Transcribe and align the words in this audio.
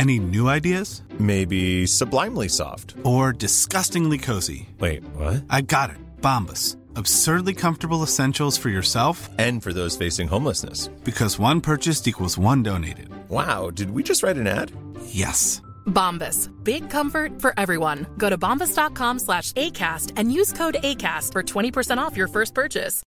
Any 0.00 0.18
new 0.18 0.48
ideas? 0.48 1.02
Maybe 1.18 1.86
sublimely 1.86 2.48
soft. 2.48 2.94
Or 3.04 3.34
disgustingly 3.34 4.16
cozy? 4.16 4.66
Wait, 4.78 5.04
what? 5.14 5.44
I 5.50 5.60
got 5.60 5.90
it. 5.90 5.98
Bombas. 6.22 6.78
Absurdly 6.96 7.52
comfortable 7.54 8.02
essentials 8.02 8.56
for 8.56 8.70
yourself 8.70 9.28
And 9.38 9.62
for 9.62 9.72
those 9.74 9.98
facing 9.98 10.26
homelessness. 10.28 10.88
because 11.04 11.38
one 11.38 11.60
purchased 11.60 12.08
equals 12.08 12.38
one 12.38 12.62
donated. 12.62 13.10
Wow, 13.28 13.68
did 13.70 13.90
we 13.90 14.02
just 14.02 14.22
write 14.22 14.38
an 14.38 14.46
ad? 14.46 14.72
Yes. 15.04 15.60
Bombas. 15.86 16.48
Big 16.64 16.88
comfort 16.88 17.38
for 17.42 17.52
everyone. 17.58 18.06
Go 18.16 18.30
to 18.30 18.38
bombas.com 18.38 19.18
slash 19.18 19.52
ACAST 19.52 20.12
and 20.16 20.32
use 20.32 20.50
code 20.54 20.78
ACAST 20.82 21.32
for 21.32 21.42
20% 21.42 21.98
off 21.98 22.16
your 22.16 22.28
first 22.28 22.54
purchase. 22.54 23.02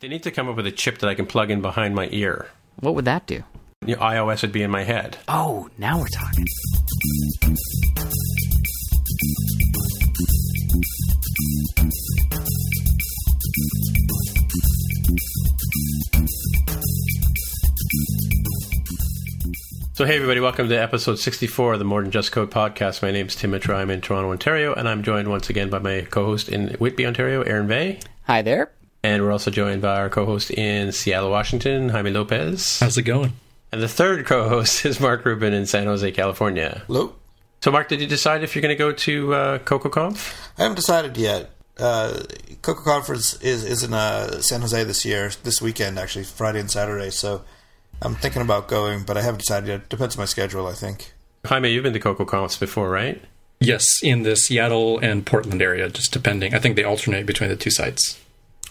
They 0.00 0.08
need 0.08 0.24
to 0.24 0.30
come 0.30 0.48
up 0.50 0.56
with 0.56 0.66
a 0.66 0.72
chip 0.72 0.98
that 0.98 1.08
I 1.08 1.14
can 1.14 1.24
plug 1.26 1.50
in 1.50 1.62
behind 1.62 1.94
my 1.94 2.08
ear. 2.12 2.48
What 2.80 2.94
would 2.96 3.06
that 3.06 3.26
do? 3.26 3.44
You 3.84 3.96
know, 3.96 4.02
iOS 4.02 4.42
would 4.42 4.52
be 4.52 4.62
in 4.62 4.70
my 4.70 4.84
head. 4.84 5.18
Oh, 5.26 5.68
now 5.76 5.98
we're 5.98 6.06
talking. 6.06 6.46
So, 19.94 20.04
hey, 20.04 20.14
everybody, 20.14 20.38
welcome 20.38 20.68
to 20.68 20.76
episode 20.76 21.18
64 21.18 21.72
of 21.72 21.78
the 21.80 21.84
More 21.84 22.02
Than 22.02 22.12
Just 22.12 22.30
Code 22.30 22.52
podcast. 22.52 23.02
My 23.02 23.10
name 23.10 23.26
is 23.26 23.34
Tim 23.34 23.50
Mitra. 23.50 23.78
I'm 23.78 23.90
in 23.90 24.00
Toronto, 24.00 24.30
Ontario, 24.30 24.74
and 24.74 24.88
I'm 24.88 25.02
joined 25.02 25.28
once 25.28 25.50
again 25.50 25.70
by 25.70 25.80
my 25.80 26.02
co 26.02 26.24
host 26.24 26.48
in 26.48 26.68
Whitby, 26.74 27.04
Ontario, 27.04 27.42
Aaron 27.42 27.66
Vegh. 27.66 28.00
Hi 28.28 28.42
there. 28.42 28.70
And 29.02 29.24
we're 29.24 29.32
also 29.32 29.50
joined 29.50 29.82
by 29.82 29.98
our 29.98 30.08
co 30.08 30.24
host 30.24 30.52
in 30.52 30.92
Seattle, 30.92 31.30
Washington, 31.30 31.88
Jaime 31.88 32.12
Lopez. 32.12 32.78
How's 32.78 32.96
it 32.96 33.02
going? 33.02 33.32
And 33.72 33.82
the 33.82 33.88
third 33.88 34.26
co 34.26 34.48
host 34.48 34.84
is 34.84 35.00
Mark 35.00 35.24
Rubin 35.24 35.54
in 35.54 35.64
San 35.64 35.86
Jose, 35.86 36.12
California. 36.12 36.82
Hello. 36.86 37.14
So, 37.62 37.70
Mark, 37.70 37.88
did 37.88 38.00
you 38.00 38.06
decide 38.06 38.42
if 38.42 38.54
you're 38.54 38.62
going 38.62 38.76
to 38.76 38.78
go 38.78 38.92
to 38.92 39.34
uh, 39.34 39.58
CocoaConf? 39.60 40.34
I 40.58 40.62
haven't 40.62 40.76
decided 40.76 41.16
yet. 41.16 41.50
Uh, 41.78 42.22
Coco 42.60 42.82
Conference 42.82 43.40
is 43.40 43.64
is 43.64 43.82
in 43.82 43.94
uh, 43.94 44.42
San 44.42 44.60
Jose 44.60 44.84
this 44.84 45.06
year, 45.06 45.30
this 45.42 45.62
weekend 45.62 45.98
actually, 45.98 46.24
Friday 46.24 46.60
and 46.60 46.70
Saturday. 46.70 47.08
So 47.10 47.44
I'm 48.02 48.14
thinking 48.14 48.42
about 48.42 48.68
going, 48.68 49.04
but 49.04 49.16
I 49.16 49.22
haven't 49.22 49.38
decided 49.38 49.68
yet. 49.68 49.88
Depends 49.88 50.16
on 50.16 50.20
my 50.20 50.26
schedule, 50.26 50.66
I 50.66 50.74
think. 50.74 51.14
Jaime, 51.46 51.70
you've 51.70 51.82
been 51.82 51.94
to 51.94 52.00
CocoaConfs 52.00 52.60
before, 52.60 52.90
right? 52.90 53.22
Yes, 53.58 53.86
in 54.02 54.22
the 54.22 54.36
Seattle 54.36 54.98
and 54.98 55.24
Portland 55.24 55.62
area, 55.62 55.88
just 55.88 56.12
depending. 56.12 56.54
I 56.54 56.58
think 56.58 56.76
they 56.76 56.84
alternate 56.84 57.26
between 57.26 57.48
the 57.48 57.56
two 57.56 57.70
sites. 57.70 58.18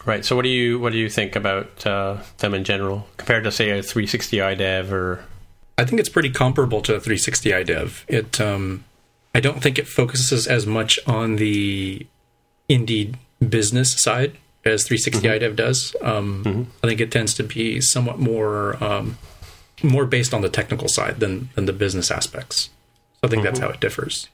Right. 0.06 0.26
So, 0.26 0.36
what 0.36 0.44
do 0.44 0.50
you 0.50 0.80
what 0.80 0.94
do 0.94 0.98
you 0.98 1.10
think 1.10 1.36
about 1.36 1.86
uh, 1.86 2.18
them 2.40 2.54
in 2.54 2.64
general 2.64 3.08
compared 3.18 3.44
to 3.44 3.52
say 3.52 3.70
a 3.70 3.84
360 3.84 4.38
iDev 4.38 4.92
or? 4.92 5.24
I 5.78 5.86
think 5.86 6.00
it's 6.00 6.10
pretty 6.10 6.30
comparable 6.30 6.82
to 6.82 6.96
a 6.96 7.00
360 7.00 7.50
iDev. 7.50 8.04
It, 8.08 8.42
um, 8.42 8.84
I 9.34 9.40
don't 9.40 9.64
think 9.64 9.80
it 9.80 9.88
focuses 9.88 10.46
as 10.46 10.68
much 10.68 11.00
on 11.08 11.38
the 11.38 12.06
indie 12.70 13.16
business 13.48 13.94
side 14.02 14.38
as 14.66 14.84
360 14.84 15.28
iDev 15.28 15.56
does. 15.56 15.96
Um, 16.02 16.72
I 16.84 16.88
think 16.88 17.00
it 17.00 17.12
tends 17.12 17.34
to 17.36 17.44
be 17.44 17.82
somewhat 17.82 18.20
more 18.20 18.82
um, 18.84 19.18
more 19.84 20.06
based 20.06 20.34
on 20.34 20.42
the 20.42 20.50
technical 20.50 20.88
side 20.88 21.20
than 21.20 21.50
than 21.56 21.66
the 21.66 21.74
business 21.74 22.12
aspects. 22.12 22.70
So 23.14 23.20
I 23.24 23.28
think 23.28 23.44
that's 23.44 23.60
how 23.60 23.70
it 23.70 23.80
differs. 23.80 24.28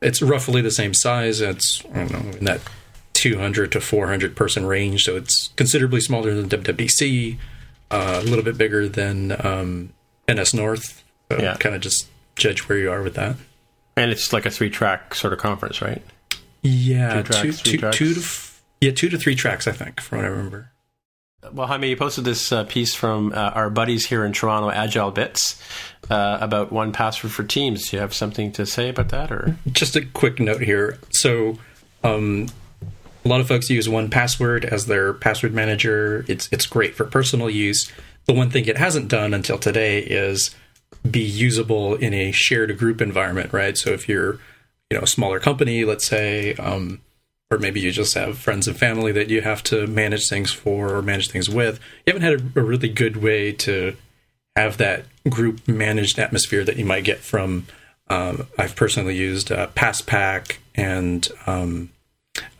It's 0.00 0.20
roughly 0.20 0.62
the 0.62 0.70
same 0.70 0.94
size. 0.94 1.40
It's 1.40 1.82
I 1.94 2.04
don't 2.04 2.12
know 2.12 2.38
in 2.38 2.44
that 2.44 2.60
200 3.22 3.70
to 3.72 3.80
400 3.80 4.34
person 4.34 4.66
range, 4.66 5.04
so 5.04 5.14
it's 5.16 5.48
considerably 5.56 6.00
smaller 6.00 6.34
than 6.34 6.48
WWDC, 6.48 7.38
uh, 7.92 8.20
a 8.20 8.24
little 8.24 8.44
bit 8.44 8.58
bigger 8.58 8.88
than 8.88 9.32
um, 9.46 9.92
NSNorth. 10.26 11.02
So 11.30 11.38
Yeah. 11.40 11.56
kind 11.60 11.74
of 11.74 11.80
just 11.80 12.08
judge 12.34 12.68
where 12.68 12.78
you 12.78 12.90
are 12.90 13.00
with 13.02 13.14
that. 13.14 13.36
And 13.96 14.10
it's 14.10 14.32
like 14.32 14.44
a 14.44 14.50
three 14.50 14.70
track 14.70 15.14
sort 15.14 15.32
of 15.32 15.38
conference, 15.38 15.80
right? 15.80 16.02
Yeah, 16.62 17.22
Two 17.22 17.32
tracks, 17.32 17.60
two, 17.62 17.76
two- 17.78 17.90
two 17.92 18.14
to 18.14 18.20
f- 18.20 18.62
yeah, 18.80 18.90
two 18.90 19.08
to 19.08 19.18
three 19.18 19.34
tracks, 19.36 19.68
I 19.68 19.72
think, 19.72 20.00
from 20.00 20.18
what 20.18 20.24
I 20.24 20.28
remember. 20.28 20.70
Well, 21.52 21.66
Jaime, 21.66 21.88
you 21.90 21.96
posted 21.96 22.24
this 22.24 22.50
uh, 22.52 22.64
piece 22.64 22.94
from 22.94 23.32
uh, 23.32 23.50
our 23.54 23.68
buddies 23.70 24.06
here 24.06 24.24
in 24.24 24.32
Toronto, 24.32 24.70
AgileBits, 24.70 25.60
uh, 26.10 26.38
about 26.40 26.70
1Password 26.72 27.30
for 27.30 27.42
Teams. 27.44 27.88
Do 27.90 27.96
you 27.96 28.00
have 28.00 28.14
something 28.14 28.52
to 28.52 28.64
say 28.66 28.88
about 28.88 29.08
that, 29.10 29.30
or? 29.32 29.56
Just 29.70 29.94
a 29.96 30.04
quick 30.04 30.38
note 30.40 30.62
here. 30.62 30.98
So, 31.10 31.58
um, 32.04 32.48
a 33.24 33.28
lot 33.28 33.40
of 33.40 33.48
folks 33.48 33.70
use 33.70 33.88
1Password 33.88 34.64
as 34.64 34.86
their 34.86 35.12
password 35.12 35.54
manager. 35.54 36.24
It's 36.28 36.48
it's 36.52 36.66
great 36.66 36.94
for 36.94 37.04
personal 37.04 37.48
use. 37.48 37.90
The 38.26 38.32
one 38.32 38.50
thing 38.50 38.66
it 38.66 38.78
hasn't 38.78 39.08
done 39.08 39.34
until 39.34 39.58
today 39.58 40.00
is 40.00 40.54
be 41.08 41.20
usable 41.20 41.94
in 41.94 42.14
a 42.14 42.32
shared 42.32 42.76
group 42.78 43.00
environment, 43.00 43.52
right? 43.52 43.76
So 43.76 43.90
if 43.90 44.08
you're, 44.08 44.34
you 44.90 44.98
know, 44.98 45.00
a 45.00 45.06
smaller 45.06 45.40
company, 45.40 45.84
let's 45.84 46.06
say, 46.06 46.54
um, 46.54 47.00
or 47.50 47.58
maybe 47.58 47.80
you 47.80 47.90
just 47.90 48.14
have 48.14 48.38
friends 48.38 48.68
and 48.68 48.76
family 48.76 49.12
that 49.12 49.28
you 49.28 49.42
have 49.42 49.62
to 49.64 49.86
manage 49.86 50.28
things 50.28 50.52
for 50.52 50.94
or 50.94 51.02
manage 51.02 51.30
things 51.30 51.50
with, 51.50 51.80
you 52.06 52.12
haven't 52.12 52.22
had 52.22 52.56
a, 52.56 52.60
a 52.60 52.64
really 52.64 52.88
good 52.88 53.16
way 53.16 53.52
to 53.52 53.96
have 54.56 54.76
that 54.78 55.04
group 55.28 55.66
managed 55.66 56.18
atmosphere 56.18 56.64
that 56.64 56.76
you 56.76 56.84
might 56.84 57.04
get 57.04 57.18
from. 57.18 57.66
Um, 58.08 58.46
I've 58.58 58.76
personally 58.76 59.16
used 59.16 59.50
uh, 59.50 59.68
PassPack 59.68 60.58
and 60.74 61.26
um, 61.46 61.90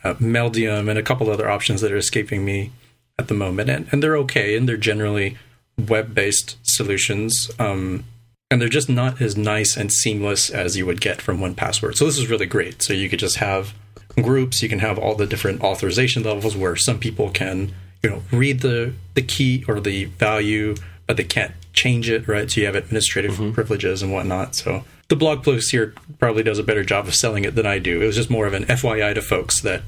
uh, 0.04 0.14
Meldium 0.14 0.88
and 0.88 0.98
a 0.98 1.02
couple 1.02 1.30
other 1.30 1.48
options 1.48 1.80
that 1.80 1.92
are 1.92 1.96
escaping 1.96 2.44
me 2.44 2.70
at 3.18 3.28
the 3.28 3.34
moment, 3.34 3.70
and, 3.70 3.88
and 3.92 4.02
they're 4.02 4.16
okay, 4.18 4.56
and 4.56 4.68
they're 4.68 4.76
generally 4.76 5.36
web-based 5.78 6.56
solutions, 6.62 7.50
um, 7.58 8.04
and 8.50 8.60
they're 8.60 8.68
just 8.68 8.88
not 8.88 9.20
as 9.20 9.36
nice 9.36 9.76
and 9.76 9.92
seamless 9.92 10.50
as 10.50 10.76
you 10.76 10.84
would 10.86 11.00
get 11.00 11.22
from 11.22 11.38
1Password. 11.38 11.96
So 11.96 12.04
this 12.04 12.18
is 12.18 12.28
really 12.28 12.46
great. 12.46 12.82
So 12.82 12.92
you 12.92 13.08
could 13.08 13.18
just 13.18 13.36
have 13.36 13.74
groups, 14.20 14.62
you 14.62 14.68
can 14.68 14.80
have 14.80 14.98
all 14.98 15.14
the 15.14 15.26
different 15.26 15.62
authorization 15.62 16.22
levels 16.22 16.56
where 16.56 16.76
some 16.76 16.98
people 16.98 17.30
can, 17.30 17.72
you 18.02 18.10
know, 18.10 18.22
read 18.30 18.60
the 18.60 18.92
the 19.14 19.22
key 19.22 19.64
or 19.66 19.80
the 19.80 20.04
value, 20.04 20.74
but 21.06 21.16
they 21.16 21.24
can't 21.24 21.54
change 21.72 22.10
it, 22.10 22.28
right? 22.28 22.50
So 22.50 22.60
you 22.60 22.66
have 22.66 22.74
administrative 22.74 23.36
privileges 23.54 24.02
and 24.02 24.12
whatnot. 24.12 24.54
So 24.54 24.84
the 25.12 25.16
blog 25.16 25.44
post 25.44 25.70
here 25.70 25.92
probably 26.18 26.42
does 26.42 26.58
a 26.58 26.62
better 26.62 26.82
job 26.82 27.06
of 27.06 27.14
selling 27.14 27.44
it 27.44 27.54
than 27.54 27.66
I 27.66 27.78
do. 27.78 28.00
It 28.00 28.06
was 28.06 28.16
just 28.16 28.30
more 28.30 28.46
of 28.46 28.54
an 28.54 28.64
FYI 28.64 29.12
to 29.14 29.20
folks 29.20 29.60
that, 29.60 29.82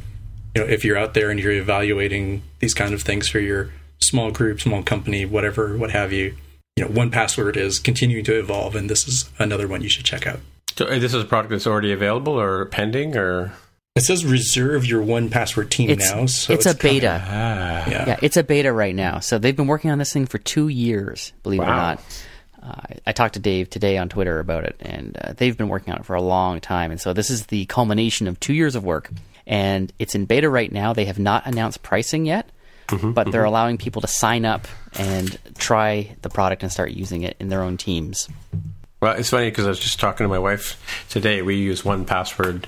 you 0.55 0.61
know, 0.63 0.69
if 0.69 0.85
you're 0.85 0.99
out 0.99 1.15
there 1.15 1.31
and 1.31 1.41
you're 1.41 1.51
evaluating 1.53 2.43
these 2.59 2.75
kind 2.75 2.93
of 2.93 3.01
things 3.01 3.27
for 3.27 3.39
your 3.39 3.71
small 4.03 4.31
group, 4.31 4.61
small 4.61 4.83
company, 4.83 5.25
whatever, 5.25 5.79
what 5.79 5.93
have 5.93 6.13
you, 6.13 6.37
you 6.77 6.85
know, 6.85 6.91
1Password 6.91 7.57
is 7.57 7.79
continuing 7.79 8.23
to 8.27 8.39
evolve, 8.39 8.77
and 8.77 8.91
this 8.91 9.09
is 9.09 9.31
another 9.39 9.67
one 9.67 9.81
you 9.81 9.89
should 9.89 10.05
check 10.05 10.27
out. 10.27 10.41
So 10.77 10.85
uh, 10.85 10.99
this 10.99 11.15
is 11.15 11.23
a 11.23 11.25
product 11.25 11.53
that's 11.53 11.67
already 11.67 11.91
available 11.91 12.39
or 12.39 12.67
pending, 12.67 13.17
or 13.17 13.55
It 13.97 14.03
says 14.03 14.27
reserve 14.27 14.85
your 14.85 15.03
1Password 15.03 15.71
team 15.71 15.89
It's, 15.89 16.11
now. 16.11 16.27
So 16.27 16.53
it's, 16.53 16.67
a 16.67 16.75
coming. 16.75 16.97
beta. 16.97 17.25
ah, 17.27 17.89
Yeah. 17.89 18.05
Yeah, 18.09 18.17
it's 18.21 18.37
a 18.37 18.43
beta 18.43 18.75
right 18.75 18.95
now. 18.95 19.21
So 19.21 19.39
they've 19.39 19.57
been 19.57 19.69
working 19.69 19.91
on 19.91 19.97
this 19.97 20.13
thing 20.13 20.27
for 20.27 20.37
two 20.37 20.69
years, 20.69 21.33
believe 21.43 21.63
it 21.63 21.65
or 21.65 21.69
not. 21.69 22.03
Uh, 22.65 22.81
I 23.07 23.13
talked 23.13 23.35
to 23.35 23.41
Dave 23.41 23.69
today 23.69 23.99
on 23.99 24.09
Twitter 24.09 24.39
about 24.39 24.65
it, 24.65 24.77
and 24.81 25.17
uh, 25.19 25.33
they've 25.37 25.57
been 25.57 25.69
working 25.69 25.93
on 25.93 26.01
it 26.01 26.07
for 26.07 26.17
a 26.17 26.23
long 26.23 26.61
time. 26.61 26.91
And 26.91 27.01
so 27.01 27.13
this 27.13 27.29
is 27.29 27.47
the 27.47 27.67
culmination 27.67 28.27
of 28.27 28.41
two 28.41 28.55
years 28.55 28.75
of 28.75 28.85
work, 28.85 29.11
and 29.47 29.93
it's 29.99 30.15
in 30.15 30.25
beta 30.25 30.49
right 30.49 30.73
now. 30.73 30.93
They 30.95 31.05
have 31.05 31.19
not 31.19 31.47
announced 31.47 31.83
pricing 31.83 32.25
yet, 32.25 32.49
but 33.15 33.31
they're 33.31 33.45
allowing 33.45 33.77
people 33.77 34.01
to 34.03 34.09
sign 34.09 34.45
up 34.45 34.67
and 34.99 35.37
try 35.59 36.17
the 36.23 36.31
product 36.31 36.63
and 36.63 36.73
start 36.73 36.93
using 36.93 37.23
it 37.23 37.37
in 37.39 37.49
their 37.49 37.63
own 37.63 37.77
teams. 37.77 38.29
Well, 39.01 39.15
it's 39.17 39.31
funny 39.31 39.51
because 39.51 39.67
I 39.67 39.69
was 39.69 39.81
just 39.81 40.01
talking 40.01 40.25
to 40.25 40.29
my 40.29 40.39
wife 40.39 41.07
today. 41.11 41.43
We 41.43 41.57
use 41.57 41.83
1Password 41.83 42.65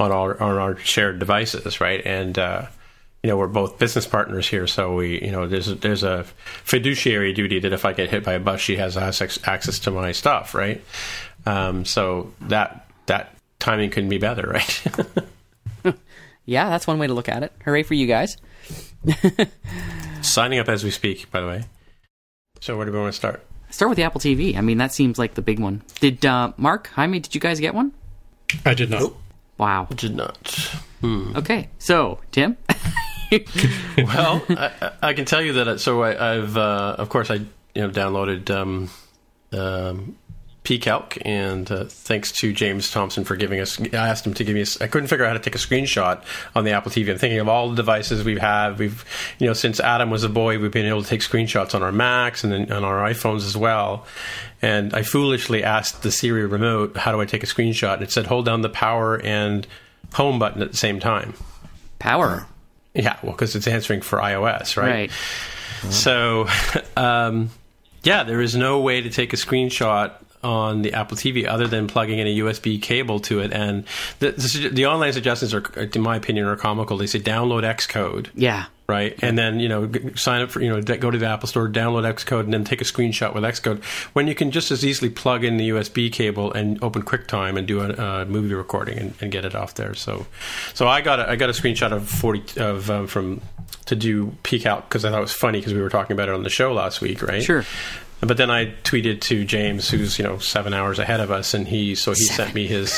on 0.00 0.10
our 0.10 0.40
on 0.42 0.56
our 0.56 0.76
shared 0.78 1.18
devices, 1.18 1.80
right? 1.80 2.00
And 2.04 2.38
uh, 2.38 2.66
you 3.24 3.30
know, 3.30 3.38
we're 3.38 3.46
both 3.46 3.78
business 3.78 4.06
partners 4.06 4.46
here, 4.46 4.66
so 4.66 4.96
we, 4.96 5.18
you 5.22 5.32
know, 5.32 5.46
there's 5.46 5.68
a, 5.68 5.76
there's 5.76 6.02
a 6.02 6.24
fiduciary 6.62 7.32
duty 7.32 7.58
that 7.58 7.72
if 7.72 7.86
I 7.86 7.94
get 7.94 8.10
hit 8.10 8.22
by 8.22 8.34
a 8.34 8.38
bus, 8.38 8.60
she 8.60 8.76
has 8.76 8.98
access 8.98 9.38
access 9.44 9.78
to 9.78 9.90
my 9.90 10.12
stuff, 10.12 10.54
right? 10.54 10.84
Um, 11.46 11.86
so 11.86 12.34
that 12.42 12.86
that 13.06 13.34
timing 13.60 13.88
couldn't 13.88 14.10
be 14.10 14.18
better, 14.18 14.46
right? 14.52 14.84
Yeah, 16.46 16.68
that's 16.68 16.86
one 16.86 16.98
way 16.98 17.06
to 17.06 17.14
look 17.14 17.30
at 17.30 17.42
it. 17.42 17.52
Hooray 17.64 17.84
for 17.84 17.94
you 17.94 18.06
guys! 18.06 18.36
Signing 20.20 20.58
up 20.58 20.68
as 20.68 20.84
we 20.84 20.90
speak, 20.90 21.30
by 21.30 21.40
the 21.40 21.46
way. 21.46 21.64
So 22.60 22.76
where 22.76 22.84
do 22.84 22.92
we 22.92 22.98
want 22.98 23.14
to 23.14 23.16
start? 23.16 23.46
Start 23.70 23.88
with 23.88 23.96
the 23.96 24.02
Apple 24.02 24.20
TV. 24.20 24.54
I 24.54 24.60
mean, 24.60 24.76
that 24.76 24.92
seems 24.92 25.18
like 25.18 25.32
the 25.32 25.40
big 25.40 25.58
one. 25.58 25.80
Did 26.00 26.26
uh, 26.26 26.52
Mark, 26.58 26.88
Jaime, 26.88 27.18
did 27.18 27.34
you 27.34 27.40
guys 27.40 27.60
get 27.60 27.74
one? 27.74 27.92
I 28.66 28.74
did 28.74 28.90
not. 28.90 29.14
Wow. 29.56 29.86
I 29.90 29.94
did 29.94 30.14
not. 30.14 30.70
Okay, 31.02 31.70
so 31.78 32.18
Tim. 32.30 32.58
well, 33.98 34.42
I, 34.48 34.70
I- 34.80 34.90
I 35.08 35.12
can 35.14 35.24
tell 35.24 35.42
you 35.42 35.52
that. 35.54 35.80
So 35.80 36.02
I, 36.02 36.34
I've, 36.36 36.56
uh, 36.56 36.96
of 36.98 37.08
course, 37.08 37.30
I 37.30 37.34
you 37.34 37.46
know 37.76 37.90
downloaded 37.90 38.50
um, 38.50 38.90
um, 39.52 40.16
PCalc, 40.64 41.20
and 41.26 41.70
uh, 41.70 41.84
thanks 41.84 42.32
to 42.32 42.52
James 42.52 42.90
Thompson 42.90 43.24
for 43.24 43.36
giving 43.36 43.60
us. 43.60 43.78
I 43.80 43.88
asked 44.08 44.26
him 44.26 44.32
to 44.34 44.44
give 44.44 44.54
me. 44.54 44.62
A, 44.62 44.66
I 44.84 44.86
couldn't 44.86 45.08
figure 45.08 45.24
out 45.24 45.28
how 45.28 45.34
to 45.34 45.40
take 45.40 45.54
a 45.54 45.58
screenshot 45.58 46.22
on 46.54 46.64
the 46.64 46.70
Apple 46.70 46.90
TV. 46.90 47.10
I'm 47.10 47.18
thinking 47.18 47.38
of 47.40 47.48
all 47.48 47.68
the 47.68 47.76
devices 47.76 48.24
we've 48.24 48.38
had. 48.40 48.78
We've, 48.78 49.04
you 49.38 49.46
know, 49.46 49.52
since 49.52 49.78
Adam 49.78 50.10
was 50.10 50.24
a 50.24 50.28
boy, 50.30 50.58
we've 50.58 50.70
been 50.72 50.86
able 50.86 51.02
to 51.02 51.08
take 51.08 51.20
screenshots 51.20 51.74
on 51.74 51.82
our 51.82 51.92
Macs 51.92 52.44
and 52.44 52.52
then 52.52 52.72
on 52.72 52.82
our 52.84 53.06
iPhones 53.10 53.44
as 53.46 53.56
well. 53.56 54.06
And 54.62 54.94
I 54.94 55.02
foolishly 55.02 55.62
asked 55.62 56.02
the 56.02 56.10
Siri 56.10 56.46
remote, 56.46 56.96
"How 56.96 57.12
do 57.12 57.20
I 57.20 57.26
take 57.26 57.42
a 57.42 57.46
screenshot?" 57.46 57.94
And 57.94 58.02
it 58.04 58.10
said, 58.10 58.26
"Hold 58.26 58.46
down 58.46 58.62
the 58.62 58.70
power 58.70 59.20
and 59.22 59.66
home 60.14 60.38
button 60.38 60.62
at 60.62 60.70
the 60.70 60.76
same 60.78 60.98
time." 60.98 61.34
Power. 61.98 62.46
Yeah, 62.94 63.16
well, 63.22 63.32
because 63.32 63.56
it's 63.56 63.66
answering 63.66 64.00
for 64.02 64.18
iOS, 64.20 64.76
Right. 64.76 65.10
Right. 65.82 65.92
so, 65.92 66.46
um, 66.96 67.50
yeah, 68.04 68.22
there 68.24 68.40
is 68.40 68.54
no 68.54 68.80
way 68.80 69.00
to 69.00 69.10
take 69.10 69.32
a 69.32 69.36
screenshot 69.36 70.12
on 70.44 70.82
the 70.82 70.92
Apple 70.92 71.16
TV 71.16 71.46
other 71.46 71.66
than 71.66 71.86
plugging 71.86 72.18
in 72.18 72.26
a 72.26 72.38
USB 72.38 72.80
cable 72.80 73.18
to 73.20 73.40
it. 73.40 73.52
And 73.52 73.84
the, 74.18 74.32
the, 74.32 74.68
the 74.68 74.86
online 74.86 75.12
suggestions 75.12 75.54
are, 75.54 75.64
in 75.80 76.02
my 76.02 76.16
opinion, 76.16 76.46
are 76.46 76.56
comical. 76.56 76.98
They 76.98 77.06
say 77.06 77.18
download 77.18 77.62
Xcode. 77.62 78.28
Yeah. 78.34 78.66
Right, 78.86 79.18
and 79.22 79.38
then 79.38 79.60
you 79.60 79.68
know 79.70 79.90
sign 80.14 80.42
up 80.42 80.50
for 80.50 80.60
you 80.60 80.68
know 80.68 80.82
go 80.82 81.10
to 81.10 81.16
the 81.16 81.24
Apple 81.24 81.48
Store, 81.48 81.70
download 81.70 82.04
Xcode, 82.04 82.40
and 82.40 82.52
then 82.52 82.64
take 82.64 82.82
a 82.82 82.84
screenshot 82.84 83.34
with 83.34 83.42
Xcode. 83.42 83.82
When 84.12 84.26
you 84.26 84.34
can 84.34 84.50
just 84.50 84.70
as 84.70 84.84
easily 84.84 85.08
plug 85.08 85.42
in 85.42 85.56
the 85.56 85.70
USB 85.70 86.12
cable 86.12 86.52
and 86.52 86.78
open 86.84 87.00
QuickTime 87.00 87.56
and 87.56 87.66
do 87.66 87.80
a, 87.80 87.92
a 87.94 88.24
movie 88.26 88.52
recording 88.52 88.98
and, 88.98 89.14
and 89.22 89.32
get 89.32 89.46
it 89.46 89.54
off 89.54 89.72
there. 89.76 89.94
So, 89.94 90.26
so 90.74 90.86
I 90.86 91.00
got 91.00 91.18
a, 91.18 91.30
I 91.30 91.36
got 91.36 91.48
a 91.48 91.54
screenshot 91.54 91.92
of 91.92 92.06
forty 92.06 92.42
of 92.60 92.90
um, 92.90 93.06
from 93.06 93.40
to 93.86 93.96
do 93.96 94.36
peek 94.42 94.66
out 94.66 94.88
because 94.88 95.04
I 95.04 95.10
thought 95.10 95.18
it 95.18 95.22
was 95.22 95.32
funny 95.32 95.60
because 95.60 95.74
we 95.74 95.80
were 95.80 95.88
talking 95.88 96.12
about 96.14 96.28
it 96.28 96.34
on 96.34 96.42
the 96.42 96.50
show 96.50 96.72
last 96.72 97.00
week, 97.00 97.22
right? 97.22 97.42
Sure. 97.42 97.64
But 98.20 98.36
then 98.38 98.50
I 98.50 98.66
tweeted 98.84 99.20
to 99.22 99.44
James, 99.44 99.88
who's 99.90 100.18
you 100.18 100.24
know 100.24 100.38
seven 100.38 100.72
hours 100.72 100.98
ahead 100.98 101.20
of 101.20 101.30
us, 101.30 101.52
and 101.54 101.68
he 101.68 101.94
so 101.94 102.12
he 102.12 102.24
sent 102.24 102.54
me 102.54 102.66
his 102.66 102.90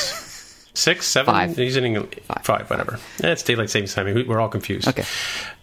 six, 0.73 1.05
seven, 1.07 1.33
Five. 1.33 1.57
he's 1.57 1.75
in 1.75 2.07
five, 2.43 2.69
whatever. 2.69 2.99
Eh, 3.23 3.31
It's 3.31 3.43
daylight 3.43 3.69
savings 3.69 3.93
time. 3.93 4.05
We- 4.13 4.23
We're 4.23 4.39
all 4.39 4.47
confused. 4.49 4.87
Okay. 4.87 5.03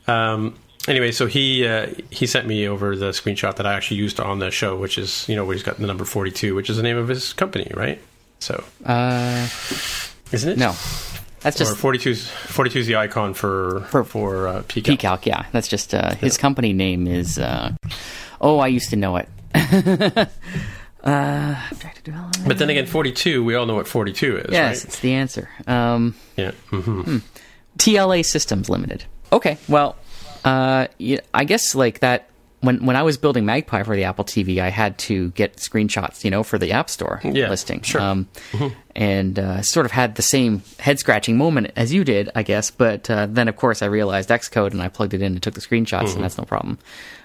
Um, 0.07 0.57
anyway, 0.87 1.13
so 1.13 1.27
he 1.27 1.67
uh, 1.67 1.87
he 2.11 2.27
sent 2.27 2.47
me 2.47 2.69
over 2.69 2.95
the 2.97 3.11
screenshot 3.11 3.57
that 3.57 3.65
I 3.67 3.73
actually 3.75 3.99
used 3.99 4.21
on 4.21 4.39
the 4.39 4.51
show, 4.51 4.77
which 4.77 4.99
is 4.99 5.27
you 5.29 5.37
know 5.37 5.45
where 5.47 5.55
he's 5.55 5.63
got 5.63 5.79
the 5.79 5.87
number 5.87 6.05
forty 6.05 6.31
two, 6.31 6.55
which 6.55 6.69
is 6.69 6.77
the 6.77 6.83
name 6.83 6.99
of 6.99 7.09
his 7.09 7.33
company, 7.33 7.71
right? 7.75 8.01
So 8.41 8.63
Uh, 8.85 9.49
isn't 10.33 10.51
it? 10.51 10.59
no, 10.59 10.75
that's 11.41 11.57
just 11.57 11.77
42 11.79 12.11
is 12.11 12.29
42 12.29 12.81
is 12.81 12.87
the 12.87 12.97
icon 12.97 13.33
for 13.33 13.81
For- 13.89 14.05
for 14.05 14.49
uh, 14.49 14.63
PCAL. 14.65 14.99
PCalc. 14.99 15.25
Yeah, 15.27 15.47
that's 15.53 15.69
just 15.69 15.95
uh, 15.95 16.15
his 16.17 16.37
company 16.37 16.73
name 16.75 17.07
is. 17.07 17.39
Uh, 17.39 17.73
oh, 18.43 18.59
I 18.59 18.67
used 18.67 18.91
to 18.91 18.97
know 18.97 19.17
it. 19.17 19.29
uh, 21.05 21.55
objective 21.71 22.05
development. 22.05 22.47
But 22.49 22.59
then 22.59 22.71
again, 22.71 22.87
42, 22.87 23.45
we 23.45 23.55
all 23.55 23.67
know 23.67 23.75
what 23.75 23.87
42 23.87 24.39
is, 24.39 24.47
yes, 24.51 24.77
right? 24.79 24.85
it's 24.85 25.01
the 25.01 25.13
answer. 25.15 25.49
Um, 25.67 26.15
Yeah. 26.37 26.53
hmm 26.71 27.19
TLA 27.79 28.25
Systems 28.25 28.69
Limited. 28.69 29.05
Okay, 29.33 29.59
well, 29.69 29.97
uh, 30.45 30.87
I 31.35 31.45
guess 31.45 31.75
like 31.75 32.01
that. 32.01 32.29
When 32.65 32.85
when 32.87 32.97
I 32.97 33.03
was 33.03 33.17
building 33.19 33.45
Magpie 33.45 33.83
for 33.83 33.95
the 33.95 34.05
Apple 34.05 34.25
TV, 34.25 34.59
I 34.59 34.71
had 34.71 34.97
to 34.99 35.31
get 35.31 35.57
screenshots, 35.57 36.25
you 36.25 36.31
know, 36.31 36.43
for 36.43 36.59
the 36.59 36.73
App 36.73 36.89
Store 36.91 37.21
Yeah, 37.23 37.49
listing. 37.51 37.83
sure. 37.83 38.01
Um, 38.01 38.27
And 38.97 39.39
uh, 39.41 39.61
sort 39.63 39.87
of 39.87 39.93
had 39.93 40.15
the 40.15 40.23
same 40.23 40.63
head 40.79 40.99
scratching 41.01 41.37
moment 41.37 41.73
as 41.75 41.93
you 41.93 42.05
did, 42.05 42.31
I 42.35 42.45
guess. 42.45 42.71
But 42.71 43.11
uh, 43.11 43.27
then, 43.29 43.49
of 43.49 43.57
course, 43.57 43.83
I 43.83 43.87
realized 43.87 44.29
Xcode 44.31 44.71
and 44.71 44.81
I 44.81 44.89
plugged 44.89 45.15
it 45.15 45.21
in 45.23 45.33
and 45.33 45.43
took 45.43 45.55
the 45.55 45.61
screenshots, 45.61 46.15
and 46.15 46.23
that's 46.23 46.39
no 46.39 46.45
problem. 46.45 46.79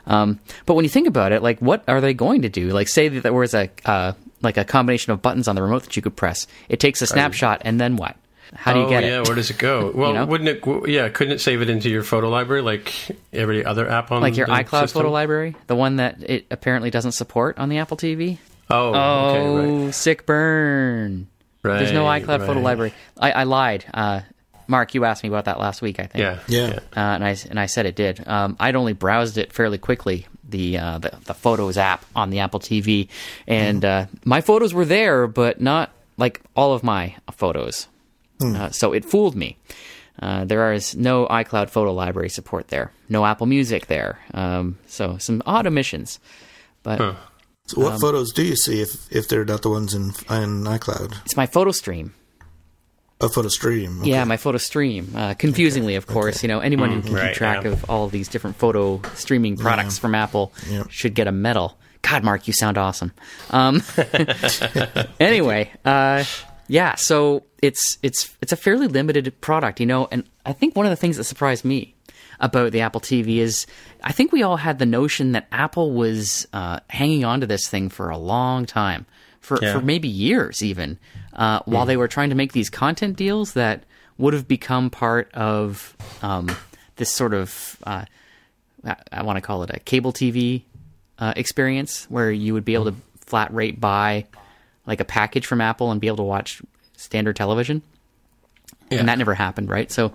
Um, 0.08 0.40
but 0.66 0.74
when 0.74 0.84
you 0.84 0.90
think 0.90 1.08
about 1.08 1.32
it, 1.32 1.44
like, 1.44 1.60
what 1.60 1.84
are 1.88 2.02
they 2.02 2.16
going 2.16 2.42
to 2.42 2.50
do? 2.50 2.70
Like, 2.70 2.88
say 2.88 3.08
that 3.10 3.22
there 3.22 3.34
was 3.34 3.54
a 3.54 3.70
uh, 3.86 4.14
like 4.42 4.58
a 4.58 4.66
combination 4.66 5.14
of 5.14 5.22
buttons 5.22 5.48
on 5.48 5.56
the 5.56 5.62
remote 5.62 5.84
that 5.84 5.96
you 5.96 6.02
could 6.02 6.16
press. 6.16 6.48
It 6.70 6.80
takes 6.80 7.02
a 7.04 7.08
snapshot, 7.08 7.62
and 7.66 7.80
then 7.80 7.98
what? 7.98 8.16
How 8.54 8.74
do 8.74 8.80
you 8.80 8.86
oh, 8.86 8.90
get 8.90 9.04
it? 9.04 9.08
yeah, 9.08 9.22
where 9.22 9.36
does 9.36 9.50
it 9.50 9.58
go? 9.58 9.92
Well, 9.96 10.14
know? 10.14 10.26
wouldn't 10.26 10.50
it? 10.50 10.90
Yeah, 10.90 11.10
couldn't 11.10 11.34
it 11.34 11.40
save 11.42 11.62
it 11.62 11.70
into 11.70 11.90
your 11.90 12.04
photo 12.04 12.30
library 12.30 12.62
like 12.62 12.94
every 13.34 13.64
other 13.66 13.88
app 13.90 14.12
on 14.12 14.22
like 14.22 14.36
your 14.38 14.48
the 14.48 14.54
iCloud 14.54 14.82
system? 14.82 15.02
photo 15.02 15.12
library, 15.12 15.56
the 15.68 15.76
one 15.76 15.98
that 15.98 16.22
it 16.24 16.48
apparently 16.50 16.90
doesn't 16.90 17.12
support 17.14 17.58
on 17.60 17.70
the 17.70 17.78
Apple 17.78 17.98
TV. 17.98 18.38
Oh, 18.70 18.94
Oh, 18.94 19.30
okay, 19.30 19.86
right. 19.86 19.94
sick 19.94 20.26
burn! 20.26 21.28
right. 21.64 21.80
There's 21.80 21.92
no 21.92 22.06
iCloud 22.06 22.46
photo 22.46 22.60
library. 22.62 22.94
I, 23.18 23.32
I 23.32 23.44
lied. 23.44 23.86
Uh, 23.94 24.22
Mark, 24.68 24.94
you 24.94 25.04
asked 25.04 25.24
me 25.24 25.30
about 25.30 25.46
that 25.46 25.60
last 25.60 25.82
week, 25.82 26.00
I 26.00 26.06
think. 26.06 26.22
Yeah, 26.22 26.40
Yeah. 26.48 26.80
Uh, 26.96 27.00
and 27.00 27.24
I 27.26 27.36
and 27.50 27.60
I 27.60 27.66
said 27.66 27.88
it 27.88 27.96
did. 27.96 28.26
Um, 28.28 28.56
I'd 28.60 28.76
only 28.76 28.94
browsed 28.94 29.38
it 29.38 29.52
fairly 29.52 29.78
quickly. 29.80 30.28
The, 30.48 30.78
uh, 30.80 30.98
the 30.98 31.12
the 31.26 31.34
Photos 31.36 31.78
app 31.78 32.04
on 32.16 32.32
the 32.32 32.40
Apple 32.40 32.60
TV, 32.60 33.08
and 33.48 33.86
uh, 33.86 34.06
my 34.26 34.42
photos 34.42 34.74
were 34.74 34.86
there, 34.86 35.28
but 35.28 35.62
not 35.62 35.92
like 36.18 36.42
all 36.56 36.74
of 36.74 36.84
my 36.84 37.16
photos. 37.32 37.88
Uh, 38.42 38.70
so 38.70 38.94
it 38.94 39.04
fooled 39.06 39.36
me. 39.36 39.58
Uh, 40.22 40.46
there 40.46 40.72
is 40.74 40.96
no 40.96 41.28
iCloud 41.28 41.70
photo 41.70 41.94
library 41.94 42.30
support 42.30 42.68
there. 42.70 42.92
No 43.08 43.26
Apple 43.26 43.48
Music 43.48 43.88
there. 43.88 44.20
Um, 44.34 44.78
so 44.86 45.18
some 45.18 45.42
odd 45.46 45.66
omissions. 45.68 46.20
But 46.84 47.16
So 47.68 47.82
what 47.82 48.00
photos 48.02 48.32
do 48.34 48.44
you 48.44 48.56
see 48.56 48.82
if 48.82 49.12
if 49.12 49.28
they're 49.28 49.46
not 49.46 49.62
the 49.62 49.70
ones 49.70 49.94
in 49.94 50.10
in 50.30 50.64
iCloud? 50.66 51.16
it's 51.26 51.38
my 51.38 51.46
photo 51.46 51.72
stream. 51.72 52.14
A 53.22 53.28
photo 53.28 53.50
stream. 53.50 54.00
okay. 54.02 54.12
Yeah, 54.12 54.24
my 54.24 54.38
photo 54.38 54.58
stream. 54.58 55.12
Uh, 55.14 55.34
confusingly, 55.34 55.96
of 55.96 56.08
course, 56.08 56.42
you 56.42 56.48
know 56.48 56.60
anyone 56.62 56.90
who 56.92 57.02
can 57.02 57.14
right, 57.14 57.28
keep 57.28 57.36
track 57.38 57.64
yeah. 57.66 57.72
of 57.72 57.90
all 57.90 58.06
of 58.06 58.12
these 58.12 58.30
different 58.30 58.56
photo 58.56 59.02
streaming 59.16 59.58
products 59.58 59.98
from 60.00 60.16
Apple 60.16 60.54
Yeah. 60.70 60.84
should 60.90 61.14
get 61.16 61.28
a 61.28 61.32
medal. 61.34 61.78
God, 62.02 62.24
Mark, 62.24 62.48
you 62.48 62.54
sound 62.54 62.78
awesome. 62.78 63.12
Um, 63.52 63.84
anyway, 65.20 65.72
uh, 65.84 66.24
yeah, 66.70 66.96
so 66.96 67.44
it's 67.62 67.98
it's 68.04 68.36
it's 68.42 68.52
a 68.54 68.56
fairly 68.56 68.88
limited 68.88 69.42
product, 69.42 69.80
you 69.80 69.86
know, 69.86 70.08
and 70.12 70.24
I 70.46 70.54
think 70.54 70.76
one 70.76 70.86
of 70.86 70.92
the 70.92 70.96
things 70.96 71.18
that 71.18 71.26
surprised 71.26 71.66
me 71.66 71.96
about 72.40 72.72
the 72.72 72.80
Apple 72.82 73.02
TV 73.02 73.38
is 73.40 73.66
I 74.04 74.12
think 74.14 74.32
we 74.32 74.44
all 74.44 74.56
had 74.58 74.80
the 74.80 74.86
notion 74.86 75.34
that 75.34 75.48
Apple 75.52 75.92
was 75.92 76.48
uh, 76.54 76.80
hanging 76.90 77.26
on 77.26 77.42
to 77.42 77.48
this 77.48 77.68
thing 77.68 77.90
for 77.90 78.10
a 78.10 78.18
long 78.18 78.66
time, 78.66 79.06
for 79.42 79.58
Yeah. 79.62 79.74
for 79.74 79.82
maybe 79.82 80.08
years 80.08 80.62
even, 80.64 80.98
uh, 81.34 81.60
while 81.66 81.86
they 81.86 81.98
were 81.98 82.08
trying 82.08 82.30
to 82.30 82.36
make 82.36 82.54
these 82.54 82.70
content 82.70 83.18
deals 83.18 83.54
that 83.54 83.84
would 84.18 84.34
have 84.34 84.48
become 84.48 84.90
part 84.90 85.30
of 85.34 85.98
um, 86.22 86.50
this 86.98 87.12
sort 87.12 87.34
of 87.34 87.78
uh, 87.86 88.06
I, 88.86 88.96
I 89.12 89.24
want 89.24 89.38
to 89.38 89.42
call 89.42 89.64
it 89.64 89.72
a 89.74 89.80
cable 89.80 90.14
TV 90.14 90.64
uh, 91.18 91.34
experience 91.36 92.06
where 92.10 92.32
you 92.32 92.54
would 92.54 92.64
be 92.64 92.76
able 92.76 92.86
to 92.86 92.96
flat 93.26 93.54
rate 93.54 93.80
buy 93.82 94.26
like 94.90 95.00
a 95.00 95.06
package 95.06 95.46
from 95.46 95.62
Apple 95.62 95.92
and 95.92 96.02
be 96.02 96.08
able 96.08 96.18
to 96.18 96.24
watch 96.24 96.62
standard 96.98 97.38
television. 97.38 97.82
Yeah. 98.92 99.00
And 99.00 99.08
that 99.08 99.20
never 99.20 99.36
happened, 99.36 99.70
right? 99.70 99.90
So 99.92 100.14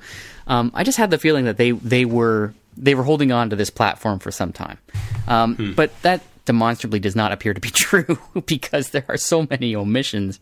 um, 0.49 0.73
I 0.75 0.83
just 0.83 0.99
had 0.99 1.11
the 1.11 1.17
feeling 1.19 1.45
that 1.47 1.57
they 1.57 1.71
they 1.71 2.05
were 2.05 2.53
they 2.77 2.95
were 2.97 3.05
holding 3.05 3.31
on 3.33 3.51
to 3.51 3.57
this 3.57 3.71
platform 3.71 4.19
for 4.19 4.33
some 4.33 4.53
time, 4.53 4.79
um, 5.29 5.55
Hmm. 5.55 5.73
but 5.75 5.91
that 6.03 6.23
demonstrably 6.45 6.99
does 6.99 7.15
not 7.17 7.31
appear 7.33 7.55
to 7.55 7.61
be 7.61 7.71
true 7.73 8.19
because 8.47 8.91
there 8.91 9.05
are 9.09 9.17
so 9.17 9.47
many 9.49 9.77
omissions. 9.77 10.41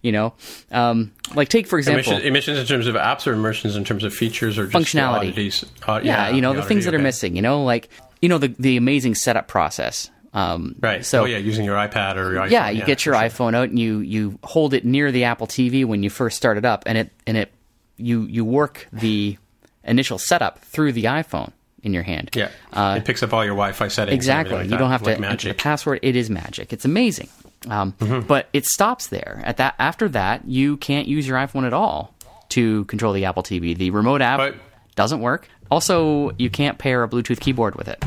You 0.00 0.12
know, 0.12 0.32
um, 0.72 1.12
like 1.34 1.50
take 1.50 1.66
for 1.66 1.78
example, 1.78 2.12
Emissions, 2.14 2.24
emissions 2.26 2.58
in 2.58 2.66
terms 2.66 2.86
of 2.86 2.94
apps 2.94 3.26
or 3.26 3.34
emissions 3.34 3.76
in 3.76 3.84
terms 3.84 4.02
of 4.02 4.14
features 4.14 4.56
or 4.58 4.66
just 4.66 4.74
Functionality. 4.94 5.28
Oddities? 5.28 5.64
Uh, 5.86 6.00
yeah, 6.02 6.30
you 6.30 6.40
know 6.40 6.52
the 6.54 6.60
oddity, 6.60 6.68
things 6.74 6.84
that 6.86 6.94
are 6.94 6.96
okay. 6.96 7.04
missing. 7.04 7.36
You 7.36 7.42
know, 7.42 7.62
like 7.64 7.90
you 8.22 8.30
know 8.30 8.38
the 8.38 8.48
the 8.58 8.78
amazing 8.78 9.14
setup 9.14 9.46
process 9.46 10.08
Um, 10.34 10.74
Right. 10.80 11.04
So 11.06 11.22
oh 11.22 11.24
yeah, 11.26 11.38
using 11.38 11.64
your 11.64 11.76
iPad 11.76 12.16
or 12.16 12.32
your 12.32 12.42
iPhone. 12.42 12.50
yeah, 12.50 12.68
you 12.70 12.84
get 12.84 13.06
your 13.06 13.14
sure. 13.14 13.22
iPhone 13.22 13.54
out 13.54 13.68
and 13.70 13.78
you 13.78 14.00
you 14.00 14.38
hold 14.42 14.74
it 14.74 14.84
near 14.84 15.10
the 15.12 15.24
Apple 15.24 15.46
TV 15.46 15.84
when 15.84 16.02
you 16.02 16.10
first 16.10 16.36
start 16.36 16.58
it 16.58 16.64
up, 16.64 16.82
and 16.86 16.98
it 16.98 17.10
and 17.26 17.36
it 17.36 17.52
you 17.96 18.22
you 18.22 18.44
work 18.44 18.88
the 18.92 19.38
initial 19.84 20.18
setup 20.18 20.58
through 20.58 20.92
the 20.92 21.04
iPhone 21.04 21.52
in 21.84 21.92
your 21.94 22.02
hand. 22.02 22.30
Yeah, 22.34 22.48
Uh, 22.72 22.96
it 22.98 23.04
picks 23.04 23.22
up 23.22 23.32
all 23.32 23.44
your 23.44 23.54
Wi-Fi 23.54 23.88
settings. 23.88 24.14
Exactly. 24.14 24.54
everything 24.54 24.72
you 24.72 24.78
don't 24.78 24.90
have 24.90 25.02
to 25.02 25.10
like 25.10 25.20
enter 25.22 25.48
the 25.48 25.54
password. 25.54 26.00
It 26.02 26.16
is 26.16 26.30
magic. 26.30 26.72
It's 26.72 26.84
amazing. 26.84 27.28
Um, 27.68 27.92
Mm-hmm. 28.00 28.26
But 28.26 28.48
it 28.52 28.64
stops 28.66 29.06
there. 29.08 29.40
At 29.44 29.58
that, 29.58 29.74
after 29.78 30.08
that, 30.10 30.46
you 30.48 30.76
can't 30.78 31.06
use 31.06 31.28
your 31.28 31.36
iPhone 31.38 31.64
at 31.66 31.72
all 31.72 32.14
to 32.50 32.84
control 32.86 33.12
the 33.12 33.24
Apple 33.26 33.42
TV. 33.42 33.76
The 33.76 33.90
remote 33.90 34.20
app 34.22 34.38
But- 34.38 34.54
doesn't 34.96 35.20
work. 35.20 35.48
Also, 35.70 36.30
you 36.38 36.50
can't 36.50 36.78
pair 36.78 37.02
a 37.04 37.08
Bluetooth 37.08 37.40
keyboard 37.40 37.74
with 37.76 37.88
it. 37.88 38.02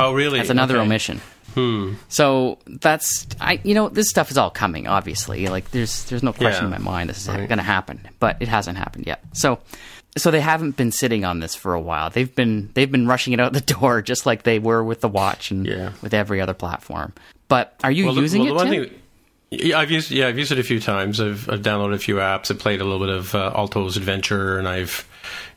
Oh 0.00 0.12
really? 0.12 0.38
That's 0.38 0.50
another 0.50 0.76
Okay. 0.76 0.84
omission. 0.84 1.20
Hmm. 1.54 1.94
So 2.08 2.58
that's 2.66 3.26
I. 3.40 3.60
You 3.62 3.74
know, 3.74 3.88
this 3.88 4.08
stuff 4.10 4.30
is 4.30 4.36
all 4.38 4.50
coming. 4.50 4.86
Obviously, 4.86 5.46
like 5.48 5.70
there's 5.70 6.04
there's 6.06 6.22
no 6.22 6.32
question 6.32 6.68
Yeah. 6.70 6.76
in 6.76 6.82
my 6.84 6.90
mind 6.90 7.10
this 7.10 7.18
is 7.22 7.26
going 7.26 7.48
to 7.48 7.62
happen, 7.62 8.00
but 8.18 8.36
it 8.40 8.48
hasn't 8.48 8.78
happened 8.78 9.06
yet. 9.06 9.22
So. 9.32 9.58
So 10.16 10.30
they 10.30 10.40
haven't 10.40 10.76
been 10.76 10.92
sitting 10.92 11.24
on 11.24 11.40
this 11.40 11.56
for 11.56 11.74
a 11.74 11.80
while. 11.80 12.08
They've 12.08 12.32
been 12.32 12.70
they've 12.74 12.88
been 12.92 13.08
rushing 13.08 13.32
it 13.32 13.40
out 13.40 13.52
the 13.52 13.60
door 13.80 14.00
just 14.00 14.26
like 14.26 14.44
they 14.44 14.60
were 14.60 14.84
with 14.84 15.00
the 15.00 15.08
watch 15.08 15.50
and 15.50 15.66
Yeah. 15.66 15.90
with 16.02 16.14
every 16.14 16.40
other 16.40 16.54
platform. 16.54 17.12
But 17.48 17.74
are 17.82 17.90
you 17.90 18.04
Well, 18.06 18.14
the- 18.14 18.20
using 18.20 18.44
well, 18.54 18.64
the 18.64 18.82
it? 18.82 19.00
One 19.50 19.58
Tim? 19.58 19.60
thing- 19.60 19.70
yeah, 19.70 19.78
I've 19.78 19.90
used 19.90 20.10
yeah, 20.10 20.28
I've 20.28 20.38
used 20.38 20.52
it 20.52 20.58
a 20.58 20.62
few 20.64 20.80
times. 20.80 21.20
I've, 21.20 21.48
I've 21.48 21.62
downloaded 21.62 21.94
a 21.94 21.98
few 21.98 22.16
apps. 22.16 22.50
I 22.50 22.58
played 22.58 22.80
a 22.80 22.84
little 22.84 23.04
bit 23.04 23.14
of 23.14 23.34
uh, 23.34 23.52
Alto's 23.54 23.96
Adventure, 23.96 24.58
and 24.58 24.66
I've 24.68 25.06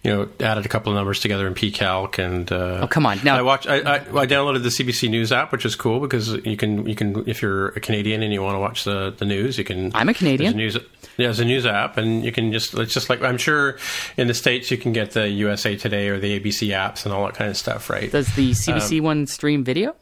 you 0.03 0.12
know 0.13 0.29
added 0.39 0.65
a 0.65 0.70
couple 0.70 0.91
of 0.91 0.96
numbers 0.96 1.20
together 1.20 1.48
in 1.48 1.53
PCalc. 1.56 2.20
And 2.24 2.51
uh, 2.51 2.82
Oh, 2.84 2.88
come 2.88 3.06
on. 3.06 3.20
Now- 3.24 3.38
I 3.38 3.41
watched. 3.41 3.67
I, 3.67 3.77
I, 3.79 3.96
I 3.96 4.25
downloaded 4.27 4.63
the 4.63 4.70
CBC 4.70 5.10
News 5.10 5.32
app, 5.32 5.51
which 5.51 5.65
is 5.65 5.75
cool 5.75 6.00
because 6.00 6.34
you 6.46 6.56
can 6.58 6.86
you 6.88 6.96
can 6.96 7.27
if 7.27 7.41
you're 7.41 7.70
a 7.70 7.79
Canadian 7.79 8.22
and 8.24 8.32
you 8.32 8.41
want 8.44 8.56
to 8.56 8.60
watch 8.60 8.84
the, 8.84 9.13
the 9.17 9.25
news, 9.25 9.58
you 9.58 9.63
can. 9.63 9.91
I'm 9.96 10.10
a 10.10 10.13
Canadian. 10.13 10.56
There's 10.58 10.75
a 10.75 10.79
news, 10.79 10.88
yeah, 11.17 11.27
there's 11.27 11.39
a 11.39 11.46
news 11.46 11.65
app, 11.65 11.98
and 11.98 12.24
you 12.24 12.32
can 12.32 12.51
just 12.51 12.75
it's 12.75 12.94
just 12.94 13.10
like 13.10 13.22
I'm 13.24 13.38
sure 13.39 13.77
in 14.15 14.27
the 14.27 14.34
states 14.36 14.70
you 14.70 14.77
can 14.77 14.94
get 14.94 15.12
the 15.12 15.27
USA 15.27 15.75
Today 15.75 16.10
or 16.10 16.20
the 16.20 16.39
ABC 16.39 16.67
apps 16.70 17.03
and 17.06 17.13
all 17.13 17.25
that 17.25 17.34
kind 17.34 17.50
of 17.50 17.58
stuff, 17.58 17.89
right? 17.89 18.12
Does 18.12 18.27
the 18.36 18.51
CBC 18.51 19.01
one 19.01 19.25
stream 19.25 19.63
video? 19.63 19.96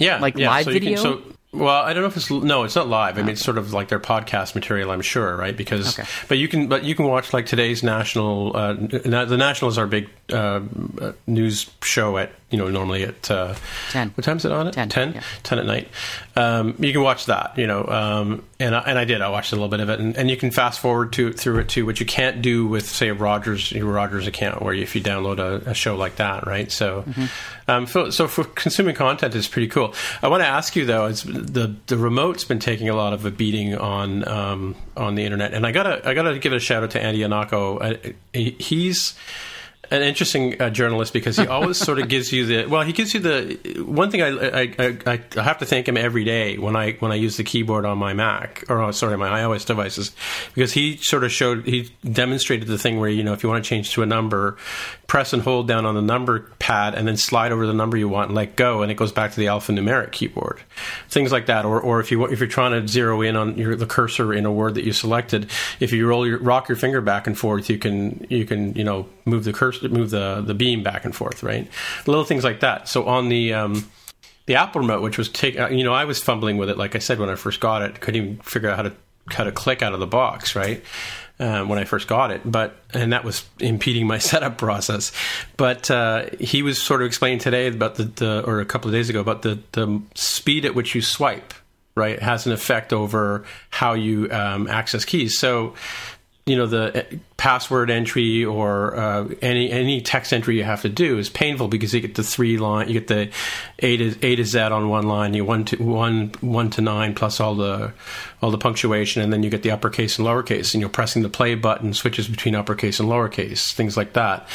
Yeah, 0.00 0.20
Like 0.20 0.38
yeah, 0.38 0.48
live 0.48 0.64
so 0.64 0.70
you 0.70 0.80
can- 0.80 0.88
video? 0.96 1.02
so, 1.02 1.22
well, 1.52 1.82
I 1.82 1.92
don't 1.92 2.02
know 2.02 2.08
if 2.08 2.16
it's 2.16 2.30
no, 2.30 2.64
it's 2.64 2.74
not 2.76 2.88
live. 2.88 3.18
I 3.18 3.22
mean, 3.22 3.30
it's 3.32 3.44
sort 3.44 3.58
of 3.58 3.72
like 3.72 3.88
their 3.88 4.00
podcast 4.00 4.54
material, 4.54 4.90
I'm 4.90 5.02
sure, 5.02 5.36
right? 5.36 5.56
Because, 5.56 5.98
Okay. 5.98 6.08
but 6.28 6.38
you 6.38 6.48
can, 6.48 6.66
but 6.68 6.84
you 6.84 6.94
can 6.94 7.06
watch 7.06 7.32
like 7.32 7.46
today's 7.46 7.82
national. 7.82 8.56
Uh, 8.56 8.72
the 8.74 9.36
National 9.36 9.70
is 9.70 9.76
our 9.78 9.86
big 9.86 10.08
uh, 10.32 10.60
uh, 11.00 11.12
news 11.26 11.70
show 11.82 12.16
at 12.16 12.32
you 12.52 12.58
know 12.58 12.68
normally 12.68 13.02
at 13.02 13.28
uh, 13.30 13.54
10. 13.90 14.10
What 14.10 14.24
time's 14.24 14.44
it 14.44 14.52
on? 14.52 14.68
At 14.68 14.74
10, 14.74 14.88
10? 14.90 15.12
yeah. 15.14 15.22
10 15.42 15.58
at 15.58 15.66
night. 15.66 15.88
Um, 16.36 16.74
you 16.78 16.92
can 16.92 17.02
watch 17.02 17.26
that, 17.26 17.58
you 17.58 17.66
know, 17.66 17.84
um, 17.86 18.44
and 18.60 18.74
I, 18.76 18.80
and 18.80 18.98
I 18.98 19.04
did. 19.04 19.20
I 19.20 19.28
watched 19.30 19.52
a 19.52 19.56
little 19.56 19.68
bit 19.68 19.80
of 19.80 19.88
it, 19.90 19.98
and, 19.98 20.16
and 20.16 20.30
you 20.30 20.36
can 20.36 20.50
fast 20.52 20.78
forward 20.78 21.12
to 21.14 21.32
through 21.32 21.58
it 21.58 21.68
too, 21.68 21.84
which 21.84 21.98
you 21.98 22.06
can't 22.06 22.40
do 22.40 22.66
with 22.66 22.86
say 22.88 23.08
a 23.08 23.14
Rogers 23.14 23.72
your 23.72 23.86
Rogers 23.92 24.26
account, 24.28 24.62
where 24.62 24.72
if 24.74 24.94
you 24.94 25.02
download 25.02 25.38
a, 25.40 25.70
a 25.70 25.74
show 25.74 25.96
like 25.96 26.16
that, 26.16 26.46
right? 26.46 26.70
So, 26.70 27.02
Mm-hmm. 27.02 27.24
um, 27.70 27.86
so, 27.86 28.10
so 28.10 28.28
for 28.28 28.44
consuming 28.44 28.94
content 28.94 29.34
is 29.34 29.48
pretty 29.48 29.68
cool. 29.68 29.94
I 30.22 30.28
want 30.28 30.42
to 30.42 30.46
ask 30.46 30.76
you 30.76 30.84
though, 30.86 31.06
is 31.06 31.22
the 31.24 31.74
the 31.86 31.96
remote's 31.98 32.44
been 32.44 32.58
taking 32.60 32.88
a 32.88 32.94
lot 32.94 33.12
of 33.12 33.24
a 33.24 33.30
beating 33.30 33.76
on 33.76 34.26
um, 34.28 34.76
on 34.96 35.14
the 35.16 35.24
internet, 35.24 35.52
and 35.54 35.66
I 35.66 35.72
gotta 35.72 36.06
I 36.08 36.14
gotta 36.14 36.38
give 36.38 36.52
a 36.52 36.60
shout 36.60 36.82
out 36.82 36.90
to 36.92 37.00
Andy 37.02 37.20
Ihnatko. 37.20 38.14
He's 38.32 39.14
an 39.90 40.02
interesting 40.02 40.60
uh, 40.60 40.70
journalist 40.70 41.12
because 41.12 41.36
he 41.36 41.46
always 41.46 41.76
sort 41.76 41.98
of 41.98 42.08
gives 42.08 42.32
you 42.32 42.46
the 42.46 42.66
well 42.66 42.82
he 42.82 42.92
gives 42.92 43.12
you 43.12 43.20
the 43.20 43.82
one 43.84 44.10
thing 44.10 44.22
I, 44.22 44.28
I, 44.28 44.74
I, 45.06 45.20
I 45.36 45.42
have 45.42 45.58
to 45.58 45.66
thank 45.66 45.88
him 45.88 45.96
every 45.96 46.24
day 46.24 46.56
when 46.56 46.76
I 46.76 46.92
when 46.92 47.12
I 47.12 47.16
use 47.16 47.36
the 47.36 47.44
keyboard 47.44 47.84
on 47.84 47.98
my 47.98 48.14
Mac 48.14 48.64
or 48.68 48.80
oh, 48.80 48.90
sorry 48.92 49.16
my 49.18 49.40
iOS 49.40 49.66
devices 49.66 50.12
because 50.54 50.72
he 50.72 50.96
sort 50.98 51.24
of 51.24 51.32
showed 51.32 51.66
he 51.66 51.90
demonstrated 52.10 52.68
the 52.68 52.78
thing 52.78 53.00
where 53.00 53.10
you 53.10 53.22
know 53.22 53.32
if 53.32 53.42
you 53.42 53.48
want 53.48 53.62
to 53.64 53.68
change 53.68 53.92
to 53.92 54.02
a 54.02 54.06
number 54.06 54.56
press 55.12 55.34
and 55.34 55.42
hold 55.42 55.68
down 55.68 55.84
on 55.84 55.94
the 55.94 56.00
number 56.00 56.40
pad 56.58 56.94
and 56.94 57.06
then 57.06 57.18
slide 57.18 57.52
over 57.52 57.66
the 57.66 57.74
number 57.74 57.98
you 57.98 58.08
want 58.08 58.30
and 58.30 58.34
let 58.34 58.56
go 58.56 58.80
and 58.80 58.90
it 58.90 58.94
goes 58.94 59.12
back 59.12 59.30
to 59.30 59.38
the 59.38 59.44
alphanumeric 59.44 60.10
keyboard. 60.10 60.58
Things 61.10 61.30
like 61.30 61.44
that. 61.46 61.66
Or, 61.66 61.78
or 61.78 62.00
if 62.00 62.10
you 62.10 62.24
if 62.24 62.38
you're 62.38 62.48
trying 62.48 62.80
to 62.80 62.88
zero 62.88 63.20
in 63.20 63.36
on 63.36 63.58
your 63.58 63.76
the 63.76 63.84
cursor 63.84 64.32
in 64.32 64.46
a 64.46 64.50
word 64.50 64.74
that 64.76 64.84
you 64.84 64.92
selected 64.94 65.50
if 65.80 65.92
you 65.92 66.08
roll 66.08 66.26
your 66.26 66.38
rock 66.38 66.66
your 66.70 66.76
finger 66.76 67.02
back 67.02 67.26
and 67.26 67.38
forth 67.38 67.68
you 67.68 67.76
can 67.76 68.26
you 68.30 68.46
can 68.46 68.72
you 68.72 68.84
know 68.84 69.06
move 69.26 69.44
the 69.44 69.52
cursor 69.52 69.81
move 69.88 70.10
the 70.10 70.42
the 70.46 70.54
beam 70.54 70.82
back 70.82 71.04
and 71.04 71.14
forth 71.14 71.42
right 71.42 71.68
little 72.06 72.24
things 72.24 72.44
like 72.44 72.60
that 72.60 72.88
so 72.88 73.06
on 73.06 73.28
the 73.28 73.52
um 73.52 73.84
the 74.46 74.56
Apple 74.56 74.80
remote, 74.80 75.02
which 75.02 75.18
was 75.18 75.28
take, 75.28 75.58
uh, 75.58 75.68
you 75.68 75.84
know, 75.84 75.92
I 75.92 76.04
was 76.04 76.22
fumbling 76.22 76.56
with 76.56 76.68
it. 76.68 76.76
Like 76.76 76.96
I 76.96 76.98
said, 76.98 77.18
when 77.18 77.28
I 77.28 77.36
first 77.36 77.60
got 77.60 77.82
it, 77.82 78.00
couldn't 78.00 78.22
even 78.22 78.36
figure 78.38 78.68
out 78.70 78.76
how 78.76 78.82
to 78.82 78.92
how 79.30 79.44
to 79.44 79.52
click 79.52 79.82
out 79.82 79.92
of 79.92 80.00
the 80.00 80.06
box, 80.06 80.56
right? 80.56 80.82
Um, 81.38 81.68
when 81.68 81.78
I 81.78 81.84
first 81.84 82.06
got 82.08 82.30
it, 82.30 82.42
but 82.44 82.76
and 82.92 83.12
that 83.12 83.24
was 83.24 83.44
impeding 83.58 84.06
my 84.06 84.18
setup 84.30 84.58
process. 84.58 85.12
But 85.56 85.90
uh, 85.90 86.26
he 86.38 86.62
was 86.62 86.80
sort 86.80 87.02
of 87.02 87.06
explaining 87.06 87.38
today 87.38 87.68
about 87.68 87.96
the, 87.96 88.04
the 88.04 88.44
or 88.44 88.60
a 88.60 88.66
couple 88.66 88.88
of 88.88 88.94
days 88.94 89.08
ago 89.08 89.20
about 89.20 89.42
the 89.42 89.58
the 89.72 90.02
speed 90.14 90.64
at 90.64 90.74
which 90.74 90.94
you 90.94 91.02
swipe, 91.02 91.54
right, 91.94 92.20
has 92.20 92.46
an 92.46 92.52
effect 92.52 92.92
over 92.92 93.44
how 93.70 93.94
you 93.94 94.30
um, 94.30 94.68
access 94.68 95.04
keys. 95.04 95.38
So 95.38 95.74
you 96.44 96.56
know 96.56 96.66
the 96.66 97.00
uh, 97.00 97.16
password 97.36 97.88
entry 97.88 98.44
or 98.44 98.96
uh, 98.96 99.28
any 99.40 99.70
any 99.70 100.00
text 100.00 100.32
entry 100.32 100.56
you 100.56 100.64
have 100.64 100.82
to 100.82 100.88
do 100.88 101.18
is 101.18 101.28
painful 101.28 101.68
because 101.68 101.94
you 101.94 102.00
get 102.00 102.16
the 102.16 102.22
three 102.22 102.58
line 102.58 102.88
you 102.88 102.94
get 102.94 103.06
the 103.06 103.30
a 103.78 103.96
to 103.96 104.26
a 104.26 104.36
to 104.36 104.44
z 104.44 104.58
on 104.58 104.88
one 104.88 105.06
line 105.06 105.34
you 105.34 105.44
one 105.44 105.64
to 105.64 105.76
one 105.76 106.32
one 106.40 106.68
to 106.68 106.80
nine 106.80 107.14
plus 107.14 107.38
all 107.38 107.54
the 107.54 107.92
all 108.40 108.50
the 108.50 108.58
punctuation 108.58 109.22
and 109.22 109.32
then 109.32 109.44
you 109.44 109.50
get 109.50 109.62
the 109.62 109.70
uppercase 109.70 110.18
and 110.18 110.26
lowercase 110.26 110.74
and 110.74 110.80
you're 110.80 110.90
pressing 110.90 111.22
the 111.22 111.28
play 111.28 111.54
button 111.54 111.94
switches 111.94 112.26
between 112.26 112.56
uppercase 112.56 112.98
and 112.98 113.08
lowercase 113.08 113.72
things 113.72 113.96
like 113.96 114.14
that. 114.14 114.48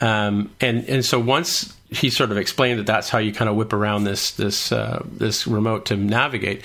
Um, 0.00 0.50
and 0.60 0.84
and 0.88 1.04
so 1.04 1.18
once 1.18 1.74
he 1.90 2.10
sort 2.10 2.30
of 2.30 2.36
explained 2.36 2.78
that 2.78 2.86
that's 2.86 3.08
how 3.08 3.18
you 3.18 3.32
kind 3.32 3.48
of 3.48 3.56
whip 3.56 3.72
around 3.72 4.04
this 4.04 4.32
this 4.32 4.72
uh, 4.72 5.02
this 5.10 5.46
remote 5.46 5.86
to 5.86 5.96
navigate 5.96 6.62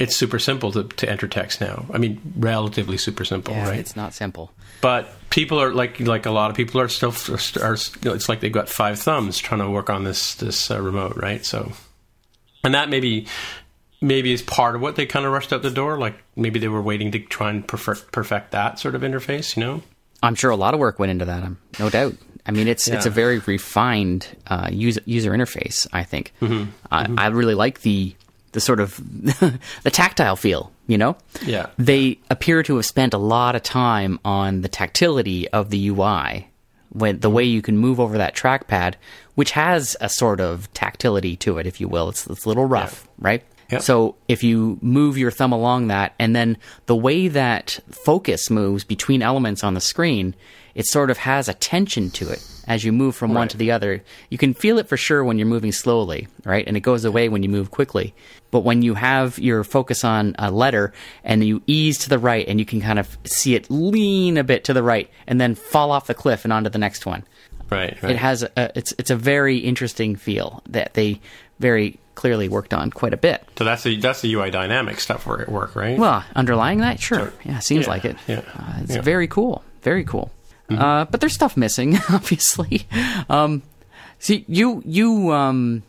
it's 0.00 0.16
super 0.16 0.38
simple 0.40 0.72
to, 0.72 0.82
to 0.84 1.08
enter 1.08 1.28
text 1.28 1.60
now. 1.60 1.86
I 1.92 1.98
mean, 1.98 2.20
relatively 2.36 2.96
super 2.96 3.24
simple, 3.24 3.54
Yeah, 3.54 3.68
right? 3.68 3.78
it's 3.78 3.94
not 3.94 4.14
simple. 4.14 4.50
But 4.80 5.08
people 5.30 5.60
are 5.60 5.72
like 5.72 6.00
like 6.00 6.26
a 6.26 6.30
lot 6.32 6.50
of 6.50 6.56
people 6.56 6.80
are 6.80 6.88
still 6.88 7.12
are, 7.62 7.74
it's 7.74 8.28
like 8.28 8.40
they've 8.40 8.50
got 8.50 8.68
five 8.68 8.98
thumbs 8.98 9.38
trying 9.38 9.60
to 9.60 9.70
work 9.70 9.90
on 9.90 10.04
this 10.04 10.34
this 10.36 10.70
uh, 10.70 10.80
remote, 10.80 11.16
right? 11.16 11.44
So, 11.44 11.72
and 12.64 12.74
that 12.74 12.88
maybe 12.88 13.26
maybe 14.00 14.32
is 14.32 14.40
part 14.42 14.74
of 14.74 14.80
what 14.80 14.96
they 14.96 15.04
kind 15.04 15.26
of 15.26 15.32
rushed 15.32 15.52
out 15.52 15.60
the 15.62 15.70
door. 15.70 15.98
Like 15.98 16.14
maybe 16.34 16.58
they 16.58 16.68
were 16.68 16.80
waiting 16.82 17.12
to 17.12 17.18
try 17.18 17.50
and 17.50 17.66
perfect 17.68 18.10
perfect 18.12 18.52
that 18.52 18.78
sort 18.78 18.94
of 18.94 19.02
interface, 19.02 19.54
you 19.56 19.62
know? 19.62 19.82
I'm 20.22 20.34
sure 20.34 20.50
a 20.50 20.56
lot 20.56 20.72
of 20.74 20.80
work 20.80 20.98
went 20.98 21.10
into 21.10 21.24
that. 21.26 21.42
um, 21.42 21.58
No 21.78 21.88
doubt. 21.90 22.14
I 22.46 22.52
mean, 22.52 22.66
it's 22.68 22.88
it's 22.88 23.04
a 23.06 23.10
very 23.10 23.38
refined 23.40 24.26
uh, 24.46 24.68
user 24.72 25.02
user 25.04 25.30
interface. 25.32 25.86
I 25.92 26.04
think. 26.04 26.32
Mm-hmm. 26.40 26.70
I, 26.90 27.06
I 27.18 27.26
really 27.28 27.54
like 27.54 27.82
the 27.82 28.14
the 28.52 28.60
sort 28.60 28.80
of 28.80 28.96
the 29.82 29.90
tactile 29.90 30.36
feel. 30.36 30.72
You 30.86 30.98
know. 30.98 31.16
Yeah. 31.44 31.66
They 31.78 32.18
appear 32.30 32.62
to 32.64 32.76
have 32.76 32.86
spent 32.86 33.14
a 33.14 33.18
lot 33.18 33.54
of 33.54 33.62
time 33.62 34.18
on 34.24 34.62
the 34.62 34.68
tactility 34.68 35.48
of 35.50 35.70
the 35.70 35.88
UI, 35.88 36.50
when 36.90 37.20
the 37.20 37.30
way 37.30 37.44
you 37.44 37.62
can 37.62 37.78
move 37.78 38.00
over 38.00 38.18
that 38.18 38.34
trackpad, 38.34 38.94
which 39.36 39.52
has 39.52 39.96
a 40.00 40.08
sort 40.08 40.40
of 40.40 40.72
tactility 40.74 41.36
to 41.36 41.58
it, 41.58 41.66
if 41.66 41.80
you 41.80 41.88
will. 41.88 42.08
It's, 42.08 42.26
it's 42.26 42.44
a 42.44 42.48
little 42.48 42.66
rough, 42.66 43.08
right? 43.18 43.44
Yeah. 43.70 43.78
So 43.78 44.16
if 44.26 44.42
you 44.42 44.78
move 44.82 45.16
your 45.16 45.30
thumb 45.30 45.52
along 45.52 45.88
that, 45.88 46.14
and 46.18 46.34
then 46.34 46.58
the 46.86 46.96
way 46.96 47.28
that 47.28 47.78
focus 47.90 48.50
moves 48.50 48.82
between 48.82 49.22
elements 49.22 49.62
on 49.62 49.74
the 49.74 49.80
screen, 49.80 50.34
it 50.74 50.86
sort 50.86 51.10
of 51.10 51.18
has 51.18 51.48
a 51.48 51.54
tension 51.54 52.10
to 52.10 52.30
it 52.30 52.44
as 52.70 52.84
you 52.84 52.92
move 52.92 53.16
from 53.16 53.34
one 53.34 53.48
to 53.48 53.56
the 53.56 53.72
other. 53.72 54.00
You 54.28 54.38
can 54.38 54.54
feel 54.54 54.78
it 54.78 54.86
for 54.86 54.96
sure 54.96 55.24
when 55.24 55.38
you're 55.38 55.48
moving 55.48 55.72
slowly, 55.72 56.28
right? 56.44 56.64
And 56.68 56.76
it 56.76 56.80
goes 56.80 57.04
away 57.04 57.28
when 57.28 57.42
you 57.42 57.48
move 57.48 57.72
quickly. 57.72 58.14
But 58.52 58.60
when 58.60 58.82
you 58.82 58.94
have 58.94 59.40
your 59.40 59.64
focus 59.64 60.04
on 60.04 60.36
a 60.38 60.52
letter 60.52 60.92
and 61.24 61.42
you 61.42 61.62
ease 61.66 61.98
to 61.98 62.08
the 62.08 62.18
right 62.20 62.46
and 62.46 62.60
you 62.60 62.64
can 62.64 62.80
kind 62.80 63.00
of 63.00 63.18
see 63.24 63.56
it 63.56 63.68
lean 63.70 64.38
a 64.38 64.44
bit 64.44 64.62
to 64.64 64.72
the 64.72 64.84
right 64.84 65.10
and 65.26 65.40
then 65.40 65.56
fall 65.56 65.90
off 65.90 66.06
the 66.06 66.14
cliff 66.14 66.44
and 66.44 66.52
onto 66.52 66.70
the 66.70 66.78
next 66.78 67.06
one. 67.06 67.24
Right. 67.70 68.00
right. 68.04 68.12
It 68.12 68.18
has 68.18 68.44
a, 68.44 68.78
it's 68.78 68.94
it's 68.98 69.10
a 69.10 69.16
very 69.16 69.58
interesting 69.58 70.14
feel 70.14 70.62
that 70.68 70.94
they 70.94 71.20
very 71.58 71.98
clearly 72.14 72.48
worked 72.48 72.72
on 72.72 72.90
quite 72.90 73.14
a 73.14 73.16
bit. 73.16 73.44
so 73.58 73.64
that's 73.64 73.82
the 73.82 73.96
that's 73.96 74.20
the 74.20 74.32
UI 74.32 74.52
dynamic 74.52 75.00
stuff 75.00 75.26
where 75.26 75.40
at 75.40 75.48
work, 75.48 75.74
right? 75.74 75.98
Well, 75.98 76.22
underlying 76.36 76.78
that, 76.78 77.00
sure. 77.00 77.32
yeah, 77.44 77.58
seems 77.58 77.86
yeah, 77.86 77.90
like 77.90 78.04
it. 78.04 78.16
yeah, 78.28 78.42
Uh, 78.54 78.74
it's 78.82 78.94
yeah. 78.94 79.00
Very 79.00 79.26
cool. 79.26 79.64
Very 79.82 80.04
cool. 80.04 80.30
Uh, 80.70 81.04
but 81.06 81.20
there's 81.20 81.34
stuff 81.34 81.56
missing, 81.56 81.96
obviously. 82.10 82.86
Um, 83.28 83.62
see, 84.18 84.44
you 84.48 84.82
you 84.84 85.32
um, 85.32 85.82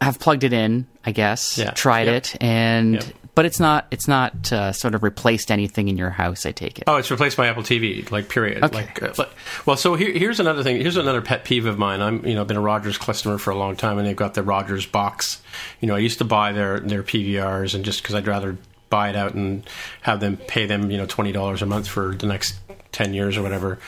have 0.00 0.18
plugged 0.18 0.44
it 0.44 0.52
in, 0.52 0.86
I 1.04 1.12
guess. 1.12 1.58
Yeah. 1.58 1.70
Tried 1.72 2.06
Yep. 2.06 2.14
it, 2.16 2.36
and 2.40 2.94
Yep. 2.94 3.04
but 3.34 3.44
it's 3.44 3.60
not 3.60 3.86
it's 3.90 4.08
not 4.08 4.52
uh, 4.52 4.72
sort 4.72 4.94
of 4.94 5.02
replaced 5.02 5.50
anything 5.50 5.88
in 5.88 5.96
your 5.96 6.10
house. 6.10 6.46
I 6.46 6.52
take 6.52 6.78
it. 6.78 6.84
Oh, 6.86 6.96
it's 6.96 7.10
replaced 7.10 7.36
my 7.38 7.46
Apple 7.48 7.62
TV, 7.62 8.10
like 8.10 8.28
period. 8.28 8.62
Okay. 8.64 8.76
Like, 8.76 9.02
uh, 9.02 9.12
like, 9.18 9.30
well, 9.66 9.76
so 9.76 9.94
here, 9.94 10.12
here's 10.12 10.40
another 10.40 10.62
thing. 10.62 10.80
Here's 10.80 10.96
another 10.96 11.20
pet 11.22 11.44
peeve 11.44 11.66
of 11.66 11.78
mine. 11.78 12.00
I'm, 12.00 12.24
you 12.26 12.34
know, 12.34 12.44
been 12.44 12.56
a 12.56 12.60
Rogers 12.62 12.98
customer 12.98 13.38
for 13.38 13.50
a 13.50 13.56
long 13.56 13.76
time, 13.76 13.98
and 13.98 14.06
they've 14.06 14.16
got 14.16 14.34
the 14.34 14.42
Rogers 14.42 14.86
box. 14.86 15.42
You 15.80 15.88
know, 15.88 15.94
I 15.94 15.98
used 15.98 16.18
to 16.18 16.24
buy 16.24 16.52
their 16.52 16.80
their 16.80 17.02
PVRs, 17.02 17.74
and 17.74 17.84
just 17.84 18.02
because 18.02 18.14
I'd 18.14 18.26
rather 18.26 18.56
buy 18.88 19.08
it 19.10 19.16
out 19.16 19.34
and 19.34 19.68
have 20.02 20.20
them 20.20 20.36
pay 20.36 20.64
them, 20.66 20.90
you 20.92 20.96
know, 20.96 21.06
twenty 21.06 21.32
dollars 21.32 21.60
a 21.62 21.66
month 21.66 21.88
for 21.88 22.14
the 22.14 22.26
next 22.26 22.54
10 22.96 23.12
years 23.12 23.36
or 23.36 23.42
whatever. 23.42 23.78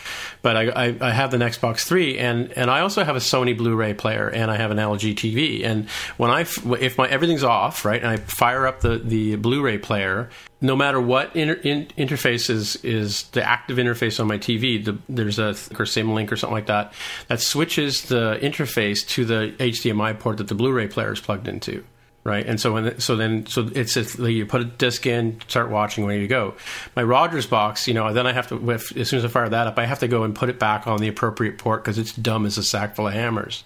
But 0.43 0.57
I, 0.57 0.69
I, 0.69 0.97
I, 1.01 1.11
have 1.13 1.31
the 1.31 1.39
Xbox 1.39 1.81
3 1.81 2.19
and, 2.19 2.53
and 2.53 2.71
I 2.71 2.81
also 2.81 3.05
have 3.05 3.17
a 3.17 3.21
Sony 3.21 3.57
Blu-ray 3.57 3.95
player 3.95 4.29
and 4.29 4.51
I 4.51 4.57
have 4.57 4.71
an 4.71 4.77
LG 4.77 5.15
TV. 5.15 5.65
And 5.65 5.89
when 6.19 6.31
I, 6.31 6.43
if 6.43 6.99
my, 6.99 7.09
everything's 7.09 7.43
off, 7.43 7.87
right, 7.87 8.03
and 8.03 8.11
I 8.11 8.19
fire 8.19 8.67
up 8.67 8.81
the, 8.81 8.99
the 8.99 9.37
Blu-ray 9.37 9.79
player, 9.79 10.29
no 10.61 10.77
matter 10.77 11.01
what 11.01 11.35
inter, 11.35 11.55
in, 11.55 11.87
interface 11.97 12.51
is, 12.51 12.77
is 12.85 13.23
the 13.31 13.43
active 13.43 13.79
interface 13.79 14.21
on 14.21 14.27
my 14.27 14.37
TV, 14.37 14.85
the, 14.85 14.99
there's 15.09 15.39
a 15.39 15.51
or 15.51 15.87
SimpLink 15.87 16.31
or 16.31 16.37
something 16.37 16.55
like 16.55 16.67
that, 16.67 16.93
that 17.29 17.41
switches 17.41 18.03
the 18.03 18.39
interface 18.43 19.07
to 19.09 19.25
the 19.25 19.55
HDMI 19.59 20.19
port 20.19 20.37
that 20.37 20.49
the 20.49 20.55
Blu-ray 20.55 20.89
player 20.89 21.13
is 21.13 21.21
plugged 21.21 21.49
into 21.49 21.83
right? 22.29 22.47
And 22.47 22.61
so 22.61 22.75
when 22.75 23.01
so 23.01 23.17
then 23.17 23.47
so 23.47 23.69
it's 23.75 23.97
a, 23.97 24.31
you 24.31 24.45
put 24.45 24.61
a 24.61 24.65
disc 24.65 25.07
in, 25.07 25.41
start 25.49 25.71
watching, 25.71 26.05
where 26.05 26.17
you 26.17 26.29
go. 26.29 26.55
My 26.95 27.03
Rogers 27.03 27.47
box, 27.47 27.89
you 27.89 27.95
know, 27.95 28.13
then 28.13 28.27
I 28.27 28.33
have 28.33 28.49
to 28.49 28.71
if, 28.71 28.95
as 28.97 29.09
soon 29.09 29.19
as 29.19 29.25
I 29.25 29.29
fire 29.29 29.49
that 29.49 29.67
up, 29.67 29.79
I 29.79 29.87
have 29.87 30.01
to 30.01 30.09
go 30.09 30.25
and 30.25 30.35
put 30.35 30.51
it 30.51 30.59
back 30.59 30.87
on 30.87 31.01
the 31.01 31.09
appropriate 31.09 31.59
port 31.59 31.83
because 31.83 31.99
it's 31.99 32.13
dumb 32.13 32.45
as 32.45 32.59
a 32.59 32.63
sack 32.63 32.95
full 32.95 33.09
of 33.09 33.15
hammers. 33.15 33.65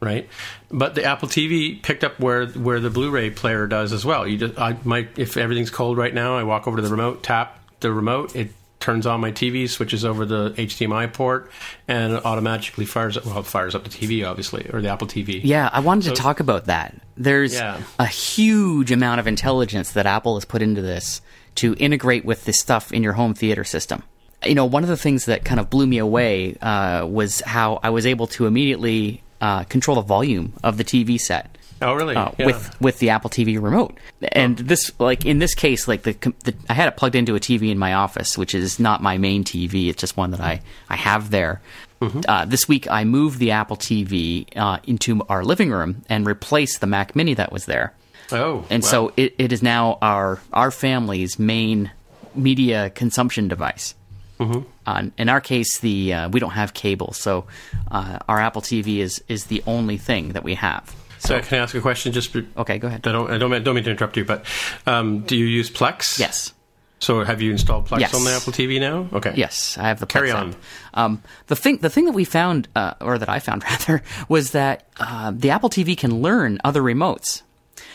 Right, 0.00 0.28
but 0.70 0.94
the 0.94 1.04
Apple 1.04 1.28
TV 1.28 1.80
picked 1.82 2.04
up 2.04 2.18
where 2.18 2.46
where 2.46 2.80
the 2.80 2.88
Blu-ray 2.88 3.30
player 3.30 3.66
does 3.66 3.92
as 3.92 4.04
well. 4.04 4.26
You 4.26 4.38
just 4.38 4.58
I 4.58 4.76
might 4.82 5.18
if 5.18 5.36
everything's 5.36 5.70
cold 5.70 5.98
right 5.98 6.12
now, 6.12 6.38
I 6.38 6.42
walk 6.42 6.66
over 6.66 6.76
to 6.78 6.82
the 6.82 6.88
remote, 6.88 7.22
tap 7.22 7.60
the 7.80 7.92
remote, 7.92 8.34
it 8.34 8.50
turns 8.80 9.06
on 9.06 9.20
my 9.20 9.30
TV, 9.30 9.68
switches 9.68 10.04
over 10.04 10.24
the 10.24 10.50
HDMI 10.50 11.12
port, 11.12 11.50
and 11.86 12.14
automatically 12.14 12.86
fires 12.86 13.16
up. 13.16 13.26
Well, 13.26 13.42
fires 13.42 13.74
up 13.74 13.84
the 13.84 13.90
TV, 13.90 14.28
obviously, 14.28 14.68
or 14.72 14.80
the 14.80 14.88
Apple 14.88 15.06
TV. 15.06 15.40
Yeah, 15.44 15.68
I 15.72 15.80
wanted 15.80 16.04
so, 16.04 16.14
to 16.14 16.16
talk 16.16 16.40
about 16.40 16.64
that. 16.64 16.96
There's 17.16 17.54
yeah. 17.54 17.82
a 17.98 18.06
huge 18.06 18.90
amount 18.90 19.20
of 19.20 19.26
intelligence 19.26 19.92
that 19.92 20.06
Apple 20.06 20.34
has 20.34 20.44
put 20.44 20.62
into 20.62 20.80
this 20.80 21.20
to 21.56 21.74
integrate 21.78 22.24
with 22.24 22.44
this 22.46 22.58
stuff 22.58 22.92
in 22.92 23.02
your 23.02 23.12
home 23.12 23.34
theater 23.34 23.64
system. 23.64 24.02
You 24.44 24.54
know, 24.54 24.64
one 24.64 24.82
of 24.82 24.88
the 24.88 24.96
things 24.96 25.26
that 25.26 25.44
kind 25.44 25.60
of 25.60 25.68
blew 25.68 25.86
me 25.86 25.98
away 25.98 26.56
uh, 26.56 27.06
was 27.06 27.40
how 27.40 27.78
I 27.82 27.90
was 27.90 28.06
able 28.06 28.26
to 28.28 28.46
immediately 28.46 29.22
uh, 29.40 29.64
control 29.64 29.96
the 29.96 30.02
volume 30.02 30.54
of 30.64 30.78
the 30.78 30.84
TV 30.84 31.20
set. 31.20 31.58
Oh, 31.82 31.94
really? 31.94 32.14
Uh, 32.14 32.30
yeah. 32.38 32.46
With 32.46 32.80
with 32.80 32.98
the 32.98 33.10
Apple 33.10 33.30
TV 33.30 33.60
remote, 33.60 33.98
and 34.32 34.60
oh. 34.60 34.62
this 34.62 34.92
like 34.98 35.24
in 35.24 35.38
this 35.38 35.54
case, 35.54 35.88
like 35.88 36.02
the, 36.02 36.12
the, 36.44 36.54
I 36.68 36.74
had 36.74 36.88
it 36.88 36.96
plugged 36.96 37.14
into 37.14 37.34
a 37.34 37.40
TV 37.40 37.70
in 37.70 37.78
my 37.78 37.94
office, 37.94 38.36
which 38.36 38.54
is 38.54 38.78
not 38.78 39.02
my 39.02 39.16
main 39.18 39.44
TV. 39.44 39.88
It's 39.88 40.00
just 40.00 40.16
one 40.16 40.30
that 40.32 40.40
I 40.40 40.60
I 40.88 40.96
have 40.96 41.30
there. 41.30 41.60
Mm-hmm. 42.02 42.20
Uh, 42.28 42.44
this 42.46 42.66
week, 42.66 42.90
I 42.90 43.04
moved 43.04 43.38
the 43.38 43.50
Apple 43.50 43.76
TV 43.76 44.46
uh, 44.56 44.78
into 44.84 45.22
our 45.28 45.44
living 45.44 45.70
room 45.70 46.02
and 46.08 46.26
replaced 46.26 46.80
the 46.80 46.86
Mac 46.86 47.14
Mini 47.14 47.34
that 47.34 47.52
was 47.52 47.66
there. 47.66 47.94
Oh, 48.32 48.64
and 48.70 48.82
wow. 48.82 48.88
so 48.88 49.12
it, 49.16 49.34
it 49.38 49.52
is 49.52 49.62
now 49.62 49.98
our 50.02 50.40
our 50.52 50.70
family's 50.70 51.38
main 51.38 51.90
media 52.34 52.90
consumption 52.90 53.48
device. 53.48 53.94
Mm-hmm. 54.38 54.60
Uh, 54.86 55.10
in 55.18 55.28
our 55.28 55.40
case, 55.40 55.78
the 55.80 56.12
uh, 56.12 56.28
we 56.28 56.40
don't 56.40 56.52
have 56.52 56.74
cable, 56.74 57.12
so 57.12 57.46
uh, 57.90 58.18
our 58.28 58.38
Apple 58.38 58.62
TV 58.62 58.98
is 58.98 59.22
is 59.28 59.46
the 59.46 59.62
only 59.66 59.96
thing 59.96 60.30
that 60.30 60.44
we 60.44 60.54
have. 60.54 60.94
So, 61.20 61.40
can 61.40 61.58
I 61.58 61.62
ask 61.62 61.74
a 61.74 61.80
question? 61.80 62.12
Just 62.12 62.34
okay, 62.56 62.78
go 62.78 62.88
ahead. 62.88 63.06
I 63.06 63.12
don't, 63.12 63.30
I 63.30 63.38
don't, 63.38 63.50
mean, 63.50 63.62
don't 63.62 63.74
mean 63.74 63.84
to 63.84 63.90
interrupt 63.90 64.16
you, 64.16 64.24
but 64.24 64.44
um, 64.86 65.20
do 65.20 65.36
you 65.36 65.44
use 65.44 65.70
Plex? 65.70 66.18
Yes. 66.18 66.54
So, 66.98 67.24
have 67.24 67.40
you 67.40 67.50
installed 67.50 67.86
Plex 67.88 68.00
yes. 68.00 68.14
on 68.14 68.24
the 68.24 68.30
Apple 68.32 68.52
TV 68.52 68.80
now? 68.80 69.08
Okay. 69.12 69.34
Yes, 69.36 69.76
I 69.78 69.88
have 69.88 70.00
the 70.00 70.06
Plex 70.06 70.10
Carry 70.10 70.30
on. 70.30 70.56
Um, 70.94 71.22
the 71.46 71.56
thing, 71.56 71.78
the 71.78 71.90
thing 71.90 72.06
that 72.06 72.12
we 72.12 72.24
found, 72.24 72.68
uh, 72.74 72.94
or 73.00 73.18
that 73.18 73.28
I 73.28 73.38
found 73.38 73.64
rather, 73.70 74.02
was 74.28 74.52
that 74.52 74.86
uh, 74.98 75.32
the 75.34 75.50
Apple 75.50 75.70
TV 75.70 75.96
can 75.96 76.20
learn 76.22 76.58
other 76.64 76.82
remotes. 76.82 77.42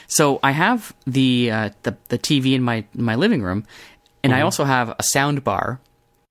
So 0.08 0.40
I 0.44 0.52
have 0.52 0.94
the 1.08 1.52
uh, 1.52 1.70
the, 1.84 1.98
the 2.10 2.20
TV 2.20 2.54
in 2.54 2.62
my 2.62 2.86
my 2.94 3.16
living 3.16 3.42
room, 3.42 3.66
and 4.24 4.32
mm-hmm. 4.32 4.40
I 4.40 4.44
also 4.44 4.64
have 4.66 4.94
a 4.98 5.04
sound 5.04 5.44
bar, 5.44 5.80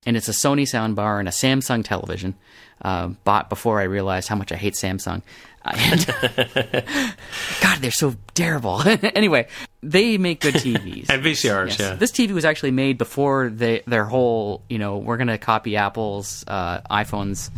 and 0.07 0.17
it's 0.17 0.29
a 0.29 0.33
Sony 0.33 0.67
sound 0.67 0.97
bar 0.97 1.19
and 1.19 1.29
a 1.29 1.33
Samsung 1.33 1.85
television. 1.85 2.35
Uh, 2.83 3.09
bought 3.25 3.49
before 3.49 3.81
I 3.81 3.85
realized 3.85 4.29
how 4.29 4.37
much 4.37 4.53
I 4.53 4.57
hate 4.57 4.75
Samsung. 4.75 5.23
And 5.65 6.07
God, 7.61 7.79
they're 7.79 7.91
so 7.91 8.15
terrible. 8.35 8.83
anyway, 8.87 9.49
they 9.83 10.19
make 10.19 10.41
good 10.41 10.55
TVs 10.55 11.09
and 11.09 11.23
VCRs. 11.25 11.69
Yes. 11.69 11.81
Yeah, 11.81 11.95
this 11.95 12.13
TV 12.13 12.33
was 12.33 12.45
actually 12.45 12.73
made 12.73 12.99
before 12.99 13.49
they, 13.49 13.83
their 13.87 14.05
whole, 14.05 14.63
you 14.69 14.79
know, 14.79 14.99
we're 14.99 15.17
going 15.17 15.29
to 15.29 15.39
copy 15.39 15.77
Apple's 15.77 16.45
uh, 16.47 16.81
iPhones 16.91 17.51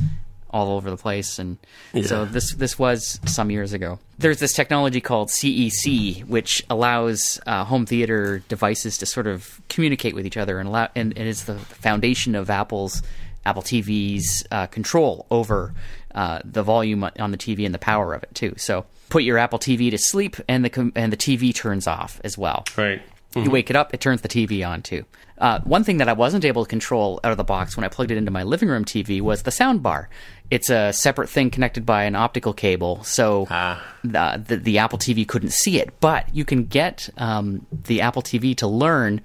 all 0.51 0.71
over 0.71 0.89
the 0.89 0.97
place, 0.97 1.39
and 1.39 1.59
yeah. 1.93 2.07
so 2.07 2.25
this 2.25 2.55
this 2.55 2.79
was 2.79 3.21
some 3.27 3.51
years 3.51 3.73
ago. 3.75 3.99
There's 4.19 4.39
this 4.39 4.55
technology 4.55 5.03
called 5.03 5.29
CEC, 5.29 6.25
which 6.25 6.65
allows 6.71 7.39
uh, 7.47 7.65
home 7.65 7.85
theater 7.85 8.43
devices 8.49 8.97
to 8.99 9.07
sort 9.07 9.27
of 9.27 9.61
communicate 9.69 10.15
with 10.15 10.25
each 10.25 10.37
other, 10.37 10.59
and 10.59 10.69
allow, 10.69 10.89
and, 10.95 11.17
and 11.19 11.29
is 11.29 11.45
the 11.45 11.59
foundation 11.59 12.35
of 12.35 12.49
Apple's 12.49 13.03
Apple 13.45 13.63
TV's 13.63 14.47
uh, 14.51 14.67
control 14.67 15.27
over 15.31 15.75
uh, 16.17 16.41
the 16.45 16.63
volume 16.63 17.05
on 17.19 17.31
the 17.31 17.37
TV 17.37 17.65
and 17.65 17.75
the 17.75 17.79
power 17.79 18.15
of 18.15 18.23
it 18.23 18.35
too. 18.35 18.55
So 18.57 18.87
put 19.11 19.23
your 19.23 19.39
Apple 19.39 19.59
TV 19.59 19.91
to 19.91 19.99
sleep, 19.99 20.37
and 20.49 20.65
the 20.65 20.93
and 20.97 21.13
the 21.13 21.17
TV 21.17 21.55
turns 21.55 21.87
off 21.87 22.21
as 22.25 22.37
well. 22.37 22.65
Right. 22.77 23.01
Mm-hmm. 23.33 23.45
You 23.45 23.51
wake 23.51 23.71
it 23.71 23.77
up, 23.77 23.93
it 23.93 24.01
turns 24.01 24.23
the 24.23 24.29
TV 24.29 24.67
on 24.67 24.83
too. 24.83 25.05
Uh, 25.39 25.61
one 25.61 25.85
thing 25.85 25.99
that 25.99 26.09
I 26.09 26.15
wasn't 26.15 26.47
able 26.47 26.65
to 26.65 26.69
control 26.69 27.21
out 27.23 27.31
of 27.31 27.37
the 27.37 27.45
box 27.45 27.77
when 27.77 27.85
I 27.85 27.89
plugged 27.89 28.11
it 28.11 28.17
into 28.17 28.31
my 28.31 28.43
living 28.43 28.71
room 28.71 28.87
TV 28.87 29.21
was 29.21 29.43
the 29.43 29.51
sound 29.51 29.83
bar. 29.83 30.09
It's 30.51 30.71
a 30.71 30.93
separate 30.95 31.29
thing 31.29 31.51
connected 31.51 31.85
by 31.85 32.05
an 32.05 32.15
optical 32.15 32.55
cable, 32.55 33.05
so 33.05 33.47
ah. 33.51 33.85
the, 34.03 34.43
the, 34.47 34.57
the 34.57 34.79
Apple 34.79 34.99
TV 34.99 35.29
couldn't 35.29 35.53
see 35.53 35.79
it. 35.79 36.01
But 36.01 36.35
you 36.35 36.47
can 36.47 36.65
get 36.65 37.11
um, 37.19 37.67
the 37.71 38.01
Apple 38.01 38.23
TV 38.23 38.57
to 38.59 38.67
learn 38.67 39.21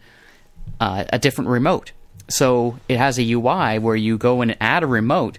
uh, 0.81 1.05
a 1.13 1.19
different 1.19 1.49
remote. 1.49 1.93
So 2.27 2.79
it 2.89 2.97
has 2.97 3.17
a 3.17 3.31
UI 3.31 3.79
where 3.79 3.95
you 3.95 4.17
go 4.17 4.41
and 4.41 4.57
add 4.59 4.83
a 4.83 4.87
remote, 4.87 5.37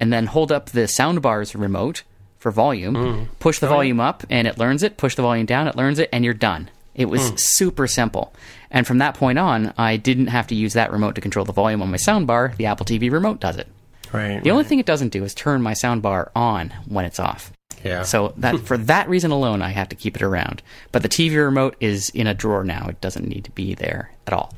and 0.00 0.12
then 0.12 0.26
hold 0.26 0.50
up 0.50 0.70
the 0.70 0.82
soundbar's 0.82 1.54
remote 1.54 2.02
for 2.38 2.50
volume, 2.50 2.94
mm. 2.94 3.28
push 3.38 3.58
the 3.58 3.66
oh, 3.66 3.70
volume 3.70 3.98
yeah. 3.98 4.08
up, 4.08 4.24
and 4.30 4.48
it 4.48 4.58
learns 4.58 4.82
it. 4.82 4.96
Push 4.96 5.14
the 5.14 5.22
volume 5.22 5.46
down, 5.46 5.68
it 5.68 5.76
learns 5.76 5.98
it, 5.98 6.08
and 6.12 6.24
you're 6.24 6.34
done. 6.34 6.70
It 6.94 7.06
was 7.06 7.32
mm. 7.32 7.38
super 7.38 7.86
simple. 7.86 8.34
And 8.70 8.86
from 8.86 8.98
that 8.98 9.14
point 9.14 9.38
on, 9.38 9.72
I 9.78 9.96
didn't 9.96 10.28
have 10.28 10.46
to 10.48 10.54
use 10.54 10.72
that 10.72 10.90
remote 10.90 11.14
to 11.14 11.20
control 11.20 11.44
the 11.44 11.52
volume 11.52 11.82
on 11.82 11.90
my 11.90 11.96
soundbar. 11.96 12.56
The 12.56 12.66
Apple 12.66 12.86
TV 12.86 13.10
remote 13.10 13.40
does 13.40 13.56
it. 13.56 13.68
Right. 14.12 14.42
The 14.42 14.50
only 14.50 14.64
thing 14.64 14.80
it 14.80 14.86
doesn't 14.86 15.10
do 15.10 15.22
is 15.22 15.34
turn 15.34 15.62
my 15.62 15.72
soundbar 15.72 16.30
on 16.34 16.70
when 16.88 17.04
it's 17.04 17.20
off. 17.20 17.52
Yeah. 17.84 18.02
So 18.02 18.34
that 18.38 18.58
for 18.60 18.76
that 18.92 19.08
reason 19.08 19.30
alone, 19.30 19.62
I 19.62 19.68
have 19.68 19.88
to 19.90 19.96
keep 19.96 20.16
it 20.16 20.22
around. 20.22 20.62
But 20.92 21.02
the 21.02 21.08
TV 21.08 21.36
remote 21.36 21.76
is 21.80 22.10
in 22.10 22.26
a 22.26 22.34
drawer 22.34 22.64
now. 22.64 22.86
It 22.88 23.00
doesn't 23.00 23.28
need 23.28 23.44
to 23.44 23.50
be 23.52 23.74
there 23.74 24.12
at 24.26 24.32
all. 24.32 24.52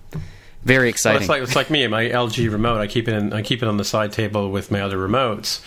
Very 0.65 0.89
exciting. 0.89 1.15
Well, 1.15 1.23
it's 1.23 1.29
like 1.29 1.43
it's 1.43 1.57
like 1.57 1.71
me, 1.71 1.87
my 1.89 2.05
LG 2.05 2.51
remote. 2.51 2.79
I 2.81 2.87
keep 2.87 3.09
it 3.09 3.15
in. 3.15 3.33
I 3.33 3.43
keep 3.43 3.63
it 3.63 3.69
on 3.69 3.79
the 3.79 3.85
side 3.85 4.13
table 4.13 4.51
with 4.51 4.71
my 4.71 4.81
other 4.81 4.97
remotes, 4.97 5.61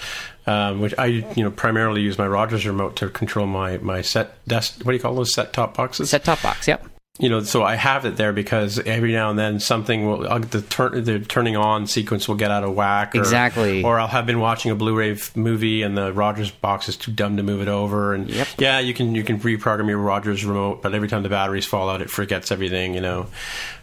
um, 0.48 0.80
which 0.80 0.94
I 0.98 1.08
you 1.08 1.44
know 1.44 1.52
primarily 1.52 2.02
use 2.02 2.18
my 2.18 2.28
Rogers 2.28 2.66
remote 2.66 2.96
to 2.98 3.10
control 3.10 3.46
my 3.46 3.78
my 3.80 4.02
set 4.02 4.46
desk. 4.48 4.82
What 4.84 4.92
do 4.92 4.96
you 4.96 5.02
call 5.02 5.16
those 5.16 5.34
set 5.34 5.52
top 5.52 5.76
boxes? 5.76 6.10
Set 6.10 6.24
top 6.24 6.42
box. 6.42 6.68
Yep. 6.68 6.86
You 7.18 7.30
know, 7.30 7.42
so 7.44 7.64
I 7.64 7.76
have 7.76 8.04
it 8.04 8.18
there 8.18 8.34
because 8.34 8.78
every 8.78 9.14
now 9.14 9.30
and 9.30 9.40
then 9.40 9.62
something 9.62 10.06
will 10.06 10.28
uh, 10.28 10.40
the 10.40 10.62
turn 10.62 11.02
the 11.06 11.20
turning 11.20 11.56
on 11.56 11.88
sequence 11.88 12.28
will 12.28 12.36
get 12.36 12.52
out 12.52 12.66
of 12.66 12.76
whack. 12.76 13.16
Or, 13.16 13.20
Exactly. 13.20 13.84
Or 13.84 13.98
I'll 13.98 14.08
have 14.10 14.26
been 14.26 14.42
watching 14.42 14.70
a 14.72 14.76
Blu-ray 14.76 15.14
f- 15.14 15.34
movie 15.34 15.82
and 15.82 15.98
the 15.98 16.12
Rogers 16.12 16.52
box 16.52 16.90
is 16.90 16.98
too 16.98 17.14
dumb 17.14 17.38
to 17.38 17.44
move 17.44 17.62
it 17.62 17.70
over. 17.70 18.14
And 18.14 18.30
Yep. 18.30 18.48
yeah, 18.58 18.80
you 18.80 18.94
can 18.94 19.16
you 19.16 19.24
can 19.24 19.40
reprogram 19.40 19.88
your 19.88 19.98
Rogers 20.00 20.44
remote, 20.44 20.82
but 20.82 20.94
every 20.94 21.08
time 21.08 21.24
the 21.24 21.30
batteries 21.30 21.66
fall 21.66 21.90
out, 21.90 22.02
it 22.02 22.10
forgets 22.10 22.52
everything. 22.52 22.94
You 22.96 23.02
know. 23.02 23.28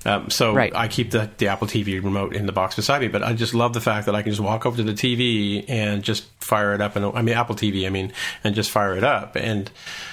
Um, 0.04 0.28
so 0.28 0.52
Right. 0.52 0.74
I 0.76 0.88
keep 0.88 1.12
the, 1.12 1.30
the 1.38 1.48
Apple 1.48 1.68
TV 1.68 2.04
remote 2.04 2.34
in 2.36 2.44
the 2.44 2.52
box 2.52 2.76
beside 2.76 3.00
me, 3.00 3.08
but 3.08 3.22
I 3.22 3.32
just 3.32 3.54
love 3.54 3.72
the 3.72 3.80
fact 3.80 4.04
that 4.06 4.14
I 4.14 4.20
can 4.20 4.32
just 4.32 4.42
walk 4.42 4.66
over 4.66 4.76
to 4.76 4.82
the 4.82 4.92
TV 4.92 5.64
and 5.68 6.02
just 6.02 6.24
fire 6.40 6.74
it 6.74 6.82
up. 6.82 6.96
And 6.96 7.06
I 7.06 7.22
mean 7.22 7.34
Apple 7.34 7.54
TV, 7.54 7.86
I 7.86 7.88
mean, 7.88 8.12
and 8.44 8.54
just 8.54 8.70
fire 8.70 8.94
it 8.94 9.04
up. 9.04 9.36
And 9.36 9.70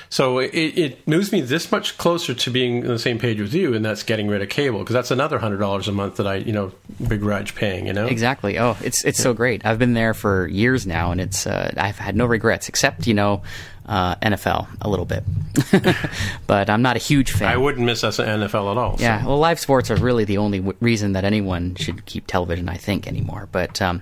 so 0.10 0.40
it, 0.40 0.50
it 0.54 1.08
moves 1.08 1.32
me 1.32 1.42
this 1.42 1.72
much 1.72 1.98
closer 1.98 2.34
to 2.34 2.50
being 2.50 2.82
on 2.84 2.90
the 2.90 3.00
same 3.00 3.20
page 3.20 3.40
with 3.40 3.54
you, 3.54 3.76
and 3.76 3.86
that's 3.86 4.02
getting 4.02 4.28
rid 4.28 4.42
of 4.42 4.50
cable 4.50 4.80
because 4.80 4.94
that's 4.94 5.12
another 5.12 5.38
hundred 5.38 5.58
dollars 5.60 5.88
a 5.88 5.92
month 5.92 6.16
that 6.16 6.26
I, 6.26 6.36
you 6.36 6.52
know, 6.52 6.72
begrudge 7.08 7.54
paying. 7.54 7.86
You 7.86 7.94
know, 7.94 8.08
Exactly. 8.08 8.58
Oh, 8.58 8.76
it's 8.84 9.06
it's 9.06 9.22
so 9.22 9.34
great. 9.34 9.66
I've 9.66 9.78
been 9.78 9.94
there 9.94 10.16
for 10.16 10.48
years 10.48 10.88
now, 10.88 11.12
and 11.12 11.22
it's 11.22 11.46
uh, 11.46 11.72
I've 11.78 12.00
had 12.00 12.16
no 12.16 12.26
regrets 12.26 12.70
except 12.70 13.06
you 13.06 13.14
know 13.14 13.44
uh, 13.86 14.16
NFL 14.16 14.68
a 14.82 14.90
little 14.90 15.06
bit, 15.06 15.24
but 16.48 16.70
I'm 16.70 16.82
not 16.82 16.96
a 16.96 17.00
huge 17.00 17.32
fan. 17.32 17.48
I 17.48 17.58
wouldn't 17.58 17.86
miss 17.86 18.04
us 18.04 18.18
NFL 18.18 18.72
at 18.72 18.78
all. 18.78 18.98
so. 18.98 19.04
Yeah, 19.04 19.26
well, 19.26 19.38
live 19.38 19.60
sports 19.60 19.90
are 19.92 19.96
really 19.96 20.26
the 20.26 20.38
only 20.38 20.60
w- 20.60 20.78
reason 20.80 21.14
that 21.14 21.24
anyone 21.24 21.76
should 21.76 22.06
keep 22.06 22.28
television, 22.28 22.70
I 22.70 22.76
think, 22.78 23.08
anymore. 23.08 23.48
But 23.52 23.82
um, 23.82 24.02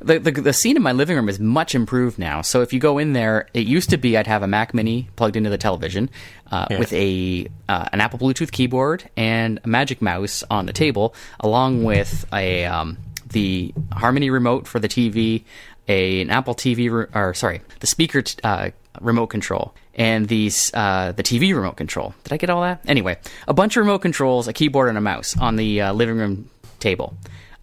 the, 0.00 0.18
the 0.18 0.30
the 0.30 0.52
scene 0.52 0.76
in 0.76 0.82
my 0.82 0.92
living 0.92 1.16
room 1.16 1.28
is 1.28 1.40
much 1.40 1.74
improved 1.74 2.18
now. 2.18 2.42
So 2.42 2.62
if 2.62 2.72
you 2.72 2.78
go 2.80 2.98
in 2.98 3.12
there, 3.14 3.48
it 3.54 3.66
used 3.66 3.90
to 3.90 3.96
be 3.96 4.16
I'd 4.16 4.26
have 4.26 4.42
a 4.42 4.46
Mac 4.46 4.74
Mini 4.74 5.08
plugged 5.16 5.36
into 5.36 5.50
the 5.50 5.58
television 5.58 6.10
uh, 6.52 6.66
Yeah. 6.70 6.78
with 6.78 6.92
a 6.92 7.48
uh, 7.68 7.88
an 7.92 8.00
Apple 8.00 8.18
Bluetooth 8.18 8.52
keyboard 8.52 9.08
and 9.16 9.58
a 9.64 9.68
Magic 9.68 10.00
Mouse 10.02 10.44
on 10.50 10.66
the 10.66 10.72
table, 10.72 11.14
along 11.40 11.84
with 11.84 12.26
a 12.32 12.64
um, 12.66 12.98
the 13.30 13.72
Harmony 13.92 14.30
remote 14.30 14.68
for 14.68 14.78
the 14.78 14.88
TV, 14.88 15.42
a 15.88 16.20
an 16.20 16.30
Apple 16.30 16.54
TV 16.54 16.90
re- 16.90 17.06
or 17.14 17.32
sorry, 17.34 17.62
the 17.80 17.86
speaker 17.86 18.22
t- 18.22 18.38
uh, 18.44 18.70
remote 19.00 19.28
control 19.28 19.74
and 19.94 20.28
these 20.28 20.72
uh, 20.74 21.12
the 21.12 21.22
TV 21.22 21.54
remote 21.54 21.76
control. 21.76 22.14
Did 22.24 22.32
I 22.32 22.36
get 22.36 22.50
all 22.50 22.62
that? 22.62 22.80
Anyway, 22.86 23.18
a 23.48 23.54
bunch 23.54 23.76
of 23.76 23.80
remote 23.80 24.00
controls, 24.00 24.46
a 24.46 24.52
keyboard, 24.52 24.88
and 24.88 24.98
a 24.98 25.00
mouse 25.00 25.36
on 25.38 25.56
the 25.56 25.80
uh, 25.80 25.92
living 25.92 26.16
room 26.16 26.50
table. 26.78 27.16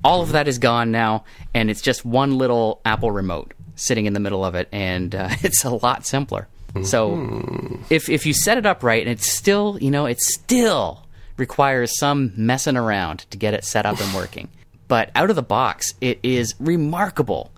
All 0.03 0.21
of 0.21 0.33
that 0.33 0.47
is 0.47 0.59
gone 0.59 0.91
now, 0.91 1.23
and 1.53 1.69
it's 1.69 1.81
just 1.81 2.03
one 2.03 2.37
little 2.37 2.81
Apple 2.83 3.11
remote 3.11 3.53
sitting 3.75 4.05
in 4.05 4.13
the 4.13 4.19
middle 4.19 4.43
of 4.43 4.55
it, 4.55 4.67
and 4.71 5.13
uh, 5.15 5.29
it's 5.41 5.63
a 5.63 5.69
lot 5.69 6.05
simpler. 6.05 6.47
So, 6.81 7.85
if 7.91 8.09
if 8.09 8.25
you 8.25 8.33
set 8.33 8.57
it 8.57 8.65
up 8.65 8.81
right, 8.81 9.03
and 9.03 9.11
it's 9.11 9.31
still, 9.31 9.77
you 9.79 9.91
know, 9.91 10.07
it 10.07 10.19
still 10.19 11.05
requires 11.37 11.97
some 11.99 12.33
messing 12.35 12.77
around 12.77 13.19
to 13.29 13.37
get 13.37 13.53
it 13.53 13.63
set 13.63 13.85
up 13.85 14.01
and 14.01 14.11
working. 14.13 14.49
But 14.87 15.11
out 15.13 15.29
of 15.29 15.35
the 15.35 15.43
box, 15.43 15.93
it 16.01 16.19
is 16.23 16.55
remarkable 16.59 17.51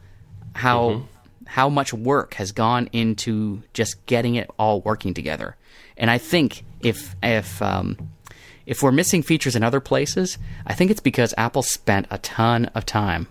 how 0.53 1.07
how 1.45 1.69
much 1.69 1.93
work 1.93 2.35
has 2.35 2.51
gone 2.51 2.89
into 2.91 3.61
just 3.73 4.05
getting 4.05 4.35
it 4.35 4.49
all 4.57 4.81
working 4.81 5.13
together. 5.13 5.55
And 5.97 6.11
I 6.11 6.17
think 6.17 6.63
if 6.81 7.15
if 7.23 7.61
um, 7.61 8.11
if 8.65 8.81
we're 8.81 8.91
missing 8.91 9.21
features 9.21 9.55
in 9.55 9.63
other 9.63 9.79
places, 9.79 10.37
I 10.65 10.73
think 10.73 10.91
it's 10.91 11.01
because 11.01 11.33
Apple 11.37 11.63
spent 11.63 12.07
a 12.09 12.17
ton 12.17 12.65
of 12.75 12.85
time 12.85 13.27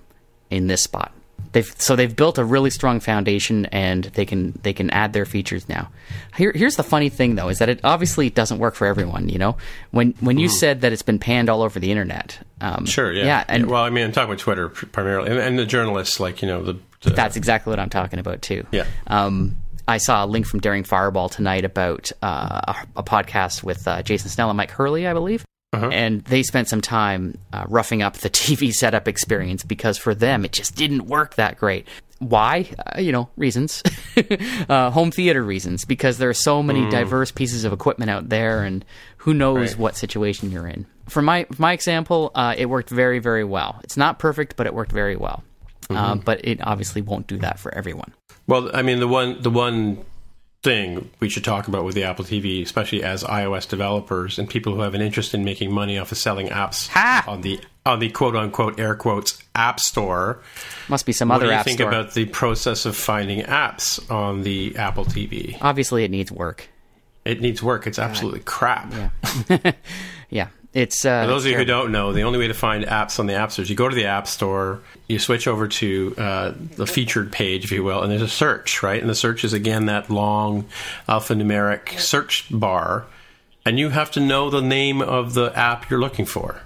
in 0.51 0.69
this 0.69 0.83
spot. 0.83 1.13
They've 1.55 1.73
so 1.79 1.95
they've 1.95 2.15
built 2.15 2.37
a 2.37 2.45
really 2.45 2.71
strong 2.71 2.99
foundation, 2.99 3.67
and 3.67 4.03
they 4.05 4.25
can 4.27 4.59
they 4.65 4.73
can 4.73 4.91
add 4.91 5.13
their 5.13 5.25
features 5.25 5.69
now. 5.69 5.89
Here, 6.37 6.51
here's 6.53 6.75
the 6.75 6.83
funny 6.83 7.09
thing 7.09 7.37
though, 7.37 7.49
is 7.49 7.61
that 7.61 7.69
it 7.69 7.79
obviously 7.85 8.29
doesn't 8.29 8.59
work 8.59 8.75
for 8.75 8.89
everyone. 8.89 9.29
You 9.29 9.39
know, 9.39 9.57
when 9.93 10.15
when 10.19 10.37
you 10.37 10.49
said 10.49 10.81
that 10.81 10.93
it's 10.93 11.03
been 11.03 11.21
panned 11.21 11.49
all 11.49 11.63
over 11.63 11.79
the 11.79 11.93
internet, 11.93 12.45
um, 12.61 12.87
Sure, 12.87 13.13
yeah. 13.13 13.25
yeah, 13.25 13.45
and 13.47 13.67
well, 13.67 13.85
I 13.85 13.91
mean, 13.91 14.05
I'm 14.05 14.11
talking 14.11 14.31
about 14.31 14.41
Twitter 14.41 14.69
primarily, 14.69 15.31
and, 15.31 15.39
and 15.39 15.57
the 15.57 15.65
journalists, 15.65 16.19
like 16.19 16.43
you 16.43 16.49
know, 16.49 16.61
the, 16.65 16.77
the 17.03 17.11
That's 17.11 17.37
exactly 17.37 17.71
what 17.71 17.79
I'm 17.79 17.89
talking 17.89 18.19
about 18.19 18.43
too. 18.43 18.67
Yeah. 18.73 18.87
Um, 19.07 19.57
I 19.87 19.99
saw 19.99 20.25
a 20.25 20.27
link 20.27 20.47
from 20.47 20.59
Daring 20.59 20.83
Fireball 20.83 21.29
tonight 21.29 21.65
about 21.65 22.11
uh, 22.21 22.75
a, 22.75 22.87
a 22.97 23.03
podcast 23.05 23.63
with 23.63 23.87
uh, 23.87 24.03
Jason 24.03 24.29
Snell 24.29 24.51
and 24.51 24.57
Mike 24.57 24.73
Hurley, 24.73 25.07
I 25.07 25.13
believe. 25.13 25.45
And 25.75 26.23
they 26.25 26.43
spent 26.43 26.69
some 26.69 26.81
time 26.81 27.39
uh, 27.53 27.65
roughing 27.69 28.03
up 28.03 28.15
the 28.19 28.31
TV 28.45 28.73
setup 28.73 29.09
experience 29.09 29.65
because 29.65 29.99
for 29.99 30.15
them 30.15 30.45
it 30.45 30.53
just 30.53 30.75
didn't 30.77 31.07
work 31.07 31.35
that 31.37 31.57
great. 31.57 31.87
Why? 32.21 32.69
Uh, 32.97 33.01
you 33.01 33.13
know, 33.13 33.29
reasons. 33.37 33.83
uh, 34.69 34.91
home 34.91 35.11
theater 35.11 35.43
reasons. 35.43 35.85
Because 35.85 36.19
there 36.19 36.29
are 36.29 36.35
so 36.35 36.63
many 36.63 36.89
diverse 36.91 37.31
pieces 37.31 37.65
of 37.65 37.73
equipment 37.73 38.11
out 38.11 38.29
there, 38.29 38.63
and 38.63 38.85
who 39.19 39.35
knows 39.35 39.73
Right. 39.73 39.79
what 39.79 39.97
situation 39.97 40.51
you're 40.51 40.67
in. 40.67 40.87
For 41.09 41.21
my 41.21 41.45
for 41.53 41.61
my 41.61 41.73
example, 41.73 42.31
uh, 42.35 42.55
it 42.57 42.67
worked 42.67 42.89
very 42.91 43.19
very 43.19 43.45
well. 43.45 43.81
It's 43.85 43.97
not 43.97 44.19
perfect, 44.19 44.57
but 44.57 44.67
it 44.67 44.73
worked 44.75 44.93
very 44.93 45.17
well. 45.17 45.43
Uh, 45.91 46.15
but 46.15 46.43
it 46.47 46.61
obviously 46.67 47.03
won't 47.03 47.27
do 47.27 47.37
that 47.39 47.59
for 47.59 47.75
everyone. 47.75 48.15
Well, 48.47 48.71
I 48.75 48.81
mean, 48.83 49.01
the 49.01 49.09
one 49.09 49.43
the 49.43 49.51
one 49.51 49.99
thing 50.65 51.11
we 51.21 51.29
should 51.29 51.45
talk 51.45 51.69
about 51.69 51.85
with 51.85 51.95
the 51.95 52.03
Apple 52.05 52.25
TV, 52.25 52.63
especially 52.63 53.03
as 53.05 53.23
iOS 53.23 53.69
developers 53.69 54.39
and 54.39 54.49
people 54.49 54.75
who 54.75 54.81
have 54.81 54.95
an 54.95 55.01
interest 55.03 55.35
in 55.35 55.45
making 55.45 55.71
money 55.73 55.99
off 55.99 56.11
of 56.11 56.19
selling 56.19 56.49
apps 56.49 56.89
Ha! 56.89 57.25
on 57.29 57.43
the 57.43 57.61
on 57.87 57.99
the 57.99 58.09
quote 58.11 58.35
unquote 58.35 58.81
air 58.81 58.95
quotes 58.95 59.41
app 59.55 59.79
store. 59.79 60.41
Must 60.89 61.05
be 61.07 61.13
some 61.13 61.29
What 61.29 61.37
other 61.37 61.47
do 61.49 61.53
you 61.53 61.63
think 61.63 61.79
store. 61.79 61.89
about 61.89 62.15
the 62.15 62.25
process 62.25 62.87
of 62.87 62.97
finding 62.97 63.43
apps 63.43 64.11
on 64.11 64.43
the 64.43 64.75
Apple 64.77 65.05
TV? 65.05 65.57
Obviously, 65.61 66.03
it 66.03 66.11
needs 66.11 66.33
work. 66.33 66.69
It 67.27 67.41
needs 67.41 67.63
work. 67.63 67.87
It's 67.87 67.99
absolutely 67.99 68.41
crap. 68.41 68.93
Yeah. 69.49 69.73
Yeah, 70.31 70.49
it's 70.75 71.05
uh, 71.05 71.23
For 71.23 71.29
those 71.29 71.45
of 71.45 71.53
you 71.53 71.57
who 71.57 71.65
don't 71.65 71.93
know, 71.93 72.13
the 72.13 72.23
only 72.23 72.39
way 72.39 72.49
to 72.49 72.55
find 72.55 72.85
apps 72.85 73.21
on 73.21 73.27
the 73.27 73.35
App 73.35 73.53
Store 73.53 73.63
is 73.63 73.71
you 73.71 73.77
go 73.77 73.89
to 73.89 73.95
the 73.95 74.07
App 74.07 74.27
Store, 74.27 74.81
you 75.07 75.21
switch 75.21 75.47
over 75.47 75.69
to 75.69 76.15
uh, 76.19 76.53
the 76.77 76.87
featured 76.87 77.31
page, 77.31 77.65
if 77.65 77.71
you 77.71 77.85
will, 77.85 78.03
and 78.03 78.11
there's 78.11 78.23
a 78.23 78.29
search, 78.29 78.83
right? 78.83 79.01
And 79.01 79.09
the 79.09 79.15
search 79.15 79.45
is 79.45 79.53
again 79.53 79.87
that 79.87 80.11
long 80.11 80.67
alphanumeric 81.09 82.01
search 82.01 82.47
bar, 82.51 83.05
and 83.65 83.79
you 83.79 83.91
have 83.91 84.11
to 84.13 84.21
know 84.21 84.51
the 84.51 84.61
name 84.61 85.01
of 85.01 85.35
the 85.35 85.57
app 85.57 85.89
you're 85.89 86.01
looking 86.01 86.27
for. 86.27 86.61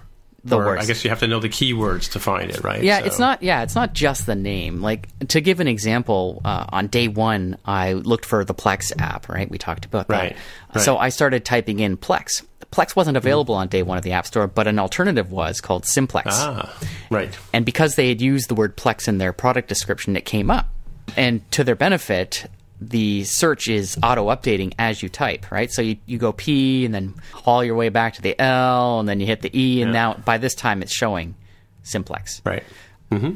The 0.45 0.57
or 0.57 0.65
worst. 0.67 0.85
I 0.85 0.87
guess 0.87 1.03
you 1.05 1.11
have 1.11 1.19
to 1.21 1.27
know 1.27 1.41
the 1.41 1.49
keywords 1.49 2.13
to 2.13 2.21
find 2.21 2.51
it, 2.51 2.63
right? 2.63 2.83
Yeah, 2.83 3.01
So- 3.01 3.05
it's 3.07 3.19
not. 3.19 3.43
Yeah, 3.43 3.63
it's 3.63 3.75
not 3.75 3.93
just 3.93 4.27
the 4.27 4.37
name. 4.37 4.81
Like 4.81 5.09
to 5.29 5.41
give 5.41 5.59
an 5.61 5.67
example, 5.69 6.41
uh, 6.45 6.67
on 6.69 6.87
day 6.87 7.09
one, 7.09 7.59
I 7.65 7.95
looked 7.95 8.25
for 8.25 8.45
the 8.45 8.55
Plex 8.55 8.93
app. 8.99 9.29
Right, 9.29 9.51
we 9.51 9.59
talked 9.59 9.85
about 9.85 10.09
that. 10.09 10.15
Right, 10.17 10.37
right. 10.75 10.85
So 10.85 10.97
I 10.97 11.09
started 11.09 11.45
typing 11.45 11.81
in 11.81 11.97
Plex. 11.97 12.45
Plex 12.71 12.95
wasn't 12.95 13.17
available 13.17 13.55
on 13.55 13.69
day 13.69 13.83
one 13.83 13.97
of 13.97 14.05
the 14.05 14.13
App 14.13 14.27
Store, 14.27 14.47
but 14.47 14.67
an 14.69 14.79
alternative 14.79 15.33
was 15.33 15.61
called 15.61 15.87
Simplex. 15.87 16.29
Ah, 16.33 16.73
right. 17.11 17.37
And 17.53 17.65
because 17.65 17.95
they 17.97 18.09
had 18.09 18.21
used 18.21 18.49
the 18.49 18.55
word 18.55 18.77
Plex 18.77 19.09
in 19.09 19.19
their 19.19 19.33
product 19.33 19.69
description, 19.69 20.17
it 20.17 20.25
came 20.27 20.51
up. 20.51 20.69
And 21.17 21.51
to 21.53 21.65
their 21.65 21.75
benefit, 21.75 22.45
the 22.81 23.25
search 23.25 23.69
is 23.69 23.99
auto 24.03 24.29
updating 24.29 24.73
as 24.79 25.03
you 25.03 25.09
type, 25.09 25.51
right? 25.51 25.71
So 25.73 25.83
you, 25.83 25.97
you 26.07 26.19
go 26.19 26.33
P 26.33 26.85
and 26.85 26.95
then 26.95 27.15
haul 27.33 27.65
your 27.65 27.75
way 27.75 27.89
back 27.89 28.15
to 28.15 28.23
the 28.23 28.41
L 28.41 29.01
and 29.01 29.09
then 29.09 29.19
you 29.21 29.27
hit 29.27 29.43
the 29.43 29.51
E, 29.59 29.83
and 29.83 29.93
now 29.93 30.15
by 30.15 30.39
this 30.39 30.55
time 30.55 30.83
it's 30.83 30.93
showing 30.93 31.35
Simplex. 31.83 32.43
Right. 32.45 32.63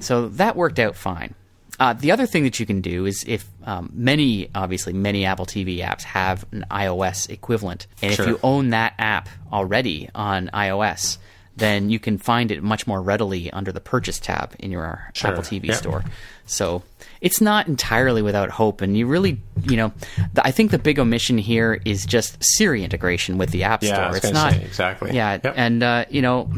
So 0.00 0.28
that 0.28 0.54
worked 0.56 0.78
out 0.78 0.96
fine. 0.96 1.34
Uh, 1.80 1.94
the 1.94 2.12
other 2.12 2.26
thing 2.26 2.44
that 2.44 2.60
you 2.60 2.66
can 2.66 2.82
do 2.82 3.06
is 3.06 3.24
if 3.26 3.48
um, 3.64 3.90
many, 3.94 4.50
obviously, 4.54 4.92
many 4.92 5.24
Apple 5.24 5.46
TV 5.46 5.78
apps 5.78 6.02
have 6.02 6.44
an 6.52 6.64
iOS 6.70 7.30
equivalent, 7.30 7.86
and 8.02 8.12
Sure. 8.12 8.24
if 8.26 8.28
you 8.28 8.40
own 8.42 8.70
that 8.70 8.92
app 8.98 9.28
already 9.50 10.08
on 10.14 10.48
iOS, 10.52 11.16
then 11.56 11.88
you 11.90 11.98
can 11.98 12.18
find 12.18 12.50
it 12.50 12.62
much 12.62 12.86
more 12.86 13.00
readily 13.02 13.50
under 13.50 13.72
the 13.72 13.80
Purchase 13.80 14.18
tab 14.18 14.54
in 14.58 14.70
your 14.70 15.10
Sure. 15.14 15.30
Apple 15.30 15.42
TV 15.42 15.68
Yep. 15.68 15.76
store. 15.76 16.04
So 16.46 16.82
it's 17.22 17.40
not 17.40 17.68
entirely 17.68 18.20
without 18.20 18.50
hope, 18.50 18.82
and 18.82 18.94
you 18.98 19.06
really, 19.06 19.40
you 19.62 19.76
know, 19.78 19.92
the, 20.34 20.44
I 20.46 20.50
think 20.50 20.70
the 20.72 20.78
big 20.78 20.98
omission 20.98 21.38
here 21.38 21.80
is 21.86 22.04
just 22.04 22.36
Siri 22.40 22.84
integration 22.84 23.38
with 23.38 23.50
the 23.50 23.62
App 23.62 23.82
Yeah, 23.82 23.94
Store. 24.10 24.16
It's 24.18 24.32
not 24.32 24.52
say, 24.52 24.62
exactly. 24.62 25.12
Yeah, 25.14 25.38
Yep. 25.42 25.54
and 25.56 25.82
uh, 25.82 26.04
you 26.10 26.20
know, 26.20 26.50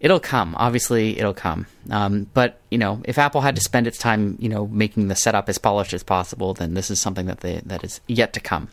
it'll 0.00 0.20
come. 0.20 0.54
Obviously, 0.56 1.18
it'll 1.18 1.34
come. 1.34 1.66
Um, 1.90 2.26
but 2.32 2.60
you 2.70 2.78
know, 2.78 3.02
if 3.04 3.18
Apple 3.18 3.40
had 3.42 3.56
to 3.56 3.60
spend 3.60 3.86
its 3.86 3.98
time, 3.98 4.36
you 4.40 4.48
know, 4.48 4.66
making 4.68 5.08
the 5.08 5.16
setup 5.16 5.48
as 5.50 5.58
polished 5.58 5.92
as 5.92 6.02
possible, 6.02 6.54
then 6.54 6.74
this 6.74 6.90
is 6.90 7.00
something 7.00 7.26
that 7.26 7.40
they 7.40 7.60
that 7.66 7.84
is 7.84 8.00
yet 8.06 8.32
to 8.34 8.40
come. 8.40 8.68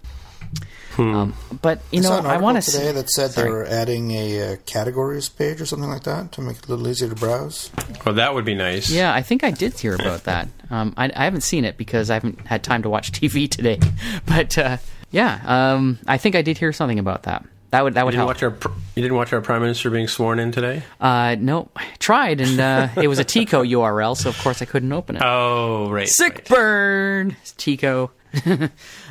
Um, 0.97 1.34
but 1.62 1.82
you 1.91 1.99
I 1.99 2.01
know, 2.04 2.10
saw 2.10 2.19
an 2.19 2.25
I 2.27 2.38
want 2.38 2.62
to 2.62 2.69
today 2.71 2.91
that 2.91 3.10
said 3.10 3.32
sorry. 3.32 3.47
they 3.47 3.51
were 3.51 3.65
adding 3.65 4.12
a 4.12 4.54
uh, 4.54 4.56
categories 4.65 5.30
page 5.30 5.60
or 5.62 5.65
something 5.65 5.89
like 5.89 6.04
that 6.04 6.32
to 6.34 6.41
make 6.41 6.58
it 6.58 6.67
a 6.67 6.69
little 6.69 6.88
easier 6.88 7.08
to 7.10 7.15
browse. 7.15 7.71
Well, 8.06 8.13
that 8.15 8.34
would 8.36 8.43
be 8.45 8.54
nice. 8.56 8.89
Yeah, 8.89 9.13
I 9.13 9.21
think 9.21 9.43
I 9.43 9.51
did 9.51 9.80
hear 9.80 9.95
about 9.95 10.25
that. 10.25 10.49
Um, 10.69 10.93
I, 10.97 11.06
I 11.15 11.23
haven't 11.23 11.41
seen 11.41 11.63
it 11.65 11.77
because 11.77 12.10
I 12.10 12.15
haven't 12.15 12.45
had 12.45 12.62
time 12.63 12.84
to 12.84 12.89
watch 12.89 13.12
TV 13.19 13.49
today. 13.49 13.80
But 14.25 14.58
uh, 14.58 14.77
yeah, 15.12 15.39
um, 15.45 15.97
I 16.08 16.17
think 16.17 16.36
I 16.36 16.41
did 16.41 16.58
hear 16.58 16.71
something 16.73 16.99
about 16.99 17.23
that. 17.23 17.45
That 17.71 17.84
would 17.86 17.93
that 17.93 18.01
You 18.01 18.06
would 18.06 18.12
didn't 18.12 18.19
help. 18.27 18.27
watch 18.27 18.43
our 18.43 18.71
you 18.95 19.01
didn't 19.01 19.15
watch 19.15 19.32
our 19.32 19.39
prime 19.41 19.62
minister 19.62 19.89
being 19.89 20.10
sworn 20.10 20.39
in 20.39 20.51
today? 20.51 20.84
Uh, 20.99 21.38
no, 21.39 21.69
I 21.73 21.86
tried, 21.99 22.41
and 22.41 22.60
uh, 22.60 22.89
it 23.01 23.08
was 23.08 23.17
a 23.17 23.23
t.co 23.23 23.63
URL, 23.63 24.15
so 24.21 24.27
of 24.30 24.38
course 24.39 24.62
I 24.62 24.65
couldn't 24.65 24.91
open 24.91 25.15
it. 25.15 25.21
Oh, 25.23 25.89
right. 25.89 26.08
Sick 26.08 26.34
right. 26.34 26.47
burn, 26.49 27.38
t.co. 27.58 28.12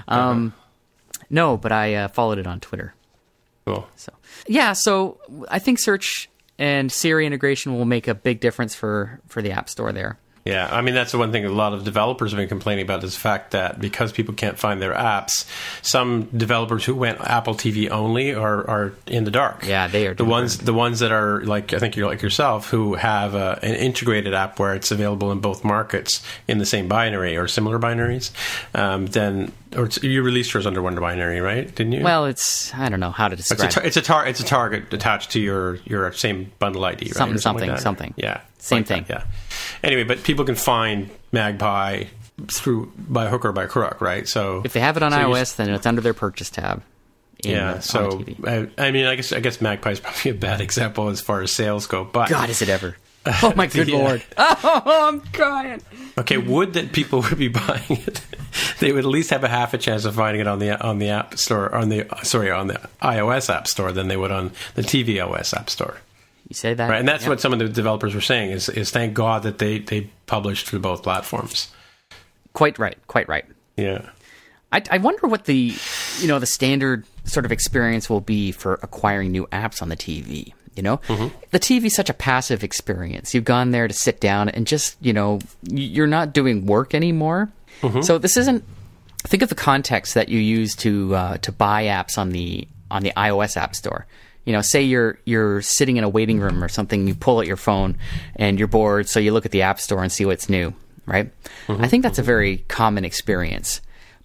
um, 0.09 0.53
no, 1.31 1.57
but 1.57 1.73
I 1.73 1.95
uh, 1.95 2.09
followed 2.09 2.39
it 2.39 2.47
on 2.47 2.61
Twitter. 2.61 2.95
Cool. 3.67 3.89
So 3.97 4.13
yeah, 4.47 4.73
so 4.73 5.19
I 5.49 5.59
think 5.59 5.79
search 5.79 6.29
and 6.59 6.91
Siri 6.91 7.27
integration 7.27 7.77
will 7.77 7.85
make 7.85 8.09
a 8.09 8.15
big 8.15 8.41
difference 8.41 8.75
for 8.75 9.21
for 9.27 9.41
the 9.41 9.53
App 9.53 9.69
Store 9.69 9.93
there. 9.93 10.19
Yeah, 10.51 10.69
I 10.71 10.81
mean 10.83 10.95
that's 10.95 11.13
the 11.13 11.19
one 11.19 11.33
thing 11.33 11.45
a 11.45 11.49
lot 11.51 11.73
of 11.73 11.85
developers 11.85 12.33
have 12.33 12.39
been 12.39 12.49
complaining 12.49 12.83
about 12.85 13.03
is 13.05 13.15
the 13.15 13.21
fact 13.21 13.53
that 13.53 13.81
because 13.81 14.13
people 14.13 14.35
can't 14.35 14.59
find 14.59 14.83
their 14.83 14.93
apps, 14.95 15.47
some 15.83 16.25
developers 16.37 16.85
who 16.85 16.95
went 16.95 17.21
Apple 17.21 17.55
TV 17.55 17.89
only 17.91 18.35
are, 18.35 18.69
are 18.69 18.93
in 19.07 19.25
the 19.25 19.31
dark. 19.31 19.65
Yeah, 19.67 19.87
they 19.89 20.07
are 20.07 20.15
the 20.15 20.25
ones 20.25 20.59
the 20.59 20.75
ones 20.75 20.99
that 21.01 21.13
are 21.13 21.43
like 21.45 21.73
I 21.73 21.79
think 21.79 21.97
you're 21.97 22.09
like 22.09 22.23
yourself 22.23 22.69
who 22.71 22.95
have 22.95 23.35
uh 23.35 23.57
an 23.63 23.75
integrated 23.75 24.35
app 24.35 24.59
where 24.59 24.75
it's 24.75 24.91
available 24.91 25.33
in 25.33 25.41
both 25.41 25.65
markets 25.65 26.23
in 26.49 26.59
the 26.59 26.67
same 26.67 26.89
binary 26.89 27.37
or 27.37 27.49
similar 27.49 27.79
binaries. 27.79 28.31
Um, 28.75 29.07
then 29.07 29.53
or 29.77 29.85
it's, 29.85 30.03
you 30.03 30.23
released 30.23 30.53
yours 30.53 30.67
under 30.67 30.83
one 30.83 30.97
binary, 30.97 31.41
right? 31.41 31.73
Didn't 31.75 31.93
you? 31.93 32.03
Well, 32.03 32.27
it's 32.27 32.75
I 32.75 32.89
don't 32.89 32.99
know 33.01 33.13
how 33.13 33.29
to 33.29 33.35
It's 33.35 33.51
a, 33.51 33.55
describe. 33.55 33.71
tar- 33.71 33.85
it's 33.85 33.97
a 33.97 34.03
tar- 34.03 34.27
it's 34.27 34.41
a 34.41 34.45
target 34.45 34.93
attached 34.93 35.31
to 35.33 35.41
your 35.41 35.77
your 35.85 36.11
same 36.13 36.51
bundle 36.59 36.85
ID, 36.85 37.07
right? 37.07 37.15
Something, 37.15 37.31
Or 37.31 37.35
like 37.35 37.41
something, 37.41 37.77
something. 37.79 38.15
Yeah, 38.17 38.41
Same 38.59 38.79
like 38.79 38.87
that, 38.89 38.95
thing. 38.95 39.07
yeah. 39.09 39.25
Anyway, 39.83 40.05
but 40.05 40.23
people 40.23 40.45
can 40.45 40.55
find 40.55 41.11
Magpie 41.33 42.05
through 42.49 42.93
by 42.97 43.29
hook 43.29 43.45
or 43.45 43.53
by 43.53 43.67
crook, 43.67 44.01
right? 44.01 44.27
So 44.29 44.63
If 44.65 44.73
they 44.73 44.81
have 44.81 44.97
it 44.97 45.03
on 45.03 45.13
so 45.13 45.19
iOS, 45.19 45.57
then 45.57 45.71
it's 45.71 45.87
under 45.87 46.01
their 46.01 46.15
purchase 46.15 46.51
tab. 46.51 46.83
in 47.45 47.51
yeah. 47.53 47.75
the- 47.75 47.83
So 47.83 48.25
I, 48.47 48.69
I 48.79 48.91
mean, 48.91 49.07
I 49.07 49.15
guess 49.17 49.33
I 49.33 49.41
guess 49.41 49.61
Magpie 49.61 49.91
is 49.93 50.01
probably 50.05 50.31
a 50.31 50.35
bad 50.35 50.61
example 50.61 51.09
as 51.09 51.21
far 51.21 51.43
as 51.43 51.51
sales 51.53 51.87
go, 51.87 52.05
but 52.05 52.29
God, 52.29 52.49
is 52.51 52.63
it 52.63 52.69
ever? 52.69 52.97
Oh 53.43 53.53
my 53.55 53.67
good 53.67 53.89
Yeah. 53.89 53.99
lord! 53.99 54.23
Oh, 54.39 55.09
I'm 55.09 55.21
crying. 55.21 55.83
Okay, 56.17 56.39
would 56.39 56.73
that 56.73 56.93
people 56.93 57.21
would 57.21 57.37
be 57.37 57.49
buying 57.49 57.83
it? 57.91 58.23
They 58.79 58.93
would 58.93 59.05
at 59.05 59.11
least 59.11 59.29
have 59.29 59.45
a 59.45 59.49
half 59.49 59.75
a 59.75 59.79
chance 59.79 60.07
of 60.07 60.15
finding 60.15 60.41
it 60.41 60.47
on 60.47 60.59
the 60.59 60.81
on 60.83 60.99
the 60.99 61.11
App 61.11 61.37
Store, 61.39 61.75
on 61.75 61.91
the 61.91 62.07
sorry, 62.23 62.51
on 62.51 62.69
the 62.69 62.81
iOS 63.03 63.55
App 63.55 63.69
Store 63.69 63.93
than 63.93 64.09
they 64.09 64.17
would 64.17 64.31
on 64.33 64.53
the 64.75 64.81
tvOS 64.83 65.53
App 65.55 65.69
Store. 65.69 65.99
You 66.51 66.55
say 66.55 66.75
that, 66.75 66.91
Right, 66.91 66.99
and 66.99 67.09
that's 67.09 67.23
Yep. 67.23 67.29
what 67.31 67.41
some 67.41 67.53
of 67.55 67.59
the 67.61 67.69
developers 67.69 68.15
were 68.15 68.21
saying 68.21 68.51
is 68.51 68.69
is 68.69 68.91
thank 68.91 69.15
God 69.15 69.45
that 69.45 69.57
they 69.59 69.79
they 69.79 70.11
published 70.27 70.67
through 70.67 70.81
both 70.81 71.03
platforms. 71.03 71.69
Quite 72.53 72.79
right. 72.79 72.99
Quite 73.07 73.29
right. 73.29 73.45
Yeah. 73.77 74.11
I, 74.73 74.83
I 74.91 74.99
wonder 74.99 75.27
what 75.29 75.45
the 75.47 75.73
you 76.19 76.27
know 76.29 76.39
the 76.39 76.47
standard 76.47 77.07
sort 77.25 77.45
of 77.47 77.53
experience 77.53 78.11
will 78.11 78.21
be 78.21 78.51
for 78.53 78.75
acquiring 78.83 79.31
new 79.33 79.47
apps 79.47 79.81
on 79.81 79.89
the 79.89 79.97
TV. 79.97 80.53
You 80.77 80.83
know, 80.85 81.01
the 81.51 81.59
TV 81.59 81.87
is 81.87 81.95
such 81.95 82.09
a 82.11 82.15
passive 82.15 82.63
experience. 82.65 83.35
You've 83.35 83.45
gone 83.45 83.71
there 83.73 83.87
to 83.89 83.93
sit 83.95 84.21
down 84.21 84.49
and 84.49 84.67
just 84.67 84.97
you 85.01 85.13
know 85.13 85.41
you're 85.63 86.07
not 86.07 86.33
doing 86.33 86.67
work 86.67 86.95
anymore. 86.95 87.51
So 88.03 88.19
this 88.19 88.37
isn't. 88.37 88.65
Think 89.25 89.43
of 89.43 89.49
the 89.51 89.55
context 89.55 90.15
that 90.15 90.29
you 90.29 90.39
use 90.39 90.75
to 90.77 91.15
uh, 91.15 91.37
to 91.39 91.53
buy 91.53 91.85
apps 91.85 92.17
on 92.19 92.31
the 92.31 92.67
on 92.91 93.03
the 93.03 93.13
iOS 93.17 93.57
App 93.57 93.75
Store. 93.77 94.07
You 94.51 94.57
know, 94.57 94.63
say 94.63 94.83
you're 94.83 95.17
you're 95.25 95.63
sitting 95.63 95.97
in 95.97 96.03
a 96.03 96.09
waiting 96.09 96.41
room 96.41 96.65
or 96.65 96.69
something. 96.69 97.07
You 97.07 97.15
pull 97.15 97.39
out 97.39 97.47
your 97.47 97.57
phone 97.57 97.97
and 98.35 98.59
you're 98.59 98.67
bored, 98.67 99.09
so 99.09 99.21
you 99.21 99.33
look 99.33 99.47
at 99.47 99.53
the 99.53 99.63
App 99.63 99.79
Store 99.79 100.03
and 100.03 100.11
see 100.11 100.25
what's 100.25 100.49
new. 100.49 100.75
Right? 101.07 101.31
I 101.69 101.87
think 101.87 102.03
that's 102.03 102.19
a 102.19 102.23
very 102.25 102.59
common 102.67 103.05
experience. 103.05 103.81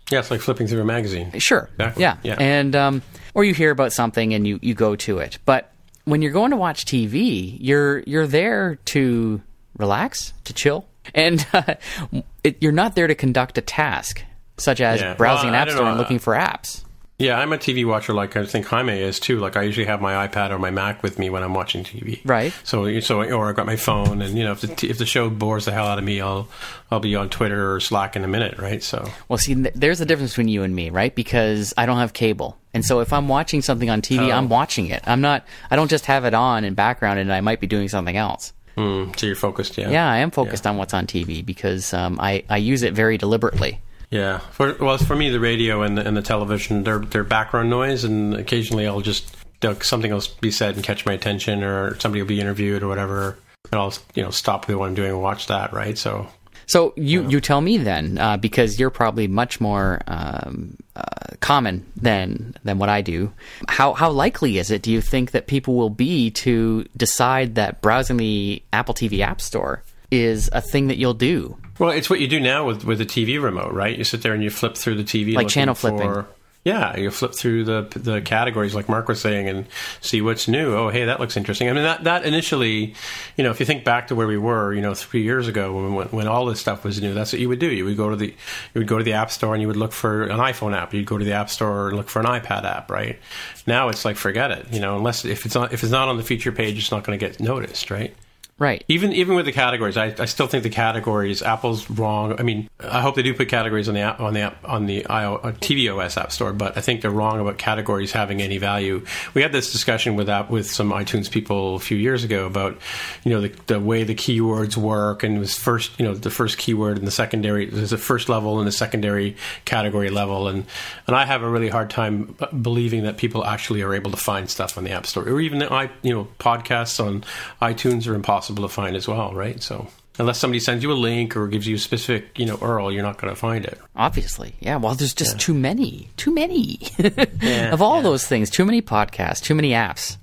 Yeah, 0.09 0.17
it's 0.17 0.31
like 0.31 0.41
flipping 0.41 0.65
through 0.65 0.81
a 0.81 0.85
magazine. 0.85 1.31
Sure. 1.37 1.69
Exactly. 1.73 2.01
Yeah. 2.01 2.17
Yeah. 2.23 2.37
And 2.39 2.75
um, 2.75 3.01
or 3.35 3.43
you 3.43 3.53
hear 3.53 3.69
about 3.69 3.93
something 3.93 4.33
and 4.33 4.47
you, 4.47 4.57
you 4.63 4.73
go 4.73 4.95
to 4.95 5.19
it. 5.19 5.37
But 5.45 5.71
when 6.05 6.23
you're 6.23 6.31
going 6.31 6.49
to 6.49 6.57
watch 6.57 6.85
TV, 6.85 7.55
you're 7.59 7.99
you're 8.07 8.25
there 8.25 8.79
to 8.85 9.41
relax, 9.77 10.33
to 10.45 10.53
chill, 10.53 10.87
and 11.13 11.45
uh, 11.53 11.75
it, 12.43 12.57
you're 12.61 12.71
not 12.71 12.95
there 12.95 13.05
to 13.07 13.13
conduct 13.15 13.59
a 13.59 13.61
task 13.61 14.23
such 14.57 14.81
as 14.81 15.01
Yeah. 15.01 15.13
browsing 15.15 15.51
Well, 15.51 15.55
an 15.61 15.67
app 15.67 15.69
store 15.69 15.83
know. 15.85 15.89
and 15.91 15.99
looking 15.99 16.17
for 16.19 16.33
apps. 16.33 16.83
Yeah, 17.17 17.39
I'm 17.39 17.53
a 17.53 17.57
TV 17.57 17.87
watcher 17.87 18.13
like 18.13 18.35
I 18.35 18.45
think 18.45 18.65
Jaime 18.65 18.99
is 18.99 19.21
too. 19.21 19.39
Like 19.39 19.55
I 19.55 19.61
usually 19.63 19.85
have 19.85 20.01
my 20.01 20.27
iPad 20.27 20.51
or 20.51 20.59
my 20.59 20.69
Mac 20.69 21.01
with 21.01 21.17
me 21.17 21.29
when 21.29 21.43
I'm 21.43 21.53
watching 21.53 21.85
TV. 21.85 22.19
Right. 22.25 22.53
So 22.65 22.99
so 22.99 23.23
or 23.23 23.47
I've 23.47 23.55
got 23.55 23.65
my 23.65 23.77
phone 23.77 24.21
and 24.21 24.37
you 24.37 24.43
know 24.43 24.51
if 24.51 24.59
the 24.59 24.67
t- 24.67 24.89
if 24.89 24.97
the 24.97 25.05
show 25.05 25.29
bores 25.29 25.63
the 25.63 25.71
hell 25.71 25.85
out 25.87 25.97
of 25.97 26.03
me, 26.03 26.19
I'll 26.19 26.49
I'll 26.91 26.99
be 26.99 27.15
on 27.15 27.29
Twitter 27.29 27.73
or 27.73 27.79
Slack 27.79 28.17
in 28.17 28.25
a 28.25 28.27
minute, 28.27 28.57
right? 28.57 28.83
So 28.83 29.09
Well, 29.29 29.37
see, 29.37 29.53
there's 29.53 30.01
a 30.01 30.05
difference 30.05 30.31
between 30.31 30.49
you 30.49 30.63
and 30.63 30.75
me, 30.75 30.89
right? 30.89 31.15
Because 31.15 31.73
I 31.77 31.85
don't 31.85 31.97
have 31.99 32.11
cable. 32.11 32.57
And 32.73 32.83
so 32.83 32.99
if 32.99 33.13
I'm 33.13 33.29
watching 33.29 33.61
something 33.61 33.89
on 33.89 34.01
TV, 34.01 34.27
Oh. 34.27 34.31
I'm 34.31 34.49
watching 34.49 34.87
it. 34.87 35.01
I'm 35.07 35.21
not, 35.21 35.45
I 35.71 35.77
don't 35.77 35.89
just 35.89 36.07
have 36.07 36.25
it 36.25 36.33
on 36.33 36.65
in 36.65 36.73
background 36.73 37.19
and 37.19 37.31
I 37.31 37.39
might 37.39 37.61
be 37.61 37.67
doing 37.67 37.87
something 37.87 38.17
else. 38.17 38.51
mm, 38.75 39.17
so 39.17 39.25
you're 39.25 39.37
focused, 39.37 39.77
yeah. 39.77 39.89
Yeah, 39.89 40.11
I 40.11 40.17
am 40.17 40.31
focused 40.31 40.67
on 40.67 40.75
what's 40.75 40.93
on 40.93 41.07
TV 41.07 41.45
because 41.45 41.93
um, 41.93 42.19
I, 42.19 42.43
I 42.49 42.57
use 42.57 42.83
it 42.83 42.93
very 42.93 43.17
deliberately. 43.17 43.79
Yeah. 44.09 44.39
For, 44.39 44.75
well, 44.79 44.97
for 44.97 45.15
me, 45.15 45.29
the 45.29 45.39
radio 45.39 45.81
and 45.81 45.97
the, 45.97 46.07
and 46.07 46.15
the 46.15 46.21
television, 46.21 46.83
they're 46.83 46.99
they're 46.99 47.23
background 47.23 47.69
noise, 47.69 48.03
and 48.03 48.35
occasionally 48.35 48.87
I'll 48.87 49.01
just 49.01 49.35
something 49.81 50.11
will 50.11 50.23
be 50.41 50.51
said 50.51 50.75
and 50.75 50.83
catch 50.83 51.05
my 51.05 51.13
attention, 51.13 51.63
or 51.63 51.99
somebody 51.99 52.21
will 52.21 52.27
be 52.27 52.39
interviewed 52.39 52.83
or 52.83 52.87
whatever, 52.87 53.37
and 53.71 53.79
I'll 53.79 53.93
you 54.13 54.23
know 54.23 54.31
stop 54.31 54.69
what 54.69 54.87
I'm 54.87 54.93
doing 54.93 55.11
and 55.11 55.21
watch 55.21 55.47
that, 55.47 55.73
right? 55.73 55.97
So 55.97 56.27
So 56.67 56.93
you, 56.95 57.27
you 57.29 57.39
tell 57.41 57.61
me 57.61 57.77
then, 57.77 58.17
uh, 58.17 58.37
because 58.37 58.79
you're 58.79 58.89
probably 58.89 59.27
much 59.27 59.61
more 59.61 60.01
um, 60.07 60.77
uh, 60.95 61.03
common 61.39 61.85
than 61.95 62.55
than 62.63 62.79
what 62.79 62.89
I 62.89 63.01
do. 63.01 63.31
How 63.67 63.93
how 63.93 64.11
likely 64.11 64.57
is 64.57 64.71
it? 64.71 64.81
Do 64.81 64.91
you 64.91 65.01
think 65.01 65.31
that 65.31 65.47
people 65.47 65.75
will 65.75 65.89
be 65.89 66.31
to 66.31 66.85
decide 66.97 67.55
that 67.55 67.81
browsing 67.81 68.17
the 68.17 68.63
Apple 68.73 68.93
TV 68.93 69.19
App 69.19 69.41
Store 69.41 69.83
is 70.11 70.49
a 70.53 70.61
thing 70.61 70.87
that 70.87 70.97
you'll 70.97 71.13
do? 71.13 71.57
Well, 71.79 71.89
it's 71.89 72.09
what 72.09 72.19
you 72.21 72.27
do 72.27 72.39
now 72.39 72.65
with 72.65 72.85
with 72.85 72.99
the 72.99 73.05
TV 73.05 73.41
remote, 73.41 73.73
right? 73.73 73.97
You 73.97 74.03
sit 74.03 74.21
there 74.21 74.33
and 74.33 74.43
you 74.43 74.49
flip 74.49 74.75
through 74.77 74.95
the 74.95 75.03
TV, 75.03 75.35
Like 75.35 75.47
channel 75.49 75.75
for- 75.75 75.89
flipping. 75.89 76.25
Yeah, 76.63 76.97
you 76.97 77.11
flip 77.11 77.35
through 77.35 77.65
the 77.65 77.87
the 77.95 78.21
categories, 78.21 78.73
like 78.73 78.89
Mark 78.89 79.07
was 79.07 79.21
saying, 79.21 79.47
and 79.47 79.67
see 80.01 80.19
what's 80.19 80.47
new. 80.47 80.73
Oh, 80.75 80.89
hey, 80.89 81.05
that 81.05 81.19
looks 81.19 81.37
interesting. 81.37 81.69
I 81.69 81.73
mean, 81.73 81.83
that 81.83 82.05
that 82.05 82.25
initially, 82.25 82.95
you 83.37 83.43
know, 83.43 83.51
if 83.51 83.59
you 83.59 83.67
think 83.67 83.83
back 83.83 84.07
to 84.07 84.15
where 84.15 84.25
we 84.25 84.39
were, 84.39 84.73
you 84.73 84.81
know, 84.81 84.95
three 84.95 85.21
years 85.21 85.47
ago 85.47 85.75
when 85.75 85.93
when, 85.93 86.07
when 86.07 86.27
all 86.27 86.47
this 86.47 86.59
stuff 86.59 86.83
was 86.83 86.99
new, 86.99 87.13
that's 87.13 87.31
what 87.33 87.39
you 87.39 87.49
would 87.49 87.59
do. 87.59 87.67
You 87.71 87.85
would 87.85 87.97
go 87.97 88.09
to 88.09 88.15
the 88.15 88.29
you 88.29 88.79
would 88.79 88.87
go 88.87 88.97
to 88.97 89.03
the 89.03 89.13
App 89.13 89.29
Store 89.29 89.53
and 89.53 89.61
you 89.61 89.67
would 89.67 89.77
look 89.77 89.91
for 89.91 90.23
an 90.23 90.39
iPhone 90.39 90.75
app. 90.75 90.91
You'd 90.91 91.05
go 91.05 91.19
to 91.19 91.25
the 91.25 91.33
App 91.33 91.51
Store 91.51 91.89
and 91.89 91.97
look 91.97 92.09
for 92.09 92.19
an 92.19 92.25
iPad 92.25 92.63
app, 92.63 92.89
right? 92.89 93.19
Now 93.67 93.89
it's 93.89 94.03
like 94.03 94.15
forget 94.15 94.49
it, 94.49 94.65
you 94.71 94.79
know, 94.79 94.97
unless 94.97 95.23
if 95.23 95.45
it's 95.45 95.53
not 95.53 95.71
if 95.71 95.83
it's 95.83 95.91
not 95.91 96.07
on 96.07 96.17
the 96.17 96.23
feature 96.23 96.51
page, 96.51 96.79
it's 96.79 96.89
not 96.89 97.03
going 97.03 97.19
to 97.19 97.23
get 97.23 97.39
noticed, 97.39 97.91
right? 97.91 98.15
Right. 98.57 98.85
Even 98.87 99.11
even 99.11 99.35
with 99.35 99.45
the 99.45 99.51
categories, 99.51 99.97
I, 99.97 100.15
I 100.17 100.23
still 100.23 100.47
think 100.47 100.63
the 100.63 100.69
categories 100.69 101.41
Apple's 101.41 101.89
wrong. 101.89 102.39
I 102.39 102.43
mean, 102.43 102.69
I 102.79 103.01
hope 103.01 103.15
they 103.15 103.21
do 103.21 103.33
put 103.33 103.49
categories 103.49 103.89
on 103.89 103.95
the 103.95 103.99
app 103.99 104.21
on 104.21 104.33
the 104.33 104.39
app 104.43 104.63
on 104.63 104.85
the 104.85 105.05
IO, 105.07 105.35
uh, 105.35 105.51
tvOS 105.51 106.15
App 106.15 106.31
Store, 106.31 106.53
but 106.53 106.77
I 106.77 106.79
think 106.79 107.01
they're 107.01 107.11
wrong 107.11 107.41
about 107.41 107.57
categories 107.57 108.13
having 108.13 108.41
any 108.41 108.57
value. 108.57 109.03
We 109.33 109.41
had 109.41 109.51
this 109.51 109.73
discussion 109.73 110.15
with 110.15 110.29
app, 110.29 110.49
with 110.49 110.71
some 110.71 110.91
iTunes 110.91 111.29
people 111.29 111.75
a 111.75 111.79
few 111.79 111.97
years 111.97 112.23
ago 112.23 112.45
about 112.45 112.79
you 113.25 113.31
know 113.31 113.41
the, 113.41 113.49
the 113.67 113.79
way 113.81 114.05
the 114.05 114.15
keywords 114.15 114.77
work 114.77 115.23
and 115.23 115.37
was 115.37 115.53
first 115.53 115.91
you 115.99 116.05
know 116.05 116.13
the 116.13 116.31
first 116.31 116.57
keyword 116.57 116.97
and 116.97 117.05
the 117.05 117.11
secondary 117.11 117.65
there's 117.65 117.91
a 117.91 117.97
first 117.97 118.29
level 118.29 118.59
and 118.59 118.65
the 118.65 118.71
secondary 118.71 119.35
category 119.65 120.09
level 120.09 120.47
and 120.47 120.65
and 121.07 121.15
I 121.17 121.25
have 121.25 121.43
a 121.43 121.49
really 121.49 121.67
hard 121.67 121.89
time 121.89 122.37
believing 122.61 123.03
that 123.03 123.17
people 123.17 123.43
actually 123.43 123.81
are 123.81 123.93
able 123.93 124.11
to 124.11 124.17
find 124.17 124.49
stuff 124.49 124.77
on 124.77 124.85
the 124.85 124.91
App 124.91 125.05
Store 125.07 125.27
or 125.27 125.41
even 125.41 125.59
the 125.59 125.73
i 125.73 125.89
you 126.03 126.13
know 126.13 126.29
podcasts 126.39 127.05
on 127.05 127.25
iTunes 127.61 128.09
are 128.09 128.15
impossible 128.15 128.44
to 128.53 128.67
find 128.69 128.95
as 128.95 129.07
well, 129.07 129.33
right? 129.33 129.61
So 129.63 129.87
unless 130.19 130.39
somebody 130.39 130.59
sends 130.59 130.83
you 130.83 130.91
a 130.91 130.93
link 130.93 131.35
or 131.35 131.47
gives 131.47 131.67
you 131.67 131.75
a 131.75 131.79
specific 131.79 132.37
you 132.39 132.45
know 132.45 132.57
URL, 132.57 132.93
you're 132.93 133.03
not 133.03 133.17
going 133.17 133.33
to 133.33 133.39
find 133.39 133.65
it. 133.65 133.79
Obviously, 133.95 134.55
yeah. 134.59 134.77
Well, 134.77 134.95
there's 134.95 135.13
just 135.13 135.39
too 135.39 135.53
many, 135.53 136.09
too 136.17 136.33
many 136.33 136.79
Yeah, 137.41 137.73
of 137.73 137.81
all 137.81 137.97
yeah. 137.97 138.01
those 138.03 138.25
things. 138.25 138.49
Too 138.49 138.65
many 138.65 138.81
podcasts, 138.81 139.41
too 139.41 139.55
many 139.55 139.71
apps, 139.71 140.17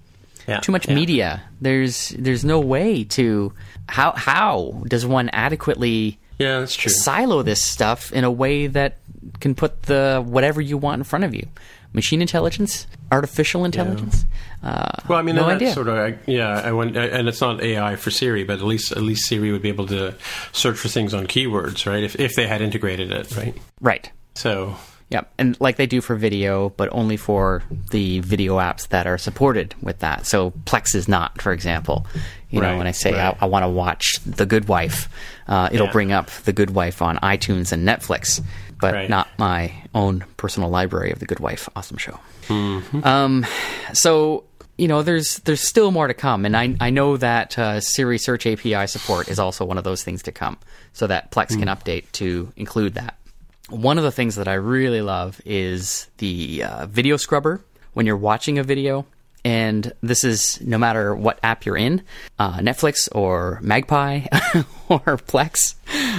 Yeah, 0.46 0.60
too 0.60 0.72
much 0.72 0.88
yeah. 0.88 0.94
media. 0.94 1.42
There's 1.60 2.10
there's 2.18 2.44
no 2.44 2.60
way 2.60 3.04
to 3.04 3.52
how 3.88 4.12
how 4.12 4.82
does 4.86 5.04
one 5.04 5.28
adequately 5.30 6.18
Yeah, 6.38 6.60
that's 6.60 6.74
true. 6.74 6.90
silo 6.92 7.42
this 7.42 7.62
stuff 7.64 8.12
in 8.12 8.24
a 8.24 8.30
way 8.30 8.66
that 8.68 8.98
can 9.40 9.54
put 9.54 9.82
the 9.84 10.22
whatever 10.24 10.60
you 10.60 10.76
want 10.78 11.00
in 11.00 11.04
front 11.04 11.24
of 11.24 11.34
you. 11.34 11.46
Machine 11.94 12.22
intelligence, 12.22 12.86
artificial 13.10 13.64
intelligence. 13.66 14.24
Uh, 14.62 14.92
Well, 15.08 15.18
I 15.18 15.22
mean, 15.22 15.34
no 15.36 15.46
idea. 15.46 15.72
sort 15.72 15.88
of 15.88 16.18
yeah. 16.28 16.60
I 16.64 16.72
went, 16.72 16.96
and 16.96 17.28
it's 17.28 17.40
not 17.40 17.62
AI 17.62 17.96
for 17.96 18.10
Siri, 18.10 18.44
but 18.44 18.58
at 18.60 18.64
least 18.64 18.92
at 18.92 19.02
least 19.02 19.26
Siri 19.28 19.50
would 19.52 19.62
be 19.62 19.68
able 19.68 19.86
to 19.88 20.14
search 20.52 20.78
for 20.78 20.88
things 20.88 21.12
on 21.14 21.26
keywords, 21.26 21.84
right? 21.86 22.02
If 22.04 22.18
if 22.20 22.34
they 22.36 22.46
had 22.46 22.60
integrated 22.62 23.10
it, 23.10 23.36
right? 23.36 23.54
right. 23.80 24.10
So 24.34 24.76
Yeah, 25.10 25.22
and 25.36 25.60
like 25.60 25.76
they 25.76 25.86
do 25.86 26.00
for 26.00 26.14
video, 26.16 26.70
but 26.70 26.88
only 26.92 27.16
for 27.18 27.62
the 27.90 28.20
video 28.20 28.56
apps 28.58 28.88
that 28.88 29.06
are 29.06 29.18
supported 29.18 29.74
with 29.82 29.98
that. 29.98 30.26
So 30.26 30.52
Plex 30.64 30.94
is 30.94 31.06
not, 31.08 31.42
for 31.42 31.52
example. 31.52 32.06
You 32.48 32.60
know, 32.60 32.76
when 32.78 32.86
I 32.86 32.92
say 32.92 33.12
right. 33.12 33.36
I, 33.40 33.44
I 33.44 33.46
want 33.46 33.64
to 33.64 33.68
watch 33.68 34.04
The 34.24 34.46
Good 34.46 34.68
Wife, 34.68 35.08
uh, 35.48 35.68
it'll 35.72 35.86
Yeah. 35.86 35.92
bring 35.92 36.12
up 36.12 36.30
The 36.44 36.52
Good 36.52 36.70
Wife 36.70 37.02
on 37.02 37.16
iTunes 37.18 37.72
and 37.72 37.86
Netflix, 37.88 38.40
but 38.80 38.94
Right. 38.94 39.08
not 39.10 39.28
my 39.38 39.72
own 39.94 40.24
personal 40.36 40.68
library 40.70 41.10
of 41.12 41.18
The 41.18 41.26
Good 41.26 41.40
Wife. 41.40 41.68
Awesome 41.76 41.96
show. 41.98 42.18
Mm-hmm. 42.48 43.04
Um, 43.06 43.46
so 43.94 44.44
you 44.78 44.88
know, 44.88 45.02
there's 45.02 45.38
there's 45.40 45.60
still 45.60 45.90
more 45.90 46.08
to 46.08 46.14
come, 46.14 46.44
and 46.44 46.56
I 46.56 46.74
I 46.80 46.90
know 46.90 47.16
that 47.16 47.58
uh, 47.58 47.80
Siri 47.80 48.18
Search 48.18 48.46
API 48.46 48.86
support 48.86 49.28
is 49.28 49.38
also 49.38 49.64
one 49.64 49.78
of 49.78 49.84
those 49.84 50.02
things 50.02 50.22
to 50.24 50.32
come, 50.32 50.58
so 50.92 51.06
that 51.06 51.30
Plex 51.30 51.50
can 51.50 51.68
Mm. 51.68 51.76
update 51.76 52.10
to 52.12 52.52
include 52.56 52.94
that. 52.94 53.16
One 53.68 53.96
of 53.98 54.04
the 54.04 54.12
things 54.12 54.36
that 54.36 54.48
I 54.48 54.54
really 54.54 55.02
love 55.02 55.40
is 55.44 56.08
the 56.18 56.64
uh, 56.64 56.86
video 56.86 57.16
scrubber 57.16 57.60
when 57.94 58.06
you're 58.06 58.16
watching 58.16 58.58
a 58.58 58.62
video. 58.64 59.06
And 59.44 59.92
this 60.04 60.22
is 60.22 60.60
no 60.60 60.78
matter 60.78 61.16
what 61.16 61.40
app 61.42 61.66
you're 61.66 61.76
in, 61.76 62.02
uh, 62.38 62.58
Netflix 62.58 63.08
or 63.10 63.58
Magpie 63.60 64.20
or 64.88 65.00
Plex. 65.18 65.74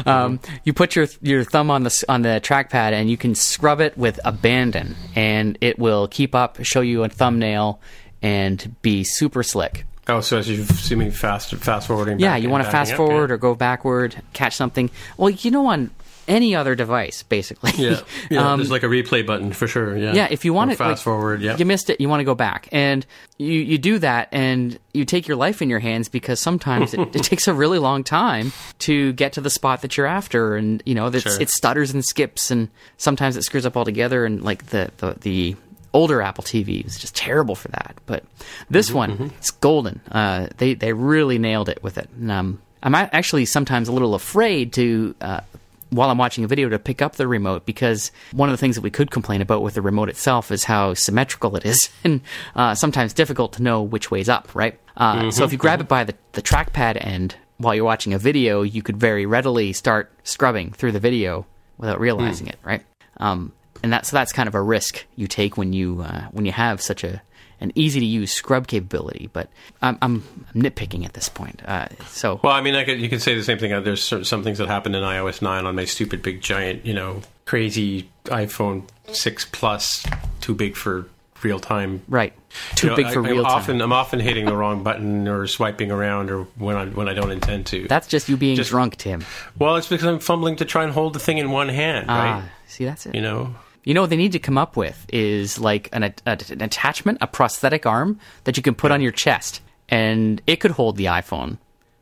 Um, 0.06 0.42
you 0.66 0.74
put 0.74 0.94
your 0.98 1.08
your 1.22 1.46
thumb 1.46 1.72
on 1.72 1.84
the 1.84 2.04
on 2.10 2.22
the 2.24 2.42
trackpad 2.44 2.92
and 2.92 3.10
you 3.10 3.16
can 3.16 3.34
scrub 3.34 3.80
it 3.80 3.98
with 3.98 4.20
abandon, 4.26 4.98
and 5.16 5.58
it 5.62 5.80
will 5.80 6.10
keep 6.10 6.36
up, 6.36 6.62
show 6.66 6.82
you 6.82 7.06
a 7.06 7.08
thumbnail, 7.10 7.80
and 8.24 8.76
be 8.82 9.04
super 9.04 9.44
slick. 9.44 9.86
oh, 10.08 10.22
so 10.22 10.38
as 10.40 10.50
you're 10.50 10.62
assuming 10.62 11.12
fast 11.12 11.54
fast 11.56 11.88
forwarding. 11.88 12.20
Yeah, 12.20 12.36
you 12.38 12.50
want 12.50 12.64
to 12.64 12.72
fast 12.72 12.94
up, 12.94 12.98
forward 12.98 13.30
yeah. 13.30 13.36
or 13.36 13.38
go 13.38 13.54
backward, 13.54 14.16
catch 14.34 14.56
something. 14.56 14.90
Well, 15.18 15.30
you 15.30 15.52
know, 15.52 15.68
on 15.68 15.92
any 16.28 16.56
other 16.56 16.74
device, 16.74 17.24
basically. 17.24 17.72
Yeah, 17.76 18.00
yeah. 18.30 18.44
Um, 18.54 18.60
there's 18.60 18.72
like 18.72 18.84
a 18.84 18.88
replay 18.88 19.26
button 19.26 19.52
for 19.54 19.68
sure. 19.68 19.98
Yeah, 19.98 20.14
yeah, 20.14 20.28
if 20.32 20.46
you 20.46 20.54
want 20.54 20.72
to 20.72 20.78
fast 20.78 20.90
like, 20.90 21.04
forward. 21.04 21.42
Yeah, 21.42 21.58
you 21.58 21.66
missed 21.66 21.90
it. 21.90 22.00
You 22.00 22.10
want 22.10 22.22
to 22.22 22.26
go 22.26 22.36
back, 22.36 22.68
and 22.72 23.06
you 23.38 23.52
you 23.60 23.78
do 23.78 24.00
that, 24.00 24.30
and 24.32 24.80
you 24.94 25.06
take 25.06 25.28
your 25.28 25.38
life 25.38 25.62
in 25.62 25.70
your 25.70 25.80
hands 25.80 26.08
because 26.10 26.40
sometimes 26.40 26.94
it, 26.94 27.16
it 27.16 27.24
takes 27.24 27.48
a 27.48 27.54
really 27.54 27.80
long 27.80 28.04
time 28.04 28.54
to 28.80 29.14
get 29.14 29.34
to 29.34 29.42
the 29.42 29.50
spot 29.50 29.82
that 29.82 29.98
you're 29.98 30.08
after, 30.08 30.56
and 30.56 30.82
you 30.86 30.96
know 30.96 31.12
Sure. 31.12 31.42
it 31.42 31.50
stutters 31.50 31.92
and 31.92 32.04
skips, 32.06 32.52
and 32.52 32.70
sometimes 32.98 33.36
it 33.38 33.44
screws 33.44 33.66
up 33.66 33.76
altogether, 33.76 34.26
and 34.26 34.42
like 34.44 34.68
the 34.68 34.92
the, 34.98 35.16
the 35.22 35.56
older 35.94 36.22
Apple 36.22 36.44
TV 36.44 36.86
is 36.86 36.98
just 36.98 37.16
terrible 37.16 37.56
for 37.56 37.68
that, 37.70 37.96
but 38.06 38.24
this 38.70 38.90
Mm-hmm, 38.90 38.98
one 38.98 39.32
it's 39.38 39.52
golden. 39.52 40.02
Uh, 40.12 40.48
they 40.58 40.74
they 40.74 40.94
really 40.94 41.38
nailed 41.38 41.70
it 41.70 41.82
with 41.84 41.98
it. 41.98 42.10
And, 42.20 42.32
um, 42.32 42.62
I'm 42.82 42.96
actually 42.96 43.46
sometimes 43.46 43.88
a 43.88 43.92
little 43.94 44.14
afraid 44.16 44.74
to. 44.74 45.16
Uh, 45.22 45.42
while 45.90 46.10
I'm 46.10 46.18
watching 46.18 46.44
a 46.44 46.48
video 46.48 46.70
to 46.70 46.80
pick 46.80 47.04
up 47.04 47.18
the 47.18 47.28
remote 47.28 47.68
because 47.68 48.12
one 48.32 48.50
of 48.50 48.54
the 48.54 48.58
things 48.58 48.74
that 48.78 48.82
we 48.82 48.90
could 48.90 49.12
complain 49.12 49.44
about 49.44 49.62
with 49.62 49.76
the 49.76 49.82
remote 49.84 50.10
itself 50.10 50.52
is 50.52 50.64
how 50.64 50.96
symmetrical 50.96 51.56
it 51.56 51.66
is 51.68 51.88
and 52.04 52.22
uh, 52.56 52.74
sometimes 52.74 53.14
difficult 53.14 53.54
to 53.54 53.62
know 53.62 53.84
which 53.84 54.10
way's 54.10 54.28
up, 54.28 54.56
right? 54.56 54.80
Uh, 54.98 55.30
So 55.30 55.44
if 55.44 55.52
you 55.52 55.60
grab 55.60 55.82
it 55.82 55.88
by 55.88 56.04
the, 56.04 56.16
the 56.32 56.42
trackpad 56.42 56.98
end 57.00 57.36
while 57.58 57.76
you're 57.76 57.86
watching 57.86 58.12
a 58.12 58.18
video, 58.18 58.64
you 58.64 58.82
could 58.82 58.98
very 58.98 59.28
readily 59.28 59.72
start 59.72 60.12
scrubbing 60.24 60.72
through 60.72 60.94
the 60.94 61.00
video 61.00 61.46
without 61.78 62.00
realizing 62.00 62.48
it, 62.48 62.58
right? 62.64 62.82
Um, 63.18 63.52
and 63.84 63.94
that, 63.94 64.06
so 64.06 64.16
that's 64.16 64.32
kind 64.34 64.48
of 64.48 64.56
a 64.56 64.62
risk 64.62 65.06
you 65.16 65.28
take 65.28 65.58
when 65.58 65.74
you 65.74 66.02
uh, 66.02 66.24
when 66.32 66.46
you 66.46 66.52
have 66.52 66.82
such 66.82 67.04
a 67.04 67.22
an 67.60 67.72
easy 67.76 68.00
to 68.02 68.06
use 68.06 68.32
scrub 68.32 68.68
capability. 68.68 69.30
But 69.32 69.50
I'm, 69.82 69.98
I'm 70.02 70.22
nitpicking 70.54 71.06
at 71.06 71.14
this 71.14 71.30
point. 71.30 71.62
Uh, 71.66 71.88
so 72.08 72.40
Well, 72.44 72.52
I 72.52 72.60
mean, 72.62 72.76
I 72.76 72.84
could, 72.84 73.00
you 73.00 73.08
can 73.08 73.20
say 73.20 73.36
the 73.36 73.44
same 73.44 73.58
thing. 73.58 73.72
Uh, 73.72 73.80
There's 73.80 74.04
certain, 74.04 74.26
some 74.26 74.44
things 74.44 74.58
that 74.58 74.68
happened 74.68 74.96
in 74.98 75.04
iOS 75.04 75.42
9 75.42 75.66
on 75.66 75.76
my 75.76 75.86
stupid, 75.86 76.22
big, 76.22 76.42
giant, 76.42 76.86
you 76.86 76.94
know, 76.94 77.22
crazy 77.46 78.10
iPhone 78.26 78.84
6 79.14 79.46
Plus, 79.54 80.06
too 80.42 80.54
big 80.56 80.76
for 80.76 81.06
real 81.42 81.60
time. 81.60 82.02
right, 82.10 82.34
too 82.76 82.88
You 82.88 82.92
know, 82.92 82.96
big 82.98 83.06
I- 83.06 83.14
for 83.14 83.20
I'm 83.20 83.26
real 83.32 83.44
time. 83.44 83.52
Often, 83.54 83.82
I'm 83.82 83.94
often 83.94 84.20
hitting 84.20 84.46
the 84.46 84.58
wrong 84.58 84.84
button 84.84 85.28
or 85.30 85.48
swiping 85.48 85.90
around, 85.90 86.32
or 86.32 86.44
when 86.58 86.76
I 86.76 86.86
when 86.88 87.08
I 87.08 87.14
don't 87.14 87.32
intend 87.32 87.68
to. 87.68 87.88
That's 87.88 88.08
just 88.08 88.28
you 88.28 88.36
being 88.36 88.58
Just- 88.58 88.72
drunk, 88.72 88.98
Tim. 88.98 89.24
well, 89.58 89.78
it's 89.78 89.88
because 89.88 90.06
I'm 90.06 90.20
fumbling 90.20 90.58
to 90.58 90.66
try 90.66 90.84
and 90.84 90.92
hold 90.92 91.14
the 91.14 91.20
thing 91.20 91.38
in 91.38 91.50
one 91.52 91.70
hand, 91.70 92.08
right? 92.10 92.44
Ah, 92.44 92.50
see, 92.68 92.84
that's 92.84 93.06
it. 93.06 93.16
You 93.16 93.22
know, 93.22 93.56
You 93.84 93.94
know 93.94 94.02
what 94.02 94.10
they 94.10 94.18
need 94.18 94.32
to 94.32 94.40
come 94.40 94.58
up 94.58 94.78
with 94.78 95.06
is 95.10 95.60
like 95.60 95.90
an, 95.92 96.04
a, 96.04 96.14
an 96.26 96.62
attachment, 96.62 97.18
a 97.22 97.28
prosthetic 97.28 97.86
arm 97.86 98.20
that 98.46 98.56
you 98.56 98.64
can 98.64 98.76
put 98.76 98.92
on 98.92 99.02
your 99.02 99.12
chest, 99.12 99.62
and 99.90 100.42
it 100.48 100.58
could 100.58 100.72
hold 100.72 100.96
the 100.96 101.06
iPhone. 101.06 101.58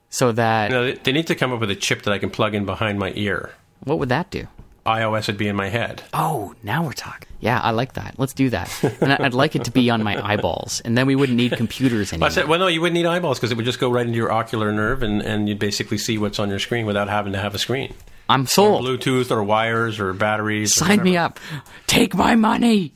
So 0.09 0.33
that 0.33 0.69
you 0.69 0.75
know, 0.75 0.91
they, 0.91 1.13
need 1.13 1.27
to 1.27 1.35
come 1.35 1.53
up 1.53 1.61
with 1.61 1.71
a 1.71 1.75
chip 1.75 2.01
that 2.03 2.11
I 2.11 2.19
can 2.19 2.29
plug 2.29 2.53
in 2.53 2.65
behind 2.65 2.99
my 2.99 3.13
ear. 3.15 3.51
what 3.85 3.97
would 3.97 4.09
that 4.09 4.29
do? 4.29 4.47
iOS 4.85 5.27
would 5.27 5.37
be 5.37 5.47
in 5.47 5.55
my 5.55 5.69
head. 5.69 6.01
Oh, 6.13 6.55
now 6.63 6.83
we're 6.83 6.93
talking. 6.93 7.27
Yeah, 7.39 7.59
I 7.59 7.71
like 7.71 7.93
that. 7.93 8.15
Let's 8.17 8.33
do 8.33 8.49
that. 8.49 8.83
And 8.99 9.13
I'd 9.13 9.33
like 9.33 9.55
it 9.55 9.65
to 9.65 9.71
be 9.71 9.89
on 9.89 10.03
my 10.03 10.19
eyeballs, 10.23 10.81
and 10.81 10.97
then 10.97 11.05
we 11.05 11.15
wouldn't 11.15 11.37
need 11.37 11.51
computers 11.53 12.11
anymore. 12.11 12.27
I 12.27 12.31
said, 12.31 12.47
well, 12.47 12.59
no, 12.59 12.67
you 12.67 12.81
wouldn't 12.81 12.95
need 12.95 13.05
eyeballs 13.05 13.37
because 13.37 13.51
it 13.51 13.55
would 13.55 13.65
just 13.65 13.79
go 13.79 13.91
right 13.91 14.05
into 14.05 14.17
your 14.17 14.31
ocular 14.31 14.71
nerve, 14.71 15.03
and, 15.03 15.21
and 15.21 15.47
you'd 15.47 15.59
basically 15.59 15.97
see 15.97 16.17
what's 16.17 16.39
on 16.39 16.49
your 16.49 16.59
screen 16.59 16.85
without 16.85 17.09
having 17.09 17.33
to 17.33 17.39
have 17.39 17.53
a 17.53 17.59
screen. 17.59 17.93
I'm 18.31 18.43
Or 18.43 18.47
sold. 18.47 18.85
Bluetooth 18.85 19.29
or 19.31 19.43
wires 19.43 19.99
or 19.99 20.13
batteries. 20.13 20.71
or 20.81 20.85
Sign 20.85 21.03
me 21.03 21.17
up. 21.17 21.39
Take 21.87 22.15
my 22.15 22.35
money. 22.35 22.93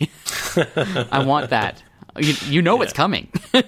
I 1.12 1.24
want 1.26 1.50
that. 1.52 1.82
You, 2.18 2.34
you 2.48 2.62
know 2.62 2.82
it's 2.82 2.94
coming. 2.94 3.30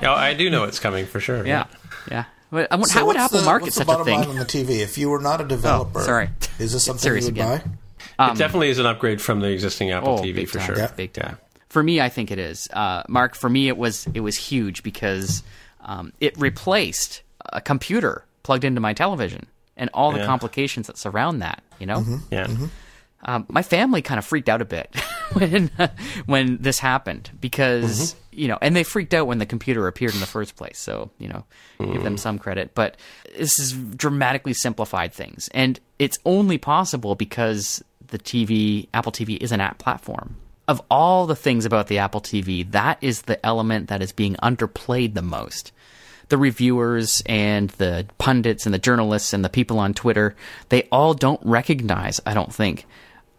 Yeah, 0.00 0.12
I 0.14 0.34
do 0.34 0.48
know 0.50 0.62
it's 0.64 0.78
coming 0.78 1.06
for 1.06 1.18
sure. 1.18 1.44
yeah, 1.46 1.66
yeah. 2.10 2.24
But 2.50 2.70
I 2.70 2.76
want- 2.76 2.88
So 2.88 3.00
how 3.00 3.06
would 3.06 3.16
Apple 3.16 3.40
the, 3.40 3.44
market 3.44 3.64
what's 3.64 3.76
such 3.76 3.86
the 3.88 3.98
a 3.98 4.04
thing? 4.04 4.20
line 4.20 4.28
on 4.28 4.36
the 4.36 4.44
TV? 4.44 4.78
If 4.80 4.96
you 4.96 5.10
were 5.10 5.18
not 5.20 5.40
a 5.40 5.44
developer, 5.44 5.98
Oh, 6.00 6.04
sorry. 6.04 6.28
is 6.60 6.72
this 6.72 6.84
something 6.84 7.08
you 7.16 7.20
would 7.20 7.28
again. 7.28 7.78
buy? 8.18 8.30
it 8.32 8.38
definitely 8.38 8.68
is 8.70 8.78
an 8.78 8.86
upgrade 8.86 9.20
from 9.20 9.40
the 9.40 9.48
existing 9.50 9.90
Apple 9.90 10.20
Oh, 10.20 10.22
TV 10.22 10.34
big 10.36 10.48
for 10.48 10.58
time, 10.58 10.66
sure. 10.66 10.78
Yeah. 10.78 10.92
big 10.96 11.12
time. 11.12 11.36
For 11.68 11.82
me, 11.82 12.00
I 12.00 12.08
think 12.08 12.30
it 12.30 12.38
is. 12.38 12.68
Uh, 12.72 13.02
Mark, 13.08 13.34
for 13.34 13.50
me, 13.50 13.66
it 13.68 13.76
was 13.76 14.06
it 14.14 14.20
was 14.20 14.36
huge 14.36 14.82
because 14.84 15.42
um, 15.80 16.12
it 16.20 16.38
replaced 16.38 17.22
a 17.52 17.60
computer 17.60 18.24
plugged 18.44 18.64
into 18.64 18.80
my 18.80 18.92
television 18.92 19.46
and 19.78 19.88
all 19.94 20.12
the 20.12 20.18
Yeah. 20.18 20.26
complications 20.26 20.86
that 20.88 20.98
surround 20.98 21.40
that. 21.42 21.62
You 21.78 21.86
know, 21.86 22.00
mm-hmm. 22.00 22.16
Yeah. 22.30 22.46
Mm-hmm. 22.46 22.66
um, 23.24 23.46
my 23.48 23.62
family 23.62 24.02
kind 24.02 24.18
of 24.18 24.24
freaked 24.24 24.48
out 24.48 24.60
a 24.60 24.64
bit 24.64 24.94
when 25.32 25.70
when 26.26 26.58
this 26.60 26.78
happened 26.78 27.30
because 27.40 28.14
mm-hmm. 28.14 28.40
you 28.40 28.48
know, 28.48 28.58
and 28.60 28.76
they 28.76 28.82
freaked 28.82 29.14
out 29.14 29.26
when 29.26 29.38
the 29.38 29.46
computer 29.46 29.86
appeared 29.86 30.14
in 30.14 30.20
the 30.20 30.26
first 30.26 30.56
place. 30.56 30.78
So 30.78 31.10
you 31.18 31.28
know, 31.28 31.44
give 31.78 32.02
them 32.02 32.16
mm. 32.16 32.20
some 32.20 32.38
credit. 32.38 32.74
But 32.74 32.96
this 33.36 33.56
has 33.56 33.72
dramatically 33.72 34.54
simplified 34.54 35.12
things, 35.12 35.48
and 35.54 35.80
it's 35.98 36.18
only 36.24 36.58
possible 36.58 37.14
because 37.14 37.82
the 38.08 38.18
TV, 38.18 38.88
Apple 38.92 39.12
TV, 39.12 39.36
is 39.38 39.52
an 39.52 39.60
app 39.60 39.78
platform. 39.78 40.36
Of 40.66 40.82
all 40.90 41.26
the 41.26 41.36
things 41.36 41.64
about 41.64 41.86
the 41.86 41.98
Apple 41.98 42.20
TV, 42.20 42.70
that 42.72 42.98
is 43.00 43.22
the 43.22 43.44
element 43.44 43.88
that 43.88 44.02
is 44.02 44.12
being 44.12 44.34
underplayed 44.42 45.14
the 45.14 45.22
most 45.22 45.72
the 46.28 46.38
reviewers 46.38 47.22
and 47.26 47.70
the 47.70 48.06
pundits 48.18 48.66
and 48.66 48.74
the 48.74 48.78
journalists 48.78 49.32
and 49.32 49.44
the 49.44 49.48
people 49.48 49.78
on 49.78 49.94
Twitter, 49.94 50.36
they 50.68 50.88
all 50.92 51.14
don't 51.14 51.40
recognize, 51.44 52.20
I 52.26 52.34
don't 52.34 52.52
think, 52.52 52.86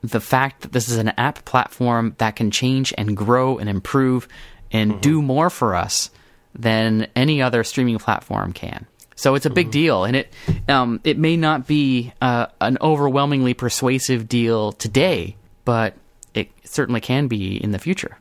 the 0.02 0.22
fact 0.22 0.62
that 0.62 0.72
this 0.72 0.90
is 0.90 0.98
an 0.98 1.10
app 1.10 1.46
platform 1.46 2.16
that 2.18 2.36
can 2.36 2.52
change 2.52 2.94
and 2.98 3.16
grow 3.16 3.58
and 3.58 3.70
improve 3.70 4.28
and 4.72 5.02
do 5.02 5.22
more 5.22 5.50
for 5.50 5.76
us 5.76 6.10
than 6.56 7.08
any 7.16 7.42
other 7.42 7.64
streaming 7.64 8.00
platform 8.00 8.54
can. 8.54 8.88
So 9.16 9.36
it's 9.36 9.46
a 9.46 9.50
big 9.50 9.70
deal, 9.70 10.06
and 10.06 10.16
it 10.16 10.34
um, 10.70 11.02
it 11.04 11.18
may 11.18 11.36
not 11.36 11.68
be 11.68 12.14
uh, 12.22 12.48
an 12.62 12.78
overwhelmingly 12.80 13.54
persuasive 13.54 14.30
deal 14.30 14.72
today, 14.72 15.36
but 15.66 15.96
it 16.34 16.50
certainly 16.64 17.02
can 17.02 17.28
be 17.28 17.62
in 17.62 17.72
the 17.72 17.80
future. 17.80 18.18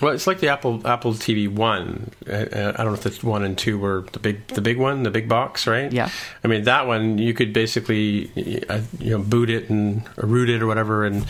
Well, 0.00 0.14
it's 0.14 0.26
like 0.28 0.38
the 0.38 0.48
Apple 0.48 0.86
Apple 0.86 1.12
TV 1.14 1.48
One. 1.48 2.10
I 2.26 2.44
don't 2.44 2.78
know 2.78 2.94
if 2.94 3.02
the 3.02 3.26
one 3.26 3.42
and 3.42 3.58
two 3.58 3.78
were 3.78 4.04
the 4.12 4.20
big 4.20 4.46
the 4.48 4.60
big 4.60 4.78
one, 4.78 5.02
the 5.02 5.10
big 5.10 5.28
box, 5.28 5.66
right? 5.66 5.92
Yeah. 5.92 6.10
I 6.44 6.48
mean 6.48 6.64
that 6.64 6.86
one 6.86 7.18
you 7.18 7.34
could 7.34 7.52
basically 7.52 8.30
uh, 8.68 8.82
you 9.00 9.10
know 9.10 9.18
boot 9.18 9.50
it 9.50 9.70
and 9.70 10.02
root 10.16 10.50
it 10.50 10.62
or 10.62 10.66
whatever 10.66 11.04
and 11.04 11.26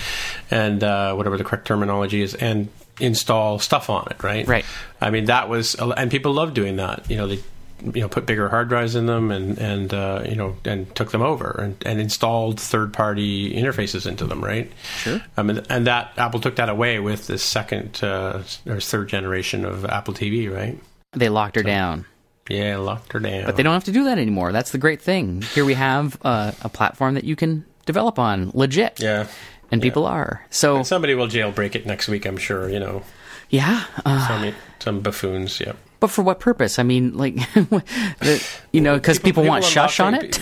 and 0.50 0.84
uh, 0.84 1.14
whatever 1.14 1.38
the 1.38 1.44
correct 1.44 1.66
terminology 1.66 2.20
is 2.20 2.34
and 2.34 2.68
install 3.00 3.58
stuff 3.58 3.88
on 3.88 4.06
it, 4.10 4.22
right? 4.22 4.46
Right. 4.46 4.64
I 5.00 5.10
mean 5.10 5.26
that 5.26 5.48
was 5.48 5.74
and 5.74 6.10
people 6.10 6.32
love 6.32 6.52
doing 6.52 6.76
that. 6.76 7.08
You 7.10 7.16
know 7.16 7.26
they 7.26 7.38
you 7.82 8.00
know 8.00 8.08
put 8.08 8.26
bigger 8.26 8.48
hard 8.48 8.68
drives 8.68 8.94
in 8.94 9.06
them 9.06 9.30
and 9.30 9.58
and 9.58 9.94
uh, 9.94 10.22
you 10.28 10.34
know 10.34 10.56
and 10.64 10.94
took 10.94 11.10
them 11.10 11.22
over 11.22 11.50
and, 11.62 11.76
and 11.86 12.00
installed 12.00 12.60
third 12.60 12.92
party 12.92 13.52
interfaces 13.54 14.06
into 14.06 14.26
them, 14.26 14.44
right? 14.44 14.70
Sure. 14.96 15.20
I 15.36 15.42
mean, 15.42 15.62
and 15.68 15.86
that 15.86 16.12
Apple 16.16 16.40
took 16.40 16.56
that 16.56 16.68
away 16.68 16.98
with 16.98 17.26
this 17.26 17.42
second 17.42 18.02
uh, 18.02 18.42
or 18.66 18.80
third 18.80 19.08
generation 19.08 19.64
of 19.64 19.84
Apple 19.84 20.14
TV, 20.14 20.52
right? 20.52 20.78
They 21.12 21.28
locked 21.28 21.56
her 21.56 21.62
down. 21.62 22.04
Yeah, 22.48 22.78
locked 22.78 23.12
her 23.12 23.20
down. 23.20 23.44
But 23.44 23.56
they 23.56 23.62
don't 23.62 23.74
have 23.74 23.84
to 23.84 23.92
do 23.92 24.04
that 24.04 24.18
anymore. 24.18 24.52
That's 24.52 24.70
the 24.70 24.78
great 24.78 25.02
thing. 25.02 25.42
Here 25.42 25.64
we 25.64 25.74
have 25.74 26.18
uh, 26.22 26.52
a 26.62 26.68
platform 26.68 27.14
that 27.14 27.24
you 27.24 27.36
can 27.36 27.64
develop 27.84 28.18
on, 28.18 28.50
legit. 28.54 29.00
Yeah. 29.00 29.26
And 29.70 29.82
people 29.82 30.06
are. 30.06 30.46
So, 30.48 30.82
Somebody 30.82 31.14
will 31.14 31.28
jailbreak 31.28 31.74
it 31.74 31.84
next 31.84 32.08
week, 32.08 32.24
I'm 32.24 32.38
sure. 32.38 32.70
You 32.70 32.80
know, 32.80 33.02
yeah. 33.50 33.84
Uh, 34.04 34.26
some 34.26 34.54
some 34.78 35.00
buffoons. 35.00 35.60
Yep. 35.60 35.76
But 36.00 36.08
for 36.08 36.22
what 36.22 36.40
purpose? 36.40 36.78
I 36.78 36.82
mean, 36.82 37.16
like, 37.16 37.34
the, 37.54 38.46
you 38.72 38.80
know, 38.80 38.94
because 38.96 39.18
people, 39.18 39.44
want 39.44 39.64
unlock 39.64 39.90
shush 39.90 40.00
on 40.00 40.14
it? 40.14 40.38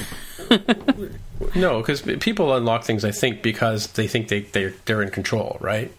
No, 1.55 1.79
because 1.81 2.03
people 2.03 2.55
unlock 2.55 2.85
things. 2.85 3.05
I 3.05 3.11
think 3.11 3.43
because 3.43 3.89
they 3.93 4.07
think 4.09 4.29
they 4.29 4.41
they're, 4.41 4.73
they're 4.87 5.03
in 5.03 5.11
control, 5.11 5.59
right? 5.61 5.93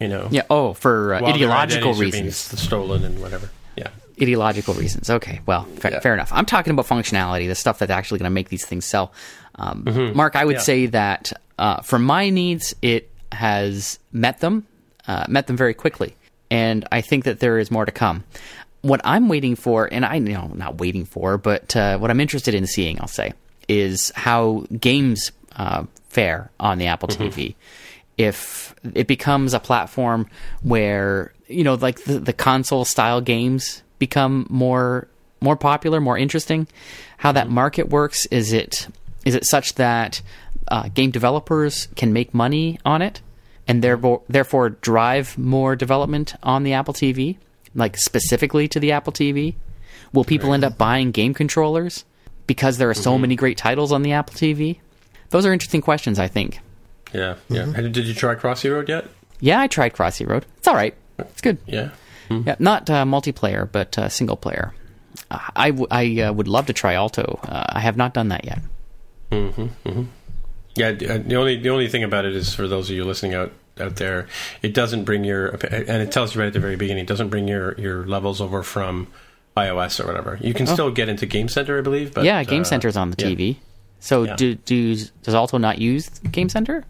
You 0.00 0.08
know. 0.08 0.28
Yeah. 0.30 0.42
Oh, 0.50 0.72
for 0.74 1.14
uh, 1.14 1.22
ideological 1.24 1.94
reasons. 1.94 2.36
stolen 2.36 3.04
and 3.04 3.20
whatever. 3.20 3.50
Yeah. 3.76 3.88
Ideological 4.20 4.74
reasons. 4.74 5.08
Okay. 5.10 5.40
Well, 5.46 5.64
fa- 5.76 5.90
Yeah. 5.92 6.00
fair 6.00 6.14
enough. 6.14 6.32
I'm 6.32 6.46
talking 6.46 6.72
about 6.72 6.86
functionality, 6.86 7.46
the 7.46 7.54
stuff 7.54 7.78
that's 7.78 7.90
actually 7.92 8.18
going 8.18 8.30
to 8.30 8.34
make 8.34 8.48
these 8.48 8.66
things 8.66 8.84
sell. 8.84 9.12
Um, 9.54 10.12
Mark, 10.16 10.34
I 10.34 10.44
would 10.44 10.56
Mm-hmm. 10.56 10.58
Yeah. 10.60 10.62
say 10.64 10.86
that 10.86 11.32
uh, 11.58 11.82
for 11.82 11.98
my 11.98 12.30
needs, 12.30 12.74
it 12.82 13.10
has 13.30 13.98
met 14.10 14.40
them, 14.40 14.66
uh, 15.06 15.26
met 15.28 15.46
them 15.46 15.56
very 15.56 15.74
quickly, 15.74 16.16
and 16.50 16.86
I 16.90 17.00
think 17.02 17.24
that 17.24 17.38
there 17.40 17.58
is 17.58 17.70
more 17.70 17.84
to 17.84 17.92
come. 17.92 18.24
What 18.82 19.00
I'm 19.04 19.28
waiting 19.28 19.56
for, 19.56 19.88
and 19.92 20.04
I 20.04 20.16
you 20.16 20.20
know 20.20 20.50
not 20.54 20.78
waiting 20.78 21.04
for, 21.04 21.38
but 21.38 21.74
uh, 21.74 21.98
what 21.98 22.10
I'm 22.10 22.20
interested 22.20 22.54
in 22.54 22.66
seeing, 22.66 23.00
I'll 23.00 23.08
say, 23.08 23.32
is 23.68 24.12
how 24.14 24.66
games 24.78 25.32
uh, 25.56 25.84
fare 26.08 26.50
on 26.60 26.78
the 26.78 26.86
Apple 26.86 27.08
TV. 27.08 27.54
If 28.18 28.74
it 28.94 29.06
becomes 29.06 29.54
a 29.54 29.60
platform 29.60 30.28
where 30.62 31.32
you 31.52 31.64
know, 31.64 31.74
like 31.74 32.02
the, 32.04 32.18
the 32.18 32.32
console 32.32 32.84
style 32.84 33.20
games 33.20 33.82
become 33.98 34.46
more 34.48 35.08
more 35.40 35.56
popular, 35.56 36.00
more 36.00 36.16
interesting. 36.16 36.68
How 37.18 37.32
that 37.32 37.50
market 37.50 37.88
works 37.88 38.26
is 38.26 38.52
it 38.52 38.88
is 39.24 39.34
it 39.34 39.44
such 39.44 39.74
that 39.74 40.22
uh, 40.68 40.88
game 40.88 41.10
developers 41.10 41.88
can 41.96 42.12
make 42.12 42.32
money 42.32 42.78
on 42.84 43.02
it 43.02 43.20
and 43.68 43.82
therefore 43.82 44.22
therefore 44.28 44.70
drive 44.70 45.36
more 45.36 45.76
development 45.76 46.34
on 46.42 46.62
the 46.62 46.72
Apple 46.72 46.94
TV, 46.94 47.36
like 47.74 47.96
specifically 47.96 48.68
to 48.68 48.80
the 48.80 48.92
Apple 48.92 49.12
TV? 49.12 49.54
Will 50.12 50.24
people 50.24 50.52
end 50.52 50.64
up 50.64 50.76
buying 50.78 51.10
game 51.10 51.32
controllers 51.34 52.04
because 52.46 52.78
there 52.78 52.90
are 52.90 52.94
so 52.94 53.16
many 53.18 53.34
great 53.36 53.56
titles 53.56 53.92
on 53.92 54.02
the 54.02 54.12
Apple 54.12 54.34
TV? 54.34 54.78
those 55.30 55.46
are 55.46 55.52
interesting 55.52 55.80
questions. 55.80 56.18
I 56.18 56.28
think. 56.28 56.60
Yeah, 57.14 57.36
yeah. 57.48 57.72
And 57.74 57.92
Did 57.94 58.06
you 58.06 58.14
try 58.14 58.34
Crossy 58.34 58.70
Road 58.70 58.88
yet? 58.88 59.06
Yeah, 59.40 59.60
I 59.60 59.66
tried 59.66 59.94
Crossy 59.94 60.26
Road. 60.26 60.44
It's 60.58 60.68
all 60.68 60.74
right. 60.74 60.94
It's 61.18 61.40
good. 61.40 61.58
Yeah. 61.66 61.90
Yeah, 62.30 62.56
not 62.58 62.88
uh, 62.88 63.04
multiplayer, 63.04 63.70
but 63.70 63.98
uh, 63.98 64.08
single 64.08 64.36
player. 64.36 64.72
Uh, 65.30 65.38
I, 65.54 65.70
w- 65.70 65.86
I 65.90 66.20
uh, 66.22 66.32
would 66.32 66.48
love 66.48 66.64
to 66.66 66.72
try 66.72 66.94
Alto. 66.94 67.38
Uh, 67.42 67.64
I 67.68 67.80
have 67.80 67.98
not 67.98 68.14
done 68.14 68.28
that 68.28 68.44
yet. 68.46 68.60
Yeah, 70.74 70.92
d- 70.92 71.06
uh, 71.08 71.18
the 71.18 71.36
only 71.36 71.56
the 71.58 71.68
only 71.68 71.88
thing 71.88 72.02
about 72.04 72.24
it 72.24 72.34
is 72.34 72.54
for 72.54 72.66
those 72.66 72.88
of 72.88 72.96
you 72.96 73.04
listening 73.04 73.34
out 73.34 73.52
out 73.82 73.96
there, 73.96 74.28
it 74.62 74.72
doesn't 74.72 75.04
bring 75.04 75.24
your 75.24 75.48
and 75.48 76.00
it 76.02 76.10
tells 76.12 76.34
you 76.34 76.40
right 76.40 76.46
at 76.46 76.52
the 76.54 76.60
very 76.60 76.76
beginning, 76.76 77.02
it 77.04 77.08
doesn't 77.08 77.28
bring 77.28 77.48
your 77.48 77.78
your 77.78 78.06
levels 78.06 78.40
over 78.40 78.62
from 78.62 79.08
iOS 79.56 80.02
or 80.02 80.06
whatever. 80.06 80.38
You 80.40 80.54
can 80.54 80.66
still 80.66 80.90
get 80.90 81.08
into 81.10 81.26
Game 81.26 81.48
Center, 81.48 81.76
I 81.78 81.82
believe. 81.82 82.14
But 82.14 82.22
Oh. 82.22 82.24
yeah, 82.24 82.42
Game 82.44 82.62
uh, 82.62 82.64
Center's 82.64 82.96
on 82.96 83.10
the 83.10 83.16
yeah. 83.18 83.34
TV. 83.34 83.56
So 84.00 84.22
Yeah. 84.22 84.36
do, 84.36 84.54
do 84.54 84.94
does 85.22 85.34
Alto 85.34 85.58
not 85.58 85.78
use 85.78 86.08
Game 86.30 86.48
Center? 86.48 86.84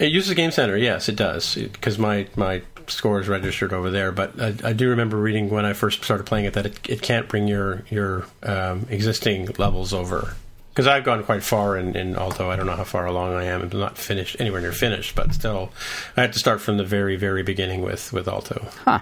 It 0.00 0.10
uses 0.12 0.32
Game 0.34 0.50
Center, 0.50 0.76
yes, 0.76 1.08
it 1.08 1.16
does, 1.16 1.54
because 1.54 1.98
my 1.98 2.26
my 2.34 2.62
score 2.86 3.20
is 3.20 3.28
registered 3.28 3.72
over 3.72 3.90
there. 3.90 4.10
But 4.10 4.40
I, 4.40 4.54
I 4.64 4.72
do 4.72 4.88
remember 4.88 5.16
reading 5.18 5.50
when 5.50 5.64
I 5.64 5.74
first 5.74 6.02
started 6.02 6.24
playing 6.26 6.46
it 6.46 6.54
that 6.54 6.66
it, 6.66 6.88
it 6.88 7.02
can't 7.02 7.28
bring 7.28 7.46
your 7.46 7.84
your 7.90 8.26
um, 8.42 8.86
existing 8.90 9.50
levels 9.58 9.92
over. 9.92 10.34
Because 10.70 10.86
I've 10.86 11.04
gone 11.04 11.22
quite 11.24 11.42
far 11.42 11.76
in, 11.76 11.96
in 11.96 12.14
Alto, 12.16 12.48
I 12.48 12.56
don't 12.56 12.66
know 12.66 12.76
how 12.76 12.84
far 12.84 13.04
along 13.06 13.34
I 13.34 13.44
am. 13.44 13.60
I'm 13.62 13.78
not 13.78 13.98
finished 13.98 14.36
anywhere 14.40 14.60
near 14.60 14.72
finished, 14.72 15.14
but 15.16 15.34
still, 15.34 15.72
I 16.16 16.22
had 16.22 16.32
to 16.34 16.38
start 16.38 16.60
from 16.60 16.76
the 16.76 16.84
very 16.84 17.16
very 17.16 17.42
beginning 17.42 17.82
with 17.82 18.12
with 18.12 18.28
Alto. 18.28 18.68
Huh. 18.84 19.00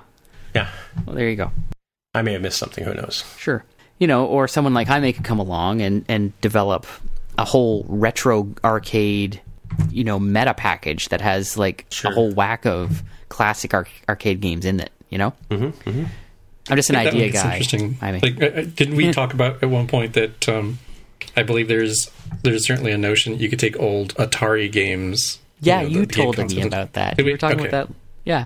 Yeah, 0.55 0.69
Well, 1.07 1.15
there 1.15 1.29
you 1.29 1.37
go. 1.37 1.51
I 2.15 2.23
may 2.23 2.33
have 2.33 2.41
missed 2.43 2.59
something. 2.59 2.83
Who 2.85 2.95
knows? 2.95 3.23
Sure. 3.37 3.65
You 3.99 4.07
know, 4.07 4.25
or 4.27 4.49
someone 4.49 4.73
like 4.75 4.89
Jaime 4.89 5.13
could 5.13 5.25
come 5.25 5.39
along 5.39 5.83
and, 5.83 6.05
and 6.09 6.39
develop 6.41 6.87
a 7.37 7.45
whole 7.45 7.85
retro 7.89 8.49
arcade, 8.65 9.41
you 9.91 10.05
know, 10.05 10.19
meta 10.19 10.55
package 10.55 11.11
that 11.11 11.21
has 11.21 11.59
like 11.59 11.85
Sure. 11.91 12.11
a 12.11 12.15
whole 12.15 12.31
whack 12.33 12.65
of 12.65 13.03
classic 13.29 13.75
ar- 13.75 13.87
arcade 14.09 14.41
games 14.41 14.65
in 14.65 14.81
it. 14.81 14.91
You 15.11 15.19
know, 15.19 15.33
mm-hmm, 15.51 16.05
I'm 16.71 16.77
just 16.77 16.89
an 16.91 16.95
That 16.97 17.09
idea 17.09 17.31
guy. 17.31 17.53
Interesting. 17.59 17.95
Jaime. 17.95 18.21
Like, 18.21 18.43
uh, 18.43 18.47
uh, 18.47 18.63
didn't 18.75 18.97
we 18.97 19.13
talk 19.13 19.35
about 19.35 19.63
at 19.63 19.69
one 19.69 19.87
point 19.87 20.15
that 20.15 20.49
um, 20.49 20.79
I 21.39 21.43
believe 21.45 21.69
there's 21.69 22.11
there's 22.43 22.67
certainly 22.67 22.93
a 22.93 22.99
notion 22.99 23.39
you 23.39 23.49
could 23.49 23.59
take 23.61 23.79
old 23.79 24.15
Atari 24.17 24.71
games. 24.71 25.39
yeah, 25.61 25.83
know, 25.83 25.89
you 25.89 26.01
the 26.01 26.07
game 26.07 26.33
told 26.33 26.51
me 26.51 26.63
about 26.63 26.93
that. 26.95 27.17
Did 27.17 27.23
we 27.25 27.29
we? 27.31 27.33
were 27.35 27.39
talking 27.39 27.61
Okay. 27.61 27.69
about 27.69 27.89
that. 27.89 27.95
Yeah, 28.25 28.45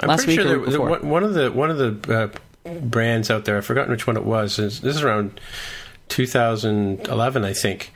I'm 0.00 0.08
last 0.08 0.26
week 0.26 0.40
sure 0.40 0.44
or 0.44 0.48
there, 0.48 0.58
there, 0.58 0.66
before. 0.70 0.88
one 0.90 1.08
one 1.08 1.22
of 1.24 1.34
the 1.34 1.52
one 1.52 1.70
of 1.70 1.78
the 1.78 2.32
uh, 2.66 2.70
brands 2.80 3.30
out 3.30 3.44
there. 3.44 3.56
I've 3.58 3.66
forgotten 3.66 3.90
which 3.92 4.06
one 4.06 4.16
it 4.16 4.24
was. 4.24 4.56
This 4.56 4.80
this 4.80 4.96
is 4.96 5.02
around 5.02 5.38
2011, 6.08 7.44
I 7.44 7.52
think. 7.52 7.92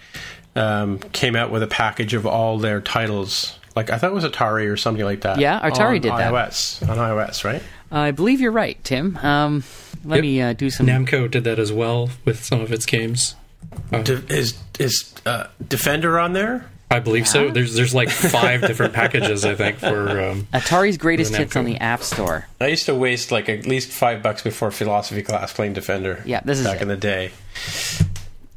Um, 0.55 0.99
came 1.13 1.37
out 1.37 1.51
with 1.51 1.63
a 1.63 1.67
package 1.67 2.15
of 2.15 2.27
all 2.27 2.59
their 2.59 2.81
titles. 2.81 3.59
Like 3.75 3.91
I 3.91 3.99
thought 3.99 4.11
it 4.11 4.15
was 4.15 4.25
Atari 4.25 4.71
or 4.73 4.77
something 4.79 5.05
like 5.05 5.21
that. 5.23 5.39
Yeah, 5.39 5.61
Atari 5.61 5.97
on 5.97 6.01
did 6.01 6.13
that. 6.13 6.33
iOS 6.33 6.89
on 6.89 6.97
iOS, 6.97 7.45
right? 7.45 7.63
I 7.91 8.11
believe 8.11 8.41
you're 8.41 8.53
right, 8.53 8.83
Tim. 8.83 9.17
Um, 9.19 9.65
let 10.05 10.17
Yep. 10.17 10.23
me 10.23 10.43
uh, 10.43 10.53
do 10.55 10.71
some. 10.71 10.87
Namco 10.87 11.31
did 11.31 11.45
that 11.45 11.59
as 11.59 11.73
well 11.73 12.09
with 12.25 12.43
some 12.45 12.61
of 12.63 12.73
its 12.73 12.87
games. 12.87 13.35
De- 13.91 14.25
is 14.29 14.59
is 14.79 15.15
uh, 15.25 15.49
Defender 15.67 16.19
on 16.19 16.33
there? 16.33 16.69
I 16.91 17.01
believe 17.01 17.27
so. 17.27 17.51
There's 17.51 17.75
there's 17.75 17.95
like 17.95 18.11
five 18.11 18.61
different 18.67 18.95
packages 18.95 19.45
I 19.45 19.55
think 19.55 19.79
for 19.79 20.21
um, 20.21 20.49
Atari's 20.53 20.97
greatest 20.97 21.35
hits 21.35 21.57
on 21.57 21.65
the 21.65 21.79
App 21.79 22.03
Store. 22.03 22.47
I 22.61 22.69
used 22.69 22.87
to 22.87 22.95
waste 22.95 23.33
like 23.33 23.49
at 23.49 23.67
least 23.67 23.91
five 23.91 24.23
bucks 24.23 24.43
before 24.43 24.71
philosophy 24.71 25.23
class 25.23 25.53
playing 25.53 25.73
Defender. 25.73 26.23
Yeah, 26.25 26.41
this 26.45 26.61
is 26.61 26.67
back 26.67 26.77
it. 26.77 26.83
in 26.83 26.89
the 26.89 26.97
day. 26.97 27.33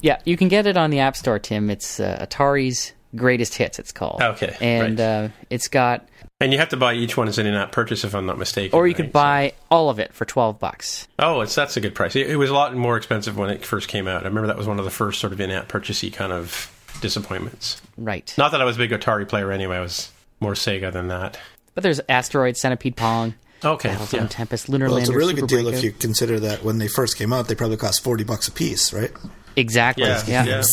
Yeah, 0.01 0.19
you 0.25 0.37
can 0.37 0.47
get 0.47 0.67
it 0.67 0.77
on 0.77 0.91
the 0.91 0.99
App 0.99 1.15
Store, 1.17 1.39
Tim. 1.39 1.69
It's 1.69 1.99
uh, 1.99 2.25
Atari's 2.25 2.93
Greatest 3.15 3.55
Hits. 3.55 3.79
It's 3.79 3.91
called. 3.91 4.21
Okay, 4.21 4.55
and 4.61 4.99
right. 4.99 5.25
uh, 5.25 5.29
it's 5.49 5.67
got, 5.67 6.07
And 6.41 6.53
you 6.53 6.59
have 6.59 6.69
to 6.69 6.77
buy 6.77 6.93
each 6.93 7.17
one 7.17 7.27
as 7.27 7.37
an 7.37 7.45
in-app 7.45 7.73
purchase, 7.73 8.05
if 8.05 8.15
I'm 8.15 8.25
not 8.25 8.37
mistaken. 8.37 8.77
or 8.77 8.87
you 8.87 8.93
right? 8.93 8.95
could 9.03 9.11
buy 9.11 9.53
all 9.69 9.89
of 9.89 9.99
it 9.99 10.13
for 10.13 10.23
twelve 10.23 10.57
bucks. 10.59 11.05
Oh, 11.19 11.41
it's 11.41 11.53
that's 11.53 11.75
a 11.75 11.81
good 11.81 11.93
price. 11.95 12.15
It, 12.15 12.29
it 12.29 12.37
was 12.37 12.49
a 12.49 12.53
lot 12.53 12.73
more 12.75 12.95
expensive 12.95 13.37
when 13.37 13.49
it 13.49 13.65
first 13.65 13.89
came 13.89 14.07
out. 14.07 14.23
I 14.23 14.27
remember 14.29 14.47
that 14.47 14.57
was 14.57 14.67
one 14.67 14.79
of 14.79 14.85
the 14.85 14.91
first 14.91 15.19
sort 15.19 15.33
of 15.33 15.41
in-app 15.41 15.67
purchasey 15.67 16.11
kind 16.13 16.31
of 16.31 16.71
disappointments. 17.01 17.81
Right. 17.97 18.33
Not 18.37 18.51
that 18.51 18.61
I 18.61 18.63
was 18.65 18.77
a 18.77 18.79
big 18.79 18.91
Atari 18.91 19.27
player 19.27 19.51
anyway. 19.51 19.77
I 19.77 19.81
was 19.81 20.11
more 20.39 20.53
Sega 20.53 20.93
than 20.93 21.09
that. 21.09 21.37
But 21.75 21.83
there's 21.83 21.99
Asteroid, 22.07 22.55
Centipede 22.55 22.95
Pong, 22.95 23.35
Okay, 23.63 23.89
Battlezone 23.89 24.13
yeah. 24.13 24.27
Tempest, 24.27 24.69
Lunar 24.69 24.85
Well, 24.85 24.95
Lander. 24.95 25.03
it's 25.03 25.09
a 25.13 25.17
really 25.17 25.35
Super 25.35 25.41
good 25.41 25.49
deal 25.49 25.63
Breakout. 25.63 25.77
if 25.79 25.83
you 25.83 25.91
consider 25.91 26.39
that 26.39 26.63
when 26.63 26.77
they 26.77 26.87
first 26.87 27.17
came 27.17 27.33
out, 27.33 27.49
they 27.49 27.55
probably 27.55 27.75
cost 27.75 28.01
forty 28.01 28.23
bucks 28.23 28.47
a 28.47 28.51
piece, 28.53 28.93
right? 28.93 29.11
Exactly. 29.57 30.05
Yeah, 30.05 30.23
Yeah. 30.25 30.45
yeah. 30.45 30.63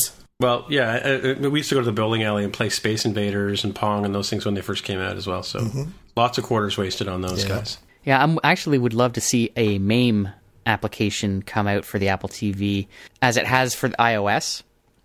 Well, 0.41 0.67
yeah, 0.69 1.35
we 1.39 1.61
used 1.61 1.71
to 1.71 1.77
go 1.77 1.81
to 1.81 1.87
the 1.87 1.93
bowling 1.93 2.23
alley 2.23 2.45
and 2.45 2.53
play 2.53 2.69
Space 2.69 3.07
Invaders 3.07 3.65
and 3.65 3.75
Pong 3.75 4.05
and 4.05 4.15
those 4.15 4.29
things 4.29 4.45
when 4.45 4.53
they 4.55 4.61
first 4.61 4.85
came 4.85 4.99
out 4.99 5.17
as 5.17 5.27
well. 5.27 5.43
So 5.43 5.87
lots 6.15 6.37
of 6.37 6.45
quarters 6.45 6.77
wasted 6.77 7.09
on 7.09 7.23
those 7.23 7.43
Yeah. 7.45 7.49
guys. 7.57 7.79
Yeah, 8.05 8.23
I'm, 8.23 8.39
I 8.45 8.53
actually 8.53 8.79
would 8.79 8.93
love 8.95 9.15
to 9.15 9.21
see 9.21 9.51
a 9.57 9.79
MAME 9.79 10.29
application 10.67 11.41
come 11.43 11.67
out 11.67 11.85
for 11.87 11.99
the 11.99 12.09
Apple 12.09 12.29
TV 12.29 12.87
as 13.23 13.37
it 13.37 13.47
has 13.47 13.75
for 13.75 13.89
the 13.89 13.97
iOS. 13.97 14.63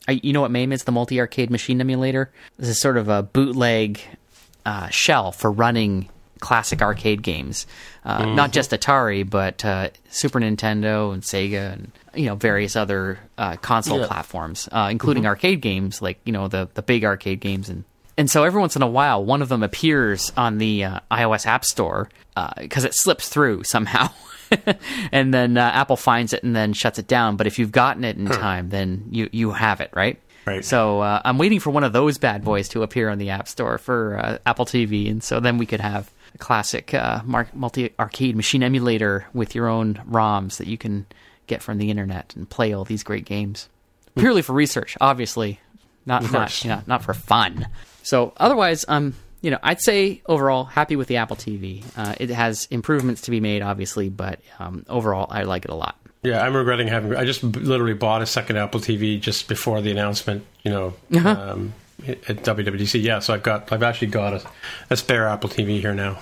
I, 0.07 0.19
you 0.21 0.33
know 0.33 0.41
what 0.41 0.51
MAME 0.51 0.73
is? 0.73 0.83
The 0.83 0.91
multi 0.91 1.19
arcade 1.19 1.49
machine 1.49 1.79
emulator. 1.79 2.31
This 2.57 2.67
is 2.69 2.81
sort 2.81 2.97
of 2.97 3.07
a 3.07 3.23
bootleg 3.23 4.01
uh, 4.65 4.89
shell 4.89 5.31
for 5.31 5.49
running 5.51 6.09
classic 6.41 6.81
arcade 6.81 7.21
games. 7.23 7.65
Uh, 8.03 8.25
Not 8.25 8.51
just 8.51 8.71
Atari, 8.71 9.27
but 9.27 9.63
uh, 9.63 9.89
Super 10.09 10.39
Nintendo 10.41 11.13
and 11.13 11.23
Sega 11.23 11.71
and 11.73 11.91
you 12.13 12.25
know 12.25 12.35
various 12.35 12.75
other 12.75 13.17
uh, 13.37 13.55
console 13.55 13.99
Yeah. 14.01 14.07
platforms, 14.07 14.67
uh, 14.71 14.89
including 14.91 15.25
arcade 15.25 15.61
games 15.61 16.01
like 16.01 16.19
you 16.25 16.33
know 16.33 16.49
the 16.49 16.67
the 16.73 16.81
big 16.81 17.05
arcade 17.05 17.39
games 17.39 17.69
and 17.69 17.85
and 18.17 18.29
so 18.29 18.43
every 18.43 18.59
once 18.59 18.75
in 18.75 18.81
a 18.81 18.87
while, 18.87 19.23
one 19.23 19.41
of 19.41 19.47
them 19.47 19.63
appears 19.63 20.33
on 20.35 20.57
the 20.57 20.83
uh, 20.83 20.99
iOS 21.09 21.45
App 21.45 21.63
Store 21.63 22.09
because 22.59 22.83
it 22.83 22.93
slips 22.93 23.29
through 23.29 23.63
somehow. 23.63 24.09
and 25.11 25.33
then 25.33 25.57
uh, 25.57 25.61
Apple 25.61 25.95
finds 25.95 26.33
it 26.33 26.43
and 26.43 26.53
then 26.55 26.73
shuts 26.73 26.99
it 26.99 27.07
down. 27.07 27.37
But 27.37 27.47
if 27.47 27.57
you've 27.57 27.71
gotten 27.71 28.03
it 28.03 28.17
in 28.17 28.25
time, 28.25 28.69
then 28.69 29.05
you, 29.11 29.29
you 29.31 29.51
have 29.51 29.79
it, 29.79 29.91
right? 29.93 30.19
Right. 30.45 30.63
So 30.65 30.99
uh, 30.99 31.21
I'm 31.23 31.37
waiting 31.37 31.59
for 31.61 31.69
one 31.69 31.83
of 31.85 31.93
those 31.93 32.17
bad 32.17 32.43
boys 32.43 32.67
to 32.69 32.83
appear 32.83 33.09
on 33.09 33.17
the 33.17 33.29
App 33.29 33.47
Store 33.47 33.77
for 33.77 34.17
uh, 34.17 34.37
Apple 34.45 34.65
TV. 34.65 35.09
And 35.09 35.23
so 35.23 35.39
then 35.39 35.57
we 35.57 35.65
could 35.65 35.79
have 35.79 36.11
a 36.33 36.37
classic 36.37 36.93
uh, 36.93 37.21
multi 37.53 37.93
arcade 37.99 38.35
machine 38.35 38.63
emulator 38.63 39.25
with 39.33 39.55
your 39.55 39.67
own 39.67 39.95
ROMs 40.09 40.57
that 40.57 40.67
you 40.67 40.77
can 40.77 41.05
get 41.47 41.61
from 41.61 41.77
the 41.77 41.89
internet 41.89 42.33
and 42.35 42.49
play 42.49 42.73
all 42.73 42.83
these 42.85 43.03
great 43.03 43.25
games. 43.25 43.67
Purely 44.15 44.41
for 44.41 44.53
research, 44.53 44.97
obviously, 45.01 45.59
not 46.05 46.31
not 46.31 46.63
you 46.63 46.69
know, 46.69 46.81
not 46.87 47.03
for 47.03 47.13
fun. 47.13 47.67
So 48.03 48.33
otherwise, 48.37 48.83
um, 48.87 49.13
you 49.41 49.51
know, 49.51 49.59
I'd 49.63 49.81
say 49.81 50.21
overall 50.25 50.65
happy 50.65 50.95
with 50.95 51.07
the 51.07 51.17
Apple 51.17 51.35
TV. 51.37 51.83
Uh, 51.95 52.15
it 52.19 52.29
has 52.29 52.67
improvements 52.71 53.21
to 53.21 53.31
be 53.31 53.39
made, 53.39 53.61
obviously, 53.61 54.09
but 54.09 54.39
um, 54.59 54.85
overall, 54.89 55.27
I 55.29 55.43
like 55.43 55.65
it 55.65 55.71
a 55.71 55.75
lot. 55.75 55.95
Yeah, 56.23 56.41
I'm 56.45 56.55
regretting 56.55 56.87
having. 56.87 57.15
I 57.15 57.23
just 57.25 57.41
literally 57.43 57.95
bought 57.95 58.21
a 58.21 58.25
second 58.27 58.57
Apple 58.57 58.79
TV 58.79 59.19
just 59.19 59.47
before 59.47 59.81
the 59.81 59.89
announcement. 59.91 60.45
You 60.63 60.71
know, 60.71 60.93
Uh-huh. 61.15 61.29
um, 61.53 61.73
at 62.07 62.37
WWDC. 62.43 63.03
Yeah, 63.03 63.19
so 63.19 63.33
I've 63.33 63.43
got. 63.43 63.71
I've 63.71 63.83
actually 63.83 64.07
got 64.07 64.33
a, 64.33 64.41
a 64.89 64.97
spare 64.97 65.27
Apple 65.27 65.49
TV 65.49 65.79
here 65.81 65.93
now. 65.93 66.19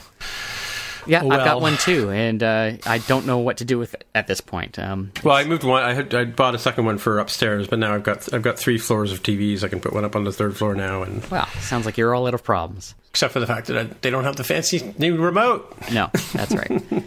Yeah, 1.08 1.22
I've 1.24 1.46
got 1.46 1.62
one 1.62 1.76
too, 1.78 2.12
and 2.12 2.44
uh, 2.44 2.74
I 2.86 3.00
don't 3.00 3.26
know 3.26 3.40
what 3.40 3.58
to 3.58 3.66
do 3.66 3.80
with 3.80 3.96
it 3.96 4.06
at 4.14 4.28
this 4.28 4.42
point. 4.42 4.78
Um, 4.78 5.12
Well, 5.24 5.36
I 5.36 5.44
moved 5.44 5.64
one. 5.64 5.82
I 5.82 5.94
had 5.94 6.14
I 6.14 6.26
bought 6.26 6.54
a 6.54 6.60
second 6.60 6.86
one 6.86 6.98
for 7.00 7.18
upstairs, 7.18 7.68
but 7.68 7.80
now 7.80 7.96
I've 7.96 8.04
got 8.04 8.32
I've 8.34 8.44
got 8.44 8.60
three 8.60 8.78
floors 8.78 9.12
of 9.12 9.24
TVs. 9.24 9.64
I 9.64 9.70
can 9.70 9.80
put 9.80 9.94
one 9.94 10.06
up 10.06 10.16
on 10.16 10.24
the 10.26 10.32
third 10.32 10.56
floor 10.56 10.76
now, 10.76 11.02
and 11.02 11.26
well, 11.32 11.48
sounds 11.62 11.86
like 11.86 11.98
you're 11.98 12.14
all 12.14 12.28
out 12.28 12.34
of 12.36 12.44
problems. 12.44 12.94
except 13.10 13.34
for 13.34 13.40
the 13.40 13.48
fact 13.48 13.68
that 13.68 13.78
I, 13.78 13.84
they 14.02 14.10
don't 14.12 14.26
have 14.26 14.36
the 14.36 14.44
fancy 14.44 14.94
new 15.00 15.18
remote. 15.18 15.74
No, 15.92 16.10
that's 16.34 16.54
right. 16.54 16.82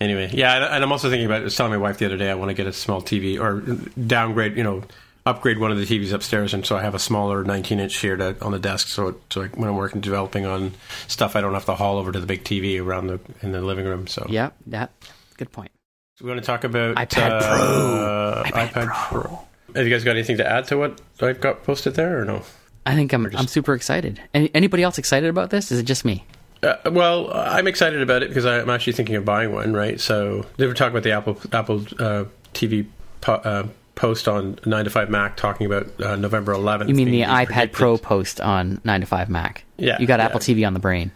Anyway, 0.00 0.30
yeah, 0.32 0.54
and- 0.56 0.64
and 0.76 0.84
I'm 0.84 0.92
also 0.92 1.10
thinking 1.10 1.26
about. 1.26 1.42
I 1.42 1.44
was 1.44 1.54
telling 1.56 1.72
my 1.72 1.76
wife 1.78 1.98
the 1.98 2.06
other 2.06 2.16
day 2.16 2.30
I 2.30 2.34
want 2.34 2.48
to 2.48 2.54
get 2.54 2.66
a 2.66 2.72
small 2.72 3.02
TV 3.02 3.38
or 3.38 3.60
downgrade. 4.06 4.56
You 4.56 4.62
know, 4.64 4.82
upgrade 5.26 5.58
one 5.58 5.70
of 5.70 5.78
the 5.78 5.84
TVs 5.86 6.12
upstairs, 6.12 6.54
and 6.54 6.64
so 6.66 6.76
I 6.76 6.82
have 6.82 6.94
a 6.94 6.98
smaller 6.98 7.44
19 7.44 7.80
inch 7.80 7.96
here 7.98 8.16
to, 8.16 8.36
on 8.44 8.52
the 8.52 8.58
desk. 8.58 8.88
So, 8.88 9.08
it, 9.08 9.14
so 9.30 9.42
I, 9.42 9.46
when 9.48 9.68
I'm 9.68 9.76
working 9.76 10.00
developing 10.00 10.46
on 10.46 10.72
stuff, 11.08 11.36
I 11.36 11.40
don't 11.40 11.54
have 11.54 11.66
to 11.66 11.74
haul 11.74 11.98
over 11.98 12.12
to 12.12 12.20
the 12.20 12.26
big 12.26 12.44
TV 12.44 12.82
around 12.82 13.06
the 13.08 13.20
in 13.42 13.52
the 13.52 13.60
living 13.60 13.84
room. 13.84 14.06
So 14.06 14.26
yeah, 14.28 14.50
that 14.66 14.90
good 15.36 15.52
point. 15.52 15.70
So 16.18 16.24
we 16.24 16.30
want 16.30 16.42
to 16.42 16.46
talk 16.46 16.64
about 16.64 16.96
iPad 16.96 17.30
uh, 17.30 18.42
Pro. 18.42 18.50
iPad, 18.52 18.68
iPad 18.70 18.86
Pro. 19.08 19.20
Pro. 19.22 19.38
Have 19.76 19.86
you 19.86 19.92
guys 19.92 20.02
got 20.04 20.12
anything 20.16 20.38
to 20.38 20.46
add 20.50 20.66
to 20.66 20.76
what 20.76 21.00
I've 21.20 21.40
got 21.40 21.62
posted 21.64 21.94
there, 21.94 22.20
or 22.20 22.24
no? 22.24 22.42
I 22.86 22.94
think 22.94 23.12
I'm 23.12 23.24
just- 23.30 23.38
I'm 23.38 23.46
super 23.46 23.74
excited. 23.74 24.20
Any, 24.34 24.50
anybody 24.54 24.82
else 24.82 24.98
excited 24.98 25.28
about 25.30 25.50
this? 25.50 25.70
Is 25.70 25.78
it 25.78 25.84
just 25.84 26.04
me? 26.04 26.24
Uh, 26.62 26.74
well, 26.90 27.30
I'm 27.32 27.66
excited 27.66 28.02
about 28.02 28.22
it 28.22 28.28
because 28.28 28.44
I'm 28.44 28.68
actually 28.68 28.92
thinking 28.94 29.16
of 29.16 29.24
buying 29.24 29.52
one. 29.52 29.72
Right, 29.72 29.98
so 30.00 30.44
they 30.56 30.66
were 30.66 30.74
talking 30.74 30.92
about 30.92 31.04
the 31.04 31.12
Apple 31.12 31.38
Apple 31.52 31.84
uh, 31.98 32.24
TV 32.52 32.86
po- 33.22 33.32
uh, 33.34 33.66
post 34.00 34.26
on 34.28 34.58
Nine 34.64 34.84
to 34.84 34.90
Five 34.90 35.10
Mac 35.10 35.36
talking 35.36 35.66
about 35.66 36.00
uh, 36.00 36.16
November 36.16 36.54
11th. 36.54 36.88
You 36.88 36.94
mean 36.94 37.10
the 37.10 37.20
iPad 37.20 37.46
predicted. 37.46 37.72
Pro 37.72 37.98
post 37.98 38.40
on 38.40 38.80
9 38.82 39.00
to 39.02 39.06
5 39.06 39.28
Mac? 39.28 39.64
Yeah, 39.76 39.98
You 40.00 40.06
got 40.06 40.20
yeah. 40.20 40.24
Apple 40.26 40.40
TV 40.40 40.66
on 40.66 40.72
the 40.72 40.80
brain. 40.80 41.10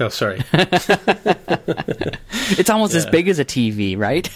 Oh, 0.00 0.08
sorry. 0.08 0.42
It's 2.58 2.68
almost 2.70 2.94
as 2.94 3.06
big 3.06 3.28
as 3.28 3.38
a 3.38 3.44
TV, 3.44 3.96
right? 3.96 4.28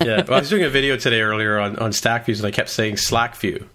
yeah, 0.00 0.24
well, 0.24 0.34
I 0.34 0.40
was 0.40 0.50
doing 0.50 0.64
a 0.64 0.68
video 0.78 0.96
today 0.96 1.20
earlier 1.22 1.58
on 1.58 1.76
on 1.76 1.92
Stack 1.92 2.26
Views, 2.26 2.40
and 2.40 2.46
I 2.46 2.50
kept 2.50 2.68
saying 2.68 2.98
Slack 2.98 3.34
View. 3.36 3.66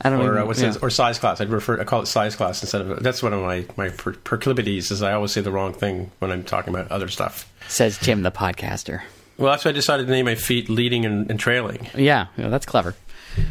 I 0.00 0.10
don't 0.10 0.20
or 0.20 0.24
even- 0.32 0.38
uh, 0.38 0.46
what's 0.46 0.60
yeah. 0.60 0.70
it, 0.70 0.82
or 0.82 0.90
size 0.90 1.18
class. 1.18 1.40
I'd 1.40 1.48
refer 1.50 1.80
I 1.80 1.84
call 1.84 2.02
it 2.02 2.06
size 2.06 2.34
class 2.34 2.60
instead 2.62 2.80
of 2.80 3.02
that's 3.02 3.22
one 3.22 3.32
of 3.32 3.40
my 3.42 3.66
my 3.76 3.90
proclivities 3.90 4.90
is 4.90 5.02
I 5.02 5.12
always 5.12 5.30
say 5.32 5.42
the 5.42 5.52
wrong 5.52 5.72
thing 5.74 6.10
when 6.18 6.32
I'm 6.32 6.42
talking 6.42 6.74
about 6.74 6.90
other 6.90 7.08
stuff. 7.08 7.50
Says 7.68 7.98
Tim, 7.98 8.22
the 8.22 8.32
podcaster. 8.32 9.02
Well, 9.38 9.52
that's 9.52 9.64
why 9.64 9.70
I 9.70 9.72
decided 9.72 10.06
to 10.06 10.12
name 10.12 10.24
my 10.24 10.34
feet 10.34 10.68
leading 10.68 11.04
and, 11.04 11.30
and 11.30 11.38
trailing. 11.38 11.88
Yeah, 11.94 12.26
yeah, 12.36 12.48
that's 12.48 12.66
clever. 12.66 12.94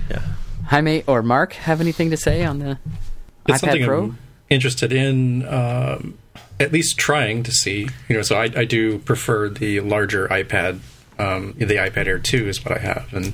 Yeah. 0.09 0.21
Jaime 0.67 1.03
or 1.05 1.21
Mark 1.21 1.53
have 1.53 1.79
anything 1.79 2.09
to 2.09 2.17
say 2.17 2.43
on 2.43 2.59
the 2.59 2.79
it's 3.47 3.61
iPad 3.61 3.85
Pro? 3.85 4.03
I'm 4.03 4.17
interested 4.49 4.91
in, 4.91 5.47
um, 5.47 6.17
at 6.59 6.71
least 6.71 6.97
trying 6.97 7.43
to 7.43 7.51
see. 7.51 7.87
You 8.09 8.15
know, 8.15 8.21
so 8.23 8.37
I, 8.37 8.45
I 8.55 8.65
do 8.65 8.99
prefer 8.99 9.49
the 9.49 9.79
larger 9.81 10.27
iPad. 10.27 10.79
Um, 11.17 11.53
the 11.57 11.65
iPad 11.65 12.07
Air 12.07 12.19
2 12.19 12.49
is 12.49 12.65
what 12.65 12.75
I 12.75 12.81
have, 12.81 13.13
and 13.13 13.33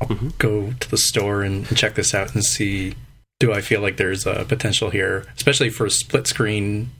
I'll 0.00 0.16
go 0.38 0.72
to 0.72 0.90
the 0.90 0.98
store 0.98 1.42
and, 1.42 1.66
and 1.68 1.76
check 1.76 1.94
this 1.94 2.14
out 2.14 2.34
and 2.34 2.44
see. 2.44 2.94
Do 3.38 3.52
I 3.52 3.60
feel 3.60 3.80
like 3.80 3.96
there's 3.96 4.26
a 4.26 4.44
potential 4.46 4.90
here, 4.90 5.24
especially 5.36 5.70
for 5.70 5.88
split 5.88 6.26
screen 6.26 6.90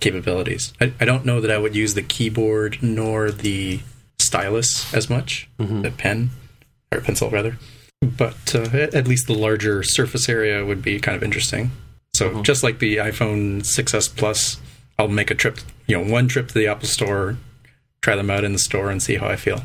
capabilities? 0.00 0.72
I, 0.80 0.92
I 1.00 1.04
don't 1.04 1.24
know 1.24 1.40
that 1.40 1.50
I 1.50 1.58
would 1.58 1.74
use 1.74 1.94
the 1.94 2.02
keyboard 2.02 2.78
nor 2.80 3.30
the 3.30 3.80
stylus 4.20 4.92
as 4.94 5.08
much, 5.10 5.48
the 5.58 5.92
pen 5.96 6.30
or 6.92 7.00
pencil 7.00 7.30
rather. 7.30 7.56
But 8.02 8.54
uh, 8.54 8.62
at 8.72 8.94
at 8.94 9.06
least 9.08 9.26
the 9.26 9.34
larger 9.34 9.82
surface 9.82 10.28
area 10.28 10.64
would 10.64 10.80
be 10.82 10.98
kind 11.00 11.16
of 11.16 11.22
interesting. 11.22 11.70
So 12.14 12.42
just 12.42 12.62
like 12.62 12.78
the 12.78 12.96
iPhone 12.96 13.60
6s 13.62 14.16
Plus, 14.16 14.58
I'll 14.98 15.08
make 15.08 15.30
a 15.30 15.34
trip, 15.34 15.58
you 15.86 15.96
know, 16.02 16.10
one 16.12 16.26
trip 16.28 16.48
to 16.48 16.54
the 16.54 16.66
Apple 16.66 16.88
Store, 16.88 17.36
try 18.02 18.16
them 18.16 18.30
out 18.30 18.42
in 18.44 18.52
the 18.52 18.58
store, 18.58 18.90
and 18.90 19.02
see 19.02 19.16
how 19.16 19.28
I 19.28 19.36
feel. 19.36 19.62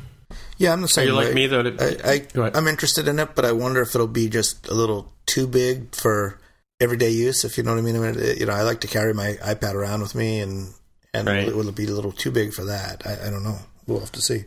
Yeah, 0.57 0.71
I'm 0.73 0.81
the 0.81 0.87
same. 0.87 1.07
you 1.07 1.13
like 1.13 1.29
way. 1.29 1.33
me, 1.33 1.47
though, 1.47 1.63
to- 1.63 2.07
I, 2.07 2.21
I 2.45 2.51
I'm 2.53 2.67
interested 2.67 3.07
in 3.07 3.19
it, 3.19 3.35
but 3.35 3.45
I 3.45 3.51
wonder 3.51 3.81
if 3.81 3.95
it'll 3.95 4.07
be 4.07 4.29
just 4.29 4.67
a 4.67 4.73
little 4.73 5.11
too 5.25 5.47
big 5.47 5.95
for 5.95 6.39
everyday 6.79 7.09
use. 7.09 7.43
If 7.45 7.57
you 7.57 7.63
know 7.63 7.71
what 7.71 7.79
I 7.79 7.81
mean. 7.83 7.95
I 7.95 7.99
mean, 8.11 8.37
you 8.37 8.45
know, 8.45 8.53
I 8.53 8.61
like 8.63 8.81
to 8.81 8.87
carry 8.87 9.13
my 9.13 9.33
iPad 9.41 9.73
around 9.73 10.01
with 10.01 10.13
me, 10.15 10.39
and 10.39 10.73
and 11.13 11.27
Right. 11.27 11.47
will, 11.47 11.55
will 11.57 11.69
it 11.69 11.75
be 11.75 11.85
a 11.85 11.91
little 11.91 12.11
too 12.11 12.31
big 12.31 12.53
for 12.53 12.65
that? 12.65 13.05
I, 13.07 13.27
I 13.27 13.29
don't 13.29 13.43
know. 13.43 13.59
We'll 13.87 13.99
have 13.99 14.11
to 14.13 14.21
see. 14.21 14.45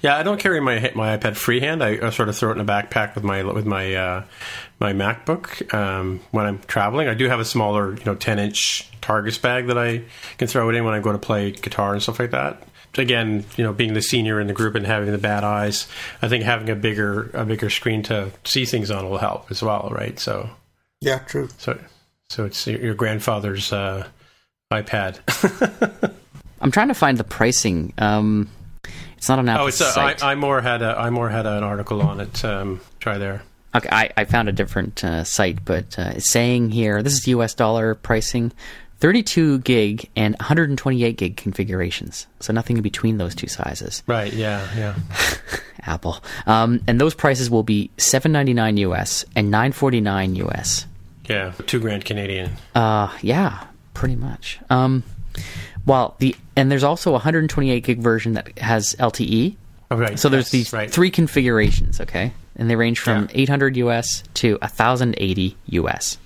Yeah, 0.00 0.16
I 0.16 0.24
don't 0.24 0.40
carry 0.40 0.60
my 0.60 0.90
my 0.96 1.16
iPad 1.16 1.36
freehand. 1.36 1.82
I, 1.82 2.06
I 2.06 2.10
sort 2.10 2.28
of 2.28 2.36
throw 2.36 2.50
it 2.50 2.54
in 2.54 2.60
a 2.60 2.64
backpack 2.64 3.14
with 3.14 3.22
my 3.22 3.44
with 3.44 3.66
my 3.66 3.94
uh, 3.94 4.24
my 4.80 4.92
MacBook 4.92 5.72
um, 5.72 6.20
when 6.32 6.44
I'm 6.44 6.58
traveling. 6.60 7.06
I 7.08 7.14
do 7.14 7.28
have 7.28 7.38
a 7.38 7.44
smaller, 7.44 7.94
you 7.94 8.04
know, 8.04 8.16
ten 8.16 8.38
inch 8.40 8.90
Targus 9.00 9.40
bag 9.40 9.68
that 9.68 9.78
I 9.78 10.02
can 10.38 10.48
throw 10.48 10.68
it 10.70 10.74
in 10.74 10.84
when 10.84 10.94
I 10.94 10.98
go 11.00 11.12
to 11.12 11.18
play 11.18 11.52
guitar 11.52 11.92
and 11.92 12.02
stuff 12.02 12.18
like 12.18 12.32
that. 12.32 12.64
Again, 12.98 13.44
you 13.56 13.62
know, 13.64 13.72
being 13.72 13.94
the 13.94 14.02
senior 14.02 14.40
in 14.40 14.48
the 14.48 14.52
group 14.52 14.74
and 14.74 14.84
having 14.84 15.10
the 15.12 15.18
bad 15.18 15.44
eyes, 15.44 15.86
I 16.20 16.28
think 16.28 16.42
having 16.44 16.68
a 16.68 16.74
bigger 16.74 17.30
a 17.32 17.44
bigger 17.44 17.70
screen 17.70 18.02
to 18.04 18.32
see 18.44 18.64
things 18.64 18.90
on 18.90 19.08
will 19.08 19.18
help 19.18 19.50
as 19.52 19.62
well, 19.62 19.88
right? 19.94 20.18
So, 20.18 20.50
Yeah, 21.00 21.20
true. 21.20 21.48
so 21.58 21.78
so 22.28 22.44
it's 22.44 22.66
your 22.66 22.80
your 22.80 22.94
grandfather's 22.94 23.72
uh, 23.72 24.08
iPad. 24.72 25.20
I'm 26.60 26.72
trying 26.72 26.88
to 26.88 26.94
find 26.94 27.18
the 27.18 27.24
pricing. 27.24 27.92
Um, 27.98 28.48
it's 29.22 29.28
not 29.28 29.38
on 29.38 29.48
Apple's 29.48 29.64
oh, 29.64 29.68
it's 29.68 29.80
a, 29.80 29.84
site. 29.92 30.24
I, 30.24 30.34
iMore 30.34 30.60
had 30.64 30.82
a 30.82 30.96
iMore 30.96 31.30
had 31.30 31.46
an 31.46 31.62
article 31.62 32.02
on 32.02 32.18
it. 32.18 32.44
Um, 32.44 32.80
try 32.98 33.18
there. 33.18 33.44
Okay, 33.72 33.88
I, 33.88 34.10
I 34.16 34.24
found 34.24 34.48
a 34.48 34.52
different 34.52 35.04
uh, 35.04 35.22
site, 35.22 35.64
but 35.64 35.96
uh, 35.96 36.14
it's 36.16 36.28
saying 36.28 36.70
here 36.70 37.04
this 37.04 37.12
is 37.12 37.28
US 37.28 37.54
dollar 37.54 37.94
pricing, 37.94 38.50
32 38.98 39.60
gig 39.60 40.10
and 40.16 40.34
128 40.40 41.16
gig 41.16 41.36
configurations. 41.36 42.26
So 42.40 42.52
nothing 42.52 42.78
in 42.78 42.82
between 42.82 43.18
those 43.18 43.36
two 43.36 43.46
sizes. 43.46 44.02
Right. 44.08 44.32
Yeah. 44.32 44.66
Yeah. 44.76 44.96
Apple, 45.82 46.18
um, 46.46 46.82
and 46.88 47.00
those 47.00 47.14
prices 47.14 47.48
will 47.48 47.62
be 47.62 47.92
7.99 47.98 48.78
US 48.78 49.24
and 49.36 49.54
9.49 49.54 50.48
US. 50.48 50.86
Yeah, 51.28 51.52
two 51.68 51.78
grand 51.78 52.04
Canadian. 52.04 52.50
Uh, 52.74 53.16
yeah, 53.22 53.68
pretty 53.94 54.16
much. 54.16 54.58
Um, 54.68 55.04
well, 55.86 56.16
the 56.18 56.34
and 56.56 56.70
there's 56.70 56.84
also 56.84 57.10
a 57.10 57.14
128 57.14 57.84
gig 57.84 57.98
version 57.98 58.34
that 58.34 58.58
has 58.58 58.94
LTE. 58.98 59.56
Oh, 59.90 59.96
right. 59.96 60.18
So 60.18 60.28
there's 60.28 60.46
yes, 60.46 60.50
these 60.52 60.72
right. 60.72 60.90
three 60.90 61.10
configurations, 61.10 62.00
okay, 62.00 62.32
and 62.56 62.70
they 62.70 62.76
range 62.76 62.98
from 62.98 63.24
Yeah. 63.24 63.42
800 63.42 63.76
US 63.76 64.22
to 64.34 64.58
1080 64.60 65.56
US. 65.66 66.18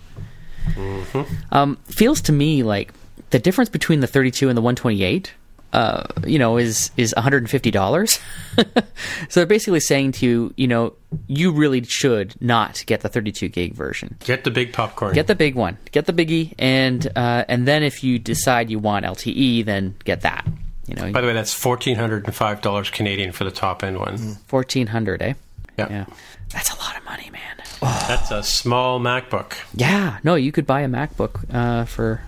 Mm-hmm. 0.74 1.22
Um, 1.52 1.76
feels 1.86 2.20
to 2.22 2.32
me 2.32 2.62
like 2.62 2.92
the 3.30 3.38
difference 3.38 3.70
between 3.70 4.00
the 4.00 4.06
32 4.06 4.48
and 4.48 4.56
the 4.56 4.62
128, 4.62 5.32
uh, 5.72 6.04
you 6.26 6.38
know, 6.38 6.56
is 6.56 6.90
is 6.96 7.14
150 7.14 7.70
dollars. 7.70 8.18
so 8.56 9.40
they're 9.40 9.46
basically 9.46 9.80
saying 9.80 10.12
to 10.12 10.26
you, 10.26 10.54
you 10.56 10.66
know, 10.66 10.94
you 11.26 11.52
really 11.52 11.82
should 11.84 12.34
not 12.40 12.82
get 12.86 13.00
the 13.00 13.08
32 13.08 13.48
gig 13.48 13.74
version. 13.74 14.16
Get 14.24 14.44
the 14.44 14.50
big 14.50 14.72
popcorn. 14.72 15.14
Get 15.14 15.26
the 15.26 15.34
big 15.34 15.54
one. 15.54 15.78
Get 15.92 16.06
the 16.06 16.12
biggie, 16.12 16.54
and 16.58 17.06
uh, 17.16 17.44
and 17.48 17.66
then 17.66 17.82
if 17.82 18.02
you 18.04 18.18
decide 18.18 18.70
you 18.70 18.78
want 18.78 19.04
LTE, 19.04 19.64
then 19.64 19.94
get 20.04 20.22
that. 20.22 20.46
You 20.86 20.94
know, 20.94 21.10
By 21.12 21.20
the 21.20 21.26
way, 21.26 21.32
that's 21.32 21.52
fourteen 21.52 21.96
hundred 21.96 22.24
and 22.26 22.34
five 22.34 22.60
dollars 22.60 22.90
Canadian 22.90 23.32
for 23.32 23.44
the 23.44 23.50
top 23.50 23.82
end 23.82 23.98
one. 23.98 24.18
fourteen 24.46 24.86
hundred, 24.86 25.20
eh? 25.22 25.34
Yeah. 25.76 25.88
Yeah, 25.90 26.04
that's 26.50 26.72
a 26.72 26.76
lot 26.78 26.96
of 26.96 27.04
money, 27.04 27.28
man. 27.30 27.56
that's 27.82 28.30
a 28.30 28.42
small 28.42 29.00
MacBook. 29.00 29.54
Yeah, 29.74 30.18
no, 30.24 30.36
you 30.36 30.52
could 30.52 30.66
buy 30.66 30.82
a 30.82 30.88
MacBook 30.88 31.44
uh, 31.52 31.84
for 31.84 32.22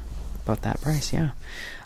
about 0.45 0.63
that 0.63 0.81
price. 0.81 1.13
Yeah, 1.13 1.31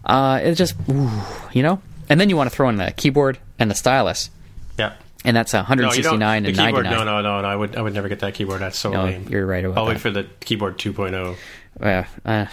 uh, 0.05 0.41
it's 0.43 0.59
just 0.59 0.75
ooh, 0.91 1.11
you 1.53 1.63
know, 1.63 1.81
and 2.09 2.21
then 2.21 2.29
you 2.29 2.37
want 2.37 2.51
to 2.51 2.55
throw 2.57 2.69
in 2.69 2.77
the 2.77 2.93
keyboard 2.97 3.39
and 3.59 3.71
the 3.71 3.75
stylus, 3.75 4.31
Yeah. 4.79 4.95
and 5.25 5.37
that's 5.37 5.53
one 5.53 5.65
hundred 5.65 5.83
No, 5.83 5.89
you 5.89 5.95
sixty 5.95 6.11
don't. 6.11 6.19
nine 6.19 6.43
The 6.43 6.49
and 6.51 6.59
keyboard. 6.59 6.85
ninety 6.85 6.97
nine. 6.97 7.07
No, 7.07 7.21
no, 7.21 7.23
no, 7.23 7.41
no. 7.43 7.49
I 7.49 7.57
would, 7.57 7.77
I 7.77 7.83
would 7.83 7.95
never 7.95 8.09
get 8.09 8.21
that 8.21 8.35
keyboard. 8.35 8.61
That's 8.61 8.79
so 8.79 8.91
No, 8.93 9.05
lame. 9.05 9.27
you're 9.29 9.47
right 9.47 9.65
about 9.65 9.79
I'll 9.79 9.87
wait 9.87 10.01
for 10.01 10.11
the 10.11 10.27
keyboard 10.41 10.75
oh. 10.87 10.93
2.0. 10.93 11.37
Uh, 11.81 12.05
uh, 12.27 12.47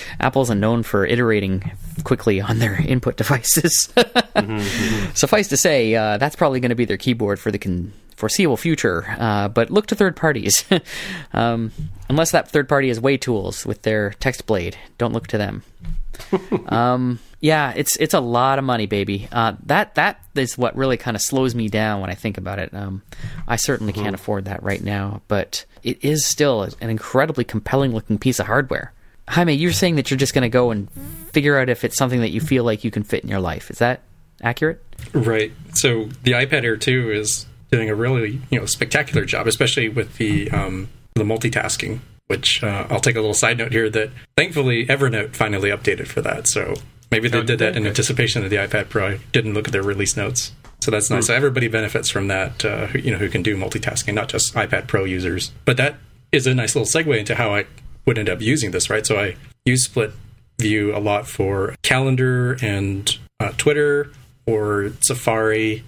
Apple's 0.20 0.50
known 0.50 0.82
for 0.82 1.06
iterating 1.06 1.70
quickly 2.04 2.40
on 2.40 2.58
their 2.58 2.74
input 2.86 3.16
devices. 3.16 3.88
Suffice 5.14 5.48
to 5.48 5.56
say, 5.56 5.94
uh, 5.94 6.18
that's 6.18 6.36
probably 6.36 6.60
going 6.60 6.70
to 6.70 6.74
be 6.74 6.84
their 6.84 6.96
keyboard 6.96 7.38
for 7.38 7.50
the 7.50 7.58
con- 7.58 7.92
foreseeable 8.22 8.56
future. 8.56 9.04
Uh, 9.18 9.48
but 9.48 9.68
look 9.68 9.88
to 9.88 9.96
third 9.96 10.14
parties. 10.14 10.64
um, 11.32 11.72
unless 12.08 12.30
that 12.30 12.48
third 12.48 12.68
party 12.68 12.88
is 12.88 13.00
WayTools 13.00 13.66
with 13.66 13.82
their 13.82 14.10
TextBlade, 14.20 14.76
don't 14.96 15.12
look 15.12 15.26
to 15.26 15.38
them. 15.38 15.64
um, 16.68 17.18
yeah, 17.40 17.72
it's 17.74 17.96
it's 17.96 18.14
a 18.14 18.20
lot 18.20 18.60
of 18.60 18.64
money, 18.64 18.86
baby. 18.86 19.26
Uh, 19.32 19.54
that 19.66 19.96
that 19.96 20.20
is 20.36 20.56
what 20.56 20.76
really 20.76 20.96
kind 20.96 21.16
of 21.16 21.20
slows 21.20 21.52
me 21.56 21.66
down 21.66 22.00
when 22.00 22.10
I 22.10 22.14
think 22.14 22.38
about 22.38 22.60
it. 22.60 22.72
Um, 22.72 23.02
I 23.48 23.56
certainly 23.56 23.92
can't 23.92 24.14
afford 24.14 24.44
that 24.44 24.62
right 24.62 24.80
now, 24.80 25.22
but 25.26 25.64
it 25.82 26.04
is 26.04 26.24
still 26.24 26.62
an 26.62 26.90
incredibly 26.90 27.42
compelling 27.42 27.92
looking 27.92 28.18
piece 28.18 28.38
of 28.38 28.46
hardware. 28.46 28.92
Jaime, 29.26 29.54
you're 29.54 29.72
saying 29.72 29.96
that 29.96 30.12
you're 30.12 30.18
just 30.18 30.32
going 30.32 30.42
to 30.42 30.48
go 30.48 30.70
and 30.70 30.88
figure 31.32 31.58
out 31.58 31.68
if 31.68 31.82
it's 31.82 31.96
something 31.96 32.20
that 32.20 32.30
you 32.30 32.40
feel 32.40 32.62
like 32.62 32.84
you 32.84 32.92
can 32.92 33.02
fit 33.02 33.24
in 33.24 33.28
your 33.28 33.40
life. 33.40 33.68
Is 33.68 33.78
that 33.78 34.02
accurate? 34.42 34.80
Right. 35.12 35.50
So 35.74 36.04
the 36.22 36.32
iPad 36.32 36.62
Air 36.62 36.76
2 36.76 37.10
is 37.10 37.46
doing 37.72 37.90
a 37.90 37.94
really 37.96 38.40
you 38.50 38.60
know 38.60 38.66
spectacular 38.66 39.24
job, 39.24 39.48
especially 39.48 39.88
with 39.88 40.18
the 40.18 40.48
um, 40.52 40.88
the 41.14 41.24
multitasking. 41.24 41.98
Which 42.28 42.62
uh, 42.62 42.86
I'll 42.88 43.00
take 43.00 43.16
a 43.16 43.20
little 43.20 43.34
side 43.34 43.58
note 43.58 43.72
here 43.72 43.90
that 43.90 44.10
thankfully 44.38 44.86
Evernote 44.86 45.34
finally 45.34 45.68
updated 45.70 46.06
for 46.06 46.22
that. 46.22 46.48
So 46.48 46.74
maybe 47.10 47.28
they 47.28 47.38
Oh, 47.38 47.42
did 47.42 47.58
that 47.58 47.76
in 47.76 47.86
anticipation 47.86 48.42
of 48.44 48.48
the 48.50 48.56
iPad 48.56 48.88
Pro. 48.88 49.06
I 49.08 49.20
didn't 49.32 49.52
look 49.52 49.66
at 49.68 49.72
their 49.72 49.82
release 49.82 50.16
notes, 50.16 50.52
so 50.80 50.90
that's 50.90 51.08
Hmm. 51.08 51.14
nice. 51.14 51.26
So 51.26 51.34
everybody 51.34 51.68
benefits 51.68 52.08
from 52.08 52.28
that. 52.28 52.64
Uh, 52.64 52.86
who, 52.86 53.00
you 53.00 53.10
know, 53.10 53.18
who 53.18 53.28
can 53.28 53.42
do 53.42 53.54
multitasking, 53.56 54.14
not 54.14 54.28
just 54.28 54.54
iPad 54.54 54.86
Pro 54.86 55.04
users. 55.04 55.50
But 55.66 55.76
that 55.76 55.96
is 56.30 56.46
a 56.46 56.54
nice 56.54 56.74
little 56.74 56.88
segue 56.88 57.18
into 57.18 57.34
how 57.34 57.54
I 57.54 57.66
would 58.06 58.16
end 58.18 58.30
up 58.30 58.40
using 58.40 58.70
this. 58.70 58.88
Right. 58.88 59.04
So 59.06 59.18
I 59.20 59.36
use 59.66 59.84
Split 59.84 60.12
View 60.58 60.96
a 60.96 61.00
lot 61.00 61.26
for 61.26 61.74
calendar 61.82 62.56
and 62.62 63.18
uh, 63.40 63.52
Twitter 63.58 64.10
or 64.46 64.92
Safari, 65.00 65.82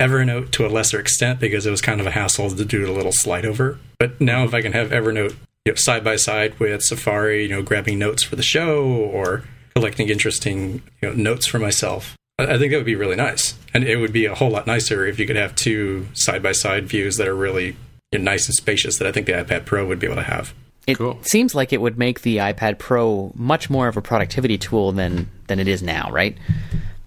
Evernote 0.00 0.50
to 0.52 0.66
a 0.66 0.68
lesser 0.68 0.98
extent 0.98 1.38
because 1.40 1.66
it 1.66 1.70
was 1.70 1.80
kind 1.80 2.00
of 2.00 2.06
a 2.06 2.10
hassle 2.10 2.50
to 2.50 2.64
do 2.64 2.90
a 2.90 2.92
little 2.92 3.12
slide 3.12 3.44
over. 3.44 3.78
But 3.98 4.20
now 4.20 4.44
if 4.44 4.54
I 4.54 4.62
can 4.62 4.72
have 4.72 4.90
Evernote 4.90 5.36
you 5.66 5.72
know, 5.72 5.74
side 5.76 6.02
by 6.02 6.16
side 6.16 6.58
with 6.58 6.82
Safari, 6.82 7.42
you 7.44 7.50
know, 7.50 7.62
grabbing 7.62 7.98
notes 7.98 8.22
for 8.24 8.34
the 8.34 8.42
show 8.42 8.84
or 8.86 9.44
collecting 9.74 10.08
interesting 10.08 10.82
you 11.02 11.08
know, 11.10 11.12
notes 11.14 11.46
for 11.46 11.58
myself, 11.58 12.16
I 12.38 12.54
I 12.54 12.58
think 12.58 12.72
that 12.72 12.78
would 12.78 12.86
be 12.86 12.96
really 12.96 13.16
nice. 13.16 13.54
And 13.74 13.84
it 13.84 13.96
would 13.96 14.12
be 14.12 14.24
a 14.24 14.34
whole 14.34 14.50
lot 14.50 14.66
nicer 14.66 15.06
if 15.06 15.18
you 15.18 15.26
could 15.26 15.36
have 15.36 15.54
two 15.54 16.08
side 16.14 16.42
by 16.42 16.52
side 16.52 16.86
views 16.88 17.16
that 17.18 17.28
are 17.28 17.36
really 17.36 17.76
you 18.10 18.18
know, 18.18 18.24
nice 18.24 18.46
and 18.46 18.54
spacious 18.54 18.98
that 18.98 19.06
I 19.06 19.12
think 19.12 19.26
the 19.26 19.32
iPad 19.32 19.66
Pro 19.66 19.86
would 19.86 19.98
be 19.98 20.06
able 20.06 20.16
to 20.16 20.22
have. 20.22 20.54
It 20.86 20.96
Cool. 20.96 21.18
seems 21.22 21.54
like 21.54 21.72
it 21.74 21.80
would 21.80 21.98
make 21.98 22.22
the 22.22 22.38
iPad 22.38 22.78
Pro 22.78 23.32
much 23.36 23.68
more 23.68 23.86
of 23.86 23.98
a 23.98 24.02
productivity 24.02 24.56
tool 24.56 24.92
than 24.92 25.28
than 25.46 25.60
it 25.60 25.68
is 25.68 25.82
now, 25.82 26.10
right? 26.10 26.36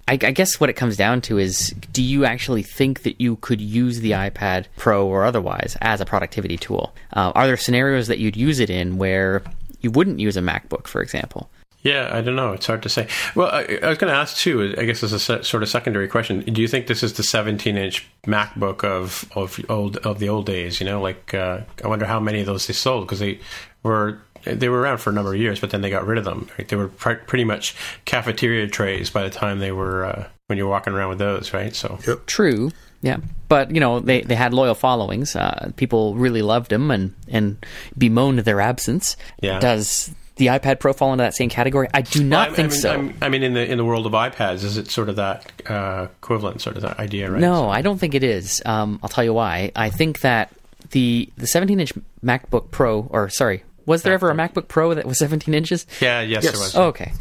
I, 0.07 0.13
I 0.13 0.31
guess 0.31 0.59
what 0.59 0.69
it 0.69 0.73
comes 0.73 0.97
down 0.97 1.21
to 1.21 1.37
is, 1.37 1.69
do 1.91 2.03
you 2.03 2.25
actually 2.25 2.63
think 2.63 3.03
that 3.03 3.21
you 3.21 3.37
could 3.37 3.61
use 3.61 4.01
the 4.01 4.11
iPad 4.11 4.65
Pro 4.77 5.07
or 5.07 5.23
otherwise 5.23 5.77
as 5.81 6.01
a 6.01 6.05
productivity 6.05 6.57
tool? 6.57 6.93
Uh, 7.13 7.31
are 7.35 7.47
there 7.47 7.57
scenarios 7.57 8.07
that 8.07 8.19
you'd 8.19 8.35
use 8.35 8.59
it 8.59 8.69
in 8.69 8.97
where 8.97 9.43
you 9.81 9.91
wouldn't 9.91 10.19
use 10.19 10.35
a 10.35 10.41
MacBook, 10.41 10.87
for 10.87 11.01
example? 11.01 11.49
Yeah, 11.83 12.09
I 12.13 12.21
don't 12.21 12.37
know. 12.37 12.53
It's 12.53 12.65
hard 12.65 12.81
to 12.83 12.89
say. 12.89 13.07
Well, 13.35 13.49
I, 13.49 13.79
I 13.83 13.89
was 13.89 13.97
going 13.97 14.11
to 14.11 14.17
ask 14.17 14.37
too. 14.37 14.73
I 14.77 14.85
guess 14.85 15.03
as 15.03 15.11
a 15.11 15.19
se- 15.19 15.43
sort 15.43 15.63
of 15.63 15.69
secondary 15.69 16.07
question, 16.07 16.39
do 16.41 16.61
you 16.61 16.67
think 16.67 16.87
this 16.87 17.03
is 17.03 17.13
the 17.13 17.23
17-inch 17.23 18.07
MacBook 18.25 18.85
of 18.85 19.29
of 19.35 19.59
old 19.69 19.97
of 19.97 20.19
the 20.19 20.29
old 20.29 20.45
days? 20.45 20.79
You 20.79 20.85
know, 20.85 21.01
like 21.01 21.33
uh, 21.33 21.59
I 21.83 21.87
wonder 21.87 22.05
how 22.05 22.21
many 22.21 22.39
of 22.39 22.45
those 22.45 22.67
they 22.67 22.73
sold 22.73 23.05
because 23.05 23.19
they 23.19 23.39
were 23.83 24.21
they 24.45 24.69
were 24.69 24.79
around 24.79 24.97
for 24.99 25.09
a 25.09 25.13
number 25.13 25.33
of 25.33 25.39
years, 25.39 25.59
but 25.59 25.69
then 25.69 25.81
they 25.81 25.89
got 25.89 26.05
rid 26.05 26.17
of 26.17 26.25
them. 26.25 26.47
Right? 26.57 26.67
They 26.67 26.75
were 26.75 26.87
pr- 26.89 27.13
pretty 27.13 27.43
much 27.43 27.75
cafeteria 28.05 28.67
trays 28.67 29.09
by 29.09 29.23
the 29.23 29.29
time 29.29 29.59
they 29.59 29.71
were 29.71 30.05
uh, 30.05 30.27
when 30.47 30.57
you 30.57 30.65
were 30.65 30.71
walking 30.71 30.93
around 30.93 31.09
with 31.09 31.19
those, 31.19 31.53
right? 31.53 31.75
So 31.75 31.99
yep. 32.07 32.25
True. 32.25 32.71
Yeah, 33.01 33.17
but 33.49 33.71
you 33.71 33.81
know 33.81 33.99
they, 33.99 34.21
they 34.21 34.35
had 34.35 34.53
loyal 34.53 34.75
followings. 34.75 35.35
Uh, 35.35 35.71
people 35.75 36.15
really 36.15 36.41
loved 36.41 36.69
them 36.71 36.89
and 36.89 37.13
and 37.27 37.63
bemoaned 37.97 38.39
their 38.39 38.61
absence. 38.61 39.17
Yeah. 39.41 39.59
Does 39.59 40.09
the 40.37 40.47
iPad 40.47 40.79
Pro 40.79 40.93
fall 40.93 41.11
into 41.11 41.23
that 41.23 41.35
same 41.35 41.49
category? 41.49 41.89
I 41.93 42.01
do 42.01 42.23
not 42.23 42.51
I, 42.51 42.53
think 42.53 42.69
I 42.69 42.71
mean, 42.71 42.81
so. 42.81 42.89
I'm- 42.91 43.17
I 43.21 43.29
mean, 43.29 43.43
in 43.43 43.53
the 43.53 43.69
in 43.69 43.77
the 43.77 43.83
world 43.85 44.05
of 44.05 44.13
iPads, 44.13 44.63
is 44.63 44.77
it 44.77 44.89
sort 44.89 45.09
of 45.09 45.17
that 45.17 45.51
uh, 45.69 46.07
equivalent 46.21 46.61
sort 46.61 46.77
of 46.77 46.83
that 46.83 46.97
idea, 46.97 47.29
right? 47.29 47.41
No, 47.41 47.69
I 47.69 47.81
don't 47.81 47.97
think 47.97 48.15
it 48.15 48.23
is. 48.23 48.61
Um, 48.65 48.99
I'll 49.03 49.09
tell 49.09 49.23
you 49.23 49.33
why. 49.33 49.71
I 49.75 49.89
think 49.89 50.21
that 50.21 50.53
the 50.91 51.29
the 51.37 51.47
17 51.47 51.79
inch 51.81 51.93
MacBook 52.23 52.71
Pro, 52.71 53.01
or 53.09 53.27
sorry, 53.29 53.63
was 53.85 54.03
there 54.03 54.13
ever 54.13 54.29
a 54.29 54.33
MacBook 54.33 54.67
Pro 54.67 54.93
that 54.93 55.05
was 55.05 55.19
17 55.19 55.53
inches? 55.53 55.85
Yeah, 55.99 56.21
yes, 56.21 56.43
there 56.43 56.53
was. 56.53 56.75
Oh, 56.75 56.85
okay. 56.85 57.11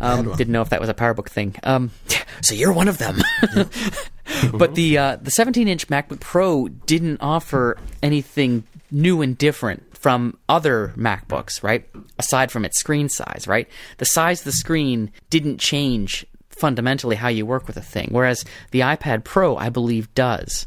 Um, 0.00 0.34
didn't 0.36 0.52
know 0.52 0.62
if 0.62 0.70
that 0.70 0.80
was 0.80 0.88
a 0.88 0.94
PowerBook 0.94 1.28
thing. 1.28 1.54
Um, 1.62 1.90
so 2.40 2.54
you're 2.54 2.72
one 2.72 2.88
of 2.88 2.98
them. 2.98 3.18
but 4.54 4.74
the 4.74 4.98
uh, 4.98 5.16
the 5.16 5.30
17 5.30 5.68
inch 5.68 5.88
MacBook 5.88 6.20
Pro 6.20 6.68
didn't 6.68 7.18
offer 7.20 7.78
anything 8.02 8.64
new 8.90 9.22
and 9.22 9.36
different 9.38 9.96
from 9.96 10.36
other 10.48 10.92
MacBooks, 10.96 11.62
right? 11.62 11.88
Aside 12.18 12.50
from 12.50 12.64
its 12.64 12.78
screen 12.78 13.08
size, 13.08 13.46
right? 13.46 13.68
The 13.98 14.04
size 14.04 14.40
of 14.40 14.46
the 14.46 14.52
screen 14.52 15.12
didn't 15.30 15.58
change 15.58 16.26
fundamentally 16.50 17.16
how 17.16 17.28
you 17.28 17.46
work 17.46 17.66
with 17.66 17.76
a 17.76 17.82
thing, 17.82 18.08
whereas 18.10 18.44
the 18.72 18.80
iPad 18.80 19.24
Pro, 19.24 19.56
I 19.56 19.68
believe, 19.68 20.12
does 20.14 20.66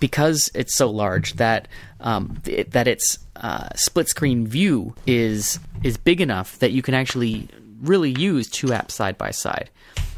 because 0.00 0.50
it's 0.54 0.74
so 0.76 0.90
large 0.90 1.34
that 1.34 1.68
um, 2.00 2.40
it, 2.46 2.72
that 2.72 2.88
its 2.88 3.18
uh, 3.36 3.68
split 3.74 4.08
screen 4.08 4.46
view 4.46 4.94
is 5.06 5.58
is 5.82 5.96
big 5.96 6.20
enough 6.20 6.58
that 6.58 6.72
you 6.72 6.82
can 6.82 6.94
actually 6.94 7.48
really 7.80 8.10
use 8.10 8.48
two 8.48 8.68
apps 8.68 8.92
side 8.92 9.18
by 9.18 9.30
side. 9.30 9.70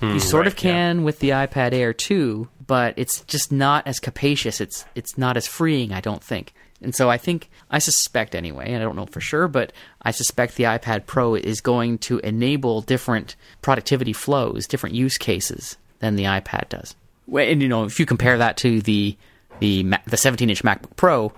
you 0.03 0.21
sort 0.21 0.47
of 0.47 0.53
right, 0.55 0.65
yeah. 0.65 0.71
can 0.71 1.05
with 1.05 1.21
the 1.21 1.31
iPad 1.31 1.73
Air 1.73 1.93
too, 1.93 2.49
but 2.67 2.95
it's 2.97 3.21
just 3.23 3.51
not 3.51 3.87
as 3.87 4.01
capacious. 4.01 4.61
It's 4.61 4.85
it's 4.95 5.17
not 5.17 5.37
as 5.37 5.47
freeing, 5.47 5.93
I 5.93 6.01
don't 6.01 6.23
think. 6.23 6.55
And 6.83 6.95
so 6.95 7.09
I 7.09 7.17
think 7.17 7.51
I 7.71 7.79
suspect 7.79 8.35
anyway, 8.35 8.67
and 8.67 8.77
I 8.77 8.81
don't 8.81 8.97
know 8.97 9.07
for 9.07 9.21
sure, 9.21 9.49
but 9.49 9.73
I 10.03 10.11
suspect 10.11 10.57
the 10.57 10.65
iPad 10.65 11.07
Pro 11.07 11.35
is 11.35 11.61
going 11.61 11.99
to 11.99 12.19
enable 12.19 12.83
different 12.83 13.37
productivity 13.63 14.13
flows, 14.13 14.67
different 14.67 14.95
use 14.95 15.17
cases 15.17 15.79
than 16.01 16.17
the 16.17 16.25
iPad 16.25 16.69
does. 16.69 16.95
And 17.33 17.63
you 17.63 17.69
know, 17.69 17.85
if 17.85 17.99
you 17.99 18.07
compare 18.07 18.39
that 18.39 18.57
to 18.59 18.81
the 18.83 19.17
the 19.61 19.87
the 20.07 20.17
17 20.17 20.51
inch 20.51 20.63
MacBook 20.63 20.97
Pro, 20.97 21.33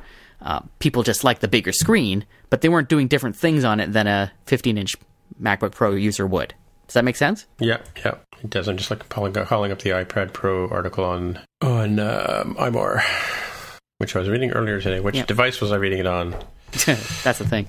uh, 0.47 0.61
people 0.78 1.03
just 1.03 1.24
like 1.24 1.40
the 1.40 1.49
bigger 1.49 1.72
screen, 1.72 2.24
but 2.49 2.62
they 2.62 2.68
weren't 2.70 2.88
doing 2.88 3.09
different 3.09 3.36
things 3.36 3.64
on 3.64 3.80
it 3.80 3.92
than 3.92 4.07
a 4.07 4.32
15 4.47 4.78
inch 4.78 4.94
MacBook 5.42 5.72
Pro 5.72 5.90
user 5.92 6.26
would. 6.26 6.55
Does 6.86 6.94
that 6.94 7.05
make 7.05 7.16
sense? 7.16 7.47
Yeah, 7.59 7.78
yeah, 8.05 8.14
it 8.42 8.49
does. 8.49 8.68
I'm 8.68 8.76
just 8.76 8.90
like 8.90 9.07
calling, 9.09 9.36
up 9.36 9.80
the 9.80 9.90
iPad 9.90 10.32
Pro 10.32 10.68
article 10.68 11.05
on 11.05 11.40
on 11.61 11.99
um, 11.99 12.55
iMore, 12.55 13.03
which 13.99 14.14
I 14.14 14.20
was 14.20 14.28
reading 14.28 14.53
earlier 14.53 14.80
today. 14.80 15.01
Which 15.01 15.16
Yeah. 15.16 15.24
device 15.26 15.61
was 15.61 15.72
I 15.72 15.76
reading 15.76 15.99
it 15.99 16.07
on? 16.07 16.30
That's 16.86 17.38
the 17.38 17.47
thing. 17.47 17.66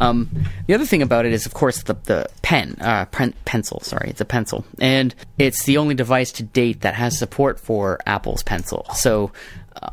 Um, 0.00 0.28
the 0.66 0.74
other 0.74 0.84
thing 0.86 1.02
about 1.02 1.26
it 1.26 1.32
is, 1.32 1.44
of 1.46 1.54
course, 1.54 1.82
the 1.82 1.94
the 2.04 2.28
pen, 2.42 2.76
uh, 2.80 3.06
pen, 3.06 3.34
pencil. 3.44 3.80
Sorry, 3.80 4.10
it's 4.10 4.20
a 4.20 4.24
pencil, 4.24 4.64
and 4.80 5.14
it's 5.38 5.64
the 5.64 5.78
only 5.78 5.94
device 5.94 6.30
to 6.32 6.42
date 6.42 6.82
that 6.82 6.94
has 6.94 7.18
support 7.18 7.58
for 7.58 7.98
Apple's 8.06 8.42
Pencil. 8.42 8.86
So, 8.94 9.32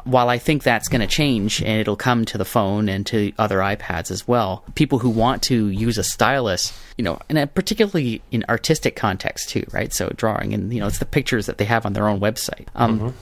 while 0.03 0.29
I 0.29 0.37
think 0.37 0.63
that's 0.63 0.87
going 0.87 1.01
to 1.01 1.07
change 1.07 1.61
and 1.61 1.79
it'll 1.79 1.95
come 1.95 2.25
to 2.25 2.37
the 2.37 2.45
phone 2.45 2.89
and 2.89 3.05
to 3.07 3.33
other 3.37 3.59
iPads 3.59 4.11
as 4.11 4.27
well, 4.27 4.63
people 4.75 4.99
who 4.99 5.09
want 5.09 5.43
to 5.43 5.69
use 5.69 5.97
a 5.97 6.03
stylus, 6.03 6.77
you 6.97 7.03
know, 7.03 7.19
and 7.29 7.53
particularly 7.53 8.21
in 8.31 8.45
artistic 8.49 8.95
context 8.95 9.49
too, 9.49 9.65
right? 9.71 9.93
So 9.93 10.09
drawing 10.15 10.53
and 10.53 10.73
you 10.73 10.79
know, 10.79 10.87
it's 10.87 10.99
the 10.99 11.05
pictures 11.05 11.45
that 11.45 11.57
they 11.57 11.65
have 11.65 11.85
on 11.85 11.93
their 11.93 12.07
own 12.07 12.19
website. 12.19 12.67
Um, 12.75 13.13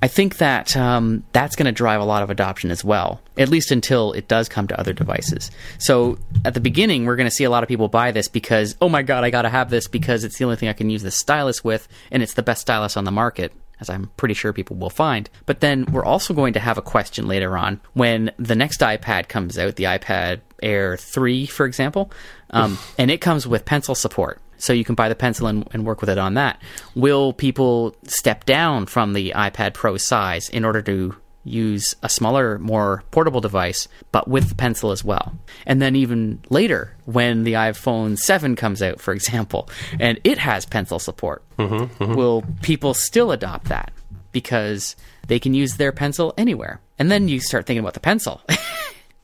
I 0.00 0.08
think 0.08 0.38
that 0.38 0.76
um, 0.76 1.24
that's 1.32 1.56
going 1.56 1.66
to 1.66 1.72
drive 1.72 2.00
a 2.00 2.04
lot 2.04 2.22
of 2.22 2.30
adoption 2.30 2.70
as 2.70 2.84
well, 2.84 3.20
at 3.36 3.48
least 3.48 3.70
until 3.70 4.12
it 4.12 4.28
does 4.28 4.48
come 4.48 4.66
to 4.68 4.78
other 4.78 4.92
devices. 4.92 5.50
So 5.78 6.18
at 6.44 6.54
the 6.54 6.60
beginning, 6.60 7.04
we're 7.04 7.16
going 7.16 7.28
to 7.28 7.34
see 7.34 7.44
a 7.44 7.50
lot 7.50 7.62
of 7.62 7.68
people 7.68 7.88
buy 7.88 8.12
this 8.12 8.28
because, 8.28 8.76
oh 8.80 8.88
my 8.88 9.02
god, 9.02 9.24
I 9.24 9.30
got 9.30 9.42
to 9.42 9.48
have 9.48 9.70
this 9.70 9.88
because 9.88 10.24
it's 10.24 10.38
the 10.38 10.44
only 10.44 10.56
thing 10.56 10.68
I 10.68 10.72
can 10.72 10.88
use 10.88 11.02
this 11.02 11.18
stylus 11.18 11.64
with, 11.64 11.88
and 12.10 12.22
it's 12.22 12.34
the 12.34 12.42
best 12.42 12.62
stylus 12.62 12.96
on 12.96 13.04
the 13.04 13.10
market. 13.10 13.52
As 13.80 13.88
I'm 13.88 14.10
pretty 14.16 14.34
sure 14.34 14.52
people 14.52 14.76
will 14.76 14.90
find. 14.90 15.30
But 15.46 15.60
then 15.60 15.86
we're 15.92 16.04
also 16.04 16.34
going 16.34 16.52
to 16.54 16.60
have 16.60 16.78
a 16.78 16.82
question 16.82 17.28
later 17.28 17.56
on 17.56 17.80
when 17.94 18.32
the 18.38 18.54
next 18.54 18.80
iPad 18.80 19.28
comes 19.28 19.58
out, 19.58 19.76
the 19.76 19.84
iPad 19.84 20.40
Air 20.62 20.96
3, 20.96 21.46
for 21.46 21.64
example, 21.66 22.10
um, 22.50 22.78
and 22.98 23.10
it 23.10 23.20
comes 23.20 23.46
with 23.46 23.64
pencil 23.64 23.94
support 23.94 24.40
so 24.58 24.72
you 24.72 24.84
can 24.84 24.94
buy 24.94 25.08
the 25.08 25.14
pencil 25.14 25.46
and, 25.46 25.66
and 25.72 25.86
work 25.86 26.00
with 26.00 26.10
it 26.10 26.18
on 26.18 26.34
that. 26.34 26.60
Will 26.94 27.32
people 27.32 27.96
step 28.04 28.44
down 28.44 28.86
from 28.86 29.12
the 29.12 29.32
iPad 29.36 29.74
Pro 29.74 29.96
size 29.96 30.48
in 30.48 30.64
order 30.64 30.82
to 30.82 31.14
use 31.44 31.94
a 32.02 32.08
smaller, 32.08 32.58
more 32.58 33.02
portable 33.10 33.40
device, 33.40 33.88
but 34.12 34.28
with 34.28 34.48
the 34.48 34.54
pencil 34.54 34.90
as 34.90 35.04
well? 35.04 35.38
And 35.66 35.80
then 35.80 35.96
even 35.96 36.40
later, 36.50 36.96
when 37.04 37.44
the 37.44 37.54
iPhone 37.54 38.18
7 38.18 38.56
comes 38.56 38.82
out, 38.82 39.00
for 39.00 39.12
example, 39.12 39.68
and 39.98 40.20
it 40.24 40.38
has 40.38 40.66
pencil 40.66 40.98
support, 40.98 41.42
mm-hmm, 41.58 42.02
mm-hmm. 42.02 42.14
will 42.14 42.44
people 42.62 42.94
still 42.94 43.32
adopt 43.32 43.66
that? 43.66 43.92
Because 44.32 44.94
they 45.26 45.38
can 45.38 45.54
use 45.54 45.76
their 45.76 45.92
pencil 45.92 46.34
anywhere. 46.36 46.80
And 46.98 47.10
then 47.10 47.28
you 47.28 47.40
start 47.40 47.66
thinking 47.66 47.80
about 47.80 47.94
the 47.94 48.00
pencil. 48.00 48.42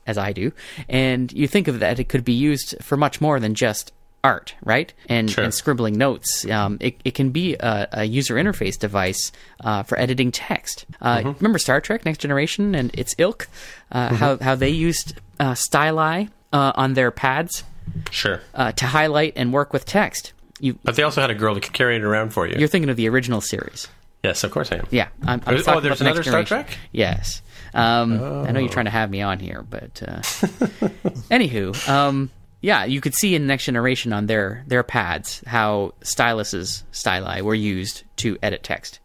as 0.07 0.17
I 0.17 0.33
do, 0.33 0.51
and 0.87 1.31
you 1.33 1.47
think 1.47 1.67
of 1.67 1.79
that 1.79 1.99
it 1.99 2.09
could 2.09 2.23
be 2.23 2.33
used 2.33 2.75
for 2.81 2.95
much 2.95 3.19
more 3.19 3.39
than 3.39 3.55
just 3.55 3.91
art, 4.25 4.55
right? 4.63 4.93
And, 5.07 5.29
Sure. 5.29 5.43
and 5.43 5.53
scribbling 5.53 5.97
notes. 5.97 6.45
Um, 6.49 6.77
it, 6.79 6.99
it 7.05 7.11
can 7.15 7.29
be 7.31 7.55
a, 7.59 7.87
a 7.91 8.03
user 8.05 8.35
interface 8.35 8.77
device 8.77 9.31
uh, 9.63 9.83
for 9.83 9.97
editing 9.99 10.31
text. 10.31 10.85
Uh, 11.01 11.33
Remember 11.39 11.59
Star 11.59 11.79
Trek: 11.81 12.05
Next 12.05 12.19
Generation 12.19 12.75
and 12.75 12.91
its 12.95 13.13
ilk? 13.17 13.47
Uh, 13.91 14.13
How 14.15 14.37
how 14.37 14.55
they 14.55 14.69
used 14.69 15.19
uh, 15.39 15.53
styli 15.53 16.29
uh, 16.51 16.71
on 16.75 16.93
their 16.95 17.11
pads 17.11 17.63
Sure, 18.11 18.41
uh, 18.53 18.71
to 18.73 18.85
highlight 18.87 19.33
and 19.35 19.53
work 19.53 19.71
with 19.71 19.85
text. 19.85 20.33
You 20.59 20.77
but 20.83 20.95
they 20.95 21.03
also 21.03 21.21
had 21.21 21.29
a 21.29 21.35
girl 21.35 21.53
to 21.55 21.61
carry 21.61 21.95
it 21.97 22.03
around 22.03 22.31
for 22.33 22.47
you. 22.47 22.55
you're 22.57 22.67
thinking 22.67 22.89
of 22.89 22.97
the 22.97 23.07
original 23.09 23.41
series. 23.41 23.87
yes, 24.23 24.43
of 24.43 24.51
course 24.51 24.71
I 24.71 24.77
am. 24.77 24.87
Yeah, 24.89 25.09
I'm, 25.23 25.41
I'm 25.45 25.61
Oh, 25.67 25.79
there's 25.79 25.99
the 25.99 26.05
another 26.05 26.23
Star 26.23 26.43
generation. 26.43 26.65
Trek? 26.65 26.77
Yes. 26.91 27.41
Um, 27.73 28.13
I 28.47 28.51
know 28.51 28.59
you're 28.61 28.69
trying 28.69 28.85
to 28.85 28.91
have 28.91 29.09
me 29.11 29.21
on 29.21 29.37
here, 29.39 29.61
but 29.69 30.01
uh, 30.07 30.21
anywho, 31.29 31.89
um, 31.89 32.29
yeah, 32.65 32.83
you 32.83 32.99
could 32.99 33.13
see 33.13 33.35
in 33.35 33.45
Next 33.45 33.65
Generation 33.65 34.11
on 34.11 34.25
their 34.25 34.63
their 34.65 34.81
pads 34.81 35.43
how 35.45 35.93
styluses, 36.01 36.81
styli, 36.91 37.43
were 37.43 37.53
used 37.53 38.03
to 38.17 38.39
edit 38.41 38.63
text. 38.63 38.99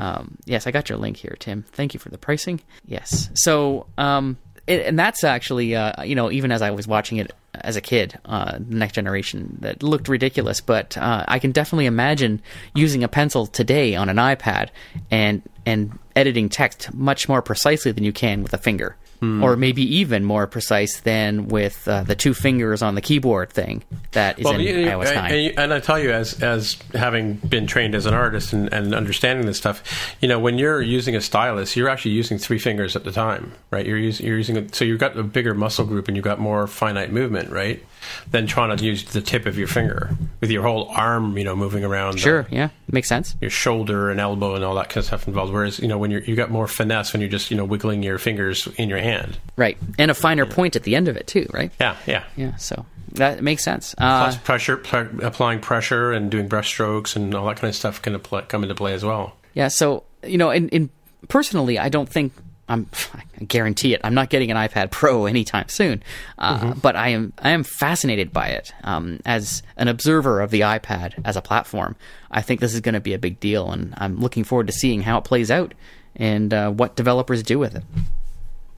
Um, 0.00 0.36
yes, 0.44 0.66
I 0.66 0.70
got 0.70 0.90
your 0.90 0.98
link 0.98 1.16
here, 1.16 1.34
Tim. 1.38 1.64
Thank 1.72 1.94
you 1.94 2.00
for 2.00 2.10
the 2.10 2.18
pricing. 2.18 2.60
Yes, 2.84 3.30
so 3.32 3.86
um, 3.96 4.36
it, 4.66 4.84
and 4.84 4.98
that's 4.98 5.24
actually 5.24 5.74
uh, 5.74 6.02
you 6.02 6.14
know 6.14 6.30
even 6.30 6.52
as 6.52 6.60
I 6.60 6.72
was 6.72 6.86
watching 6.86 7.16
it 7.16 7.32
as 7.54 7.76
a 7.76 7.80
kid, 7.80 8.18
uh, 8.26 8.58
Next 8.68 8.92
Generation, 8.92 9.56
that 9.60 9.82
looked 9.82 10.08
ridiculous, 10.08 10.60
but 10.60 10.98
uh, 10.98 11.24
I 11.26 11.38
can 11.38 11.52
definitely 11.52 11.86
imagine 11.86 12.42
using 12.74 13.02
a 13.02 13.08
pencil 13.08 13.46
today 13.46 13.96
on 13.96 14.10
an 14.10 14.18
iPad 14.18 14.68
and 15.10 15.40
and 15.64 15.98
editing 16.14 16.50
text 16.50 16.92
much 16.92 17.30
more 17.30 17.40
precisely 17.40 17.92
than 17.92 18.04
you 18.04 18.12
can 18.12 18.42
with 18.42 18.52
a 18.52 18.58
finger. 18.58 18.94
Or 19.22 19.56
maybe 19.56 19.82
even 19.96 20.24
more 20.24 20.46
precise 20.46 21.00
than 21.00 21.48
with 21.48 21.86
uh, 21.88 22.02
the 22.04 22.14
two 22.14 22.34
fingers 22.34 22.82
on 22.82 22.94
the 22.94 23.00
keyboard 23.00 23.50
thing 23.50 23.82
that 24.12 24.38
is 24.38 24.44
in 24.54 24.60
you- 24.60 24.74
iOS 24.86 25.14
9. 25.14 25.32
and, 25.32 25.42
you- 25.42 25.52
and 25.56 25.72
I 25.74 25.80
tell 25.80 25.98
you, 25.98 26.12
as 26.12 26.42
as 26.42 26.76
having 26.94 27.34
been 27.34 27.66
trained 27.66 27.94
as 27.94 28.06
an 28.06 28.14
artist 28.14 28.52
and, 28.52 28.72
and 28.72 28.94
understanding 28.94 29.46
this 29.46 29.58
stuff, 29.58 29.82
you 30.20 30.28
know, 30.28 30.38
when 30.38 30.58
you're 30.58 30.82
using 30.82 31.16
a 31.16 31.20
stylus, 31.20 31.76
you're 31.76 31.88
actually 31.88 32.12
using 32.12 32.38
three 32.38 32.58
fingers 32.58 32.94
at 32.96 33.04
the 33.04 33.12
time, 33.12 33.52
right? 33.70 33.86
You're 33.86 33.98
using 33.98 34.26
you're 34.26 34.36
using 34.38 34.56
it, 34.56 34.74
so 34.74 34.84
you've 34.84 35.00
got 35.00 35.16
a 35.18 35.22
bigger 35.22 35.54
muscle 35.54 35.84
group 35.86 36.08
and 36.08 36.16
you've 36.16 36.24
got 36.24 36.38
more 36.38 36.66
finite 36.66 37.10
movement, 37.12 37.50
right? 37.50 37.84
Than 38.30 38.46
trying 38.46 38.76
to 38.76 38.84
use 38.84 39.04
the 39.04 39.20
tip 39.20 39.46
of 39.46 39.56
your 39.58 39.68
finger 39.68 40.10
with 40.40 40.50
your 40.50 40.62
whole 40.62 40.88
arm, 40.88 41.36
you 41.38 41.44
know, 41.44 41.54
moving 41.56 41.84
around. 41.84 42.14
the- 42.14 42.18
Sure, 42.20 42.46
yeah, 42.50 42.68
makes 42.90 43.08
sense. 43.08 43.34
your 43.40 43.50
shoulder 43.50 44.10
and 44.10 44.20
elbow 44.20 44.54
and 44.54 44.64
all 44.64 44.74
that 44.76 44.88
kind 44.88 44.98
of 44.98 45.04
stuff 45.06 45.26
involved. 45.28 45.52
Whereas, 45.52 45.78
you 45.78 45.88
know, 45.88 45.98
when 45.98 46.10
you're 46.10 46.22
you 46.22 46.34
got 46.36 46.50
more 46.50 46.66
finesse 46.66 47.12
when 47.12 47.20
you're 47.20 47.30
just 47.30 47.50
you 47.50 47.56
know 47.56 47.64
wiggling 47.64 48.02
your 48.02 48.18
fingers 48.18 48.66
in 48.76 48.88
your 48.88 48.98
hand. 48.98 49.38
Right, 49.56 49.76
and 49.98 50.10
a 50.10 50.14
finer 50.14 50.46
point 50.46 50.76
at 50.76 50.82
the 50.82 50.94
end 50.96 51.08
of 51.08 51.16
it 51.16 51.26
too, 51.26 51.46
right? 51.52 51.70
Yeah, 51.80 51.96
yeah. 52.06 52.24
Yeah, 52.36 52.56
so 52.56 52.84
that 53.12 53.42
makes 53.42 53.64
sense. 53.64 53.94
Uh, 53.98 54.24
Plus 54.24 54.36
pressure, 54.36 54.76
pl- 54.76 55.08
applying 55.22 55.60
pressure 55.60 56.12
and 56.12 56.30
doing 56.30 56.48
brush 56.48 56.68
strokes 56.68 57.16
and 57.16 57.34
all 57.34 57.46
that 57.46 57.56
kind 57.56 57.68
of 57.70 57.74
stuff 57.74 58.02
can 58.02 58.14
apply, 58.14 58.42
come 58.42 58.62
into 58.62 58.74
play 58.74 58.92
as 58.92 59.04
well. 59.04 59.36
Yeah, 59.54 59.68
so 59.68 60.04
you 60.22 60.36
know, 60.38 60.50
in, 60.50 60.68
in 60.70 60.90
personally, 61.28 61.78
I 61.78 61.88
don't 61.88 62.08
think 62.08 62.32
I'm 62.68 62.88
I 63.14 63.44
guarantee 63.44 63.94
it. 63.94 64.00
I'm 64.02 64.14
not 64.14 64.28
getting 64.30 64.50
an 64.50 64.56
iPad 64.56 64.90
Pro 64.90 65.26
anytime 65.26 65.68
soon, 65.68 66.02
uh, 66.38 66.58
Mm-hmm. 66.58 66.78
but 66.80 66.96
I 66.96 67.08
am 67.10 67.32
I 67.38 67.50
am 67.50 67.62
fascinated 67.62 68.32
by 68.32 68.48
it 68.48 68.72
um, 68.84 69.20
as 69.24 69.62
an 69.76 69.88
observer 69.88 70.40
of 70.40 70.50
the 70.50 70.60
iPad 70.62 71.14
as 71.24 71.36
a 71.36 71.42
platform. 71.42 71.94
I 72.30 72.42
think 72.42 72.60
this 72.60 72.74
is 72.74 72.80
going 72.80 72.94
to 72.94 73.00
be 73.00 73.14
a 73.14 73.18
big 73.18 73.38
deal, 73.40 73.70
and 73.70 73.94
I'm 73.98 74.18
looking 74.18 74.42
forward 74.44 74.66
to 74.66 74.72
seeing 74.72 75.02
how 75.02 75.18
it 75.18 75.24
plays 75.24 75.50
out 75.50 75.74
and 76.16 76.52
uh, 76.52 76.70
what 76.70 76.96
developers 76.96 77.42
do 77.42 77.58
with 77.58 77.74
it. 77.76 77.84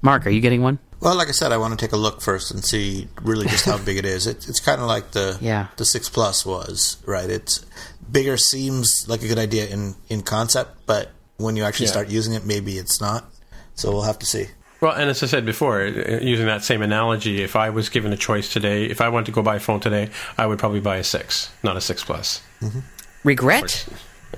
Mark, 0.01 0.27
are 0.27 0.31
you 0.31 0.41
getting 0.41 0.63
one? 0.63 0.79
Well, 1.01 1.17
like 1.17 1.29
I 1.29 1.33
said, 1.33 1.51
I 1.53 1.57
want 1.57 1.79
to 1.79 1.85
take 1.85 1.93
a 1.93 1.97
look 1.97 2.21
first 2.21 2.51
and 2.51 2.65
see 2.65 3.09
really 3.23 3.47
just 3.47 3.65
how 3.65 3.79
big 3.85 3.97
it 3.97 4.05
is. 4.05 4.27
It, 4.27 4.49
it's 4.49 4.61
kind 4.61 4.81
of 4.81 4.87
like 4.87 5.13
the 5.13 5.39
Yeah. 5.41 5.69
the 5.77 5.85
six 5.85 6.09
plus 6.09 6.45
was, 6.47 6.99
right? 7.07 7.29
It's 7.31 7.65
bigger 8.11 8.37
seems 8.37 9.05
like 9.09 9.23
a 9.23 9.29
good 9.29 9.39
idea 9.39 9.67
in 9.67 9.95
in 10.09 10.23
concept, 10.23 10.87
but 10.87 11.11
when 11.37 11.57
you 11.57 11.65
actually 11.65 11.87
Yeah. 11.87 11.93
start 11.93 12.09
using 12.09 12.35
it, 12.35 12.45
maybe 12.45 12.79
it's 12.79 13.01
not. 13.01 13.25
So 13.79 13.91
we'll 13.93 14.03
have 14.03 14.19
to 14.19 14.27
see. 14.27 14.47
Well, 14.81 14.93
and 14.93 15.09
as 15.11 15.23
I 15.23 15.27
said 15.27 15.45
before, 15.47 15.81
uh, 15.83 16.19
using 16.21 16.47
that 16.47 16.63
same 16.65 16.83
analogy, 16.83 17.43
if 17.43 17.57
I 17.57 17.71
was 17.71 17.89
given 17.89 18.13
a 18.13 18.17
choice 18.17 18.53
today, 18.53 18.85
if 18.87 19.01
I 19.01 19.09
wanted 19.09 19.27
to 19.27 19.33
go 19.33 19.43
buy 19.43 19.57
a 19.57 19.61
phone 19.61 19.81
today, 19.81 20.11
I 20.37 20.47
would 20.47 20.59
probably 20.59 20.81
buy 20.81 20.97
a 20.99 21.05
six, 21.05 21.51
not 21.63 21.77
a 21.77 21.81
six 21.81 22.03
plus. 22.05 22.43
Regret? 23.25 23.87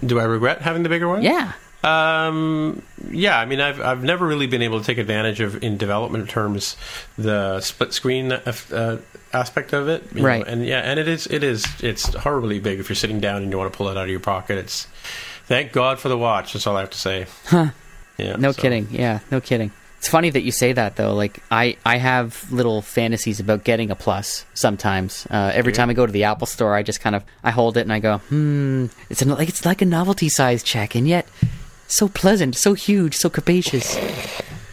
Do 0.04 0.18
I 0.20 0.24
regret 0.24 0.62
having 0.62 0.82
the 0.82 0.88
bigger 0.88 1.08
one? 1.08 1.22
Yeah. 1.22 1.52
Um, 1.82 2.82
yeah, 3.10 3.38
I 3.40 3.46
mean, 3.46 3.60
I've 3.60 3.80
I've 3.80 4.02
never 4.04 4.26
really 4.26 4.46
been 4.46 4.60
able 4.62 4.80
to 4.80 4.84
take 4.86 4.98
advantage 4.98 5.40
of, 5.40 5.62
in 5.64 5.78
development 5.78 6.28
terms, 6.28 6.76
the 7.16 7.60
split 7.60 7.94
screen 7.94 8.32
uh, 8.32 8.52
uh, 8.72 8.96
aspect 9.32 9.72
of 9.72 9.88
it. 9.88 10.04
you 10.14 10.20
know, 10.20 10.26
Right. 10.28 10.46
and 10.46 10.64
yeah, 10.66 10.80
and 10.80 11.00
it 11.00 11.08
is 11.08 11.26
it 11.26 11.42
is 11.42 11.66
it's 11.82 12.14
horribly 12.14 12.60
big 12.60 12.80
if 12.80 12.88
you're 12.90 12.96
sitting 12.96 13.20
down 13.20 13.42
and 13.42 13.50
you 13.50 13.56
want 13.58 13.72
to 13.72 13.76
pull 13.76 13.88
it 13.88 13.96
out 13.96 14.04
of 14.04 14.10
your 14.10 14.20
pocket. 14.20 14.58
It's 14.58 14.86
thank 15.46 15.72
God 15.72 15.98
for 15.98 16.08
the 16.10 16.18
watch. 16.18 16.52
That's 16.52 16.66
all 16.66 16.76
I 16.76 16.80
have 16.80 16.90
to 16.90 16.98
say. 16.98 17.26
Huh. 17.46 17.70
Yeah. 18.20 18.36
No 18.36 18.52
so- 18.52 18.62
kidding. 18.62 18.88
Yeah, 18.90 19.20
no 19.30 19.40
kidding. 19.40 19.72
It's 20.00 20.08
funny 20.08 20.30
that 20.30 20.40
you 20.40 20.50
say 20.50 20.72
that 20.72 20.96
though. 20.96 21.12
Like 21.12 21.42
I, 21.50 21.76
I 21.84 21.98
have 21.98 22.50
little 22.50 22.80
fantasies 22.80 23.38
about 23.38 23.64
getting 23.64 23.90
a 23.90 23.94
plus 23.94 24.46
sometimes. 24.54 25.26
Uh, 25.30 25.50
every 25.52 25.74
time 25.74 25.90
I 25.90 25.92
go 25.92 26.06
to 26.06 26.12
the 26.12 26.24
Apple 26.24 26.46
store, 26.46 26.74
I 26.74 26.82
just 26.82 27.00
kind 27.00 27.14
of 27.14 27.22
I 27.44 27.50
hold 27.50 27.76
it 27.76 27.82
and 27.82 27.92
I 27.92 27.98
go, 27.98 28.16
hmm. 28.16 28.86
It's 29.10 29.20
an, 29.20 29.28
like 29.28 29.50
it's 29.50 29.66
like 29.66 29.82
a 29.82 29.84
novelty 29.84 30.30
size 30.30 30.62
check, 30.62 30.94
and 30.94 31.06
yet 31.06 31.28
so 31.86 32.08
pleasant, 32.08 32.56
so 32.56 32.72
huge, 32.72 33.14
so 33.14 33.28
capacious. 33.28 33.94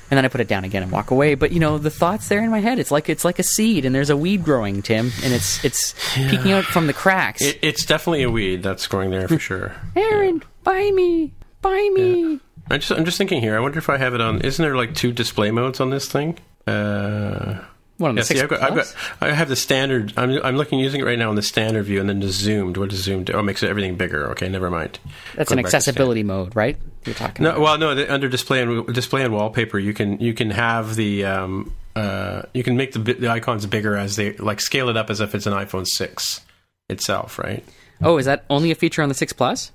And 0.09 0.17
then 0.17 0.23
I 0.23 0.29
put 0.29 0.39
it 0.39 0.47
down 0.47 0.63
again 0.63 0.83
and 0.83 0.93
walk 0.93 1.11
away. 1.11 1.35
But 1.35 1.51
you 1.51 1.59
know, 1.59 1.77
the 1.77 1.89
thoughts 1.89 2.29
there 2.29 2.41
in 2.41 2.49
my 2.49 2.61
head. 2.61 2.79
It's 2.79 2.91
like 2.91 3.09
it's 3.09 3.25
like 3.25 3.37
a 3.37 3.43
seed, 3.43 3.83
and 3.83 3.93
there's 3.93 4.09
a 4.09 4.15
weed 4.15 4.45
growing, 4.45 4.81
Tim, 4.81 5.11
and 5.23 5.33
it's 5.33 5.63
it's 5.65 5.93
peeking 6.15 6.53
out 6.53 6.63
from 6.63 6.87
the 6.87 6.93
cracks. 6.93 7.41
It, 7.41 7.59
it's 7.61 7.85
definitely 7.85 8.23
a 8.23 8.31
weed 8.31 8.63
that's 8.63 8.87
growing 8.87 9.09
there 9.09 9.27
for 9.27 9.39
sure. 9.39 9.75
Aaron, 9.97 10.41
buy 10.63 10.89
me, 10.91 11.33
buy 11.61 11.89
me. 11.93 12.39
I 12.69 12.77
just 12.77 12.91
I'm 12.91 13.05
just 13.05 13.17
thinking 13.17 13.41
here. 13.41 13.55
I 13.55 13.59
wonder 13.59 13.77
if 13.79 13.89
I 13.89 13.97
have 13.97 14.13
it 14.13 14.21
on. 14.21 14.41
Isn't 14.41 14.61
there 14.63 14.75
like 14.75 14.93
two 14.95 15.11
display 15.11 15.51
modes 15.51 15.79
on 15.79 15.89
this 15.89 16.07
thing? 16.11 16.37
Uh, 16.65 17.59
What 17.97 18.09
on 18.09 18.15
the 18.15 18.19
yeah, 18.21 18.23
see, 18.23 18.33
six 18.37 18.41
I've 18.43 18.49
got, 18.49 18.61
I've 18.61 18.75
got, 18.75 18.85
Plus? 18.85 18.95
I 19.21 19.31
have 19.31 19.47
the 19.49 19.55
standard. 19.55 20.13
I'm, 20.17 20.31
I'm 20.43 20.57
looking 20.57 20.77
using 20.79 21.01
it 21.01 21.05
right 21.05 21.17
now 21.17 21.29
in 21.29 21.35
the 21.35 21.41
standard 21.41 21.83
view, 21.83 21.99
and 21.99 22.09
then 22.09 22.19
the 22.19 22.27
zoomed. 22.29 22.77
What 22.77 22.89
does 22.89 23.01
zoomed? 23.01 23.27
do? 23.27 23.33
Oh, 23.33 23.39
it 23.39 23.43
makes 23.43 23.63
everything 23.63 23.95
bigger. 23.95 24.29
Okay, 24.31 24.49
never 24.49 24.69
mind. 24.69 24.99
That's 25.35 25.49
Going 25.49 25.59
an 25.59 25.65
accessibility 25.65 26.23
mode, 26.23 26.55
right? 26.55 26.77
You're 27.05 27.15
talking. 27.15 27.43
No, 27.43 27.51
about. 27.51 27.61
well, 27.61 27.77
no. 27.77 27.95
The, 27.95 28.13
under 28.13 28.27
display 28.27 28.61
and 28.61 28.93
display 28.93 29.23
and 29.23 29.33
wallpaper, 29.33 29.79
you 29.79 29.93
can 29.93 30.19
you 30.19 30.33
can 30.33 30.51
have 30.51 30.95
the 30.95 31.23
um, 31.25 31.73
uh, 31.95 32.41
you 32.53 32.63
can 32.63 32.75
make 32.75 32.91
the 32.91 32.99
the 32.99 33.29
icons 33.29 33.65
bigger 33.65 33.95
as 33.95 34.17
they 34.17 34.33
like 34.33 34.59
scale 34.59 34.89
it 34.89 34.97
up 34.97 35.09
as 35.09 35.21
if 35.21 35.33
it's 35.33 35.45
an 35.45 35.53
iPhone 35.53 35.87
six 35.87 36.41
itself, 36.89 37.39
right? 37.39 37.63
Oh, 38.01 38.17
is 38.17 38.25
that 38.25 38.45
only 38.49 38.69
a 38.71 38.75
feature 38.75 39.01
on 39.01 39.09
the 39.09 39.15
six 39.15 39.33
Plus? 39.33 39.71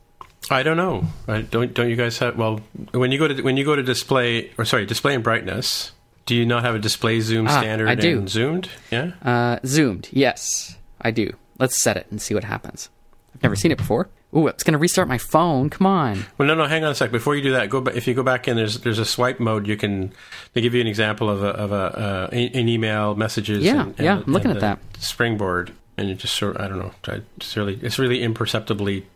I 0.50 0.62
don't 0.62 0.76
know. 0.76 1.04
I 1.28 1.42
don't 1.42 1.72
don't 1.72 1.88
you 1.88 1.96
guys 1.96 2.18
have? 2.18 2.36
Well, 2.36 2.60
when 2.92 3.12
you 3.12 3.18
go 3.18 3.28
to 3.28 3.42
when 3.42 3.56
you 3.56 3.64
go 3.64 3.76
to 3.76 3.82
display 3.82 4.50
or 4.58 4.64
sorry, 4.64 4.86
display 4.86 5.14
and 5.14 5.22
brightness, 5.24 5.92
do 6.26 6.34
you 6.34 6.44
not 6.44 6.64
have 6.64 6.74
a 6.74 6.78
display 6.78 7.20
zoom 7.20 7.46
Ah, 7.48 7.60
standard 7.60 7.88
I 7.88 7.94
do. 7.94 8.18
and 8.18 8.28
zoomed? 8.28 8.68
Yeah. 8.90 9.12
Uh, 9.22 9.58
zoomed. 9.64 10.08
Yes, 10.12 10.76
I 11.00 11.10
do. 11.10 11.32
Let's 11.58 11.80
set 11.82 11.96
it 11.96 12.06
and 12.10 12.20
see 12.20 12.34
what 12.34 12.44
happens. 12.44 12.88
I've 13.34 13.42
never 13.42 13.56
seen 13.56 13.70
it 13.70 13.78
before. 13.78 14.08
Ooh, 14.34 14.46
it's 14.46 14.64
going 14.64 14.72
to 14.72 14.78
restart 14.78 15.08
my 15.08 15.18
phone. 15.18 15.68
Come 15.68 15.86
on. 15.86 16.24
Well, 16.38 16.48
no, 16.48 16.54
no. 16.54 16.64
Hang 16.66 16.84
on 16.84 16.90
a 16.92 16.94
sec. 16.94 17.12
Before 17.12 17.36
you 17.36 17.42
do 17.42 17.52
that, 17.52 17.68
go. 17.68 17.82
Ba- 17.82 17.94
if 17.94 18.06
you 18.08 18.14
go 18.14 18.22
back 18.22 18.48
in, 18.48 18.56
there's 18.56 18.78
there's 18.80 18.98
a 18.98 19.04
swipe 19.04 19.38
mode. 19.38 19.66
You 19.66 19.76
can. 19.76 20.12
They 20.54 20.60
give 20.62 20.74
you 20.74 20.80
an 20.80 20.86
example 20.86 21.28
of 21.30 21.42
a 21.42 21.48
of 21.48 21.70
a 21.72 21.74
uh, 21.76 22.28
an 22.32 22.68
email 22.68 23.14
messages. 23.14 23.62
Yeah, 23.62 23.82
and, 23.82 23.94
yeah, 24.00 24.14
and- 24.16 24.24
I'm 24.26 24.32
looking 24.32 24.50
at 24.50 24.60
that 24.60 24.78
Springboard, 24.98 25.72
and 25.98 26.08
you 26.08 26.14
just 26.14 26.34
sort. 26.34 26.58
I 26.58 26.66
don't 26.66 26.78
know. 26.78 26.92
It's 27.36 27.56
really 27.56 27.78
it's 27.82 27.98
really 27.98 28.22
imperceptibly 28.22 29.06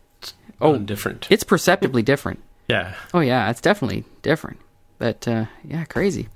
Oh, 0.59 0.77
different. 0.77 1.27
It's 1.29 1.43
perceptibly 1.43 2.01
different. 2.01 2.39
Yeah. 2.67 2.95
Oh 3.13 3.19
yeah, 3.19 3.49
it's 3.49 3.61
definitely 3.61 4.03
different. 4.21 4.59
But 4.97 5.27
uh, 5.27 5.45
yeah, 5.63 5.85
crazy. 5.85 6.27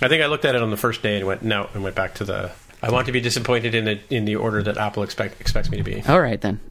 I 0.00 0.08
think 0.08 0.22
I 0.22 0.26
looked 0.26 0.44
at 0.44 0.54
it 0.54 0.62
on 0.62 0.70
the 0.70 0.76
first 0.76 1.02
day 1.02 1.16
and 1.16 1.26
went 1.26 1.42
no, 1.42 1.68
and 1.74 1.82
went 1.82 1.96
back 1.96 2.14
to 2.14 2.24
the. 2.24 2.52
I 2.82 2.90
want 2.90 3.06
to 3.06 3.12
be 3.12 3.20
disappointed 3.20 3.74
in 3.74 3.84
the 3.84 4.00
in 4.14 4.24
the 4.26 4.36
order 4.36 4.62
that 4.62 4.76
Apple 4.76 5.02
expect, 5.02 5.40
expects 5.40 5.70
me 5.70 5.78
to 5.78 5.82
be. 5.82 6.02
All 6.08 6.20
right 6.20 6.40
then. 6.40 6.60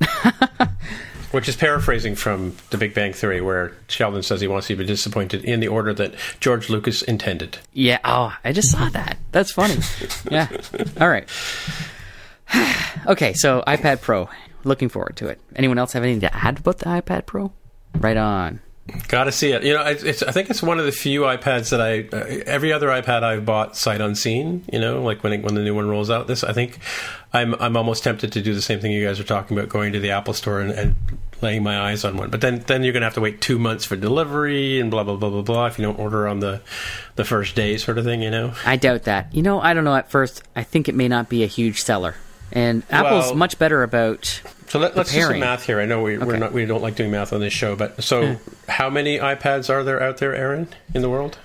Which 1.32 1.50
is 1.50 1.58
paraphrasing 1.58 2.16
from 2.16 2.56
The 2.70 2.78
Big 2.78 2.94
Bang 2.94 3.12
Theory, 3.12 3.42
where 3.42 3.74
Sheldon 3.90 4.24
says 4.24 4.40
he 4.40 4.48
wants 4.48 4.68
to 4.68 4.76
be 4.78 4.86
disappointed 4.86 5.44
in 5.44 5.60
the 5.60 5.68
order 5.68 5.94
that 5.94 6.14
George 6.40 6.70
Lucas 6.70 7.02
intended. 7.02 7.58
yeah. 7.74 8.00
Oh, 8.06 8.34
I 8.46 8.54
just 8.54 8.72
saw 8.72 8.88
that. 8.90 9.18
That's 9.34 9.52
funny. 9.52 9.76
yeah. 10.32 10.48
All 11.02 11.10
right. 11.10 11.28
okay, 13.08 13.34
so 13.34 13.64
iPad 13.68 14.02
Pro. 14.02 14.30
Looking 14.66 14.90
forward 14.90 15.16
to 15.18 15.28
it. 15.28 15.40
Anyone 15.56 15.78
else 15.78 15.94
have 15.94 16.04
anything 16.04 16.22
to 16.22 16.36
add 16.36 16.60
about 16.60 16.80
the 16.80 16.86
iPad 16.86 17.26
Pro? 17.26 17.54
Right 17.98 18.18
on. 18.18 18.60
Got 19.08 19.24
to 19.24 19.32
see 19.32 19.52
it. 19.52 19.64
You 19.64 19.74
know, 19.74 19.84
it's, 19.84 20.04
it's, 20.04 20.22
I 20.22 20.32
think 20.32 20.50
it's 20.52 20.62
one 20.62 20.78
of 20.78 20.86
the 20.86 20.92
few 20.92 21.22
iPads 21.22 21.72
that 21.72 21.82
I. 21.82 22.02
Uh, 22.16 22.44
every 22.46 22.72
other 22.72 22.88
iPad 22.90 23.24
I've 23.24 23.44
bought 23.46 23.76
sight 23.76 24.00
unseen. 24.00 24.64
You 24.72 24.80
know, 24.80 25.02
like 25.02 25.24
when 25.24 25.34
it, 25.34 25.44
when 25.44 25.56
the 25.56 25.62
new 25.64 25.74
one 25.74 25.88
rolls 25.88 26.12
out. 26.12 26.28
This, 26.28 26.44
I 26.44 26.54
think, 26.54 26.78
I'm 27.34 27.56
I'm 27.56 27.76
almost 27.78 28.04
tempted 28.04 28.32
to 28.34 28.42
do 28.42 28.54
the 28.54 28.62
same 28.62 28.80
thing 28.80 28.92
you 28.92 29.04
guys 29.04 29.20
are 29.20 29.24
talking 29.24 29.58
about, 29.58 29.70
going 29.70 29.94
to 29.94 30.00
the 30.00 30.12
Apple 30.12 30.36
Store 30.36 30.60
and, 30.62 30.70
and 30.72 30.96
laying 31.42 31.64
my 31.64 31.80
eyes 31.80 32.06
on 32.06 32.16
one. 32.16 32.30
But 32.30 32.42
then 32.42 32.60
then 32.68 32.84
you're 32.84 32.94
gonna 32.94 33.08
have 33.08 33.16
to 33.16 33.22
wait 33.22 33.42
two 33.42 33.58
months 33.58 33.86
for 33.86 33.96
delivery 33.96 34.80
and 34.80 34.92
blah 34.92 35.04
blah 35.04 35.16
blah 35.16 35.32
blah 35.32 35.42
blah 35.42 35.66
if 35.66 35.80
you 35.80 35.84
don't 35.86 35.98
order 35.98 36.28
on 36.28 36.40
the 36.40 36.62
the 37.16 37.26
first 37.26 37.56
day, 37.56 37.78
sort 37.78 37.98
of 37.98 38.06
thing. 38.06 38.22
You 38.22 38.30
know. 38.30 38.54
I 38.66 38.76
doubt 38.76 39.04
that. 39.06 39.34
You 39.34 39.42
know, 39.42 39.60
I 39.62 39.74
don't 39.74 39.84
know. 39.84 39.96
At 39.96 40.12
first, 40.12 40.44
I 40.56 40.62
think 40.64 40.88
it 40.88 40.94
may 40.94 41.08
not 41.08 41.28
be 41.28 41.44
a 41.44 41.48
huge 41.48 41.82
seller, 41.82 42.14
and 42.52 42.84
Apple's 42.92 43.26
Well- 43.28 43.36
much 43.36 43.58
better 43.58 43.82
about. 43.82 44.42
So 44.68 44.80
let, 44.80 44.96
let's 44.96 45.14
do 45.14 45.22
some 45.22 45.40
math 45.40 45.66
here. 45.66 45.80
I 45.80 45.86
know 45.86 46.02
we, 46.02 46.18
we're 46.18 46.32
Okay. 46.32 46.40
not 46.40 46.52
we 46.54 46.66
don't 46.66 46.82
like 46.82 46.96
doing 46.96 47.12
math 47.12 47.34
on 47.34 47.40
this 47.40 47.54
show, 47.54 47.76
but 47.76 48.04
so 48.04 48.38
how 48.68 48.90
many 48.90 49.20
iPads 49.20 49.70
are 49.70 49.84
there 49.84 50.02
out 50.02 50.18
there, 50.18 50.34
Aaron, 50.36 50.68
in 50.94 51.02
the 51.02 51.10
world? 51.10 51.38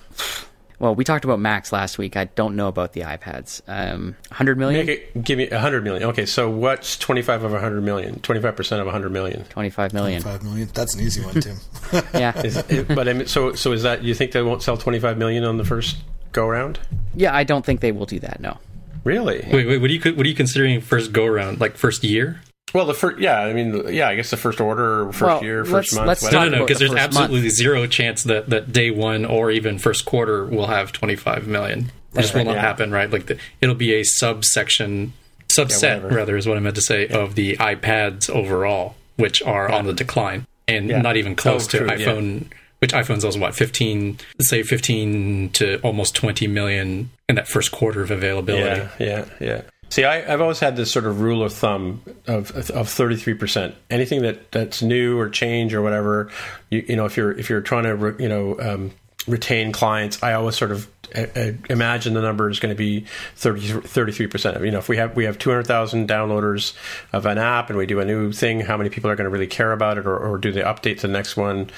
Well, 0.78 0.94
we 0.94 1.04
talked 1.04 1.26
about 1.26 1.38
Macs 1.40 1.74
last 1.74 1.98
week. 1.98 2.16
I 2.16 2.24
don't 2.24 2.56
know 2.56 2.66
about 2.66 2.94
the 2.94 3.02
iPads. 3.02 3.60
Um, 3.68 4.16
100 4.30 4.56
million, 4.56 4.86
Make 4.86 4.98
it, 5.14 5.22
give 5.22 5.36
me 5.36 5.46
a 5.50 5.58
hundred 5.60 5.84
million. 5.84 6.04
Okay, 6.04 6.24
so 6.24 6.48
what's 6.48 6.96
twenty 6.96 7.20
five 7.20 7.42
of 7.44 7.52
a 7.52 7.60
hundred 7.60 7.82
million? 7.82 8.18
Twenty 8.20 8.40
five 8.40 8.56
percent 8.56 8.80
of 8.80 8.86
a 8.86 8.88
100 8.88 9.10
million? 9.12 9.44
25 9.44 9.92
million. 9.92 10.22
25 10.22 10.42
million. 10.42 10.68
That's 10.72 10.94
an 10.94 11.02
easy 11.02 11.22
one, 11.22 11.34
Tim. 11.34 11.58
Yeah, 12.14 12.40
Is, 12.40 12.62
but 12.88 13.08
I 13.08 13.12
mean, 13.12 13.26
so 13.26 13.52
so 13.52 13.72
is 13.72 13.82
that 13.82 14.02
you 14.02 14.14
think 14.14 14.32
they 14.32 14.40
won't 14.40 14.62
sell 14.62 14.78
twenty 14.78 14.98
five 15.00 15.18
million 15.18 15.44
on 15.44 15.58
the 15.58 15.64
first 15.66 15.98
go 16.32 16.46
around? 16.46 16.78
yeah. 17.14 17.34
I 17.36 17.44
don't 17.44 17.64
think 17.66 17.80
they 17.80 17.92
will 17.92 18.06
do 18.06 18.18
that. 18.20 18.40
No. 18.40 18.56
Really? 19.04 19.46
Wait, 19.52 19.66
wait. 19.66 19.78
What 19.82 19.90
are 19.90 19.92
you 19.92 20.00
what 20.14 20.24
are 20.24 20.28
you 20.30 20.34
considering 20.34 20.80
first 20.80 21.12
go 21.12 21.26
around? 21.26 21.60
Like 21.60 21.76
first 21.76 22.04
year? 22.04 22.40
Well, 22.72 22.86
the 22.86 22.94
first 22.94 23.18
yeah, 23.18 23.40
I 23.40 23.52
mean 23.52 23.92
yeah, 23.92 24.08
I 24.08 24.14
guess 24.14 24.30
the 24.30 24.36
first 24.36 24.60
order, 24.60 25.06
first 25.12 25.20
Well, 25.22 25.42
year, 25.44 25.64
1st 25.64 25.72
let's- 25.72 25.94
month. 25.94 26.06
let's 26.08 26.22
whatever. 26.22 26.44
No, 26.44 26.44
talk 26.44 26.52
no, 26.52 26.58
no. 26.58 26.64
Because 26.66 26.78
the 26.80 26.86
there's 26.88 26.98
absolutely 27.00 27.40
month. 27.42 27.52
zero 27.54 27.86
chance 27.86 28.22
that 28.24 28.48
that 28.50 28.72
day 28.72 28.90
one 28.90 29.24
or 29.24 29.50
even 29.50 29.78
first 29.78 30.04
quarter 30.04 30.44
will 30.44 30.66
have 30.68 30.92
25 30.92 31.46
million. 31.46 31.90
It 32.14 32.22
just 32.22 32.34
will 32.34 32.44
not 32.44 32.54
yeah. 32.56 32.60
happen, 32.60 32.90
right? 32.90 33.10
Like 33.10 33.26
the, 33.26 33.38
it'll 33.60 33.74
be 33.76 33.94
a 33.94 34.02
subsection, 34.04 35.12
subset 35.48 35.96
whatever. 36.02 36.08
rather 36.16 36.36
is 36.36 36.46
what 36.46 36.56
I 36.56 36.60
meant 36.60 36.74
to 36.76 36.82
say 36.82 37.06
of 37.08 37.34
the 37.34 37.56
iPads 37.58 38.28
overall, 38.30 38.94
which 39.16 39.42
are 39.42 39.70
on 39.70 39.86
the 39.86 39.92
decline 39.92 40.46
and 40.66 40.88
Yeah. 40.88 41.00
not 41.02 41.16
even 41.16 41.36
close 41.36 41.66
Oh, 41.66 41.70
to 41.70 41.78
true, 41.78 41.86
yeah. 41.88 42.06
iPhone. 42.06 42.44
Which 42.80 42.92
iPhone's 42.94 43.26
also 43.26 43.38
what 43.38 43.54
15, 43.54 44.18
say 44.40 44.62
15 44.62 45.50
to 45.50 45.78
almost 45.82 46.14
20 46.16 46.46
million 46.46 47.10
in 47.28 47.34
that 47.34 47.46
first 47.46 47.70
quarter 47.72 48.00
of 48.02 48.10
availability. 48.10 48.88
Yeah, 48.98 49.06
yeah, 49.06 49.24
yeah. 49.38 49.60
See, 49.91 50.05
I, 50.05 50.32
I've 50.32 50.41
always 50.41 50.61
had 50.61 50.76
this 50.76 50.91
sort 50.91 51.05
of 51.05 51.20
rule 51.20 51.43
of 51.43 51.53
thumb 51.53 52.03
of 52.26 52.70
of 52.70 52.88
thirty 52.88 53.16
three 53.16 53.34
percent. 53.34 53.74
Anything 53.91 54.22
that, 54.22 54.53
that's 54.53 54.82
new 54.82 55.18
or 55.18 55.28
change 55.28 55.74
or 55.74 55.82
whatever, 55.82 56.30
you, 56.70 56.84
you 56.88 56.97
know, 56.97 57.07
if 57.07 57.16
you're 57.16 57.32
if 57.32 57.51
you're 57.51 57.61
trying 57.61 57.84
to 57.84 57.97
re, 57.97 58.14
you 58.18 58.28
know 58.28 58.59
um, 58.61 58.93
retain 59.26 59.72
clients, 59.72 60.22
I 60.22 60.34
always 60.34 60.57
sort 60.57 60.70
of 60.70 60.88
uh, 61.14 61.26
uh, 61.34 61.53
imagine 61.68 62.14
the 62.14 62.22
number 62.22 62.49
is 62.49 62.61
going 62.61 62.74
to 62.74 62.78
be 62.78 63.05
33 63.34 64.26
percent. 64.28 64.64
You 64.64 64.70
know, 64.70 64.78
if 64.78 64.88
we 64.88 64.97
have 64.97 65.16
we 65.16 65.24
have 65.24 65.38
two 65.38 65.51
hundred 65.51 65.66
thousand 65.66 66.09
downloaders 66.09 66.74
of 67.12 67.26
an 67.26 67.38
app 67.38 67.68
and 67.68 67.76
we 67.76 67.86
do 67.86 67.99
a 67.99 68.05
new 68.05 68.32
thing, 68.32 68.61
how 68.61 68.76
many 68.76 68.91
people 68.91 69.11
are 69.11 69.16
going 69.16 69.26
to 69.26 69.30
really 69.30 69.49
care 69.49 69.72
about 69.72 69.99
it, 69.99 70.07
or, 70.07 70.16
or 70.16 70.38
do 70.38 70.53
they 70.53 70.62
update 70.62 71.01
to 71.01 71.09
the 71.09 71.12
next 71.12 71.36
one? 71.36 71.68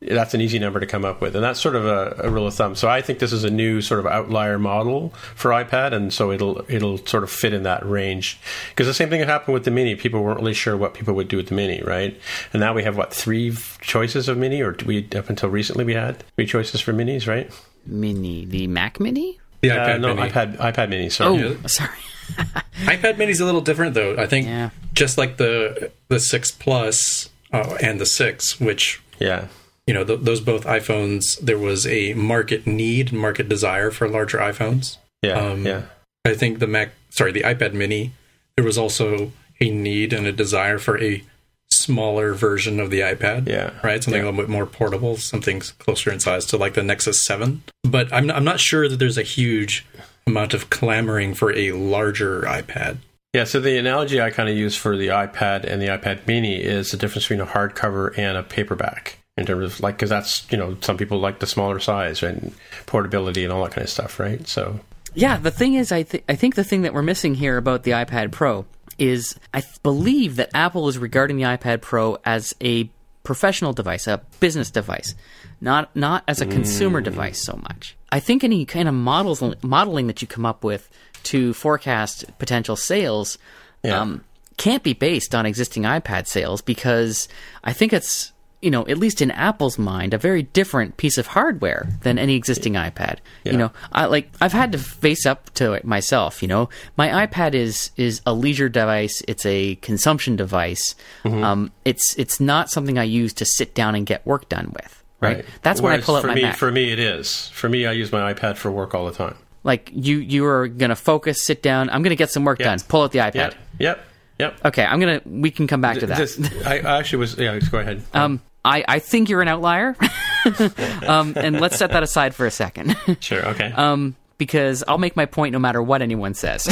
That's 0.00 0.34
an 0.34 0.40
easy 0.42 0.58
number 0.58 0.78
to 0.78 0.86
come 0.86 1.04
up 1.04 1.20
with, 1.22 1.34
and 1.34 1.42
that's 1.42 1.58
sort 1.60 1.74
of 1.74 1.86
a, 1.86 2.16
a 2.24 2.30
rule 2.30 2.46
of 2.46 2.54
thumb. 2.54 2.74
So 2.74 2.88
I 2.88 3.00
think 3.00 3.18
this 3.18 3.32
is 3.32 3.44
a 3.44 3.50
new 3.50 3.80
sort 3.80 3.98
of 4.00 4.06
outlier 4.06 4.58
model 4.58 5.10
for 5.34 5.50
iPad, 5.52 5.92
and 5.92 6.12
so 6.12 6.30
it'll 6.30 6.64
it'll 6.70 6.98
sort 7.06 7.22
of 7.24 7.30
fit 7.30 7.52
in 7.54 7.62
that 7.62 7.84
range. 7.88 8.38
Because 8.70 8.86
the 8.86 8.94
same 8.94 9.08
thing 9.08 9.20
that 9.20 9.28
happened 9.28 9.54
with 9.54 9.64
the 9.64 9.70
Mini, 9.70 9.94
people 9.96 10.22
weren't 10.22 10.38
really 10.38 10.52
sure 10.54 10.76
what 10.76 10.92
people 10.94 11.14
would 11.14 11.28
do 11.28 11.36
with 11.38 11.48
the 11.48 11.54
Mini, 11.54 11.82
right? 11.82 12.18
And 12.52 12.60
now 12.60 12.74
we 12.74 12.82
have 12.84 12.96
what 12.96 13.12
three 13.12 13.56
choices 13.80 14.28
of 14.28 14.36
Mini, 14.36 14.60
or 14.60 14.72
do 14.72 14.84
we 14.84 15.08
up 15.16 15.30
until 15.30 15.48
recently 15.48 15.84
we 15.84 15.94
had 15.94 16.22
three 16.36 16.46
choices 16.46 16.80
for 16.80 16.92
Minis, 16.92 17.26
right? 17.26 17.50
Mini, 17.86 18.44
the 18.44 18.66
Mac 18.66 19.00
Mini. 19.00 19.38
The 19.62 19.70
Uh, 19.70 19.76
iPad 19.86 20.00
no, 20.00 20.14
Mini. 20.14 20.30
iPad 20.30 20.56
iPad 20.58 20.88
Mini. 20.90 21.08
Sorry. 21.08 21.42
Oh, 21.42 21.56
sorry. 21.66 21.88
iPad 22.84 23.16
Mini's 23.18 23.40
a 23.40 23.44
little 23.44 23.60
different 23.62 23.94
though. 23.94 24.16
I 24.18 24.26
think 24.26 24.46
Yeah. 24.46 24.70
just 24.92 25.16
like 25.16 25.38
the 25.38 25.90
the 26.08 26.20
six 26.20 26.50
plus 26.50 27.30
uh, 27.52 27.76
and 27.82 27.98
the 28.00 28.06
six, 28.06 28.60
which 28.60 29.00
Yeah. 29.18 29.46
You 29.86 29.94
know 29.94 30.04
th- 30.04 30.20
those 30.20 30.40
both 30.40 30.64
iPhones, 30.64 31.38
there 31.40 31.58
was 31.58 31.86
a 31.86 32.14
market 32.14 32.66
need 32.66 33.12
market 33.12 33.48
desire 33.48 33.90
for 33.90 34.08
larger 34.08 34.38
iPhones. 34.38 34.98
Yeah. 35.22 35.38
Um, 35.38 35.66
yeah. 35.66 35.82
I 36.24 36.34
think 36.34 36.58
the 36.58 36.66
Mac, 36.66 36.90
sorry, 37.10 37.32
the 37.32 37.42
iPad 37.42 37.72
Mini, 37.72 38.12
there 38.56 38.64
was 38.64 38.76
also 38.78 39.32
a 39.60 39.70
need 39.70 40.12
and 40.12 40.26
a 40.26 40.32
desire 40.32 40.78
for 40.78 41.00
a 41.00 41.22
smaller 41.70 42.32
version 42.34 42.80
of 42.80 42.90
the 42.90 43.00
iPad. 43.00 43.48
Yeah. 43.48 43.70
Right? 43.82 44.02
Something 44.02 44.22
Yeah. 44.22 44.28
a 44.28 44.30
little 44.30 44.42
bit 44.44 44.50
more 44.50 44.66
portable, 44.66 45.16
something 45.16 45.60
closer 45.78 46.10
in 46.12 46.20
size 46.20 46.46
to 46.46 46.56
like 46.56 46.74
the 46.74 46.82
Nexus 46.82 47.24
7. 47.24 47.62
But 47.84 48.12
I'm, 48.12 48.30
I'm 48.30 48.44
not 48.44 48.60
sure 48.60 48.88
that 48.88 48.96
there's 48.98 49.18
a 49.18 49.22
huge 49.22 49.84
amount 50.26 50.54
of 50.54 50.70
clamoring 50.70 51.34
for 51.34 51.52
a 51.56 51.72
larger 51.72 52.42
iPad. 52.42 52.98
Yeah, 53.32 53.44
so 53.44 53.60
the 53.60 53.76
analogy 53.78 54.20
I 54.20 54.30
kind 54.30 54.48
of 54.48 54.56
use 54.56 54.76
for 54.76 54.96
the 54.96 55.08
iPad 55.08 55.64
and 55.64 55.80
the 55.82 55.86
iPad 55.88 56.26
Mini 56.26 56.56
is 56.56 56.90
the 56.90 56.96
difference 56.96 57.24
between 57.24 57.40
a 57.40 57.46
hardcover 57.46 58.16
and 58.18 58.36
a 58.36 58.42
paperback 58.42 59.18
in 59.36 59.46
terms 59.46 59.64
of 59.64 59.80
like 59.80 59.96
because 59.96 60.10
that's 60.10 60.50
you 60.50 60.56
know 60.58 60.76
some 60.80 60.96
people 60.96 61.18
like 61.18 61.38
the 61.40 61.46
smaller 61.46 61.78
size 61.78 62.22
and 62.22 62.52
portability 62.86 63.44
and 63.44 63.52
all 63.52 63.62
that 63.64 63.72
kind 63.72 63.84
of 63.84 63.90
stuff, 63.90 64.18
right? 64.18 64.46
So 64.48 64.80
Yeah, 65.14 65.36
the 65.38 65.50
thing 65.50 65.74
is, 65.74 65.92
I, 65.92 66.02
th- 66.02 66.24
I 66.28 66.34
think 66.36 66.54
the 66.54 66.64
thing 66.64 66.82
that 66.82 66.94
we're 66.94 67.02
missing 67.02 67.34
here 67.34 67.56
about 67.56 67.82
the 67.84 67.92
iPad 67.92 68.32
Pro 68.32 68.64
is 68.98 69.38
I 69.52 69.60
th- 69.60 69.82
believe 69.82 70.36
that 70.36 70.50
Apple 70.54 70.88
is 70.88 70.98
regarding 70.98 71.36
the 71.36 71.42
iPad 71.44 71.80
Pro 71.82 72.18
as 72.24 72.54
a 72.62 72.88
professional 73.24 73.72
device, 73.72 74.06
a 74.06 74.22
business 74.40 74.70
device, 74.70 75.14
not 75.60 75.94
not 75.96 76.22
as 76.28 76.40
a 76.40 76.46
consumer 76.46 77.00
device 77.00 77.42
so 77.42 77.56
much. 77.56 77.96
I 78.12 78.20
think 78.20 78.44
any 78.44 78.64
kind 78.64 78.88
of 78.88 78.94
models 78.94 79.42
modeling 79.62 80.06
that 80.06 80.22
you 80.22 80.28
come 80.28 80.46
up 80.46 80.62
with 80.64 80.88
to 81.24 81.52
forecast 81.54 82.24
potential 82.38 82.76
sales 82.76 83.36
Yeah. 83.82 84.00
um, 84.00 84.24
can't 84.56 84.82
be 84.82 84.94
based 84.94 85.34
on 85.34 85.44
existing 85.44 85.82
iPad 85.82 86.26
sales 86.28 86.62
because 86.62 87.28
I 87.64 87.72
think 87.74 87.92
it's 87.92 88.32
you 88.62 88.70
know 88.70 88.86
at 88.88 88.98
least 88.98 89.20
in 89.20 89.30
Apple's 89.30 89.78
mind 89.78 90.14
a 90.14 90.18
very 90.18 90.42
different 90.42 90.96
piece 90.96 91.18
of 91.18 91.26
hardware 91.28 91.88
than 92.02 92.18
any 92.18 92.34
existing 92.34 92.74
iPad. 92.74 93.18
You 93.44 93.52
know, 93.56 93.70
I 93.92 94.06
like 94.06 94.30
I've 94.40 94.52
had 94.52 94.72
to 94.72 94.78
face 94.78 95.26
up 95.26 95.52
to 95.54 95.72
it 95.74 95.84
myself. 95.84 96.42
You 96.42 96.48
know, 96.48 96.68
my 96.96 97.26
iPad 97.26 97.54
is 97.54 97.90
is 97.96 98.20
a 98.26 98.32
leisure 98.32 98.68
device. 98.68 99.22
It's 99.28 99.46
a 99.46 99.76
consumption 99.76 100.36
device. 100.36 100.94
Mm-hmm. 101.24 101.44
Um, 101.44 101.72
it's 101.84 102.14
it's 102.18 102.40
not 102.40 102.70
something 102.70 102.98
I 102.98 103.04
use 103.04 103.32
to 103.34 103.44
sit 103.44 103.74
down 103.74 103.94
and 103.94 104.06
get 104.06 104.26
work 104.26 104.48
done 104.48 104.72
with. 104.72 105.02
Right. 105.20 105.44
That's 105.62 105.80
when 105.80 105.92
I 105.92 106.00
pull 106.02 106.16
out 106.16 106.22
for 106.22 106.28
my 106.28 106.34
me, 106.34 106.42
Mac. 106.42 106.56
For 106.56 106.70
me, 106.70 106.92
it 106.92 106.98
is. 106.98 107.48
For 107.48 107.68
me, 107.68 107.86
I 107.86 107.92
use 107.92 108.12
my 108.12 108.32
iPad 108.34 108.56
for 108.56 108.70
work 108.70 108.94
all 108.94 109.06
the 109.06 109.12
time. 109.12 109.36
like 109.64 109.90
you 109.92 110.18
you 110.18 110.44
are 110.46 110.68
gonna 110.68 110.94
focus, 110.96 111.44
sit 111.44 111.62
down. 111.62 111.88
I'm 111.90 112.02
gonna 112.02 112.14
get 112.16 112.30
some 112.30 112.44
work 112.44 112.58
Yeah. 112.58 112.66
done. 112.66 112.80
Pull 112.88 113.02
out 113.02 113.12
the 113.12 113.18
iPad. 113.20 113.34
Yep. 113.34 113.54
Yep. 113.78 114.04
Yep. 114.38 114.64
Okay, 114.66 114.84
I'm 114.84 115.00
gonna. 115.00 115.20
We 115.24 115.50
can 115.50 115.66
come 115.66 115.80
back 115.80 115.98
to 115.98 116.06
that. 116.06 116.18
This- 116.18 116.38
I 116.66 116.78
I 116.78 116.98
actually 116.98 117.18
was. 117.20 117.38
Yeah, 117.38 117.58
just 117.58 117.72
go 117.72 117.78
ahead. 117.78 118.02
Um, 118.14 118.40
I, 118.64 118.84
I 118.88 118.98
think 118.98 119.28
you're 119.28 119.42
an 119.42 119.48
outlier. 119.48 119.96
um, 121.06 121.34
and 121.36 121.60
let's 121.60 121.76
set 121.76 121.92
that 121.92 122.02
aside 122.02 122.34
for 122.34 122.46
a 122.46 122.50
second. 122.50 122.96
sure. 123.20 123.46
Okay. 123.50 123.70
um, 123.72 124.16
because 124.38 124.82
I'll 124.88 124.98
make 124.98 125.14
my 125.16 125.26
point 125.26 125.52
no 125.52 125.58
matter 125.60 125.80
what 125.82 126.02
anyone 126.02 126.34
says. 126.34 126.66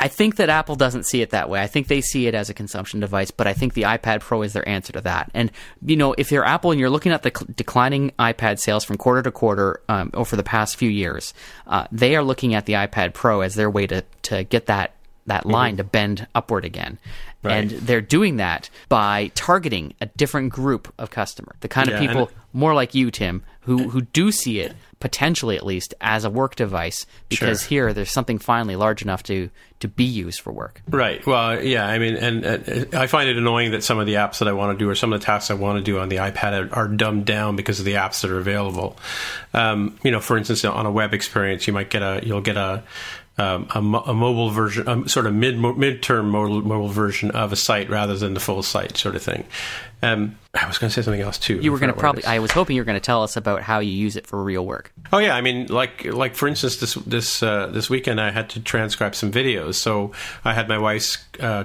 I 0.00 0.08
think 0.08 0.36
that 0.36 0.48
Apple 0.48 0.74
doesn't 0.74 1.06
see 1.06 1.22
it 1.22 1.30
that 1.30 1.48
way. 1.48 1.62
I 1.62 1.68
think 1.68 1.86
they 1.86 2.00
see 2.00 2.26
it 2.26 2.34
as 2.34 2.50
a 2.50 2.54
consumption 2.54 2.98
device, 2.98 3.30
but 3.30 3.46
I 3.46 3.52
think 3.52 3.74
the 3.74 3.82
iPad 3.82 4.18
Pro 4.20 4.42
is 4.42 4.52
their 4.52 4.68
answer 4.68 4.92
to 4.94 5.00
that. 5.02 5.30
And, 5.32 5.52
you 5.80 5.94
know, 5.94 6.12
if 6.18 6.32
you're 6.32 6.44
Apple 6.44 6.72
and 6.72 6.80
you're 6.80 6.90
looking 6.90 7.12
at 7.12 7.22
the 7.22 7.30
cl- 7.34 7.48
declining 7.54 8.10
iPad 8.18 8.58
sales 8.58 8.82
from 8.84 8.96
quarter 8.96 9.22
to 9.22 9.30
quarter 9.30 9.80
um, 9.88 10.10
over 10.12 10.34
the 10.34 10.42
past 10.42 10.74
few 10.74 10.90
years, 10.90 11.34
uh, 11.68 11.86
they 11.92 12.16
are 12.16 12.24
looking 12.24 12.52
at 12.54 12.66
the 12.66 12.72
iPad 12.72 13.14
Pro 13.14 13.42
as 13.42 13.54
their 13.54 13.70
way 13.70 13.86
to, 13.86 14.02
to 14.22 14.42
get 14.42 14.66
that, 14.66 14.96
that 15.26 15.46
line 15.46 15.76
to 15.76 15.84
bend 15.84 16.26
upward 16.34 16.64
again. 16.64 16.98
Right. 17.42 17.56
And 17.56 17.70
they're 17.70 18.00
doing 18.00 18.36
that 18.36 18.70
by 18.88 19.30
targeting 19.34 19.94
a 20.00 20.06
different 20.06 20.52
group 20.52 20.92
of 20.98 21.10
customer, 21.10 21.56
the 21.60 21.68
kind 21.68 21.88
Yeah, 21.88 21.96
of 21.96 22.00
people 22.00 22.30
more 22.52 22.72
like 22.74 22.94
you, 22.94 23.10
Tim, 23.10 23.42
who 23.62 23.88
who 23.88 24.02
do 24.02 24.30
see 24.30 24.60
it 24.60 24.74
potentially 25.00 25.56
at 25.56 25.66
least 25.66 25.94
as 26.00 26.24
a 26.24 26.30
work 26.30 26.54
device 26.54 27.04
because 27.28 27.62
Sure. 27.62 27.68
here 27.68 27.92
there's 27.92 28.12
something 28.12 28.38
finally 28.38 28.76
large 28.76 29.02
enough 29.02 29.24
to 29.24 29.50
to 29.80 29.88
be 29.88 30.04
used 30.04 30.40
for 30.40 30.52
work. 30.52 30.80
Right. 30.88 31.26
Well, 31.26 31.60
yeah. 31.60 31.84
I 31.84 31.98
mean, 31.98 32.14
and, 32.14 32.44
and 32.44 32.94
I 32.94 33.08
find 33.08 33.28
it 33.28 33.36
annoying 33.36 33.72
that 33.72 33.82
some 33.82 33.98
of 33.98 34.06
the 34.06 34.14
apps 34.14 34.38
that 34.38 34.46
I 34.46 34.52
want 34.52 34.78
to 34.78 34.84
do 34.84 34.88
or 34.88 34.94
some 34.94 35.12
of 35.12 35.18
the 35.20 35.26
tasks 35.26 35.50
I 35.50 35.54
want 35.54 35.78
to 35.78 35.82
do 35.82 35.98
on 35.98 36.08
the 36.08 36.16
iPad 36.16 36.70
are, 36.70 36.74
are 36.74 36.86
dumbed 36.88 37.24
down 37.24 37.56
because 37.56 37.80
of 37.80 37.84
the 37.84 37.94
apps 37.94 38.20
that 38.22 38.30
are 38.30 38.38
available. 38.38 38.96
Um, 39.52 39.98
you 40.04 40.12
know, 40.12 40.20
for 40.20 40.38
instance, 40.38 40.64
on 40.64 40.86
a 40.86 40.92
web 40.92 41.12
experience, 41.12 41.66
you 41.66 41.72
might 41.72 41.90
get 41.90 42.02
a 42.02 42.20
you'll 42.24 42.40
get 42.40 42.56
a 42.56 42.84
um, 43.38 43.66
a, 43.74 43.80
mo- 43.80 44.02
a 44.06 44.12
mobile 44.12 44.50
version, 44.50 44.88
a 44.88 45.08
sort 45.08 45.26
of 45.26 45.34
mid 45.34 45.58
mid-term 45.58 46.30
mobile, 46.30 46.62
mobile 46.62 46.88
version 46.88 47.30
of 47.30 47.52
a 47.52 47.56
site 47.56 47.88
rather 47.88 48.16
than 48.16 48.34
the 48.34 48.40
full 48.40 48.62
site 48.62 48.96
sort 48.96 49.16
of 49.16 49.22
thing. 49.22 49.44
Um, 50.02 50.36
I 50.52 50.66
was 50.66 50.78
going 50.78 50.90
to 50.90 50.94
say 50.94 51.02
something 51.02 51.20
else 51.20 51.38
too. 51.38 51.58
You 51.60 51.70
were 51.70 51.78
I 51.78 51.80
going 51.80 51.92
to 51.92 51.94
forgot 51.94 52.08
what 52.08 52.18
it 52.18 52.24
probably. 52.24 52.36
I 52.36 52.40
was 52.40 52.50
hoping 52.50 52.76
you 52.76 52.82
were 52.82 52.86
going 52.86 52.96
to 52.96 53.04
tell 53.04 53.22
us 53.22 53.36
about 53.36 53.62
how 53.62 53.78
you 53.78 53.92
use 53.92 54.16
it 54.16 54.26
for 54.26 54.42
real 54.42 54.66
work. 54.66 54.92
Oh 55.12 55.18
yeah, 55.18 55.34
I 55.34 55.40
mean, 55.40 55.68
like 55.68 56.04
like 56.04 56.34
for 56.34 56.46
instance, 56.48 56.76
this 56.76 56.94
this 56.94 57.42
uh, 57.42 57.68
this 57.68 57.88
weekend 57.88 58.20
I 58.20 58.32
had 58.32 58.50
to 58.50 58.60
transcribe 58.60 59.14
some 59.14 59.30
videos, 59.32 59.76
so 59.76 60.12
I 60.44 60.52
had 60.54 60.68
my 60.68 60.78
wife's 60.78 61.18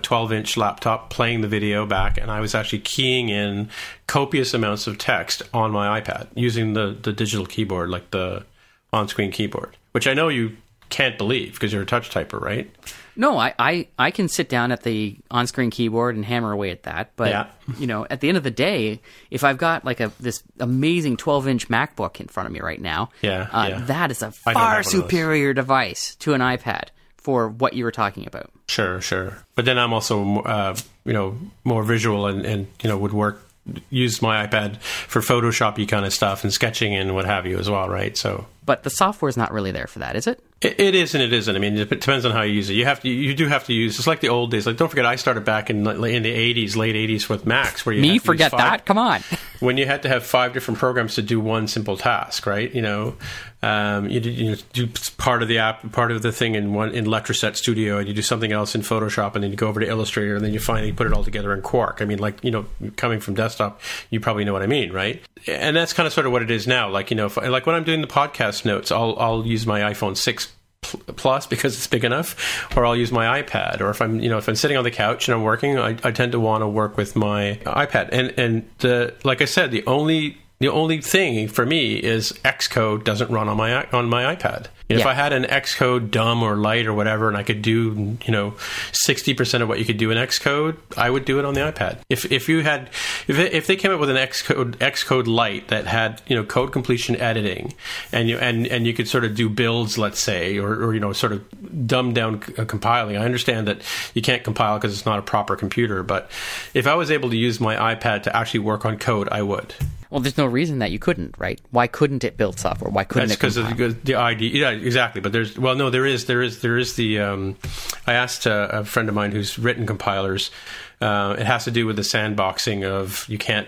twelve 0.03 0.31
inch 0.31 0.55
laptop 0.55 1.09
playing 1.09 1.41
the 1.41 1.47
video 1.47 1.85
back, 1.85 2.17
and 2.17 2.31
I 2.31 2.39
was 2.39 2.55
actually 2.55 2.79
keying 2.79 3.29
in 3.29 3.69
copious 4.05 4.53
amounts 4.53 4.87
of 4.87 4.97
text 4.97 5.41
on 5.53 5.71
my 5.71 5.99
iPad 5.99 6.27
using 6.35 6.73
the 6.73 6.95
the 7.01 7.11
digital 7.11 7.45
keyboard, 7.45 7.89
like 7.89 8.11
the 8.11 8.45
on 8.93 9.07
screen 9.07 9.31
keyboard, 9.31 9.75
which 9.91 10.07
I 10.07 10.13
know 10.13 10.29
you 10.29 10.55
can't 10.89 11.17
believe 11.17 11.53
because 11.53 11.71
you're 11.73 11.81
a 11.83 11.85
touch 11.85 12.09
typer, 12.09 12.39
right? 12.41 12.69
No, 13.15 13.37
I, 13.37 13.53
I, 13.57 13.87
I 13.97 14.11
can 14.11 14.27
sit 14.27 14.47
down 14.47 14.71
at 14.71 14.83
the 14.83 15.17
on-screen 15.31 15.71
keyboard 15.71 16.15
and 16.15 16.23
hammer 16.23 16.51
away 16.51 16.69
at 16.69 16.83
that. 16.83 17.11
But 17.15 17.29
Yeah. 17.29 17.47
you 17.79 17.87
know, 17.87 18.05
at 18.09 18.21
the 18.21 18.27
end 18.29 18.37
of 18.37 18.43
the 18.43 18.51
day, 18.51 19.01
if 19.31 19.43
I've 19.43 19.57
got 19.57 19.83
like 19.85 19.99
a 19.99 20.11
this 20.19 20.43
amazing 20.59 21.17
12-inch 21.17 21.67
MacBook 21.67 22.19
in 22.19 22.27
front 22.27 22.45
of 22.47 22.53
me 22.53 22.59
right 22.59 22.79
now, 22.79 23.09
Yeah, 23.23 23.47
uh, 23.51 23.67
yeah. 23.69 23.79
that 23.85 24.11
is 24.11 24.21
a 24.21 24.27
I 24.45 24.53
don't 24.53 24.61
have 24.61 24.75
one 24.75 24.83
far 24.83 24.83
superior 24.83 25.53
device 25.53 26.15
to 26.17 26.33
an 26.35 26.41
iPad 26.41 26.89
for 27.17 27.49
what 27.49 27.73
you 27.73 27.83
were 27.83 27.91
talking 27.91 28.27
about. 28.27 28.51
Sure, 28.67 29.01
sure. 29.01 29.37
But 29.55 29.65
then 29.65 29.77
I'm 29.79 29.93
also, 29.93 30.41
uh, 30.43 30.75
you 31.03 31.13
know, 31.13 31.37
more 31.63 31.83
visual 31.83 32.27
and, 32.27 32.45
and 32.45 32.67
you 32.83 32.89
know 32.89 32.97
would 32.99 33.13
work 33.13 33.46
use 33.89 34.21
my 34.21 34.45
iPad 34.47 34.81
for 34.81 35.21
Photoshoppy 35.21 35.87
kind 35.87 36.05
of 36.05 36.13
stuff 36.13 36.43
and 36.43 36.53
sketching 36.53 36.95
and 36.95 37.13
what 37.15 37.25
have 37.25 37.45
you 37.45 37.57
as 37.59 37.69
well, 37.69 37.89
right? 37.89 38.17
So 38.17 38.45
But 38.65 38.83
the 38.83 38.89
software 38.89 39.29
is 39.29 39.37
not 39.37 39.51
really 39.51 39.71
there 39.71 39.87
for 39.87 39.99
that, 39.99 40.15
is 40.15 40.27
it? 40.27 40.39
It, 40.61 40.79
it 40.79 40.95
is 40.95 41.13
and 41.13 41.23
it 41.23 41.31
isn't. 41.33 41.55
I 41.55 41.59
mean, 41.59 41.77
it 41.77 41.87
depends 41.89 42.25
on 42.25 42.31
how 42.31 42.41
you 42.41 42.53
use 42.53 42.69
it. 42.69 42.73
You 42.73 42.85
have 42.85 42.99
to, 43.01 43.09
you 43.09 43.35
do 43.35 43.47
have 43.47 43.65
to 43.65 43.73
use. 43.73 43.97
It's 43.99 44.07
like 44.07 44.21
the 44.21 44.29
old 44.29 44.49
days. 44.51 44.65
Like, 44.65 44.77
don't 44.77 44.89
forget, 44.89 45.05
I 45.05 45.15
started 45.15 45.45
back 45.45 45.69
in 45.69 45.85
in 45.85 46.23
the 46.23 46.55
'80s, 46.55 46.75
late 46.75 46.95
'80s 46.95 47.29
with 47.29 47.45
Macs, 47.45 47.85
where 47.85 47.93
you 47.93 48.01
Me 48.01 48.17
forget 48.17 48.51
five- 48.51 48.59
that? 48.59 48.85
Come 48.85 48.97
on. 48.97 49.21
when 49.59 49.77
you 49.77 49.85
had 49.85 50.01
to 50.03 50.09
have 50.09 50.25
five 50.25 50.53
different 50.53 50.79
programs 50.79 51.13
to 51.15 51.21
do 51.21 51.39
one 51.39 51.67
simple 51.67 51.95
task, 51.95 52.47
right? 52.47 52.73
You 52.73 52.81
know, 52.81 53.15
um, 53.63 54.07
you, 54.09 54.19
do, 54.19 54.29
you 54.29 54.55
do 54.73 54.87
part 55.17 55.41
of 55.41 55.47
the 55.47 55.57
app, 55.57 55.91
part 55.91 56.11
of 56.11 56.21
the 56.21 56.31
thing 56.31 56.53
in 56.53 56.73
one 56.73 56.91
in 56.91 57.05
Letraset 57.05 57.55
Studio, 57.55 57.97
and 57.97 58.07
you 58.07 58.13
do 58.13 58.21
something 58.21 58.51
else 58.51 58.75
in 58.75 58.81
Photoshop, 58.81 59.33
and 59.33 59.43
then 59.43 59.49
you 59.49 59.57
go 59.57 59.67
over 59.67 59.79
to 59.79 59.87
Illustrator, 59.87 60.35
and 60.35 60.45
then 60.45 60.53
you 60.53 60.59
finally 60.59 60.91
put 60.91 61.07
it 61.07 61.13
all 61.13 61.23
together 61.23 61.53
in 61.53 61.61
Quark. 61.61 62.01
I 62.01 62.05
mean, 62.05 62.19
like 62.19 62.43
you 62.43 62.51
know, 62.51 62.65
coming 62.97 63.19
from 63.19 63.33
desktop, 63.33 63.81
you 64.11 64.19
probably 64.19 64.45
know 64.45 64.53
what 64.53 64.61
I 64.61 64.67
mean, 64.67 64.93
right? 64.93 65.21
And 65.47 65.75
that's 65.75 65.93
kind 65.93 66.05
of 66.05 66.13
sort 66.13 66.27
of 66.27 66.31
what 66.31 66.43
it 66.43 66.51
is 66.51 66.67
now. 66.67 66.89
Like 66.89 67.09
you 67.09 67.17
know, 67.17 67.25
if, 67.25 67.37
like 67.37 67.65
when 67.65 67.75
I'm 67.75 67.83
doing 67.83 68.01
the 68.01 68.07
podcast 68.07 68.63
notes, 68.63 68.91
I'll 68.91 69.17
I'll 69.17 69.45
use 69.45 69.65
my 69.65 69.81
iPhone 69.91 70.15
six 70.15 70.53
plus 70.83 71.47
because 71.47 71.75
it's 71.75 71.87
big 71.87 72.05
enough 72.05 72.77
or 72.77 72.85
I'll 72.85 72.95
use 72.95 73.11
my 73.11 73.41
iPad 73.41 73.81
or 73.81 73.89
if 73.89 74.01
I'm 74.01 74.19
you 74.19 74.29
know 74.29 74.37
if 74.37 74.47
I'm 74.47 74.55
sitting 74.55 74.77
on 74.77 74.83
the 74.83 74.91
couch 74.91 75.27
and 75.27 75.35
I'm 75.35 75.43
working 75.43 75.77
I, 75.77 75.97
I 76.03 76.11
tend 76.11 76.31
to 76.31 76.39
want 76.39 76.61
to 76.61 76.67
work 76.67 76.95
with 76.95 77.15
my 77.15 77.59
iPad 77.65 78.09
and 78.13 78.33
and 78.37 78.69
the 78.77 79.13
like 79.25 79.41
I 79.41 79.45
said 79.45 79.71
the 79.71 79.85
only 79.85 80.37
the 80.59 80.69
only 80.69 81.01
thing 81.01 81.47
for 81.47 81.65
me 81.65 81.95
is 81.97 82.31
Xcode 82.43 83.03
doesn't 83.03 83.29
run 83.29 83.47
on 83.47 83.57
my 83.57 83.85
on 83.91 84.09
my 84.09 84.35
iPad. 84.35 84.67
You 84.89 84.95
know, 84.95 85.01
If 85.01 85.05
Yeah. 85.05 85.11
I 85.11 85.13
had 85.15 85.33
an 85.33 85.43
Xcode 85.43 86.11
dumb 86.11 86.41
or 86.41 86.55
light 86.55 86.87
or 86.87 86.93
whatever, 86.93 87.27
and 87.27 87.35
I 87.37 87.43
could 87.43 87.61
do 87.61 88.17
you 88.25 88.31
know 88.31 88.53
sixty 88.93 89.33
percent 89.33 89.61
of 89.61 89.67
what 89.69 89.79
you 89.79 89.85
could 89.85 89.97
do 89.97 90.09
in 90.11 90.17
Xcode, 90.17 90.77
I 90.95 91.09
would 91.09 91.25
do 91.25 91.39
it 91.39 91.45
on 91.45 91.53
the 91.53 91.59
iPad. 91.61 91.97
If 92.09 92.31
if 92.31 92.47
you 92.47 92.61
had 92.63 92.89
if 93.27 93.37
it, 93.37 93.53
if 93.53 93.67
they 93.67 93.75
came 93.75 93.91
up 93.91 93.99
with 93.99 94.09
an 94.09 94.15
Xcode 94.15 94.77
Xcode 94.77 95.27
light 95.27 95.67
that 95.67 95.85
had 95.87 96.21
you 96.27 96.35
know 96.35 96.43
code 96.45 96.71
completion 96.71 97.15
editing, 97.17 97.73
and 98.13 98.29
you 98.29 98.37
and 98.37 98.65
and 98.67 98.87
you 98.87 98.93
could 98.93 99.07
sort 99.09 99.25
of 99.25 99.35
do 99.35 99.49
builds, 99.49 99.97
let's 99.97 100.19
say, 100.19 100.57
or, 100.57 100.73
or 100.73 100.93
you 100.93 100.99
know 101.01 101.11
sort 101.13 101.33
of 101.33 101.85
dumb 101.87 102.13
down 102.13 102.41
uh, 102.57 102.63
compiling. 102.65 103.17
I 103.17 103.25
understand 103.25 103.67
that 103.67 103.81
you 104.13 104.21
can't 104.21 104.43
compile 104.43 104.77
because 104.77 104.93
it's 104.93 105.05
not 105.05 105.19
a 105.19 105.23
proper 105.23 105.55
computer, 105.57 106.01
but 106.01 106.31
if 106.73 106.87
I 106.87 106.95
was 106.95 107.11
able 107.11 107.29
to 107.29 107.37
use 107.37 107.59
my 107.59 107.75
iPad 107.93 108.23
to 108.23 108.35
actually 108.35 108.61
work 108.61 108.85
on 108.85 108.97
code, 108.97 109.27
I 109.31 109.41
would. 109.41 109.75
Well, 110.09 110.21
there's 110.21 110.37
no 110.37 110.45
reason 110.45 110.79
that 110.79 110.91
you 110.91 110.99
couldn't, 110.99 111.35
right? 111.37 111.59
Why 111.71 111.87
couldn't 111.87 112.23
it 112.23 112.37
build 112.37 112.59
software? 112.59 112.89
Why 112.89 113.03
couldn't 113.03 113.29
That's 113.29 113.57
it? 113.57 113.67
because 113.67 113.95
the, 113.95 113.99
the 114.03 114.15
ID. 114.15 114.59
Yeah, 114.59 114.69
exactly. 114.69 115.21
But 115.21 115.33
there's 115.33 115.57
well, 115.57 115.75
no, 115.75 115.89
there 115.89 116.05
is, 116.05 116.25
there 116.25 116.41
is, 116.41 116.61
there 116.61 116.77
is 116.77 116.95
the. 116.95 117.19
Um, 117.19 117.57
I 118.05 118.13
asked 118.13 118.45
a, 118.45 118.79
a 118.79 118.85
friend 118.85 119.09
of 119.09 119.15
mine 119.15 119.31
who's 119.31 119.59
written 119.59 119.85
compilers. 119.85 120.51
Uh, 120.99 121.35
it 121.37 121.45
has 121.45 121.65
to 121.65 121.71
do 121.71 121.85
with 121.85 121.95
the 121.95 122.01
sandboxing 122.01 122.83
of 122.83 123.25
you 123.29 123.37
can't 123.37 123.67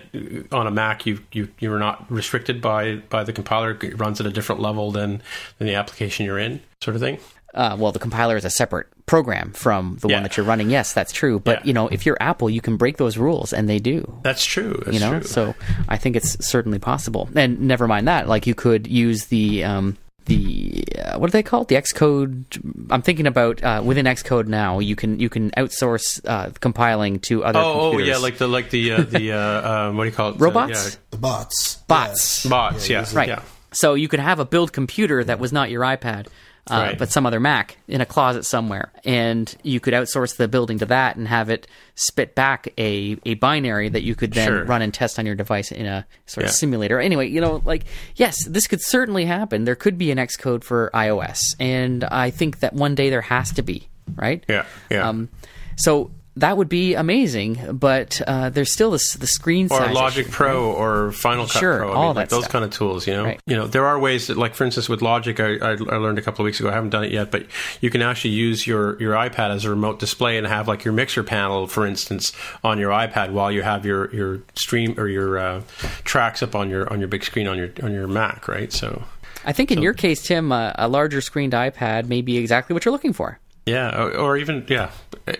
on 0.50 0.66
a 0.66 0.70
Mac 0.70 1.06
you 1.06 1.20
you 1.30 1.48
you're 1.60 1.78
not 1.78 2.10
restricted 2.10 2.60
by 2.60 2.96
by 2.96 3.22
the 3.22 3.32
compiler. 3.32 3.70
It 3.70 3.98
runs 4.00 4.20
at 4.20 4.26
a 4.26 4.30
different 4.30 4.60
level 4.60 4.90
than 4.90 5.22
than 5.58 5.68
the 5.68 5.74
application 5.74 6.26
you're 6.26 6.38
in, 6.38 6.60
sort 6.82 6.96
of 6.96 7.02
thing. 7.02 7.18
Uh, 7.54 7.76
well, 7.78 7.92
the 7.92 7.98
compiler 7.98 8.36
is 8.36 8.44
a 8.44 8.50
separate 8.50 8.86
program 9.06 9.52
from 9.52 9.98
the 10.00 10.08
Yeah. 10.08 10.16
one 10.16 10.22
that 10.22 10.36
you're 10.36 10.46
running. 10.46 10.70
Yes, 10.70 10.92
that's 10.92 11.12
true. 11.12 11.40
But 11.40 11.60
Yeah. 11.60 11.66
you 11.66 11.72
know, 11.72 11.88
if 11.88 12.06
you're 12.06 12.16
Apple, 12.20 12.48
you 12.48 12.60
can 12.60 12.76
break 12.76 12.96
those 12.96 13.18
rules, 13.18 13.52
and 13.52 13.68
they 13.68 13.78
do. 13.78 14.20
That's 14.22 14.44
true. 14.44 14.80
That's 14.84 14.94
you 14.94 15.00
know, 15.00 15.18
true. 15.18 15.22
so 15.28 15.54
I 15.88 15.96
think 15.96 16.16
it's 16.16 16.36
certainly 16.46 16.78
possible. 16.78 17.28
And 17.34 17.60
never 17.62 17.88
mind 17.88 18.06
that, 18.08 18.28
like 18.28 18.46
you 18.46 18.54
could 18.54 18.86
use 18.86 19.26
the 19.26 19.64
um, 19.64 19.96
the 20.26 20.84
uh, 21.02 21.18
what 21.18 21.28
are 21.28 21.32
they 21.32 21.42
called? 21.42 21.68
The 21.68 21.74
Xcode. 21.76 22.44
I'm 22.90 23.02
thinking 23.02 23.26
about 23.26 23.64
uh, 23.64 23.82
within 23.84 24.06
Xcode 24.06 24.46
now. 24.46 24.78
You 24.78 24.94
can 24.94 25.18
you 25.18 25.28
can 25.28 25.50
outsource 25.52 26.20
uh, 26.28 26.50
compiling 26.60 27.18
to 27.20 27.42
other. 27.42 27.58
Oh, 27.58 27.94
oh, 27.94 27.98
yeah, 27.98 28.18
like 28.18 28.38
the 28.38 28.46
like 28.46 28.70
the 28.70 28.92
uh, 28.92 29.00
the 29.02 29.32
uh, 29.32 29.70
um, 29.88 29.96
what 29.96 30.04
do 30.04 30.10
you 30.10 30.14
call 30.14 30.30
it? 30.30 30.36
Robots? 30.38 30.94
Uh, 30.94 30.98
The 31.10 31.16
bots. 31.16 31.76
bots. 31.88 32.44
yeah. 32.44 32.50
Bots. 32.50 32.88
Yeah, 32.88 33.00
use 33.00 33.14
Right. 33.14 33.28
Yeah. 33.28 33.42
So 33.72 33.94
you 33.94 34.08
could 34.08 34.20
have 34.20 34.38
a 34.40 34.44
build 34.44 34.72
computer 34.72 35.24
that 35.24 35.38
was 35.40 35.52
not 35.52 35.70
your 35.70 35.82
iPad, 35.82 36.26
uh, 36.70 36.74
Right. 36.88 36.98
but 36.98 37.10
some 37.10 37.26
other 37.26 37.38
Mac 37.40 37.76
in 37.88 38.00
a 38.00 38.06
closet 38.06 38.44
somewhere, 38.44 38.90
and 39.04 39.54
you 39.62 39.80
could 39.80 39.94
outsource 39.94 40.36
the 40.36 40.48
building 40.48 40.78
to 40.80 40.86
that 40.86 41.16
and 41.16 41.28
have 41.28 41.50
it 41.50 41.66
spit 41.94 42.34
back 42.34 42.68
a, 42.78 43.16
a 43.24 43.34
binary 43.34 43.88
that 43.88 44.02
you 44.02 44.14
could 44.14 44.32
then 44.32 44.48
Sure. 44.48 44.64
run 44.64 44.82
and 44.82 44.92
test 44.92 45.18
on 45.18 45.26
your 45.26 45.34
device 45.34 45.72
in 45.72 45.86
a 45.86 46.06
sort 46.26 46.44
of 46.46 46.52
simulator. 46.52 46.98
Anyway, 47.00 47.28
you 47.28 47.40
know, 47.40 47.62
like 47.64 47.84
yes, 48.16 48.36
this 48.46 48.66
could 48.66 48.80
certainly 48.82 49.24
happen. 49.24 49.64
There 49.64 49.76
could 49.76 49.98
be 49.98 50.10
an 50.10 50.18
Xcode 50.18 50.64
for 50.64 50.90
iOS, 50.94 51.40
and 51.58 52.04
I 52.04 52.30
think 52.30 52.60
that 52.60 52.72
one 52.74 52.94
day 52.94 53.10
there 53.10 53.20
has 53.22 53.52
to 53.52 53.62
be, 53.62 53.88
right? 54.16 54.44
Yeah. 54.48 54.64
Yeah. 54.90 55.08
Um, 55.08 55.28
so. 55.76 56.10
That 56.36 56.56
would 56.56 56.68
be 56.68 56.94
amazing, 56.94 57.76
but 57.78 58.20
uh, 58.24 58.50
there's 58.50 58.72
still 58.72 58.92
this 58.92 59.14
the 59.14 59.26
screen 59.26 59.66
or 59.68 59.78
size 59.78 59.94
Logic 59.94 60.26
issue, 60.26 60.32
Pro 60.32 60.70
or 60.72 61.10
Final 61.10 61.46
Cut 61.46 61.58
Sure, 61.58 61.78
Pro. 61.78 61.90
I 61.90 61.94
all 61.94 62.02
mean, 62.02 62.14
that 62.14 62.20
like 62.20 62.28
those 62.28 62.44
stuff. 62.44 62.52
kind 62.52 62.64
of 62.64 62.70
tools, 62.70 63.06
you 63.06 63.14
know. 63.14 63.24
Right. 63.24 63.40
You 63.46 63.56
know, 63.56 63.66
there 63.66 63.84
are 63.84 63.98
ways 63.98 64.28
that, 64.28 64.36
like 64.36 64.54
for 64.54 64.64
instance, 64.64 64.88
with 64.88 65.02
Logic, 65.02 65.38
I, 65.40 65.56
I, 65.56 65.70
I 65.70 65.74
learned 65.96 66.18
a 66.18 66.22
couple 66.22 66.42
of 66.42 66.44
weeks 66.44 66.60
ago. 66.60 66.68
I 66.68 66.72
haven't 66.72 66.90
done 66.90 67.02
it 67.02 67.10
yet, 67.10 67.32
but 67.32 67.46
you 67.80 67.90
can 67.90 68.00
actually 68.00 68.30
use 68.30 68.64
your 68.64 69.00
your 69.02 69.14
iPad 69.14 69.50
as 69.50 69.64
a 69.64 69.70
remote 69.70 69.98
display 69.98 70.38
and 70.38 70.46
have 70.46 70.68
like 70.68 70.84
your 70.84 70.94
mixer 70.94 71.24
panel, 71.24 71.66
for 71.66 71.84
instance, 71.84 72.32
on 72.62 72.78
your 72.78 72.90
iPad 72.90 73.32
while 73.32 73.50
you 73.50 73.62
have 73.62 73.84
your 73.84 74.14
your 74.14 74.40
stream 74.54 74.94
or 74.98 75.08
your 75.08 75.36
uh, 75.36 75.62
tracks 76.04 76.44
up 76.44 76.54
on 76.54 76.70
your 76.70 76.90
on 76.92 77.00
your 77.00 77.08
big 77.08 77.24
screen 77.24 77.48
on 77.48 77.58
your 77.58 77.70
on 77.82 77.92
your 77.92 78.06
Mac, 78.06 78.46
right? 78.46 78.72
So. 78.72 79.02
I 79.44 79.52
think 79.52 79.70
in 79.70 79.80
your 79.80 79.94
case, 79.94 80.22
Tim, 80.22 80.52
uh, 80.52 80.72
a 80.74 80.86
larger 80.86 81.22
screened 81.22 81.54
iPad 81.54 82.06
may 82.06 82.20
be 82.20 82.36
exactly 82.36 82.74
what 82.74 82.84
you're 82.84 82.92
looking 82.92 83.14
for. 83.14 83.38
Yeah, 83.66 84.02
or, 84.02 84.16
or 84.16 84.36
even 84.38 84.64
yeah, 84.68 84.90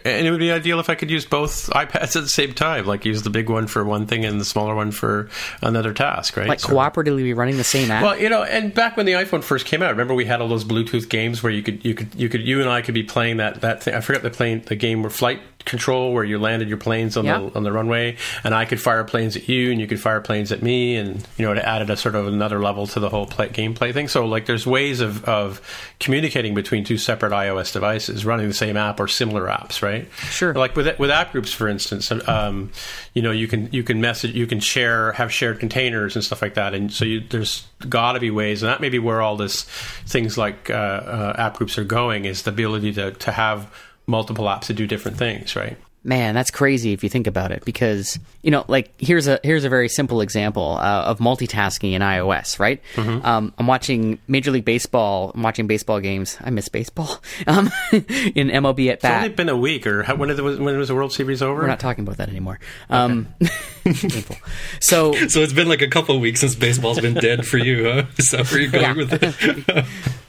and 0.05 0.27
it 0.27 0.31
would 0.31 0.39
be 0.41 0.53
ideal 0.53 0.79
if 0.79 0.91
I 0.91 0.95
could 0.95 1.11
use 1.11 1.25
both 1.25 1.68
iPads 1.75 2.14
at 2.16 2.23
the 2.23 2.29
same 2.29 2.53
time, 2.53 2.85
like 2.87 3.05
use 3.05 3.23
the 3.23 3.31
big 3.31 3.49
one 3.49 3.66
for 3.66 3.83
one 3.85 4.07
thing 4.07 4.25
and 4.25 4.41
the 4.41 4.45
smaller 4.45 4.75
one 4.75 4.91
for 4.93 5.29
another 5.62 5.93
task, 5.93 6.37
right? 6.37 6.47
Like 6.49 6.61
So- 6.61 6.68
cooperatively 6.68 7.35
running 7.35 7.57
the 7.57 7.64
same 7.64 7.91
app. 7.91 8.03
Well, 8.03 8.18
you 8.18 8.29
know, 8.29 8.43
and 8.45 8.73
back 8.75 8.97
when 8.97 9.07
the 9.07 9.12
iPhone 9.12 9.43
first 9.43 9.66
came 9.66 9.83
out, 9.83 9.91
remember 9.91 10.14
we 10.14 10.27
had 10.27 10.41
all 10.41 10.49
those 10.49 10.64
Bluetooth 10.64 11.09
games 11.09 11.43
where 11.43 11.51
you 11.53 11.62
could, 11.62 11.85
you 11.85 11.95
could, 11.95 12.14
you 12.14 12.29
could, 12.29 12.47
you 12.47 12.61
and 12.61 12.68
I 12.68 12.83
could 12.83 12.95
be 12.95 13.03
playing 13.03 13.39
that 13.39 13.62
that 13.62 13.83
thing. 13.83 13.95
I 13.95 14.01
forget 14.01 14.23
the 14.23 14.31
plane, 14.31 14.62
the 14.66 14.77
game 14.77 15.03
where 15.03 15.11
flight 15.11 15.41
control 15.64 16.12
where 16.12 16.24
you 16.24 16.38
landed 16.38 16.68
your 16.68 16.78
planes 16.78 17.16
on 17.16 17.24
the 17.24 17.52
on 17.54 17.62
the 17.62 17.72
runway, 17.72 18.16
and 18.44 18.54
I 18.54 18.64
could 18.64 18.80
fire 18.80 19.04
planes 19.04 19.36
at 19.36 19.48
you, 19.48 19.70
and 19.70 19.80
you 19.80 19.86
could 19.86 20.00
fire 20.00 20.20
planes 20.20 20.52
at 20.52 20.62
me, 20.62 20.96
and 20.96 21.26
you 21.36 21.44
know, 21.44 21.52
it 21.52 21.58
added 21.58 21.90
a 21.90 21.96
sort 21.96 22.14
of 22.14 22.26
another 22.26 22.61
level 22.61 22.86
to 22.88 23.00
the 23.00 23.08
whole 23.08 23.26
play, 23.26 23.48
gameplay 23.48 23.92
thing. 23.92 24.08
So, 24.08 24.26
like, 24.26 24.46
there's 24.46 24.66
ways 24.66 25.00
of 25.00 25.24
of 25.24 25.61
communicating 26.00 26.54
between 26.54 26.84
two 26.84 26.98
separate 26.98 27.32
iOS 27.32 27.72
devices, 27.72 28.24
running 28.24 28.48
the 28.48 28.54
same 28.54 28.76
app 28.76 29.00
or 29.00 29.08
similar 29.08 29.46
apps, 29.46 29.82
right? 29.82 30.08
Sure. 30.30 30.54
Like 30.54 30.76
with 30.76 30.98
with 30.98 31.11
app 31.11 31.32
groups, 31.32 31.52
for 31.52 31.68
instance, 31.68 32.11
um, 32.28 32.70
you 33.14 33.22
know, 33.22 33.30
you 33.30 33.46
can 33.46 33.68
you 33.72 33.82
can 33.82 34.00
message, 34.00 34.34
you 34.34 34.46
can 34.46 34.61
share, 34.61 35.12
have 35.12 35.32
shared 35.32 35.61
containers 35.61 36.16
and 36.16 36.24
stuff 36.24 36.42
like 36.42 36.54
that, 36.54 36.74
and 36.74 36.92
so 36.92 37.04
you, 37.04 37.20
there's 37.20 37.66
got 37.88 38.12
to 38.12 38.20
be 38.20 38.30
ways, 38.30 38.62
and 38.62 38.70
that 38.70 38.80
may 38.80 38.88
be 38.88 38.98
where 38.98 39.22
all 39.22 39.36
this 39.36 39.64
things 40.06 40.36
like 40.36 40.70
uh, 40.70 40.74
uh, 40.74 41.34
app 41.38 41.56
groups 41.56 41.78
are 41.78 41.84
going 41.84 42.24
is 42.24 42.42
the 42.42 42.50
ability 42.50 42.92
to 42.94 43.12
to 43.12 43.32
have 43.32 43.72
multiple 44.11 44.44
apps 44.46 44.66
to 44.66 44.74
do 44.74 44.86
different 44.86 45.16
things, 45.16 45.56
right? 45.56 45.76
Man, 46.03 46.34
that's 46.34 46.51
crazy 46.51 46.92
if 46.94 47.03
you 47.05 47.11
think 47.11 47.26
about 47.26 47.53
it. 47.53 47.62
Because 47.64 48.18
you 48.42 48.51
know, 48.51 48.64
like 48.68 48.90
here's 48.98 49.26
a 49.28 49.38
here's 49.42 49.64
a 49.64 49.68
very 49.68 49.88
simple 49.88 50.22
example 50.22 50.78
uh, 50.80 51.03
of 51.05 51.18
multitasking 51.18 51.92
in 51.92 52.01
iOS. 52.01 52.59
Right? 52.59 52.80
Mm-hmm. 52.94 53.24
Um, 53.26 53.53
I'm 53.59 53.66
watching 53.66 54.18
Major 54.26 54.51
League 54.51 54.64
Baseball. 54.64 55.32
I'm 55.34 55.42
watching 55.42 55.66
baseball 55.66 56.01
games. 56.01 56.38
I 56.40 56.51
miss 56.51 56.68
baseball. 56.68 57.18
Um, 57.46 57.70
in 57.92 58.48
MLB 58.48 58.90
at 58.90 59.01
bat, 59.01 59.12
It's 59.12 59.24
only 59.24 59.28
been 59.30 59.48
a 59.48 59.57
week, 59.57 59.86
or 59.86 60.03
how, 60.05 60.14
when, 60.14 60.28
did 60.28 60.36
the, 60.36 60.42
when 60.44 60.74
it 60.74 60.78
was 60.78 60.88
the 60.88 60.94
World 60.94 61.12
Series 61.12 61.42
over? 61.42 61.62
We're 61.62 61.66
not 61.66 61.80
talking 61.80 62.05
about 62.05 62.18
that 62.18 62.28
anymore. 62.28 62.61
Um, 62.90 63.28
painful. 63.84 64.36
So 64.80 65.12
So 65.28 65.40
it's 65.40 65.53
been 65.53 65.68
like 65.68 65.82
a 65.82 65.88
couple 65.88 66.14
of 66.14 66.20
weeks 66.20 66.40
since 66.40 66.55
baseball's 66.55 67.01
been 67.01 67.14
dead 67.14 67.46
for 67.46 67.59
you, 67.59 67.84
huh? 67.84 68.03
Is 68.18 68.30
that 68.30 68.51
where 68.51 68.61
you're 68.61 68.70
going 68.70 68.84
Yeah. 68.84 68.94
with 68.94 69.12
it? 69.12 69.66
yeah, 69.68 69.86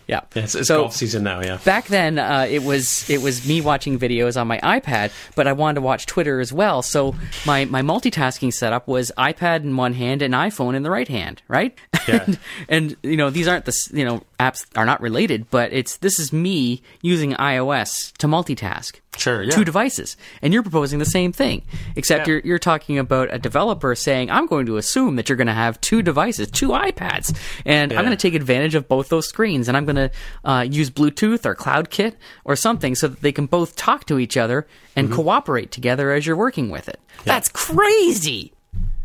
Yeah, 0.08 0.22
it's, 0.44 0.56
it's 0.56 0.68
so, 0.68 0.82
golf 0.84 0.96
season 0.96 1.24
now. 1.24 1.42
Yeah. 1.42 1.58
back 1.64 1.88
then 1.88 2.18
uh, 2.18 2.48
it 2.50 2.64
was 2.64 3.10
it 3.10 3.22
was 3.22 3.46
me 3.48 3.62
watching 3.62 4.00
videos 4.00 4.40
on 4.40 4.48
my 4.48 4.60
iPad, 4.60 5.12
but 5.36 5.48
I 5.48 5.54
wanted 5.62 5.76
to 5.76 5.82
watch 5.82 6.06
Twitter 6.06 6.40
as 6.40 6.52
well. 6.52 6.82
So 6.82 7.16
my 7.46 7.66
my 7.66 7.82
multitasking 7.82 8.52
setup 8.54 8.88
was 8.88 9.12
iPad 9.18 9.64
in 9.64 9.78
one 9.78 9.94
hand 9.94 10.22
and 10.22 10.34
iPhone 10.34 10.76
in 10.76 10.84
the 10.84 10.92
right 10.92 11.08
hand, 11.08 11.42
right? 11.48 11.78
Yeah. 12.08 12.24
and, 12.28 12.40
and 12.68 12.98
you 13.04 13.18
know 13.18 13.30
these 13.30 13.48
aren't 13.48 13.66
the 13.66 13.74
you 13.94 14.04
know 14.04 14.24
apps 14.42 14.66
are 14.76 14.86
not 14.86 15.00
related, 15.02 15.50
but 15.50 15.72
it's 15.72 15.98
this 15.98 16.20
is 16.20 16.34
me 16.34 16.82
using 17.02 17.34
iOS 17.34 18.12
to 18.18 18.28
multitask. 18.28 19.00
Sure, 19.18 19.44
yeah. 19.44 19.52
Two 19.52 19.66
devices, 19.66 20.16
and 20.42 20.54
you're 20.54 20.64
proposing 20.64 21.00
the 21.00 21.06
same 21.06 21.32
thing, 21.34 21.64
except 21.98 22.28
Yeah. 22.28 22.32
you're 22.36 22.42
you're 22.46 22.60
talking 22.72 22.98
about 22.98 23.28
a 23.32 23.38
developer 23.40 23.94
saying, 23.94 24.32
"I'm 24.32 24.46
going 24.48 24.66
to 24.68 24.78
assume 24.78 25.18
that 25.18 25.28
you're 25.28 25.36
going 25.44 25.48
to 25.56 25.62
have 25.66 25.80
two 25.82 26.02
devices, 26.02 26.50
two 26.50 26.70
iPads, 26.70 27.36
and 27.66 27.92
I'm 27.92 28.06
going 28.06 28.18
to 28.18 28.22
take 28.28 28.36
advantage 28.36 28.74
of 28.74 28.88
both 28.88 29.10
those 29.10 29.28
screens, 29.28 29.68
and 29.68 29.76
I'm 29.78 29.86
going 29.86 29.98
to 29.98 30.12
uh, 30.46 30.66
use 30.70 30.90
Bluetooth 30.90 31.46
or 31.46 31.56
CloudKit 31.56 32.14
or 32.46 32.56
something 32.56 32.96
so 32.96 33.10
that 33.10 33.22
they 33.22 33.34
can 33.34 33.48
both 33.48 33.76
talk 33.76 34.06
to 34.06 34.18
each 34.18 34.38
other 34.38 34.66
and 34.96 35.08
Mm-hmm. 35.08 35.16
cooperate 35.16 35.72
together 35.72 36.12
as 36.12 36.26
you're 36.26 36.36
working 36.38 36.70
with 36.70 36.88
it. 36.90 37.00
That's 37.26 37.50
crazy. 37.50 38.54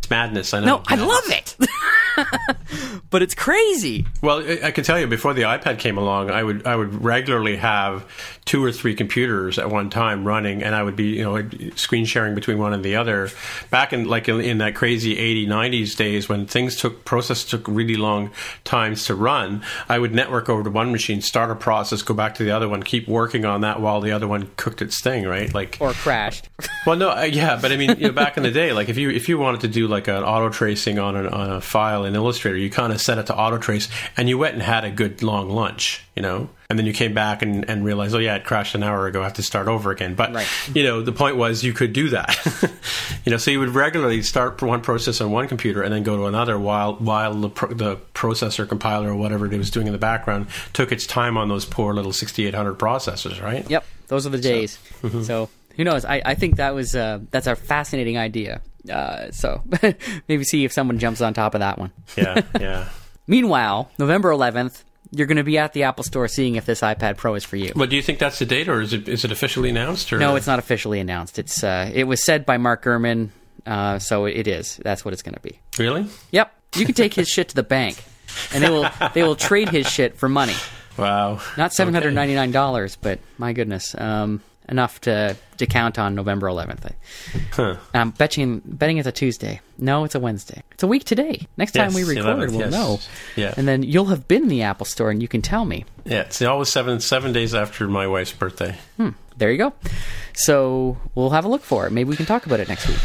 It's 0.07 0.11
madness. 0.11 0.55
I 0.55 0.61
know. 0.61 0.67
No, 0.67 0.83
I 0.87 0.95
love 0.95 1.25
it. 1.31 1.57
but 3.11 3.23
it's 3.23 3.35
crazy. 3.35 4.07
Well, 4.23 4.39
I- 4.65 4.71
can 4.71 4.85
tell 4.85 5.01
you 5.01 5.07
before 5.09 5.35
the 5.35 5.43
iPad 5.43 5.79
came 5.81 5.99
along, 5.99 6.31
I 6.31 6.43
would 6.45 6.65
I 6.67 6.77
would 6.77 7.03
regularly 7.05 7.57
have 7.57 8.05
two 8.45 8.63
or 8.63 8.71
three 8.71 8.95
computers 8.95 9.59
at 9.59 9.69
one 9.69 9.91
time 9.91 10.25
running, 10.25 10.63
and 10.63 10.75
I 10.77 10.83
would 10.85 10.95
be 10.95 11.17
you 11.17 11.25
know 11.25 11.49
screen 11.75 12.05
sharing 12.05 12.37
between 12.37 12.59
one 12.59 12.73
and 12.73 12.85
the 12.85 12.95
other. 12.97 13.31
Back 13.71 13.93
in 13.93 14.05
like 14.07 14.29
in, 14.29 14.41
in 14.41 14.59
that 14.59 14.77
crazy 14.77 15.19
80, 15.19 15.47
90s 15.49 15.97
days 15.97 16.29
when 16.29 16.47
things 16.47 16.77
took 16.77 17.05
process 17.05 17.43
took 17.45 17.67
really 17.67 17.97
long 17.97 18.31
times 18.63 19.07
to 19.07 19.15
run, 19.17 19.63
I 19.89 19.99
would 19.99 20.15
network 20.15 20.49
over 20.49 20.63
to 20.63 20.71
one 20.71 20.93
machine, 20.93 21.21
start 21.21 21.51
a 21.51 21.57
process, 21.57 22.03
go 22.03 22.15
back 22.15 22.37
to 22.37 22.45
the 22.45 22.53
other 22.53 22.69
one, 22.69 22.83
keep 22.85 23.09
working 23.09 23.45
on 23.45 23.63
that 23.63 23.81
while 23.81 24.01
the 24.01 24.13
other 24.13 24.29
one 24.29 24.51
cooked 24.57 24.83
its 24.83 25.01
thing, 25.03 25.27
right? 25.27 25.53
Like 25.53 25.79
Or 25.81 25.93
crashed. 25.93 26.49
well, 26.87 26.97
no, 26.97 27.11
uh, 27.11 27.23
yeah, 27.23 27.59
but 27.61 27.73
I 27.73 27.77
mean, 27.77 27.91
you 27.99 28.07
know, 28.09 28.13
back 28.13 28.37
in 28.37 28.45
the 28.45 28.51
day, 28.53 28.73
like 28.73 28.89
if 28.89 28.97
you 28.97 29.11
if 29.11 29.29
you 29.29 29.39
wanted 29.39 29.63
to 29.63 29.69
do 29.69 29.89
like 29.89 29.96
an 30.09 30.23
auto 30.23 30.51
tracing 30.51 30.99
on, 30.99 31.17
an, 31.17 31.27
on 31.29 31.51
a 31.53 31.61
file 31.61 32.05
in 32.05 32.15
Illustrator, 32.15 32.57
you 32.57 32.71
kind 32.71 32.93
of 32.93 33.01
set 33.01 33.19
it 33.19 33.27
to 33.27 33.37
auto 33.37 33.59
trace, 33.59 33.89
and 34.17 34.29
you 34.29 34.37
went 34.39 34.55
and 34.55 34.63
had 34.63 34.85
a 34.85 34.91
good 34.91 35.23
long 35.23 35.49
lunch, 35.51 36.05
you 36.15 36.23
know, 36.23 36.49
and 36.69 36.79
then 36.79 36.85
you 36.87 36.93
came 36.93 37.15
back 37.15 37.43
and, 37.43 37.69
and 37.71 37.85
realized, 37.85 38.15
oh 38.15 38.19
yeah, 38.19 38.35
it 38.37 38.45
crashed 38.45 38.75
an 38.75 38.83
hour 38.83 39.07
ago. 39.07 39.21
I 39.21 39.25
have 39.25 39.35
to 39.35 39.43
start 39.43 39.69
over 39.69 39.91
again. 39.93 40.15
But 40.15 40.33
Right. 40.35 40.49
you 40.75 40.83
know, 40.83 41.01
the 41.03 41.13
point 41.13 41.37
was 41.37 41.63
you 41.65 41.73
could 41.73 41.93
do 41.93 42.09
that, 42.11 42.37
you 43.25 43.31
know, 43.31 43.39
so 43.39 43.51
you 43.51 43.61
would 43.61 43.71
regularly 43.71 44.23
start 44.23 44.61
one 44.63 44.81
process 44.81 45.21
on 45.21 45.31
one 45.31 45.49
computer 45.49 45.83
and 45.83 45.93
then 45.93 46.03
go 46.03 46.17
to 46.17 46.27
another 46.27 46.59
while 46.59 46.95
while 46.97 47.35
the 47.35 47.49
pro- 47.49 47.73
the 47.73 47.97
processor 48.15 48.69
compiler 48.69 49.11
or 49.11 49.17
whatever 49.17 49.47
it 49.47 49.57
was 49.57 49.71
doing 49.71 49.87
in 49.87 49.93
the 49.93 49.99
background 49.99 50.47
took 50.73 50.91
its 50.93 51.07
time 51.07 51.37
on 51.37 51.49
those 51.49 51.65
poor 51.65 51.95
little 51.95 52.13
6800 52.13 52.79
processors, 52.79 53.41
right? 53.43 53.69
Yep, 53.71 53.85
those 54.09 54.27
are 54.27 54.31
the 54.31 54.39
days. 54.39 54.79
mm-hmm. 55.03 55.23
So, 55.23 55.49
who 55.77 55.85
knows? 55.85 56.05
I, 56.05 56.23
I 56.25 56.35
think 56.35 56.57
that 56.57 56.75
was 56.75 56.97
uh, 56.97 57.21
that's 57.31 57.47
a 57.47 57.55
fascinating 57.55 58.19
idea. 58.19 58.61
Uh, 58.91 59.31
so 59.33 59.63
maybe 60.29 60.45
see 60.45 60.65
if 60.65 60.73
someone 60.73 60.99
jumps 60.99 61.21
on 61.21 61.35
top 61.35 61.55
of 61.55 61.61
that 61.61 61.79
one. 61.79 61.93
Yeah, 62.17 62.43
yeah. 62.61 62.89
Meanwhile, 63.27 63.91
November 63.99 64.31
11th, 64.31 64.85
you're 65.11 65.27
going 65.27 65.37
to 65.37 65.45
be 65.45 65.59
at 65.59 65.73
the 65.73 65.85
Apple 65.85 66.05
Store 66.05 66.29
seeing 66.29 66.57
if 66.57 66.67
this 66.67 66.81
iPad 66.81 67.17
Pro 67.17 67.35
is 67.35 67.45
for 67.45 67.57
you. 67.57 67.73
Well, 67.75 67.87
do 67.89 67.97
you 67.97 68.03
think 68.03 68.19
that's 68.19 68.39
the 68.39 68.47
date, 68.47 68.69
or 68.69 68.81
is 68.81 68.93
it 68.93 69.09
is 69.09 69.25
it 69.25 69.33
officially 69.33 69.71
announced? 69.71 70.13
Or 70.13 70.19
No, 70.19 70.37
it's 70.37 70.47
not 70.47 70.59
officially 70.59 71.01
announced. 71.01 71.39
It's 71.39 71.63
uh, 71.65 71.91
it 71.93 72.05
was 72.05 72.25
said 72.25 72.45
by 72.47 72.57
Mark 72.59 72.85
Gurman, 72.85 73.31
uh, 73.67 73.99
so 73.99 74.27
it 74.27 74.47
is. 74.47 74.77
That's 74.83 75.05
what 75.05 75.13
it's 75.15 75.23
going 75.23 75.35
to 75.35 75.41
be. 75.41 75.59
really. 75.79 76.07
Yep, 76.33 76.53
you 76.77 76.85
can 76.85 76.95
take 76.95 77.15
his 77.15 77.29
shit 77.29 77.49
to 77.49 77.55
the 77.55 77.63
bank, 77.63 78.03
and 78.53 78.63
they 78.63 78.71
will 78.71 78.89
they 79.15 79.23
will 79.23 79.37
trade 79.37 79.69
his 79.69 79.89
shit 79.89 80.17
for 80.17 80.29
money. 80.29 80.55
Wow. 80.97 81.41
Not 81.57 81.73
seven 81.73 81.95
hundred 81.95 82.15
ninety 82.15 82.35
nine 82.35 82.53
dollars, 82.53 82.97
but 82.97 83.19
my 83.39 83.53
goodness. 83.53 83.95
Um, 83.97 84.43
enough 84.69 85.01
to 85.03 85.37
to 85.59 85.67
count 85.67 85.99
on 85.99 86.15
November 86.15 86.49
11th. 86.49 86.93
Huh. 87.53 87.77
I'm 87.95 88.11
betting 88.11 88.63
betting 88.65 88.99
it's 88.99 89.09
a 89.09 89.13
Tuesday. 89.13 89.61
No, 89.79 90.05
it's 90.05 90.15
a 90.15 90.21
Wednesday. 90.21 90.63
It's 90.73 90.83
a 90.83 90.87
week 90.87 91.05
today. 91.05 91.47
Next 91.57 91.73
time 91.73 91.95
we 91.95 92.05
record, 92.05 92.25
11th, 92.25 92.51
we'll 92.51 92.61
yes. 92.61 92.73
know. 92.73 92.99
Yeah. 93.37 93.55
And 93.57 93.67
then 93.67 93.83
you'll 93.83 94.07
have 94.07 94.29
been 94.29 94.45
in 94.45 94.49
the 94.49 94.63
Apple 94.63 94.87
Store, 94.87 95.11
and 95.11 95.23
you 95.23 95.29
can 95.29 95.43
tell 95.43 95.65
me. 95.65 95.85
Yeah, 96.05 96.23
it's 96.23 96.43
always 96.43 96.69
seven 96.69 97.01
seven 97.01 97.33
days 97.33 97.55
after 97.55 97.89
my 97.89 98.07
wife's 98.07 98.33
birthday. 98.33 98.77
Hmm. 98.97 99.11
There 99.37 99.51
you 99.51 99.59
go. 99.59 99.73
So 100.35 100.97
we'll 101.15 101.31
have 101.31 101.45
a 101.45 101.49
look 101.49 101.63
for 101.63 101.87
it. 101.87 101.93
Maybe 101.93 102.09
we 102.11 102.17
can 102.17 102.27
talk 102.27 102.47
about 102.47 102.61
it 102.61 102.69
next 102.69 102.89
week. 102.89 102.99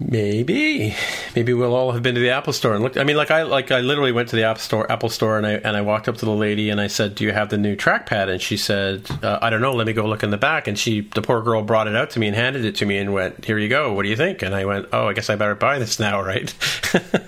Maybe, 0.00 0.94
maybe 1.34 1.52
we'll 1.52 1.74
all 1.74 1.90
have 1.90 2.04
been 2.04 2.14
to 2.14 2.20
the 2.20 2.30
Apple 2.30 2.52
Store 2.52 2.72
and 2.74 2.84
looked. 2.84 2.96
I 2.96 3.02
mean, 3.02 3.16
like 3.16 3.32
I 3.32 3.42
like 3.42 3.72
I 3.72 3.80
literally 3.80 4.12
went 4.12 4.28
to 4.28 4.36
the 4.36 4.44
App 4.44 4.58
Store, 4.58 4.90
Apple 4.90 5.08
Store, 5.08 5.36
and 5.38 5.44
I 5.44 5.52
and 5.54 5.76
I 5.76 5.80
walked 5.80 6.08
up 6.08 6.16
to 6.18 6.24
the 6.24 6.30
lady 6.30 6.70
and 6.70 6.80
I 6.80 6.86
said, 6.86 7.16
"Do 7.16 7.24
you 7.24 7.32
have 7.32 7.48
the 7.48 7.58
new 7.58 7.74
trackpad?" 7.74 8.28
And 8.28 8.40
she 8.40 8.56
said, 8.56 9.06
uh, 9.24 9.40
"I 9.42 9.50
don't 9.50 9.60
know. 9.60 9.72
Let 9.74 9.88
me 9.88 9.92
go 9.92 10.06
look 10.06 10.22
in 10.22 10.30
the 10.30 10.36
back." 10.36 10.68
And 10.68 10.78
she, 10.78 11.00
the 11.00 11.20
poor 11.20 11.42
girl, 11.42 11.62
brought 11.62 11.88
it 11.88 11.96
out 11.96 12.10
to 12.10 12.20
me 12.20 12.28
and 12.28 12.36
handed 12.36 12.64
it 12.64 12.76
to 12.76 12.86
me 12.86 12.96
and 12.98 13.12
went, 13.12 13.44
"Here 13.44 13.58
you 13.58 13.68
go. 13.68 13.92
What 13.92 14.04
do 14.04 14.08
you 14.08 14.14
think?" 14.14 14.42
And 14.42 14.54
I 14.54 14.66
went, 14.66 14.86
"Oh, 14.92 15.08
I 15.08 15.14
guess 15.14 15.30
I 15.30 15.34
better 15.34 15.56
buy 15.56 15.80
this 15.80 15.98
now, 15.98 16.22
right?" 16.24 16.48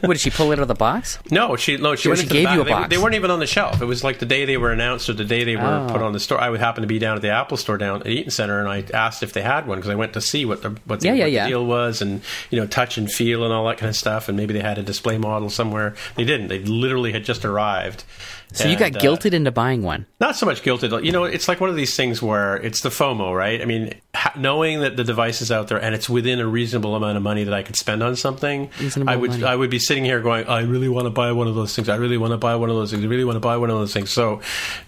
What 0.03 0.13
did 0.15 0.21
she 0.21 0.31
pull 0.31 0.53
it 0.53 0.61
out 0.61 0.63
of 0.63 0.69
the 0.69 0.75
box? 0.75 1.19
No, 1.29 1.57
she 1.57 1.77
no, 1.77 1.97
she 1.97 2.15
she 2.15 2.27
gave 2.27 2.47
the 2.49 2.55
you 2.55 2.61
a 2.61 2.65
they, 2.65 2.71
box. 2.71 2.89
they 2.89 2.99
weren't 2.99 3.17
even 3.17 3.33
on 3.33 3.41
the 3.41 3.49
shelf. 3.49 3.83
It 3.83 3.87
was 3.87 4.05
like 4.05 4.21
the 4.21 4.27
day 4.27 4.45
they 4.45 4.57
were 4.57 4.71
announced 4.71 5.09
or 5.09 5.13
the 5.15 5.25
day 5.25 5.43
they 5.43 5.57
were 5.57 5.63
Oh. 5.63 5.89
put 5.93 6.03
on 6.03 6.13
the 6.13 6.21
store. 6.21 6.41
I 6.41 6.49
would 6.51 6.61
happen 6.61 6.83
to 6.83 6.87
be 6.87 7.01
down 7.01 7.17
at 7.17 7.23
the 7.23 7.31
Apple 7.31 7.57
Store 7.57 7.77
down 7.79 8.01
at 8.03 8.07
Eaton 8.07 8.31
Center, 8.31 8.61
and 8.61 8.69
I 8.69 8.85
asked 8.97 9.25
if 9.25 9.33
they 9.33 9.43
had 9.43 9.67
one 9.67 9.79
because 9.79 9.91
I 9.91 9.97
went 9.97 10.13
to 10.13 10.21
see 10.21 10.45
what 10.45 10.63
the 10.63 10.71
what, 10.87 11.01
the, 11.01 11.09
Yeah, 11.09 11.15
yeah, 11.15 11.25
what 11.25 11.33
yeah. 11.33 11.45
the 11.45 11.49
deal 11.51 11.67
was, 11.67 12.01
and 12.01 12.23
you 12.51 12.59
know, 12.60 12.60
touch 12.67 12.99
and 12.99 13.11
feel 13.11 13.45
and 13.45 13.53
all 13.53 13.67
that 13.69 13.79
kind 13.79 13.89
of 13.91 13.97
stuff. 13.97 14.29
And 14.29 14.37
maybe 14.37 14.53
they 14.55 14.61
had 14.61 14.79
a 14.79 14.83
display 14.83 15.19
model 15.19 15.51
somewhere. 15.51 15.95
They 16.17 16.25
didn't. 16.25 16.49
They 16.49 16.61
literally 16.61 17.13
had 17.13 17.25
just 17.25 17.45
arrived. 17.45 18.05
So 18.53 18.67
you 18.67 18.77
got 18.77 18.87
And, 18.89 18.97
uh, 18.97 19.01
guilted 19.01 19.33
into 19.33 19.53
buying 19.53 19.83
one. 19.83 20.07
not 20.19 20.35
so 20.35 20.45
much 20.45 20.63
guilted. 20.65 21.05
You 21.05 21.13
know, 21.13 21.23
it's 21.23 21.47
like 21.47 21.61
one 21.61 21.71
of 21.71 21.77
these 21.77 21.95
things 21.95 22.21
where 22.21 22.57
it's 22.57 22.81
the 22.81 22.89
FOMO, 22.89 23.33
right? 23.37 23.63
I 23.63 23.65
mean, 23.65 23.95
ha- 24.13 24.33
knowing 24.37 24.81
that 24.81 24.97
the 24.97 25.05
device 25.05 25.41
is 25.41 25.53
out 25.53 25.69
there 25.69 25.79
and 25.81 25.95
it's 25.95 26.11
within 26.11 26.41
a 26.41 26.47
reasonable 26.49 26.97
amount 26.97 27.17
of 27.17 27.23
money 27.23 27.45
that 27.45 27.55
I 27.55 27.63
could 27.63 27.77
spend 27.77 28.03
on 28.03 28.17
something, 28.17 28.69
Reasonable 28.81 29.09
I 29.13 29.15
would 29.15 29.31
money. 29.31 29.45
I 29.45 29.55
would 29.55 29.71
be 29.71 29.79
sitting 29.79 30.05
here 30.05 30.21
going, 30.21 30.47
I 30.49 30.63
really 30.63 30.89
want 30.89 31.07
to 31.07 31.11
buy 31.11 31.31
one 31.31 31.47
of 31.47 31.55
those 31.55 31.77
things. 31.77 31.89
I 31.89 31.95
really 31.95 32.19
want 32.19 32.33
to 32.33 32.39
buy 32.39 32.57
one 32.57 32.71
of 32.71 32.75
those 32.75 32.91
things. 32.91 33.05
I 33.05 33.07
really 33.07 33.25
want 33.25 33.37
to 33.37 33.41
buy 33.41 33.57
one 33.57 33.71
of 33.71 33.79
those 33.79 33.93
things. 33.93 34.11
So, 34.11 34.41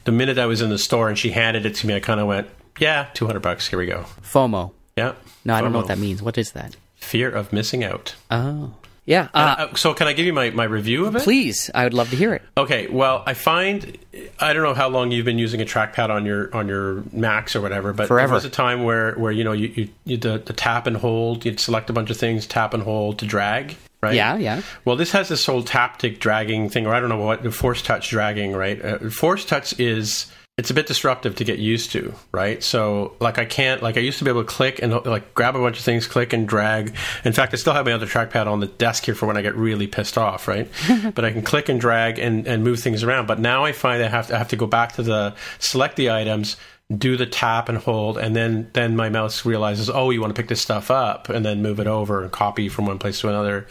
the 0.07 0.13
minute 0.13 0.39
I 0.39 0.47
was 0.47 0.61
in 0.61 0.71
the 0.71 0.79
store 0.79 1.09
and 1.09 1.17
she 1.17 1.31
handed 1.31 1.65
it 1.65 1.77
to 1.77 1.87
me, 1.87 1.95
I 1.95 2.01
kind 2.01 2.19
of 2.19 2.27
went, 2.27 2.49
Yeah, 2.81 3.07
two 3.15 3.27
hundred 3.27 3.41
bucks. 3.43 3.69
Here 3.69 3.79
we 3.79 3.87
go. 3.87 4.07
FOMO. 4.25 4.73
Yeah. 4.97 5.13
No, 5.45 5.55
I 5.55 5.61
don't 5.61 5.71
know 5.73 5.79
what 5.79 5.89
that 5.89 5.99
means. 5.99 6.21
What 6.21 6.37
is 6.37 6.51
that? 6.53 6.75
Fear 7.03 7.31
of 7.31 7.53
missing 7.53 7.85
out. 7.85 8.15
Oh. 8.31 8.73
Yeah. 9.05 9.29
Uh, 9.35 9.57
Uh, 9.59 9.75
so, 9.75 9.95
can 9.95 10.07
I 10.07 10.13
give 10.13 10.27
you 10.27 10.33
my, 10.33 10.51
my 10.51 10.63
review 10.63 11.07
of 11.07 11.17
it? 11.17 11.23
please, 11.23 11.69
I 11.75 11.83
would 11.85 11.93
love 11.93 12.11
to 12.11 12.17
hear 12.17 12.35
it. 12.35 12.43
Okay, 12.57 12.87
well, 12.87 13.25
I 13.27 13.35
find 13.35 13.99
I 14.39 14.53
don't 14.53 14.63
know 14.63 14.75
how 14.75 14.89
long 14.89 15.11
you've 15.11 15.25
been 15.25 15.41
using 15.41 15.61
a 15.61 15.65
trackpad 15.65 16.09
on 16.11 16.25
your 16.25 16.55
on 16.55 16.69
your 16.69 17.03
Macs 17.13 17.57
or 17.57 17.61
whatever, 17.61 17.93
but 17.93 18.07
Forever. 18.07 18.29
there 18.29 18.35
was 18.37 18.45
a 18.45 18.51
time 18.51 18.85
where 18.85 19.15
where 19.15 19.33
you 19.33 19.43
know 19.43 19.53
you, 19.53 19.69
you, 19.75 19.89
you 20.05 20.17
the, 20.19 20.39
the 20.39 20.53
tap 20.53 20.87
and 20.87 20.97
hold, 20.97 21.45
you'd 21.45 21.59
select 21.59 21.91
a 21.91 21.93
bunch 21.93 22.11
of 22.11 22.17
things, 22.17 22.47
tap 22.47 22.75
and 22.75 22.83
hold 22.85 23.19
to 23.19 23.27
drag, 23.27 23.77
right? 24.01 24.15
Yeah, 24.15 24.37
yeah. 24.37 24.63
Well, 24.85 24.95
this 24.95 25.11
has 25.11 25.29
this 25.29 25.45
whole 25.45 25.65
taptic 25.65 26.21
dragging 26.21 26.69
thing, 26.69 26.87
or 26.87 26.95
I 26.95 27.01
don't 27.01 27.09
know 27.09 27.19
what 27.19 27.43
the 27.43 27.51
force 27.51 27.83
touch 27.83 28.09
dragging, 28.11 28.53
right? 28.53 28.83
Uh, 28.85 29.11
force 29.11 29.45
touch 29.45 29.79
is 29.81 30.31
it's 30.59 30.71
a 30.71 30.75
bit 30.75 30.87
disruptive 30.87 31.35
to 31.37 31.45
get 31.45 31.59
used 31.59 31.93
to, 31.93 32.13
right? 32.31 32.63
So, 32.63 33.17
like, 33.21 33.39
I 33.39 33.47
can't, 33.47 33.83
like, 33.83 33.97
I 33.97 34.01
used 34.01 34.19
to 34.19 34.25
be 34.25 34.31
able 34.31 34.43
to 34.43 34.49
click 34.49 34.83
and 34.83 34.93
like 35.07 35.33
grab 35.33 35.57
a 35.57 35.59
bunch 35.59 35.79
of 35.79 35.85
things, 35.85 36.07
click 36.07 36.35
and 36.35 36.47
drag. 36.47 36.95
In 37.25 37.33
fact, 37.33 37.55
I 37.55 37.57
still 37.57 37.73
have 37.73 37.87
my 37.87 37.93
other 37.93 38.07
trackpad 38.07 38.47
on 38.47 38.61
the 38.61 38.67
desk 38.67 39.07
here 39.07 39.15
for 39.15 39.25
when 39.25 39.39
I 39.39 39.43
get 39.43 39.57
really 39.57 39.87
pissed 39.87 40.19
off, 40.19 40.47
right? 40.47 40.71
but 41.15 41.25
I 41.25 41.33
can 41.33 41.41
click 41.41 41.71
and 41.71 41.81
drag 41.81 42.19
and, 42.19 42.47
and 42.47 42.63
move 42.63 42.81
things 42.81 43.03
around. 43.03 43.27
But 43.27 43.39
now 43.39 43.65
I 43.65 43.73
find 43.73 44.03
I 44.03 44.09
have 44.09 44.27
to, 44.27 44.35
I 44.35 44.39
have 44.39 44.49
to 44.49 44.57
go 44.57 44.67
back 44.67 44.93
to 44.93 45.03
the 45.03 45.35
select 45.59 45.97
the 45.97 46.11
items, 46.11 46.59
do 46.99 47.17
the 47.17 47.27
tap 47.27 47.69
and 47.69 47.79
hold, 47.79 48.19
and 48.19 48.35
then 48.35 48.71
then 48.73 48.97
my 48.97 49.09
mouse 49.09 49.45
realizes, 49.45 49.89
oh, 49.89 50.11
you 50.11 50.21
want 50.21 50.35
to 50.35 50.41
pick 50.41 50.49
this 50.49 50.61
stuff 50.61 50.91
up, 50.91 51.29
and 51.29 51.45
then 51.45 51.63
move 51.63 51.81
it 51.81 51.87
over 51.87 52.23
and 52.23 52.33
copy 52.33 52.69
from 52.69 52.87
one 52.87 52.99
place 52.99 53.21
to 53.21 53.29
another. 53.29 53.67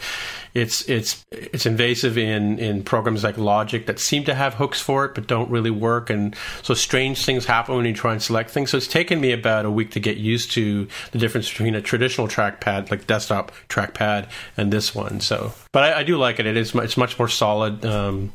It's 0.54 0.88
it's 0.88 1.24
it's 1.30 1.66
invasive 1.66 2.18
in 2.18 2.58
in 2.58 2.82
programs 2.82 3.24
like 3.24 3.38
Logic 3.38 3.86
that 3.86 4.00
seem 4.00 4.24
to 4.24 4.34
have 4.34 4.54
hooks 4.54 4.80
for 4.80 5.04
it 5.04 5.14
but 5.14 5.26
don't 5.26 5.50
really 5.50 5.70
work, 5.70 6.10
and 6.10 6.34
so 6.62 6.74
strange 6.74 7.24
things 7.24 7.44
happen 7.44 7.76
when 7.76 7.84
you 7.84 7.94
try 7.94 8.12
and 8.12 8.22
select 8.22 8.50
things. 8.50 8.70
So 8.70 8.76
it's 8.76 8.86
taken 8.86 9.20
me 9.20 9.32
about 9.32 9.64
a 9.64 9.70
week 9.70 9.92
to 9.92 10.00
get 10.00 10.16
used 10.16 10.52
to 10.52 10.88
the 11.12 11.18
difference 11.18 11.48
between 11.48 11.74
a 11.74 11.82
traditional 11.82 12.28
trackpad, 12.28 12.90
like 12.90 13.06
desktop 13.06 13.52
trackpad, 13.68 14.28
and 14.56 14.72
this 14.72 14.94
one. 14.94 15.20
So, 15.20 15.52
but 15.72 15.84
I, 15.84 16.00
I 16.00 16.02
do 16.02 16.16
like 16.16 16.40
it. 16.40 16.46
It 16.46 16.56
is 16.56 16.74
it's 16.74 16.96
much 16.96 17.18
more 17.18 17.28
solid. 17.28 17.84
Um, 17.84 18.32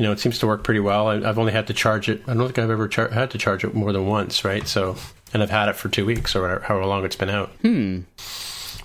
you 0.00 0.06
know, 0.06 0.12
it 0.12 0.18
seems 0.18 0.38
to 0.38 0.46
work 0.46 0.64
pretty 0.64 0.80
well. 0.80 1.08
I, 1.08 1.16
I've 1.16 1.38
only 1.38 1.52
had 1.52 1.66
to 1.66 1.74
charge 1.74 2.08
it. 2.08 2.22
I 2.26 2.32
don't 2.32 2.46
think 2.46 2.58
I've 2.58 2.70
ever 2.70 2.88
char- 2.88 3.10
had 3.10 3.30
to 3.32 3.38
charge 3.38 3.64
it 3.64 3.74
more 3.74 3.92
than 3.92 4.06
once, 4.06 4.46
right? 4.46 4.66
So, 4.66 4.96
and 5.34 5.42
I've 5.42 5.50
had 5.50 5.68
it 5.68 5.76
for 5.76 5.90
two 5.90 6.06
weeks 6.06 6.34
or 6.34 6.60
however 6.60 6.86
long 6.86 7.04
it's 7.04 7.16
been 7.16 7.28
out. 7.28 7.50
Hmm. 7.60 8.00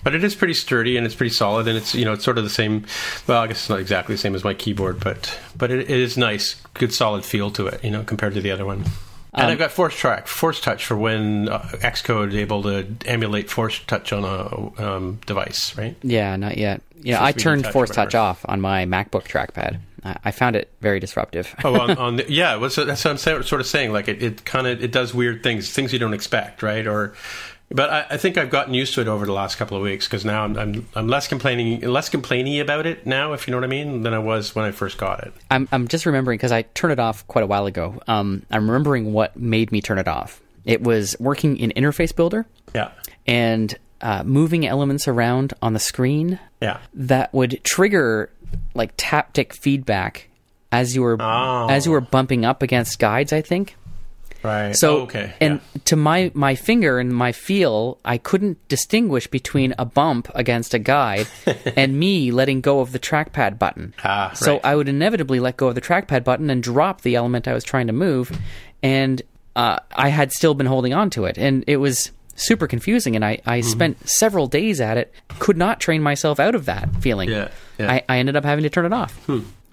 But 0.04 0.14
it 0.14 0.22
is 0.22 0.34
pretty 0.34 0.52
sturdy 0.52 0.98
and 0.98 1.06
it's 1.06 1.14
pretty 1.14 1.32
solid, 1.32 1.68
and 1.68 1.76
it's 1.78 1.94
you 1.94 2.04
know 2.04 2.12
it's 2.12 2.22
sort 2.22 2.36
of 2.36 2.44
the 2.44 2.50
same. 2.50 2.84
Well, 3.26 3.40
I 3.40 3.46
guess 3.46 3.60
it's 3.60 3.70
not 3.70 3.80
exactly 3.80 4.14
the 4.14 4.18
same 4.18 4.34
as 4.34 4.44
my 4.44 4.52
keyboard, 4.52 5.00
but 5.00 5.40
but 5.56 5.70
it, 5.70 5.80
it 5.80 5.88
is 5.88 6.18
nice, 6.18 6.56
good 6.74 6.92
solid 6.92 7.24
feel 7.24 7.50
to 7.52 7.66
it, 7.66 7.82
you 7.82 7.90
know, 7.90 8.04
compared 8.04 8.34
to 8.34 8.42
the 8.42 8.50
other 8.50 8.66
one. 8.66 8.84
And 9.32 9.50
I've 9.50 9.58
got 9.58 9.70
Force 9.70 9.94
Track, 9.96 10.28
Force 10.28 10.60
Touch 10.60 10.84
for 10.84 10.96
when 10.96 11.48
uh, 11.48 11.60
Xcode 11.80 12.28
is 12.28 12.36
able 12.36 12.62
to 12.64 12.86
emulate 13.06 13.50
Force 13.50 13.80
Touch 13.86 14.12
on 14.12 14.24
a 14.24 14.82
um, 14.82 15.18
device, 15.26 15.76
right? 15.76 15.96
Yeah, 16.02 16.36
not 16.36 16.56
yet. 16.56 16.82
Yeah, 17.02 17.22
I 17.22 17.32
turned 17.32 17.64
touch, 17.64 17.72
Force. 17.72 17.90
Touch 17.90 18.14
off 18.14 18.44
on 18.46 18.60
my 18.60 18.84
MacBook 18.86 19.24
trackpad. 19.24 19.78
I, 20.06 20.16
I 20.26 20.30
found 20.30 20.56
it 20.56 20.72
very 20.80 21.00
disruptive. 21.00 21.54
oh, 21.64 21.78
on, 21.80 21.90
on 21.98 22.16
the, 22.16 22.32
yeah, 22.32 22.56
well, 22.56 22.70
so 22.70 22.84
that's 22.84 23.04
what 23.04 23.26
I'm 23.26 23.42
sort 23.42 23.60
of 23.60 23.66
saying. 23.66 23.92
Like 23.92 24.08
it, 24.08 24.22
it 24.22 24.44
kind 24.44 24.66
of 24.66 24.82
it 24.82 24.92
does 24.92 25.12
weird 25.12 25.42
things, 25.42 25.70
things 25.72 25.92
you 25.92 25.98
don't 25.98 26.14
expect, 26.14 26.62
right? 26.62 26.86
Or, 26.86 27.14
but 27.70 27.90
I, 27.90 28.06
I 28.10 28.16
think 28.16 28.38
I've 28.38 28.50
gotten 28.50 28.74
used 28.74 28.94
to 28.94 29.00
it 29.00 29.08
over 29.08 29.26
the 29.26 29.32
last 29.32 29.56
couple 29.56 29.76
of 29.76 29.82
weeks 29.82 30.06
because 30.06 30.24
now 30.24 30.44
I'm, 30.44 30.56
I'm 30.56 30.88
I'm 30.94 31.08
less 31.08 31.26
complaining, 31.26 31.80
less 31.80 32.08
complaining 32.08 32.60
about 32.60 32.86
it 32.86 33.06
now, 33.06 33.32
if 33.32 33.46
you 33.46 33.50
know 33.50 33.58
what 33.58 33.64
I 33.64 33.68
mean, 33.68 34.02
than 34.02 34.14
I 34.14 34.20
was 34.20 34.54
when 34.54 34.64
I 34.64 34.70
first 34.70 34.98
got 34.98 35.24
it. 35.24 35.32
I'm 35.50 35.68
I'm 35.72 35.88
just 35.88 36.06
remembering 36.06 36.38
because 36.38 36.52
I 36.52 36.62
turned 36.62 36.92
it 36.92 37.00
off 37.00 37.26
quite 37.26 37.42
a 37.42 37.46
while 37.46 37.66
ago. 37.66 38.00
Um, 38.06 38.44
I'm 38.50 38.70
remembering 38.70 39.12
what 39.12 39.36
made 39.36 39.72
me 39.72 39.80
turn 39.82 39.98
it 39.98 40.06
off. 40.08 40.40
It 40.64 40.82
was 40.82 41.16
working 41.18 41.56
in 41.58 41.70
Interface 41.70 42.14
Builder 42.14 42.46
Yeah, 42.74 42.92
and 43.26 43.76
uh, 44.00 44.22
moving 44.24 44.66
elements 44.66 45.08
around 45.08 45.54
on 45.60 45.72
the 45.72 45.80
screen 45.80 46.38
yeah, 46.60 46.78
that 46.94 47.32
would 47.34 47.64
trigger 47.64 48.30
like 48.74 48.96
taptic 48.96 49.52
feedback 49.52 50.28
as 50.72 50.94
you 50.94 51.02
were 51.02 51.16
Oh. 51.20 51.68
as 51.70 51.86
you 51.86 51.92
were 51.92 52.00
bumping 52.00 52.44
up 52.44 52.62
against 52.62 52.98
guides. 52.98 53.32
I 53.32 53.40
think. 53.42 53.76
right. 54.42 54.76
So 54.76 54.98
Oh, 54.98 55.00
okay, 55.02 55.32
and 55.40 55.60
yeah. 55.74 55.80
to 55.86 55.96
my 55.96 56.30
my 56.34 56.54
finger 56.54 56.98
and 56.98 57.14
my 57.14 57.32
feel, 57.32 57.98
I 58.04 58.18
couldn't 58.18 58.58
distinguish 58.68 59.26
between 59.26 59.74
a 59.78 59.84
bump 59.84 60.28
against 60.34 60.74
a 60.74 60.78
guide 60.78 61.26
and 61.76 61.98
me 61.98 62.30
letting 62.30 62.60
go 62.60 62.80
of 62.80 62.92
the 62.92 62.98
trackpad 62.98 63.58
button. 63.58 63.94
Ah, 64.04 64.32
So 64.34 64.52
right. 64.54 64.64
I 64.64 64.76
would 64.76 64.88
inevitably 64.88 65.40
let 65.40 65.56
go 65.56 65.68
of 65.68 65.74
the 65.74 65.80
trackpad 65.80 66.22
button 66.24 66.50
and 66.50 66.62
drop 66.62 67.00
the 67.02 67.16
element 67.16 67.48
I 67.48 67.54
was 67.54 67.64
trying 67.64 67.86
to 67.88 67.92
move, 67.92 68.30
and 68.82 69.22
uh, 69.56 69.78
I 69.96 70.08
had 70.10 70.32
still 70.32 70.54
been 70.54 70.66
holding 70.66 70.92
on 70.92 71.08
to 71.10 71.24
it, 71.24 71.38
and 71.38 71.64
it 71.66 71.78
was 71.78 72.10
super 72.36 72.66
confusing. 72.66 73.16
And 73.16 73.24
I, 73.24 73.40
I 73.44 73.58
Mm-hmm. 73.60 73.68
spent 73.68 74.08
several 74.08 74.46
days 74.46 74.80
at 74.80 74.96
it, 74.96 75.12
could 75.40 75.56
not 75.56 75.80
train 75.80 76.02
myself 76.02 76.38
out 76.38 76.54
of 76.54 76.66
that 76.66 76.88
feeling. 77.00 77.28
Yeah, 77.28 77.48
yeah. 77.78 77.86
Hmm. 77.86 77.90
I, 77.90 78.04
I 78.08 78.18
ended 78.18 78.36
up 78.36 78.44
having 78.44 78.62
to 78.62 78.70
turn 78.70 78.84
it 78.86 78.92
off. 78.92 79.18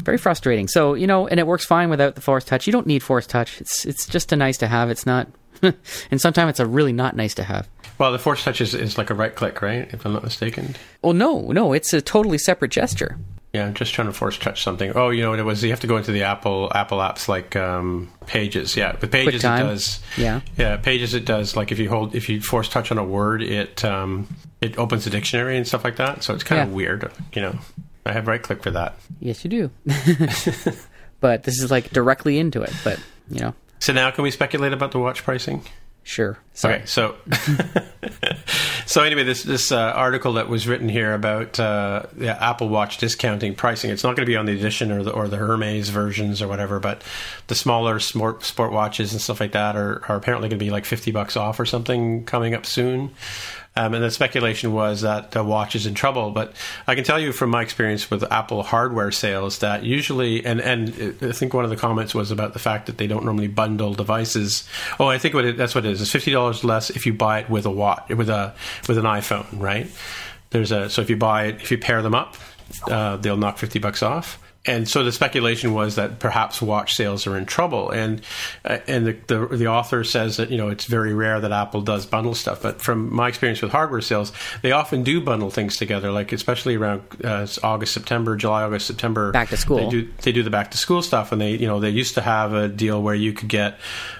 Very 0.01 0.18
frustrating. 0.18 0.68
So 0.68 0.95
you 0.95 1.07
know, 1.07 1.28
and 1.28 1.39
it 1.39 1.47
works 1.47 1.66
fine 1.66 1.89
without 1.89 2.16
the 2.16 2.22
force 2.22 2.43
touch. 2.43 2.66
You 2.68 2.74
don't 2.74 2.88
need 2.88 3.03
force 3.03 3.28
touch. 3.28 3.61
It's 3.61 3.86
it's 3.86 4.05
just 4.07 4.32
a 4.32 4.36
nice 4.36 4.57
to 4.57 4.68
have. 4.68 4.89
It's 4.89 5.05
not, 5.05 5.28
and 5.61 6.20
sometimes 6.20 6.49
it's 6.51 6.59
a 6.59 6.66
really 6.66 6.91
not 6.93 7.16
nice 7.16 7.34
to 7.36 7.43
have. 7.43 7.70
Well, 7.99 8.11
the 8.11 8.18
Force 8.20 8.43
Touch 8.43 8.59
is, 8.59 8.74
is 8.74 8.97
like 8.97 9.11
a 9.11 9.14
right 9.14 9.34
click, 9.34 9.61
right? 9.61 9.88
If 9.93 10.03
I'm 10.03 10.14
not 10.14 10.24
mistaken. 10.24 10.76
Well, 11.03 11.14
no, 11.14 11.51
no, 11.51 11.74
it's 11.74 11.93
a 11.93 12.01
totally 12.01 12.39
separate 12.39 12.72
gesture. 12.72 13.18
Yeah, 13.54 13.68
I'm 13.68 13.76
just 13.76 13.93
trying 13.93 14.08
to 14.08 14.14
force 14.14 14.36
touch 14.39 14.64
something. 14.64 14.93
Oh, 14.95 15.10
you 15.12 15.22
know 15.22 15.30
what 15.30 15.38
it 15.38 15.43
was? 15.43 15.64
You 15.64 15.70
have 15.70 15.82
to 15.82 15.88
go 15.88 15.97
into 15.97 16.12
the 16.12 16.24
Apple 16.24 16.72
Apple 16.74 16.97
apps 16.97 17.28
like 17.28 17.56
um, 17.56 18.12
Pages. 18.26 18.76
Yeah, 18.76 18.95
with 18.99 19.12
Pages 19.12 19.43
it 19.43 19.47
does. 19.47 19.99
Yeah. 20.18 20.41
yeah. 20.58 20.78
Pages 20.78 21.14
it 21.14 21.24
does. 21.24 21.56
Like 21.56 21.72
if 21.72 21.78
you 21.78 21.88
hold, 21.88 22.16
if 22.16 22.30
you 22.30 22.41
force 22.41 22.68
touch 22.68 22.91
on 22.91 22.97
a 22.97 23.04
word, 23.04 23.43
it 23.43 23.86
um, 23.86 24.28
it 24.60 24.80
opens 24.80 25.04
the 25.04 25.12
dictionary 25.12 25.56
and 25.56 25.68
stuff 25.68 25.84
like 25.84 25.97
that. 25.97 26.24
So 26.24 26.34
it's 26.34 26.43
kind 26.43 26.62
of 26.62 26.74
weird. 26.74 27.12
You 27.34 27.43
know, 27.43 27.60
I 28.08 28.14
have 28.14 28.28
right 28.28 28.41
click 28.41 28.64
for 28.64 28.72
that. 28.72 28.95
Yes, 29.20 29.43
you 29.43 29.51
do. 29.51 29.72
but 31.20 31.43
this 31.43 31.62
is 31.62 31.70
like 31.70 31.91
directly 31.91 32.39
into 32.39 32.64
it. 32.64 32.74
But 32.84 32.99
you 33.30 33.39
know, 33.39 33.54
So 33.78 33.93
now, 33.93 34.10
can 34.10 34.24
we 34.24 34.32
speculate 34.32 34.74
about 34.74 34.93
the 34.93 34.99
watch 34.99 35.24
pricing? 35.24 35.64
Sure. 36.04 36.38
Sorry. 36.54 36.76
Okay, 36.76 36.86
so 36.86 37.16
so 38.86 39.01
anyway, 39.01 39.24
this 39.24 39.43
this 39.43 39.72
uh, 39.72 39.91
article 39.95 40.34
that 40.34 40.49
was 40.49 40.68
written 40.68 40.88
here 40.88 41.14
about 41.14 41.60
uh, 41.60 42.04
the 42.14 42.30
Apple 42.43 42.70
Watch 42.70 42.99
discounting 42.99 43.56
pricing. 43.56 43.89
It's 43.89 44.04
not 44.04 44.16
going 44.16 44.26
to 44.26 44.30
be 44.30 44.38
on 44.38 44.45
the 44.45 44.54
edition 44.54 44.91
or 44.91 45.04
the 45.04 45.12
or 45.12 45.28
the 45.28 45.38
Hermes 45.38 45.89
versions 45.89 46.41
or 46.41 46.47
whatever, 46.47 46.80
but 46.80 47.04
the 47.47 47.56
smaller 47.56 47.99
sport 47.99 48.43
sport 48.43 48.72
watches 48.72 49.14
and 49.14 49.22
stuff 49.22 49.39
like 49.39 49.54
that 49.54 49.76
are, 49.76 50.04
are 50.08 50.16
apparently 50.16 50.47
going 50.47 50.60
to 50.60 50.66
be 50.66 50.72
like 50.72 50.86
fifty 50.86 51.12
bucks 51.12 51.36
off 51.36 51.60
or 51.60 51.66
something 51.66 52.24
coming 52.26 52.54
up 52.54 52.66
soon. 52.66 53.12
Um, 53.76 53.95
and 53.95 54.03
the 54.03 54.11
speculation 54.11 54.71
was 54.71 55.01
that 55.01 55.32
the 55.32 55.43
watch 55.43 55.76
is 55.76 55.88
in 55.88 55.95
trouble. 55.95 56.30
But 56.30 56.53
I 56.86 56.93
can 56.93 57.03
tell 57.03 57.19
you 57.19 57.32
from 57.32 57.49
my 57.49 57.63
experience 57.63 58.09
with 58.11 58.24
Apple 58.32 58.61
hardware 58.61 59.11
sales 59.11 59.59
that 59.59 59.84
usually, 59.84 60.45
and, 60.45 60.61
and 60.61 60.89
I 61.21 61.32
think 61.32 61.53
one 61.53 61.63
of 61.63 61.71
the 61.71 61.76
comments 61.76 62.13
was 62.13 62.30
about 62.30 62.53
the 62.53 62.59
fact 62.59 62.86
that 62.86 62.97
they 62.97 63.07
don't 63.07 63.26
normally 63.26 63.47
bundle 63.47 63.95
devices. 63.95 64.67
Oh, 64.99 65.07
I 65.07 65.17
think 65.17 65.34
what 65.34 65.45
it, 65.45 65.57
that's 65.57 65.74
what 65.74 65.86
it 65.86 65.91
is. 65.91 66.01
It's 66.01 66.11
fifty 66.11 66.32
dollars 66.32 66.63
less 66.63 66.91
if 66.91 67.05
you 67.05 67.13
buy 67.13 67.39
it 67.39 67.49
with 67.49 67.66
a 67.66 67.71
watch 67.71 68.09
with 68.09 68.29
a 68.29 68.54
with 68.87 68.97
an 68.97 69.05
iPhone, 69.05 69.47
right? 69.59 69.89
There's 70.51 70.71
a 70.71 70.89
so 70.89 71.01
if 71.01 71.09
you 71.09 71.17
buy 71.17 71.45
it 71.45 71.55
if 71.55 71.71
you 71.71 71.79
pair 71.79 72.04
them 72.04 72.13
up, 72.13 72.36
uh, 72.87 73.17
they'll 73.17 73.37
knock 73.37 73.58
fifty 73.58 73.79
bucks 73.79 74.04
off 74.04 74.39
and 74.66 74.88
so 74.88 75.04
the 75.04 75.12
speculation 75.12 75.74
was 75.74 75.96
that 75.96 76.20
perhaps 76.20 76.62
watch 76.62 76.96
sales 76.96 77.28
are 77.28 77.38
in 77.38 77.46
trouble, 77.46 77.90
and 77.90 78.22
uh, 78.64 78.78
and 78.88 79.06
the, 79.06 79.12
the, 79.28 79.58
the 79.58 79.68
author 79.68 80.06
says 80.06 80.38
that 80.38 80.52
you 80.52 80.58
know 80.58 80.70
it's 80.70 80.86
very 80.86 81.14
rare 81.14 81.42
that 81.42 81.52
Apple 81.52 81.82
does 81.82 82.06
bundle 82.06 82.34
stuff, 82.34 82.62
but 82.62 82.82
from 82.82 83.14
my 83.14 83.28
experience 83.28 83.62
with 83.62 83.72
hardware 83.72 84.00
sales, 84.00 84.32
they 84.62 84.72
often 84.72 85.04
do 85.04 85.20
bundle 85.20 85.50
things 85.50 85.76
together, 85.76 86.12
like 86.12 86.32
especially 86.32 86.76
around 86.76 87.02
uh, 87.26 87.46
August, 87.62 87.94
September, 87.94 88.38
July, 88.38 88.64
August, 88.64 88.88
September, 88.88 89.34
back 89.34 89.50
to 89.50 89.58
school. 89.58 89.78
They 89.78 89.90
do 89.90 90.10
they 90.22 90.32
do 90.32 90.44
the 90.44 90.50
back 90.50 90.72
to 90.72 90.78
school 90.78 91.02
stuff, 91.02 91.34
and 91.34 91.42
they 91.42 91.52
you 91.52 91.68
know 91.68 91.82
they 91.82 91.90
used 91.90 92.14
to 92.16 92.22
have 92.22 92.54
a 92.54 92.70
deal 92.70 93.02
where 93.02 93.16
you 93.16 93.34
could 93.34 93.50
get 93.50 93.80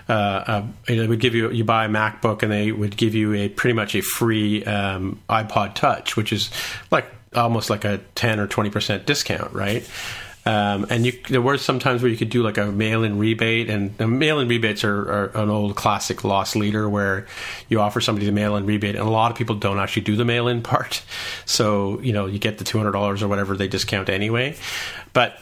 uh, 0.10 0.64
a, 0.88 0.94
they 0.94 1.07
would 1.07 1.22
give 1.22 1.36
you 1.36 1.52
you 1.52 1.64
buy 1.64 1.86
a 1.86 1.90
MacBook 1.90 2.44
and 2.44 2.52
they 2.52 2.74
would 2.74 2.98
give 2.98 3.15
you 3.15 3.34
a 3.34 3.48
pretty 3.48 3.74
much 3.76 3.95
a 3.95 4.02
free 4.02 4.65
um, 4.65 5.22
iPod 5.30 5.76
Touch, 5.76 6.18
which 6.18 6.34
is 6.34 6.49
like 6.91 7.06
almost 7.34 7.70
like 7.70 7.86
a 7.86 7.99
ten 8.15 8.41
or 8.41 8.48
twenty 8.48 8.70
percent 8.70 9.06
discount, 9.06 9.53
right? 9.53 9.90
Um, 10.45 10.86
and 10.90 11.06
you, 11.06 11.14
there 11.30 11.41
were 11.41 11.57
some 11.57 11.80
times 11.80 12.02
where 12.02 12.11
you 12.11 12.18
could 12.18 12.30
do 12.30 12.44
like 12.44 12.57
a 12.57 12.65
mail-in 12.65 13.18
rebate, 13.18 13.70
and 13.70 13.98
the 13.98 14.07
mail-in 14.07 14.48
rebates 14.48 14.84
are, 14.84 14.99
are, 14.99 15.32
an 15.36 15.49
old 15.49 15.76
classic 15.76 16.24
loss 16.24 16.56
leader 16.56 16.90
where 16.90 17.28
you 17.70 17.80
offer 17.80 18.02
somebody 18.02 18.26
the 18.26 18.34
mail-in 18.34 18.65
rebate, 18.65 18.95
and 18.95 19.07
a 19.07 19.11
lot 19.11 19.32
of 19.32 19.38
people 19.38 19.56
don't 19.56 19.80
actually 19.80 20.02
do 20.02 20.15
the 20.15 20.26
mail-in 20.26 20.61
part. 20.74 21.03
So 21.45 21.99
you 22.02 22.14
know 22.14 22.26
you 22.26 22.40
get 22.40 22.57
the 22.57 22.64
two 22.64 22.78
hundred 22.78 22.91
dollars 22.91 23.24
or 23.24 23.28
whatever 23.28 23.56
they 23.56 23.68
discount 23.68 24.10
anyway. 24.10 24.56
But 25.14 25.38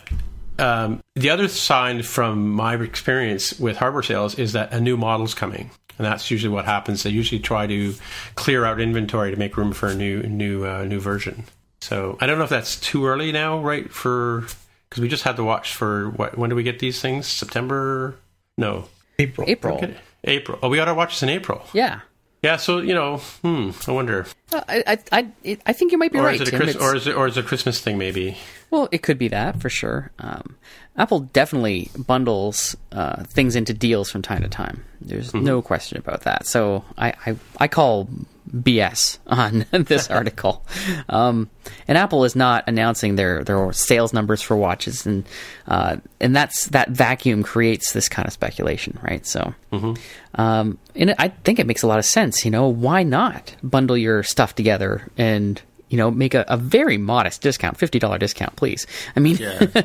um, 0.60 1.02
the 1.16 1.32
other 1.32 1.48
sign 1.48 2.04
from 2.04 2.52
my 2.52 2.76
experience 2.76 3.60
with 3.60 3.78
hardware 3.78 4.04
sales 4.04 4.38
is 4.38 4.54
that 4.54 4.72
a 4.72 4.80
new 4.80 4.98
model's 4.98 5.34
coming. 5.34 5.72
And 5.98 6.06
that's 6.06 6.32
usually 6.32 6.54
what 6.54 6.66
happens. 6.66 7.04
They 7.04 7.10
usually 7.10 7.40
try 7.40 7.68
to 7.68 7.94
clear 8.36 8.66
out 8.66 8.80
inventory 8.80 9.32
to 9.32 9.38
make 9.38 9.58
room 9.58 9.72
for 9.72 9.88
a 9.88 9.96
new 9.96 10.22
new 10.24 10.66
uh, 10.66 10.84
new 10.84 11.00
version. 11.00 11.46
So 11.82 12.18
I 12.22 12.28
don't 12.28 12.38
know 12.38 12.44
if 12.44 12.50
that's 12.50 12.80
too 12.80 13.06
early 13.06 13.32
now, 13.32 13.60
right? 13.60 13.92
For 13.92 14.46
because 14.92 15.02
we 15.02 15.08
just 15.08 15.24
had 15.24 15.38
to 15.38 15.44
watch 15.44 15.74
for 15.74 16.10
what? 16.10 16.38
When 16.38 16.50
do 16.50 16.56
we 16.56 16.64
get 16.64 16.80
these 16.80 17.02
things? 17.02 17.26
September? 17.26 18.18
No, 18.58 18.90
April. 19.18 19.50
April. 19.50 19.80
April. 20.26 20.60
Oh, 20.62 20.68
we 20.68 20.76
got 20.76 20.86
to 20.86 20.94
watch 20.94 21.14
this 21.14 21.24
in 21.24 21.30
April. 21.30 21.66
Yeah. 21.72 22.02
Yeah. 22.44 22.58
So 22.58 22.80
you 22.80 22.94
know, 22.94 23.18
hmm. 23.42 23.72
I 23.88 23.92
wonder. 23.92 24.26
Uh, 24.52 24.62
I, 24.68 24.84
I, 24.88 25.28
I, 25.46 25.58
I 25.66 25.74
think 25.74 25.94
you 25.94 25.98
might 25.98 26.12
be 26.12 26.20
or 26.20 26.24
right. 26.24 26.42
Is 26.42 26.50
it 26.50 26.54
a 26.54 26.58
Chris, 26.58 26.76
or 26.76 26.94
is 26.94 27.08
it 27.08 27.16
or 27.16 27.26
is 27.28 27.38
it 27.38 27.46
a 27.46 27.48
Christmas 27.48 27.80
thing? 27.80 27.98
Maybe. 27.98 28.38
Well, 28.70 28.90
it 28.92 29.00
could 29.02 29.18
be 29.18 29.30
that 29.30 29.62
for 29.62 29.70
sure. 29.70 30.12
Um, 30.20 30.58
Apple 30.98 31.22
definitely 31.22 31.90
bundles 31.98 32.76
uh, 32.92 33.24
things 33.24 33.56
into 33.56 33.74
deals 33.74 34.12
from 34.12 34.22
time 34.22 34.42
to 34.42 34.50
time. 34.50 34.84
There's 35.00 35.32
mm-hmm. 35.32 35.46
no 35.46 35.62
question 35.62 35.98
about 35.98 36.24
that. 36.24 36.46
So 36.46 36.84
I, 36.98 37.14
I, 37.26 37.36
I 37.58 37.68
call 37.68 38.10
BS 38.50 39.20
on 39.28 39.66
this 39.72 40.10
article. 40.10 40.66
Um, 41.10 41.50
and 41.88 41.98
Apple 41.98 42.24
is 42.24 42.36
not 42.36 42.64
announcing 42.68 43.16
their, 43.16 43.44
their 43.44 43.72
sales 43.74 44.14
numbers 44.14 44.42
for 44.42 44.58
watches, 44.58 45.06
and 45.06 45.26
uh, 45.68 45.98
and 46.20 46.36
that's 46.36 46.68
that 46.68 46.90
vacuum 46.90 47.44
creates 47.44 47.94
this 47.94 48.10
kind 48.10 48.28
of 48.28 48.34
speculation, 48.34 49.00
right? 49.02 49.26
So, 49.26 49.54
mm-hmm. 49.72 50.42
um, 50.42 50.78
and 50.96 51.16
I 51.18 51.30
think 51.30 51.60
it 51.60 51.68
makes 51.68 51.84
a 51.84 51.88
lot 51.88 52.00
of 52.00 52.06
sense. 52.06 52.44
You 52.46 52.52
know, 52.52 52.68
why 52.68 53.04
not 53.04 53.56
bundle 53.64 53.98
your 53.98 54.24
stuff 54.24 54.56
together 54.56 55.08
and 55.18 55.62
you 55.92 55.98
know, 55.98 56.10
make 56.10 56.34
a, 56.34 56.46
a 56.48 56.56
very 56.56 56.98
modest 56.98 57.42
discount, 57.42 57.78
fifty 57.78 58.00
dollar 58.00 58.18
discount, 58.18 58.56
please. 58.56 58.88
I 59.16 59.20
mean, 59.20 59.36
yeah, 59.36 59.60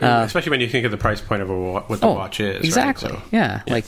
uh, 0.00 0.22
especially 0.24 0.50
when 0.50 0.60
you 0.60 0.68
think 0.68 0.84
of 0.84 0.92
the 0.92 0.96
price 0.96 1.20
point 1.20 1.42
of 1.42 1.50
a, 1.50 1.60
what 1.60 1.88
the 1.88 2.06
oh, 2.06 2.12
watch 2.12 2.38
is. 2.38 2.64
Exactly. 2.64 3.10
Right? 3.10 3.18
So, 3.18 3.24
yeah, 3.32 3.62
yeah, 3.66 3.72
like 3.72 3.84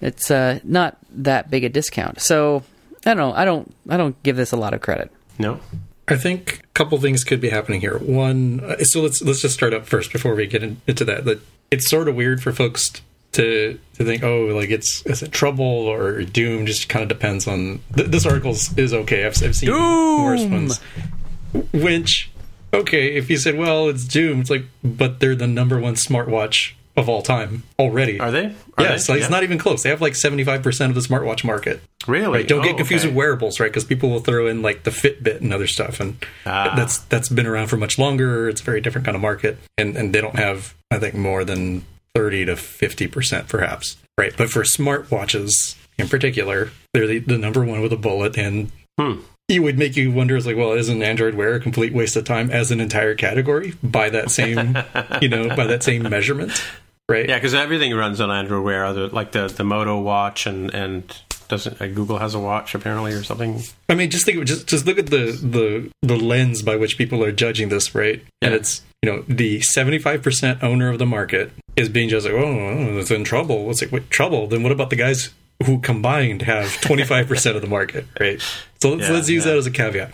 it's 0.00 0.30
uh, 0.30 0.60
not 0.64 0.96
that 1.10 1.50
big 1.50 1.64
a 1.64 1.68
discount. 1.68 2.22
So 2.22 2.62
I 3.08 3.14
don't 3.14 3.30
know. 3.30 3.34
I 3.34 3.44
don't. 3.46 3.74
I 3.88 3.96
don't 3.96 4.22
give 4.22 4.36
this 4.36 4.52
a 4.52 4.56
lot 4.56 4.74
of 4.74 4.82
credit. 4.82 5.10
No. 5.38 5.60
I 6.08 6.16
think 6.16 6.60
a 6.64 6.66
couple 6.74 6.98
things 6.98 7.24
could 7.24 7.40
be 7.40 7.48
happening 7.48 7.80
here. 7.80 7.98
One, 7.98 8.60
uh, 8.60 8.84
so 8.84 9.00
let's 9.00 9.22
let's 9.22 9.40
just 9.40 9.54
start 9.54 9.72
up 9.72 9.86
first 9.86 10.12
before 10.12 10.34
we 10.34 10.46
get 10.46 10.62
in, 10.62 10.80
into 10.86 11.04
that. 11.06 11.24
That 11.24 11.40
it's 11.70 11.88
sort 11.88 12.08
of 12.08 12.14
weird 12.14 12.42
for 12.42 12.52
folks 12.52 12.90
to 13.32 13.78
to 13.94 14.04
think, 14.04 14.22
oh, 14.22 14.46
like 14.46 14.68
it's 14.68 15.04
is 15.06 15.22
it 15.22 15.32
trouble 15.32 15.64
or 15.64 16.22
doom? 16.22 16.66
Just 16.66 16.90
kind 16.90 17.02
of 17.02 17.08
depends 17.08 17.46
on 17.46 17.80
th- 17.94 18.08
this 18.08 18.26
article 18.26 18.52
is 18.52 18.92
okay. 18.92 19.24
I've, 19.24 19.42
I've 19.42 19.56
seen 19.56 19.70
doom! 19.70 20.24
worse 20.24 20.44
ones. 20.44 20.80
Which, 21.72 22.30
okay, 22.74 23.16
if 23.16 23.30
you 23.30 23.38
said, 23.38 23.56
well, 23.56 23.88
it's 23.88 24.04
doom, 24.04 24.40
it's 24.40 24.50
like, 24.50 24.64
but 24.84 25.20
they're 25.20 25.34
the 25.34 25.46
number 25.46 25.80
one 25.80 25.94
smartwatch 25.94 26.74
of 26.98 27.08
all 27.08 27.22
time 27.22 27.62
already. 27.78 28.20
Are 28.20 28.30
they? 28.30 28.46
Are 28.46 28.84
yes, 28.84 29.06
they? 29.06 29.14
Like, 29.14 29.18
yeah. 29.18 29.24
it's 29.24 29.30
not 29.30 29.42
even 29.42 29.58
close. 29.58 29.82
They 29.82 29.90
have 29.90 30.00
like 30.00 30.14
seventy 30.14 30.44
five 30.44 30.62
percent 30.62 30.90
of 30.90 30.94
the 30.94 31.06
smartwatch 31.06 31.44
market. 31.44 31.80
Really? 32.06 32.38
Right? 32.38 32.48
Don't 32.48 32.60
oh, 32.60 32.64
get 32.64 32.76
confused 32.76 33.04
okay. 33.04 33.10
with 33.10 33.16
wearables, 33.16 33.60
right? 33.60 33.70
Because 33.70 33.84
people 33.84 34.10
will 34.10 34.20
throw 34.20 34.46
in 34.46 34.62
like 34.62 34.84
the 34.84 34.90
Fitbit 34.90 35.40
and 35.40 35.52
other 35.52 35.66
stuff, 35.66 36.00
and 36.00 36.24
ah. 36.46 36.74
that's 36.76 36.98
that's 36.98 37.28
been 37.28 37.46
around 37.46 37.68
for 37.68 37.76
much 37.76 37.98
longer. 37.98 38.48
It's 38.48 38.60
a 38.60 38.64
very 38.64 38.80
different 38.80 39.04
kind 39.04 39.14
of 39.14 39.20
market, 39.20 39.58
and 39.76 39.96
and 39.96 40.14
they 40.14 40.20
don't 40.20 40.36
have, 40.36 40.74
I 40.90 40.98
think, 40.98 41.14
more 41.14 41.44
than 41.44 41.84
thirty 42.14 42.44
to 42.44 42.56
fifty 42.56 43.06
percent, 43.06 43.48
perhaps. 43.48 43.96
Right? 44.16 44.34
But 44.36 44.50
for 44.50 44.62
smartwatches 44.62 45.76
in 45.98 46.08
particular, 46.08 46.70
they're 46.94 47.06
the, 47.06 47.18
the 47.18 47.38
number 47.38 47.64
one 47.64 47.80
with 47.80 47.92
a 47.92 47.96
bullet, 47.96 48.38
and 48.38 48.70
hmm. 48.98 49.20
it 49.48 49.60
would 49.60 49.78
make 49.78 49.96
you 49.96 50.12
wonder, 50.12 50.36
it's 50.36 50.46
like, 50.46 50.56
well, 50.56 50.72
isn't 50.72 51.02
Android 51.02 51.34
Wear 51.34 51.54
a 51.54 51.60
complete 51.60 51.92
waste 51.92 52.16
of 52.16 52.24
time 52.24 52.50
as 52.50 52.70
an 52.70 52.80
entire 52.80 53.14
category 53.14 53.74
by 53.82 54.08
that 54.10 54.30
same, 54.30 54.78
you 55.20 55.28
know, 55.28 55.54
by 55.54 55.66
that 55.66 55.82
same 55.82 56.04
measurement? 56.04 56.62
Right? 57.08 57.28
Yeah, 57.28 57.36
because 57.36 57.54
everything 57.54 57.94
runs 57.94 58.20
on 58.20 58.30
Android 58.30 58.64
Wear, 58.64 58.84
other 58.84 59.08
like 59.08 59.32
the 59.32 59.48
the 59.48 59.64
Moto 59.64 59.98
watch 59.98 60.46
and 60.46 60.72
and 60.74 61.16
doesn't 61.48 61.80
uh, 61.80 61.86
Google 61.88 62.18
has 62.18 62.34
a 62.34 62.38
watch 62.38 62.74
apparently 62.74 63.12
or 63.12 63.22
something. 63.22 63.62
I 63.88 63.94
mean, 63.94 64.10
just 64.10 64.24
think, 64.24 64.44
just 64.44 64.66
just 64.66 64.86
look 64.86 64.98
at 64.98 65.06
the 65.06 65.32
the 65.32 65.90
the 66.02 66.16
lens 66.16 66.62
by 66.62 66.76
which 66.76 66.98
people 66.98 67.24
are 67.24 67.32
judging 67.32 67.70
this, 67.70 67.94
right? 67.94 68.22
Yeah. 68.42 68.48
And 68.48 68.54
it's 68.54 68.82
you 69.02 69.10
know 69.10 69.24
the 69.26 69.60
seventy 69.60 69.98
five 69.98 70.22
percent 70.22 70.62
owner 70.62 70.90
of 70.90 70.98
the 70.98 71.06
market 71.06 71.50
is 71.76 71.88
being 71.88 72.08
just 72.08 72.26
like, 72.26 72.34
oh, 72.34 72.98
it's 72.98 73.10
in 73.10 73.24
trouble. 73.24 73.70
It's 73.70 73.82
like, 73.82 73.92
wait, 73.92 74.10
trouble? 74.10 74.46
Then 74.46 74.62
what 74.62 74.72
about 74.72 74.90
the 74.90 74.96
guys 74.96 75.30
who 75.64 75.80
combined 75.80 76.42
have 76.42 76.80
twenty 76.82 77.04
five 77.04 77.26
percent 77.26 77.56
of 77.56 77.62
the 77.62 77.68
market, 77.68 78.06
right? 78.20 78.40
So 78.80 78.90
let's 78.90 79.08
Yeah, 79.08 79.14
let's 79.14 79.28
use 79.28 79.44
yeah. 79.44 79.52
that 79.52 79.58
as 79.58 79.66
a 79.66 79.70
caveat. 79.70 80.10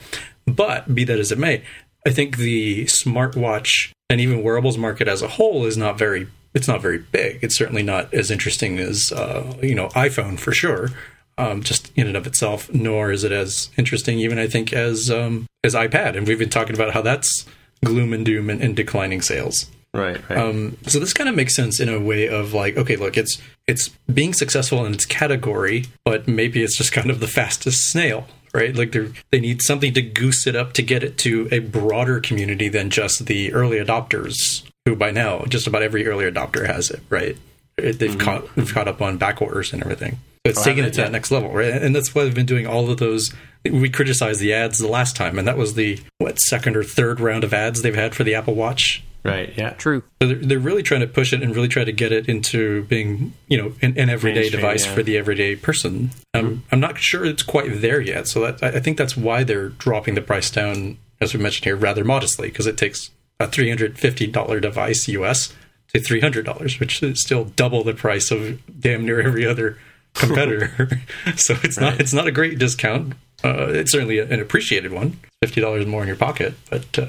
But 0.46 0.94
be 0.94 1.04
that 1.04 1.18
as 1.18 1.32
it 1.32 1.38
may, 1.38 1.64
I 2.06 2.10
think 2.10 2.36
the 2.36 2.84
smartwatch 2.84 3.90
and 4.10 4.20
even 4.20 4.42
wearables 4.42 4.76
market 4.78 5.08
as 5.08 5.22
a 5.22 5.28
whole 5.28 5.64
is 5.64 5.76
not 5.76 5.98
very 5.98 6.28
it's 6.54 6.68
not 6.68 6.80
very 6.80 6.98
big. 6.98 7.40
It's 7.42 7.56
certainly 7.56 7.82
not 7.82 8.12
as 8.14 8.30
interesting 8.30 8.78
as 8.78 9.12
uh, 9.12 9.56
you 9.62 9.74
know 9.74 9.88
iPhone 9.88 10.38
for 10.38 10.52
sure. 10.52 10.90
Um, 11.36 11.64
just 11.64 11.90
in 11.96 12.06
and 12.06 12.16
of 12.16 12.28
itself, 12.28 12.72
nor 12.72 13.10
is 13.10 13.24
it 13.24 13.32
as 13.32 13.68
interesting, 13.76 14.20
even 14.20 14.38
I 14.38 14.46
think, 14.46 14.72
as 14.72 15.10
um, 15.10 15.46
as 15.64 15.74
iPad. 15.74 16.16
And 16.16 16.28
we've 16.28 16.38
been 16.38 16.48
talking 16.48 16.76
about 16.76 16.94
how 16.94 17.02
that's 17.02 17.44
gloom 17.84 18.12
and 18.12 18.24
doom 18.24 18.48
and, 18.50 18.62
and 18.62 18.76
declining 18.76 19.20
sales. 19.20 19.68
Right, 19.94 20.28
right. 20.28 20.38
Um, 20.38 20.76
so 20.86 20.98
this 20.98 21.12
kind 21.12 21.28
of 21.28 21.36
makes 21.36 21.54
sense 21.54 21.78
in 21.78 21.88
a 21.88 22.00
way 22.00 22.28
of 22.28 22.52
like, 22.52 22.76
okay, 22.76 22.96
look, 22.96 23.16
it's 23.16 23.40
it's 23.68 23.88
being 24.12 24.32
successful 24.32 24.84
in 24.84 24.92
its 24.92 25.06
category, 25.06 25.86
but 26.04 26.26
maybe 26.26 26.62
it's 26.62 26.76
just 26.76 26.92
kind 26.92 27.10
of 27.10 27.20
the 27.20 27.28
fastest 27.28 27.90
snail, 27.90 28.26
right? 28.52 28.74
Like 28.74 28.90
they 28.90 29.12
they 29.30 29.40
need 29.40 29.62
something 29.62 29.94
to 29.94 30.02
goose 30.02 30.48
it 30.48 30.56
up 30.56 30.72
to 30.74 30.82
get 30.82 31.04
it 31.04 31.16
to 31.18 31.48
a 31.52 31.60
broader 31.60 32.20
community 32.20 32.68
than 32.68 32.90
just 32.90 33.26
the 33.26 33.52
early 33.52 33.78
adopters, 33.78 34.68
who 34.84 34.94
by 34.96 35.10
now 35.10 35.44
just 35.48 35.66
about 35.66 35.82
every 35.82 36.06
early 36.06 36.24
adopter 36.30 36.66
has 36.66 36.90
it, 36.90 37.00
right? 37.08 37.36
It, 37.76 37.98
they've 37.98 38.18
caught 38.18 38.54
they've 38.54 38.72
caught 38.72 38.88
up 38.88 39.02
on 39.02 39.18
back 39.18 39.42
orders 39.42 39.72
and 39.72 39.82
everything. 39.82 40.12
So 40.46 40.50
it's 40.50 40.60
Oh, 40.60 40.64
taking 40.64 40.84
have 40.84 40.92
it 40.92 40.94
to 40.94 40.96
they? 40.98 41.02
that 41.04 41.12
next 41.12 41.30
level, 41.30 41.50
right? 41.50 41.72
And 41.72 41.94
that's 41.94 42.14
why 42.14 42.24
they've 42.24 42.34
been 42.34 42.46
doing 42.46 42.66
all 42.66 42.90
of 42.90 42.98
those. 42.98 43.32
We 43.64 43.88
criticized 43.88 44.40
the 44.40 44.52
ads 44.52 44.78
the 44.78 44.88
last 44.88 45.16
time, 45.16 45.38
and 45.38 45.48
that 45.48 45.56
was 45.56 45.74
the 45.74 46.00
what 46.18 46.38
second 46.38 46.76
or 46.76 46.84
third 46.84 47.18
round 47.18 47.44
of 47.44 47.54
ads 47.54 47.82
they've 47.82 47.94
had 47.94 48.14
for 48.14 48.22
the 48.22 48.34
Apple 48.34 48.54
Watch. 48.54 49.02
right, 49.24 49.54
yeah. 49.56 49.70
True. 49.70 50.02
So 50.20 50.28
they're, 50.28 50.36
they're 50.36 50.58
really 50.58 50.82
trying 50.82 51.00
to 51.00 51.06
push 51.06 51.32
it 51.32 51.42
and 51.42 51.56
really 51.56 51.68
try 51.68 51.82
to 51.82 51.92
get 51.92 52.12
it 52.12 52.28
into 52.28 52.84
being, 52.84 53.32
you 53.48 53.56
know, 53.56 53.72
an, 53.80 53.98
an 53.98 54.10
everyday 54.10 54.40
Mainstream, 54.40 54.60
device 54.60 54.84
yeah. 54.84 54.94
for 54.94 55.02
the 55.02 55.16
everyday 55.16 55.56
person. 55.56 56.10
Um, 56.34 56.62
I'm 56.70 56.78
not 56.80 56.98
sure 56.98 57.24
it's 57.24 57.42
quite 57.42 57.80
there 57.80 58.02
yet. 58.02 58.28
So 58.28 58.40
that, 58.42 58.62
I 58.62 58.76
I 58.76 58.80
think 58.80 58.98
that's 58.98 59.16
why 59.16 59.42
they're 59.44 59.70
dropping 59.70 60.14
the 60.14 60.20
price 60.20 60.50
down, 60.50 60.98
as 61.22 61.32
we 61.32 61.40
mentioned 61.40 61.64
here, 61.64 61.74
rather 61.76 62.04
modestly, 62.04 62.48
because 62.50 62.66
it 62.66 62.76
takes 62.76 63.10
a 63.40 63.46
$350 63.46 64.60
device 64.60 65.08
US 65.08 65.52
to 65.92 66.00
$300, 66.00 66.80
which 66.80 67.02
is 67.02 67.20
still 67.22 67.44
double 67.44 67.84
the 67.84 67.94
price 67.94 68.30
of 68.30 68.58
damn 68.80 69.04
near 69.04 69.20
every 69.20 69.46
other 69.46 69.78
competitor. 70.14 71.00
so 71.36 71.56
it's 71.62 71.78
not 71.78 72.00
it's 72.00 72.12
not 72.12 72.26
a 72.26 72.32
great 72.32 72.58
discount. 72.58 73.14
Uh, 73.42 73.66
it's 73.68 73.92
certainly 73.92 74.18
an 74.20 74.40
appreciated 74.40 74.92
one. 74.92 75.18
Fifty 75.42 75.60
dollars 75.60 75.84
more 75.86 76.02
in 76.02 76.08
your 76.08 76.16
pocket. 76.16 76.54
But 76.70 76.98
uh, 76.98 77.06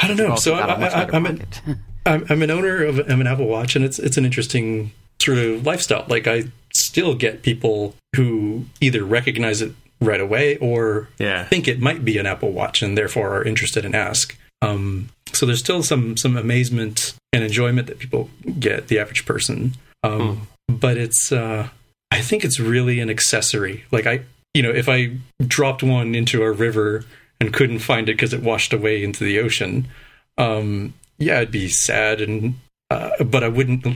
I 0.00 0.06
don't 0.08 0.16
know. 0.16 0.36
So 0.36 0.54
I, 0.54 1.08
I'm, 1.12 1.26
an. 1.26 1.44
I'm 2.06 2.24
I'm 2.30 2.42
an 2.42 2.50
owner 2.50 2.82
of, 2.84 2.98
of 2.98 3.08
an 3.20 3.26
Apple 3.26 3.46
Watch, 3.46 3.76
and 3.76 3.84
it's 3.84 3.98
it's 3.98 4.16
an 4.16 4.24
interesting 4.24 4.92
sort 5.20 5.38
of 5.38 5.66
lifestyle. 5.66 6.06
Like 6.08 6.26
I 6.26 6.44
still 6.72 7.14
get 7.14 7.42
people 7.42 7.94
who 8.16 8.64
either 8.80 9.04
recognize 9.04 9.60
it 9.60 9.72
right 10.00 10.20
away 10.20 10.56
or 10.58 11.08
Yeah. 11.18 11.44
think 11.44 11.66
it 11.68 11.80
might 11.80 12.04
be 12.04 12.16
an 12.18 12.24
Apple 12.26 12.52
Watch 12.52 12.80
and 12.82 12.96
therefore 12.96 13.34
are 13.36 13.42
interested 13.44 13.84
and 13.84 13.94
ask. 13.94 14.34
Um, 14.62 15.10
so 15.32 15.46
there's 15.46 15.60
still 15.60 15.82
some 15.82 16.16
some 16.16 16.36
amazement 16.36 17.14
and 17.32 17.44
enjoyment 17.44 17.86
that 17.86 17.98
people 17.98 18.30
get, 18.58 18.88
the 18.88 18.98
average 18.98 19.24
person. 19.26 19.74
Um, 20.02 20.48
But 20.68 20.96
it's 20.96 21.32
uh, 21.32 21.68
I 22.10 22.20
think 22.20 22.44
it's 22.44 22.60
really 22.60 23.00
an 23.00 23.10
accessory. 23.10 23.84
Like 23.90 24.06
I, 24.06 24.20
you 24.54 24.62
know, 24.62 24.70
if 24.70 24.88
I 24.88 25.16
dropped 25.46 25.82
one 25.82 26.14
into 26.14 26.42
a 26.42 26.52
river 26.52 27.04
and 27.40 27.52
couldn't 27.52 27.78
find 27.80 28.08
it 28.08 28.14
because 28.14 28.34
it 28.34 28.42
washed 28.42 28.72
away 28.72 29.02
into 29.02 29.24
the 29.24 29.38
ocean, 29.38 29.88
um, 30.36 30.94
yeah, 31.18 31.38
I'd 31.40 31.50
be 31.50 31.68
sad 31.68 32.20
and 32.20 32.54
uh, 32.90 33.10
but 33.24 33.42
I 33.44 33.48
wouldn't 33.48 33.86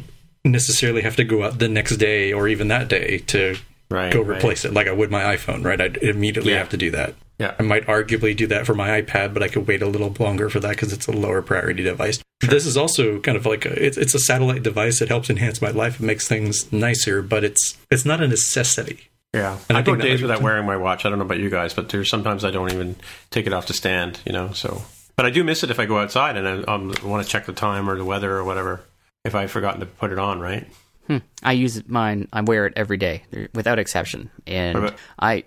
necessarily 0.45 1.03
have 1.03 1.17
to 1.17 1.25
go 1.25 1.45
out 1.45 1.59
the 1.59 1.69
next 1.69 1.97
day 1.97 2.33
or 2.33 2.49
even 2.49 2.69
that 2.69 2.89
day 2.89 3.19
to 3.19 3.57
Right, 3.93 4.13
go 4.13 4.23
right. 4.23 4.39
replace 4.39 4.65
it 4.65 4.73
like 4.73 4.87
I 4.89 4.93
would 4.93 5.11
my 5.11 5.37
iPhone, 5.37 5.65
right? 5.65 5.81
I'd 5.81 5.99
immediately 5.99 6.53
Yeah. 6.53 6.59
have 6.59 6.71
to 6.71 6.77
do 6.77 6.91
that. 6.93 7.15
Yeah. 7.39 7.55
I 7.59 7.63
might 7.63 7.87
arguably 7.87 8.37
do 8.37 8.47
that 8.49 8.67
for 8.67 8.75
my 8.75 9.01
iPad, 9.03 9.35
but 9.35 9.43
I 9.43 9.49
could 9.49 9.67
wait 9.67 9.83
a 9.83 9.87
little 9.87 10.15
longer 10.19 10.49
for 10.49 10.61
that 10.61 10.71
because 10.71 10.93
it's 10.93 11.07
a 11.09 11.13
lower 11.13 11.43
priority 11.43 11.83
device. 11.83 12.21
This 12.41 12.67
is 12.67 12.77
also 12.77 13.19
kind 13.21 13.37
of 13.37 13.47
like 13.47 13.65
a, 13.67 13.85
it's 13.85 13.97
it's 13.97 14.15
a 14.15 14.19
satellite 14.19 14.63
device. 14.63 15.01
It 15.01 15.09
helps 15.09 15.29
enhance 15.31 15.61
my 15.63 15.71
life. 15.71 16.01
It 16.01 16.05
makes 16.05 16.27
things 16.29 16.71
nicer, 16.73 17.23
but 17.23 17.45
it's 17.45 17.77
it's 17.91 18.05
not 18.05 18.21
a 18.21 18.29
necessity. 18.29 19.09
Yeah, 19.35 19.57
And 19.69 19.79
I, 19.79 19.81
I 19.81 19.83
go 19.83 19.93
think 19.93 20.03
days 20.03 20.21
without 20.21 20.43
wearing 20.43 20.67
my 20.67 20.77
watch. 20.77 21.07
I 21.07 21.09
don't 21.09 21.19
know 21.19 21.25
about 21.25 21.39
you 21.39 21.49
guys, 21.49 21.73
but 21.73 21.89
there's 21.89 22.11
sometimes 22.11 22.45
I 22.45 22.51
don't 22.51 22.71
even 22.71 22.97
take 23.31 23.47
it 23.47 23.53
off 23.55 23.67
the 23.67 23.73
stand. 23.73 24.21
You 24.27 24.33
know, 24.33 24.53
so 24.53 24.83
but 25.17 25.25
I 25.27 25.31
do 25.31 25.43
miss 25.43 25.63
it 25.65 25.71
if 25.71 25.81
I 25.81 25.87
go 25.87 25.99
outside 25.99 26.37
and 26.37 26.47
I 26.47 26.73
um, 26.73 26.93
want 27.05 27.25
to 27.25 27.31
check 27.31 27.47
the 27.47 27.53
time 27.53 27.89
or 27.89 27.97
the 27.97 28.05
weather 28.05 28.37
or 28.37 28.45
whatever. 28.45 28.83
If 29.25 29.35
I've 29.35 29.51
forgotten 29.51 29.81
to 29.81 29.87
put 29.87 30.11
it 30.13 30.19
on, 30.19 30.41
right? 30.41 30.67
Hmm. 31.07 31.19
I 31.43 31.53
use 31.53 31.87
mine. 31.89 32.29
I 32.33 32.43
wear 32.43 32.67
it 32.67 32.75
every 32.77 32.97
day, 32.97 33.25
without 33.55 33.79
exception. 33.79 34.31
And 34.47 34.79
about- 34.79 34.95
I, 35.19 35.45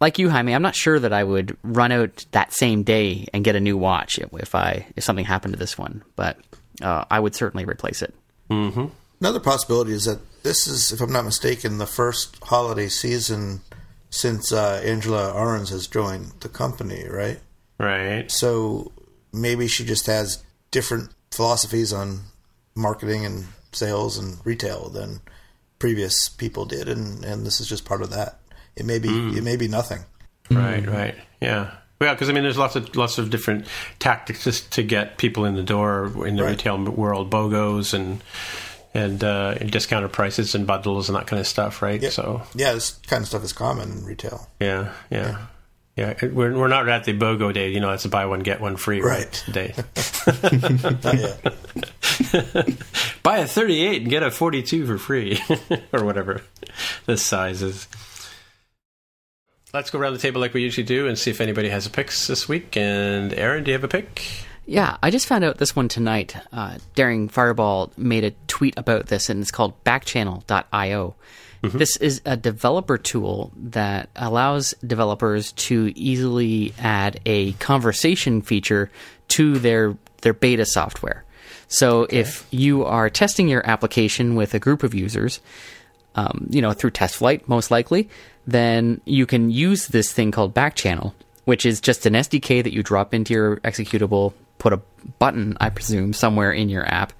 like 0.00 0.18
you, 0.18 0.28
Jaime, 0.30 0.54
I'm 0.54 0.62
not 0.62 0.74
sure 0.74 0.98
that 0.98 1.12
I 1.12 1.22
would 1.22 1.56
run 1.62 1.92
out 1.92 2.26
that 2.32 2.52
same 2.52 2.82
day 2.82 3.26
and 3.32 3.44
get 3.44 3.56
a 3.56 3.60
new 3.60 3.76
watch 3.76 4.18
if 4.18 4.54
I 4.54 4.86
if 4.96 5.04
something 5.04 5.24
happened 5.24 5.54
to 5.54 5.58
this 5.58 5.78
one. 5.78 6.02
But 6.16 6.38
uh, 6.82 7.04
I 7.10 7.20
would 7.20 7.34
certainly 7.34 7.64
replace 7.64 8.02
it. 8.02 8.14
Mm-hmm. 8.50 8.86
Another 9.20 9.40
possibility 9.40 9.92
is 9.92 10.04
that 10.04 10.20
this 10.42 10.66
is, 10.66 10.92
if 10.92 11.00
I'm 11.00 11.12
not 11.12 11.24
mistaken, 11.24 11.78
the 11.78 11.86
first 11.86 12.36
holiday 12.42 12.88
season 12.88 13.62
since 14.10 14.52
uh, 14.52 14.82
Angela 14.84 15.32
Ahrendts 15.32 15.70
has 15.70 15.86
joined 15.86 16.32
the 16.40 16.48
company, 16.48 17.08
right? 17.08 17.40
Right. 17.78 18.30
So 18.30 18.92
maybe 19.32 19.68
she 19.68 19.84
just 19.84 20.06
has 20.06 20.42
different 20.70 21.10
philosophies 21.30 21.92
on 21.92 22.20
marketing 22.74 23.24
and 23.24 23.46
sales 23.76 24.18
and 24.18 24.38
retail 24.44 24.88
than 24.88 25.20
previous 25.78 26.28
people 26.28 26.64
did, 26.64 26.88
and, 26.88 27.24
and 27.24 27.46
this 27.46 27.60
is 27.60 27.68
just 27.68 27.84
part 27.84 28.02
of 28.02 28.10
that. 28.10 28.38
It 28.76 28.84
may 28.86 28.98
be 28.98 29.08
it 29.36 29.44
may 29.44 29.56
be 29.56 29.68
nothing. 29.68 30.00
Right, 30.50 30.86
right, 30.86 31.14
yeah, 31.40 31.72
Well, 32.00 32.14
Because 32.14 32.30
I 32.30 32.32
mean, 32.32 32.44
there's 32.44 32.58
lots 32.58 32.76
of 32.76 32.94
lots 32.96 33.18
of 33.18 33.30
different 33.30 33.66
tactics 33.98 34.44
just 34.44 34.70
to 34.72 34.82
get 34.82 35.18
people 35.18 35.44
in 35.44 35.54
the 35.56 35.62
door 35.62 36.06
in 36.26 36.36
the 36.36 36.42
Right. 36.44 36.50
retail 36.50 36.82
world, 36.84 37.30
BOGOs 37.30 37.92
and 37.94 38.22
and 38.94 39.22
uh, 39.22 39.54
discounted 39.54 40.12
prices 40.12 40.54
and 40.54 40.66
bundles 40.66 41.08
and 41.10 41.16
that 41.16 41.26
kind 41.26 41.40
of 41.40 41.46
stuff, 41.46 41.82
right? 41.82 42.00
Yeah. 42.00 42.10
So 42.10 42.42
Yeah, 42.54 42.72
this 42.72 42.92
kind 43.08 43.22
of 43.22 43.28
stuff 43.28 43.44
is 43.44 43.52
common 43.52 43.90
in 43.92 44.04
retail. 44.04 44.48
yeah, 44.60 44.92
yeah. 45.10 45.46
Yeah, 45.96 46.10
it- 46.20 46.34
we're 46.34 46.54
we're 46.56 46.68
not 46.68 46.88
at 46.88 47.04
the 47.04 47.12
BOGO 47.14 47.52
day, 47.54 47.70
you 47.70 47.80
know. 47.80 47.90
It's 47.92 48.04
a 48.04 48.08
buy 48.10 48.26
one 48.26 48.40
get 48.40 48.60
one 48.60 48.76
free 48.76 49.00
Right. 49.00 49.42
yet. 49.54 49.78
buy 53.22 53.38
a 53.38 53.46
38 53.46 54.02
and 54.02 54.10
get 54.10 54.22
a 54.22 54.30
42 54.30 54.86
for 54.86 54.98
free, 54.98 55.40
or 55.92 56.04
whatever 56.04 56.42
the 57.06 57.16
size 57.16 57.62
is. 57.62 57.88
Let's 59.74 59.90
go 59.90 59.98
around 59.98 60.14
the 60.14 60.18
table 60.18 60.40
like 60.40 60.54
we 60.54 60.62
usually 60.62 60.86
do 60.86 61.06
and 61.06 61.18
see 61.18 61.30
if 61.30 61.40
anybody 61.40 61.68
has 61.68 61.86
a 61.86 61.90
picks 61.90 62.26
this 62.26 62.48
week. 62.48 62.76
And 62.76 63.34
Aaron, 63.34 63.64
do 63.64 63.70
you 63.70 63.74
have 63.74 63.84
a 63.84 63.88
pick? 63.88 64.22
Yeah, 64.64 64.96
I 65.02 65.10
just 65.10 65.26
found 65.26 65.44
out 65.44 65.58
this 65.58 65.76
one 65.76 65.88
tonight. 65.88 66.36
Uh, 66.52 66.78
Daring 66.94 67.28
Fireball 67.28 67.92
made 67.96 68.24
a 68.24 68.32
tweet 68.48 68.74
about 68.76 69.06
this, 69.06 69.28
and 69.28 69.40
it's 69.40 69.50
called 69.50 69.84
backchannel.io. 69.84 71.14
This 71.62 71.96
is 71.96 72.22
a 72.24 72.36
developer 72.36 72.98
tool 72.98 73.52
that 73.56 74.08
allows 74.14 74.74
developers 74.86 75.52
to 75.52 75.92
easily 75.96 76.72
add 76.78 77.20
a 77.26 77.52
conversation 77.54 78.42
feature 78.42 78.90
to 79.28 79.58
their 79.58 79.96
their 80.22 80.32
beta 80.32 80.64
software. 80.64 81.24
So 81.68 82.06
if 82.10 82.46
you 82.50 82.84
are 82.84 83.10
testing 83.10 83.48
your 83.48 83.68
application 83.68 84.34
with 84.34 84.54
a 84.54 84.58
group 84.58 84.82
of 84.82 84.94
users, 84.94 85.40
um, 86.14 86.46
you 86.50 86.62
know, 86.62 86.72
through 86.72 86.92
TestFlight, 86.92 87.46
most 87.48 87.70
likely, 87.70 88.08
then 88.46 89.00
you 89.04 89.26
can 89.26 89.50
use 89.50 89.88
this 89.88 90.12
thing 90.12 90.30
called 90.30 90.54
Backchannel, 90.54 91.12
which 91.44 91.66
is 91.66 91.80
just 91.80 92.06
an 92.06 92.14
SDK 92.14 92.62
that 92.62 92.72
you 92.72 92.82
drop 92.82 93.12
into 93.12 93.34
your 93.34 93.56
executable, 93.58 94.32
put 94.58 94.72
a 94.72 94.80
button, 95.18 95.56
I 95.60 95.70
presume, 95.70 96.12
somewhere 96.12 96.52
in 96.52 96.68
your 96.68 96.86
app, 96.86 97.12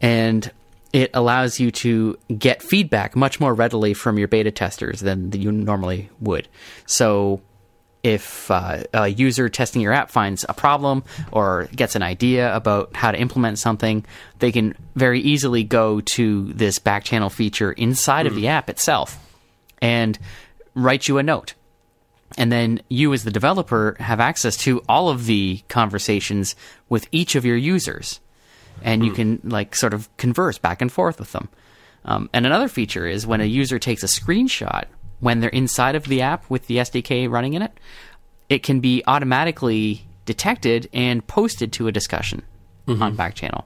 and 0.00 0.50
it 0.92 1.10
allows 1.14 1.60
you 1.60 1.70
to 1.70 2.18
get 2.36 2.62
feedback 2.62 3.14
much 3.14 3.38
more 3.38 3.54
readily 3.54 3.94
from 3.94 4.18
your 4.18 4.26
beta 4.26 4.50
testers 4.50 5.00
than 5.00 5.30
you 5.32 5.52
normally 5.52 6.10
would. 6.20 6.48
So 6.86 7.40
if 8.02 8.50
uh, 8.50 8.84
a 8.94 9.08
user 9.08 9.48
testing 9.48 9.82
your 9.82 9.92
app 9.92 10.10
finds 10.10 10.44
a 10.48 10.54
problem 10.54 11.04
or 11.32 11.68
gets 11.74 11.94
an 11.94 12.02
idea 12.02 12.54
about 12.54 12.94
how 12.96 13.10
to 13.10 13.18
implement 13.18 13.58
something, 13.58 14.04
they 14.38 14.52
can 14.52 14.74
very 14.94 15.20
easily 15.20 15.64
go 15.64 16.00
to 16.00 16.52
this 16.52 16.78
back 16.78 17.04
channel 17.04 17.30
feature 17.30 17.72
inside 17.72 18.26
of 18.26 18.34
the 18.34 18.48
app 18.48 18.70
itself 18.70 19.18
and 19.82 20.18
write 20.74 21.08
you 21.08 21.18
a 21.18 21.22
note. 21.22 21.54
And 22.38 22.50
then 22.50 22.80
you, 22.88 23.12
as 23.12 23.24
the 23.24 23.30
developer, 23.30 23.96
have 23.98 24.20
access 24.20 24.56
to 24.58 24.82
all 24.88 25.08
of 25.08 25.26
the 25.26 25.62
conversations 25.68 26.54
with 26.88 27.08
each 27.12 27.34
of 27.34 27.44
your 27.44 27.56
users. 27.56 28.20
And 28.82 29.04
you 29.04 29.12
can, 29.12 29.40
like, 29.44 29.74
sort 29.74 29.92
of 29.92 30.08
converse 30.16 30.56
back 30.56 30.80
and 30.80 30.90
forth 30.90 31.18
with 31.18 31.32
them. 31.32 31.48
Um, 32.04 32.30
and 32.32 32.46
another 32.46 32.68
feature 32.68 33.06
is 33.06 33.26
when 33.26 33.40
a 33.40 33.44
user 33.44 33.78
takes 33.78 34.02
a 34.02 34.06
screenshot 34.06 34.84
when 35.20 35.40
they're 35.40 35.50
inside 35.50 35.94
of 35.94 36.04
the 36.04 36.22
app 36.22 36.48
with 36.50 36.66
the 36.66 36.78
SDK 36.78 37.30
running 37.30 37.54
in 37.54 37.62
it, 37.62 37.72
it 38.48 38.62
can 38.62 38.80
be 38.80 39.02
automatically 39.06 40.04
detected 40.24 40.88
and 40.92 41.26
posted 41.26 41.72
to 41.74 41.86
a 41.88 41.92
discussion 41.92 42.42
on 42.88 43.16
Backchannel. 43.16 43.64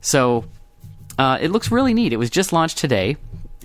So 0.00 0.44
uh, 1.18 1.38
it 1.40 1.50
looks 1.50 1.70
really 1.70 1.94
neat. 1.94 2.12
It 2.12 2.18
was 2.18 2.30
just 2.30 2.52
launched 2.52 2.78
today. 2.78 3.16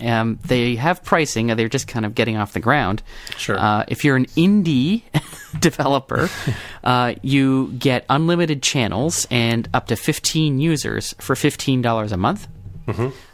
Um, 0.01 0.39
they 0.45 0.75
have 0.75 1.03
pricing. 1.03 1.47
They're 1.47 1.67
just 1.67 1.87
kind 1.87 2.05
of 2.05 2.15
getting 2.15 2.37
off 2.37 2.53
the 2.53 2.61
ground. 2.61 3.03
Sure. 3.37 3.59
Uh, 3.59 3.83
if 3.89 4.05
you're 4.05 4.15
an 4.15 4.27
indie 4.27 5.03
developer, 5.59 6.29
uh, 6.83 7.15
you 7.21 7.73
get 7.73 8.05
unlimited 8.09 8.63
channels 8.63 9.27
and 9.29 9.67
up 9.73 9.87
to 9.87 9.97
15 9.97 10.59
users 10.59 11.13
for 11.19 11.35
$15 11.35 12.11
a 12.11 12.17
month. 12.17 12.47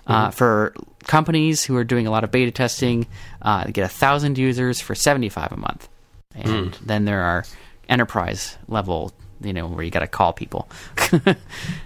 Uh, 0.08 0.32
for 0.32 0.74
companies 1.08 1.64
who 1.64 1.76
are 1.78 1.84
doing 1.84 2.08
a 2.08 2.12
lot 2.12 2.24
of 2.24 2.32
beta 2.32 2.52
testing, 2.52 3.08
uh, 3.42 3.66
get 3.66 3.82
1,000 3.82 4.38
users 4.38 4.80
for 4.82 4.96
75 4.96 5.52
a 5.52 5.58
month. 5.58 5.88
And 6.34 6.74
then 6.86 7.06
there 7.06 7.22
are 7.22 7.46
enterprise 7.88 8.58
level, 8.68 9.14
you 9.42 9.54
know, 9.54 9.68
where 9.68 9.84
you 9.84 9.92
got 9.92 10.02
to 10.02 10.08
call 10.08 10.34
people. 10.34 10.70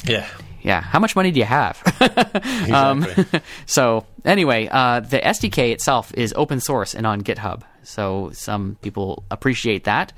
Yeah. 0.06 0.28
yeah. 0.62 0.82
How 0.82 1.00
much 1.00 1.16
money 1.16 1.32
do 1.32 1.40
you 1.40 1.46
have? 1.46 1.82
Um, 2.74 3.04
Exactly. 3.04 3.42
so 3.66 4.06
anyway, 4.26 4.68
uh, 4.72 5.02
the 5.02 5.20
SDK 5.20 5.72
itself 5.72 6.14
is 6.16 6.34
open 6.36 6.60
source 6.60 6.94
and 6.94 7.06
on 7.06 7.22
GitHub. 7.22 7.62
So 7.84 8.32
some 8.34 8.78
people 8.82 9.24
appreciate 9.32 9.86
that. 9.86 10.14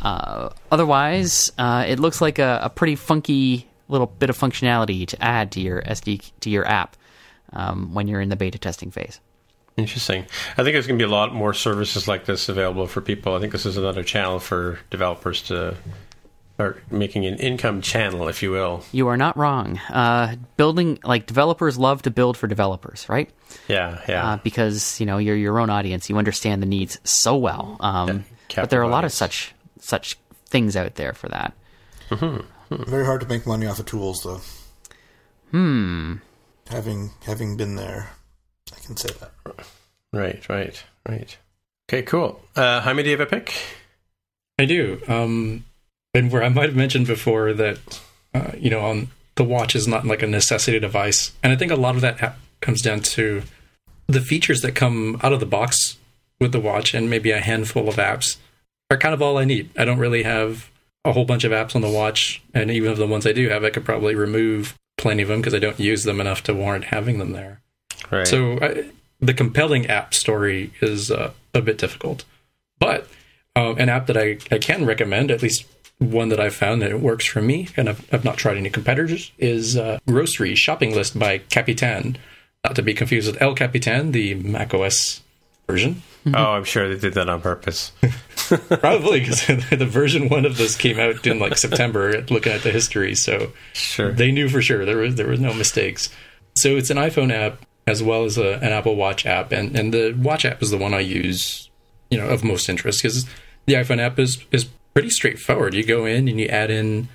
Uh, 0.00 0.50
otherwise, 0.70 1.52
uh, 1.58 1.84
it 1.86 1.98
looks 1.98 2.20
like 2.20 2.38
a, 2.38 2.60
a 2.62 2.70
pretty 2.70 2.96
funky 2.96 3.68
little 3.88 4.06
bit 4.06 4.30
of 4.30 4.38
functionality 4.38 5.06
to 5.08 5.22
add 5.22 5.52
to 5.52 5.60
your 5.60 5.82
SD 5.82 6.32
to 6.40 6.50
your 6.50 6.66
app 6.66 6.96
um, 7.52 7.94
when 7.94 8.08
you're 8.08 8.20
in 8.20 8.28
the 8.28 8.36
beta 8.36 8.58
testing 8.58 8.90
phase. 8.90 9.20
Interesting. 9.76 10.26
I 10.52 10.62
think 10.62 10.74
there's 10.74 10.86
going 10.86 10.98
to 10.98 11.04
be 11.04 11.08
a 11.08 11.12
lot 11.12 11.34
more 11.34 11.54
services 11.54 12.06
like 12.06 12.26
this 12.26 12.48
available 12.48 12.86
for 12.86 13.00
people. 13.00 13.34
I 13.34 13.40
think 13.40 13.52
this 13.52 13.64
is 13.64 13.76
another 13.78 14.02
channel 14.02 14.38
for 14.38 14.78
developers 14.90 15.40
to, 15.44 15.76
or 16.58 16.76
making 16.90 17.24
an 17.24 17.36
income 17.38 17.80
channel, 17.80 18.28
if 18.28 18.42
you 18.42 18.50
will. 18.50 18.84
You 18.92 19.08
are 19.08 19.16
not 19.16 19.34
wrong. 19.36 19.78
Uh, 19.88 20.36
building 20.58 20.98
like 21.04 21.26
developers 21.26 21.78
love 21.78 22.02
to 22.02 22.10
build 22.10 22.36
for 22.36 22.46
developers, 22.48 23.08
right? 23.08 23.30
Yeah, 23.66 24.02
yeah. 24.06 24.32
uh, 24.32 24.36
because 24.44 25.00
you 25.00 25.06
know 25.06 25.16
you're 25.16 25.36
your 25.36 25.58
own 25.58 25.70
audience. 25.70 26.10
You 26.10 26.18
understand 26.18 26.60
the 26.62 26.66
needs 26.66 26.98
so 27.04 27.36
well. 27.36 27.78
Um, 27.80 28.26
Yeah, 28.50 28.62
but 28.64 28.70
there 28.70 28.80
are 28.80 28.84
a 28.84 28.88
lot 28.88 29.04
of 29.06 29.12
such 29.12 29.54
such 29.80 30.18
things 30.44 30.76
out 30.76 30.96
there 30.96 31.14
for 31.14 31.28
that. 31.30 31.54
Very 32.70 33.06
hard 33.06 33.22
to 33.22 33.26
make 33.26 33.46
money 33.46 33.64
off 33.66 33.78
of 33.78 33.86
tools, 33.86 34.22
though. 34.22 34.40
Hmm. 35.50 36.16
Having 36.70 37.10
having 37.24 37.56
been 37.56 37.76
there, 37.76 38.10
I 38.74 38.80
can 38.84 38.96
say 38.96 39.10
that. 39.20 39.66
right, 40.12 40.48
right, 40.48 40.82
right. 41.08 41.36
Okay, 41.88 42.02
cool. 42.02 42.40
Uh, 42.56 42.80
Jaime, 42.80 43.02
do 43.02 43.10
you 43.10 43.18
have 43.18 43.26
a 43.26 43.30
pick? 43.30 43.52
I 44.58 44.64
do. 44.64 45.00
Um, 45.08 45.64
and 46.14 46.30
where 46.30 46.42
I 46.42 46.48
might 46.48 46.68
have 46.70 46.76
mentioned 46.76 47.06
before 47.06 47.52
that, 47.54 48.00
uh, 48.34 48.52
you 48.56 48.70
know, 48.70 48.80
on 48.80 49.08
the 49.34 49.44
watch 49.44 49.74
is 49.74 49.88
not 49.88 50.06
like 50.06 50.22
a 50.22 50.26
necessity 50.26 50.78
device, 50.78 51.32
and 51.42 51.52
I 51.52 51.56
think 51.56 51.72
a 51.72 51.76
lot 51.76 51.94
of 51.94 52.00
that 52.02 52.20
ha- 52.20 52.34
comes 52.60 52.80
down 52.80 53.00
to 53.00 53.42
the 54.06 54.20
features 54.20 54.60
that 54.60 54.74
come 54.74 55.18
out 55.22 55.32
of 55.32 55.40
the 55.40 55.46
box 55.46 55.96
with 56.40 56.52
the 56.52 56.60
watch 56.60 56.94
and 56.94 57.08
maybe 57.08 57.30
a 57.30 57.40
handful 57.40 57.88
of 57.88 57.96
apps 57.96 58.36
are 58.90 58.96
kind 58.96 59.14
of 59.14 59.22
all 59.22 59.38
I 59.38 59.44
need. 59.44 59.70
I 59.78 59.84
don't 59.84 59.98
really 59.98 60.22
have 60.22 60.70
a 61.04 61.12
whole 61.12 61.24
bunch 61.24 61.44
of 61.44 61.52
apps 61.52 61.74
on 61.74 61.82
the 61.82 61.90
watch, 61.90 62.42
and 62.54 62.70
even 62.70 62.90
of 62.90 62.98
the 62.98 63.06
ones 63.06 63.26
I 63.26 63.32
do 63.32 63.48
have, 63.48 63.64
I 63.64 63.70
could 63.70 63.84
probably 63.84 64.14
remove 64.14 64.78
plenty 64.96 65.22
of 65.22 65.28
them 65.28 65.40
because 65.40 65.54
I 65.54 65.58
don't 65.58 65.80
use 65.80 66.04
them 66.04 66.20
enough 66.20 66.42
to 66.44 66.54
warrant 66.54 66.84
having 66.84 67.18
them 67.18 67.32
there. 67.32 67.60
Right. 68.10 68.26
So 68.26 68.58
I, 68.60 68.90
the 69.20 69.34
compelling 69.34 69.86
app 69.86 70.14
story 70.14 70.72
is 70.80 71.10
uh, 71.10 71.32
a 71.54 71.62
bit 71.62 71.78
difficult, 71.78 72.24
but 72.78 73.08
um, 73.54 73.78
an 73.78 73.88
app 73.88 74.06
that 74.06 74.16
I, 74.16 74.38
I 74.50 74.58
can 74.58 74.84
recommend, 74.84 75.30
at 75.30 75.42
least 75.42 75.66
one 75.98 76.30
that 76.30 76.40
I've 76.40 76.54
found 76.54 76.82
that 76.82 76.90
it 76.90 77.00
works 77.00 77.26
for 77.26 77.40
me, 77.40 77.68
and 77.76 77.88
I've, 77.88 78.12
I've 78.12 78.24
not 78.24 78.36
tried 78.36 78.56
any 78.56 78.70
competitors, 78.70 79.30
is 79.38 79.76
uh, 79.76 79.98
Grocery 80.06 80.54
Shopping 80.54 80.94
List 80.94 81.18
by 81.18 81.38
Capitan. 81.38 82.18
Not 82.64 82.76
to 82.76 82.82
be 82.82 82.94
confused 82.94 83.26
with 83.30 83.42
El 83.42 83.54
Capitan, 83.54 84.12
the 84.12 84.34
macOS 84.34 85.22
version. 85.66 86.02
Mm-hmm. 86.24 86.36
Oh, 86.36 86.52
I'm 86.52 86.64
sure 86.64 86.88
they 86.88 87.00
did 87.00 87.14
that 87.14 87.28
on 87.28 87.40
purpose. 87.40 87.92
Probably 88.68 89.20
because 89.20 89.46
the 89.46 89.86
version 89.86 90.28
one 90.28 90.44
of 90.44 90.56
this 90.56 90.76
came 90.76 90.98
out 91.00 91.26
in 91.26 91.38
like 91.38 91.56
September. 91.58 92.22
Looking 92.28 92.52
at 92.52 92.62
the 92.62 92.70
history, 92.70 93.14
so 93.14 93.52
Sure. 93.72 94.12
they 94.12 94.30
knew 94.30 94.48
for 94.48 94.62
sure 94.62 94.84
there 94.84 94.98
was 94.98 95.14
there 95.16 95.26
was 95.28 95.40
no 95.40 95.52
mistakes. 95.54 96.10
So 96.56 96.76
it's 96.76 96.90
an 96.90 96.96
iPhone 96.98 97.32
app 97.32 97.64
as 97.86 98.02
well 98.02 98.24
as 98.24 98.38
a, 98.38 98.54
an 98.58 98.72
Apple 98.72 98.94
Watch 98.94 99.26
app, 99.26 99.52
and 99.52 99.76
and 99.76 99.92
the 99.92 100.12
Watch 100.12 100.44
app 100.44 100.62
is 100.62 100.70
the 100.70 100.78
one 100.78 100.94
I 100.94 101.00
use, 101.00 101.70
you 102.10 102.18
know, 102.18 102.28
of 102.28 102.44
most 102.44 102.68
interest 102.68 103.02
because 103.02 103.24
the 103.66 103.74
iPhone 103.74 103.98
app 103.98 104.18
is 104.18 104.44
is 104.52 104.66
pretty 104.94 105.10
straightforward. 105.10 105.74
You 105.74 105.84
go 105.84 106.04
in 106.04 106.28
and 106.28 106.38
you 106.38 106.46
add 106.46 106.70
in 106.70 107.08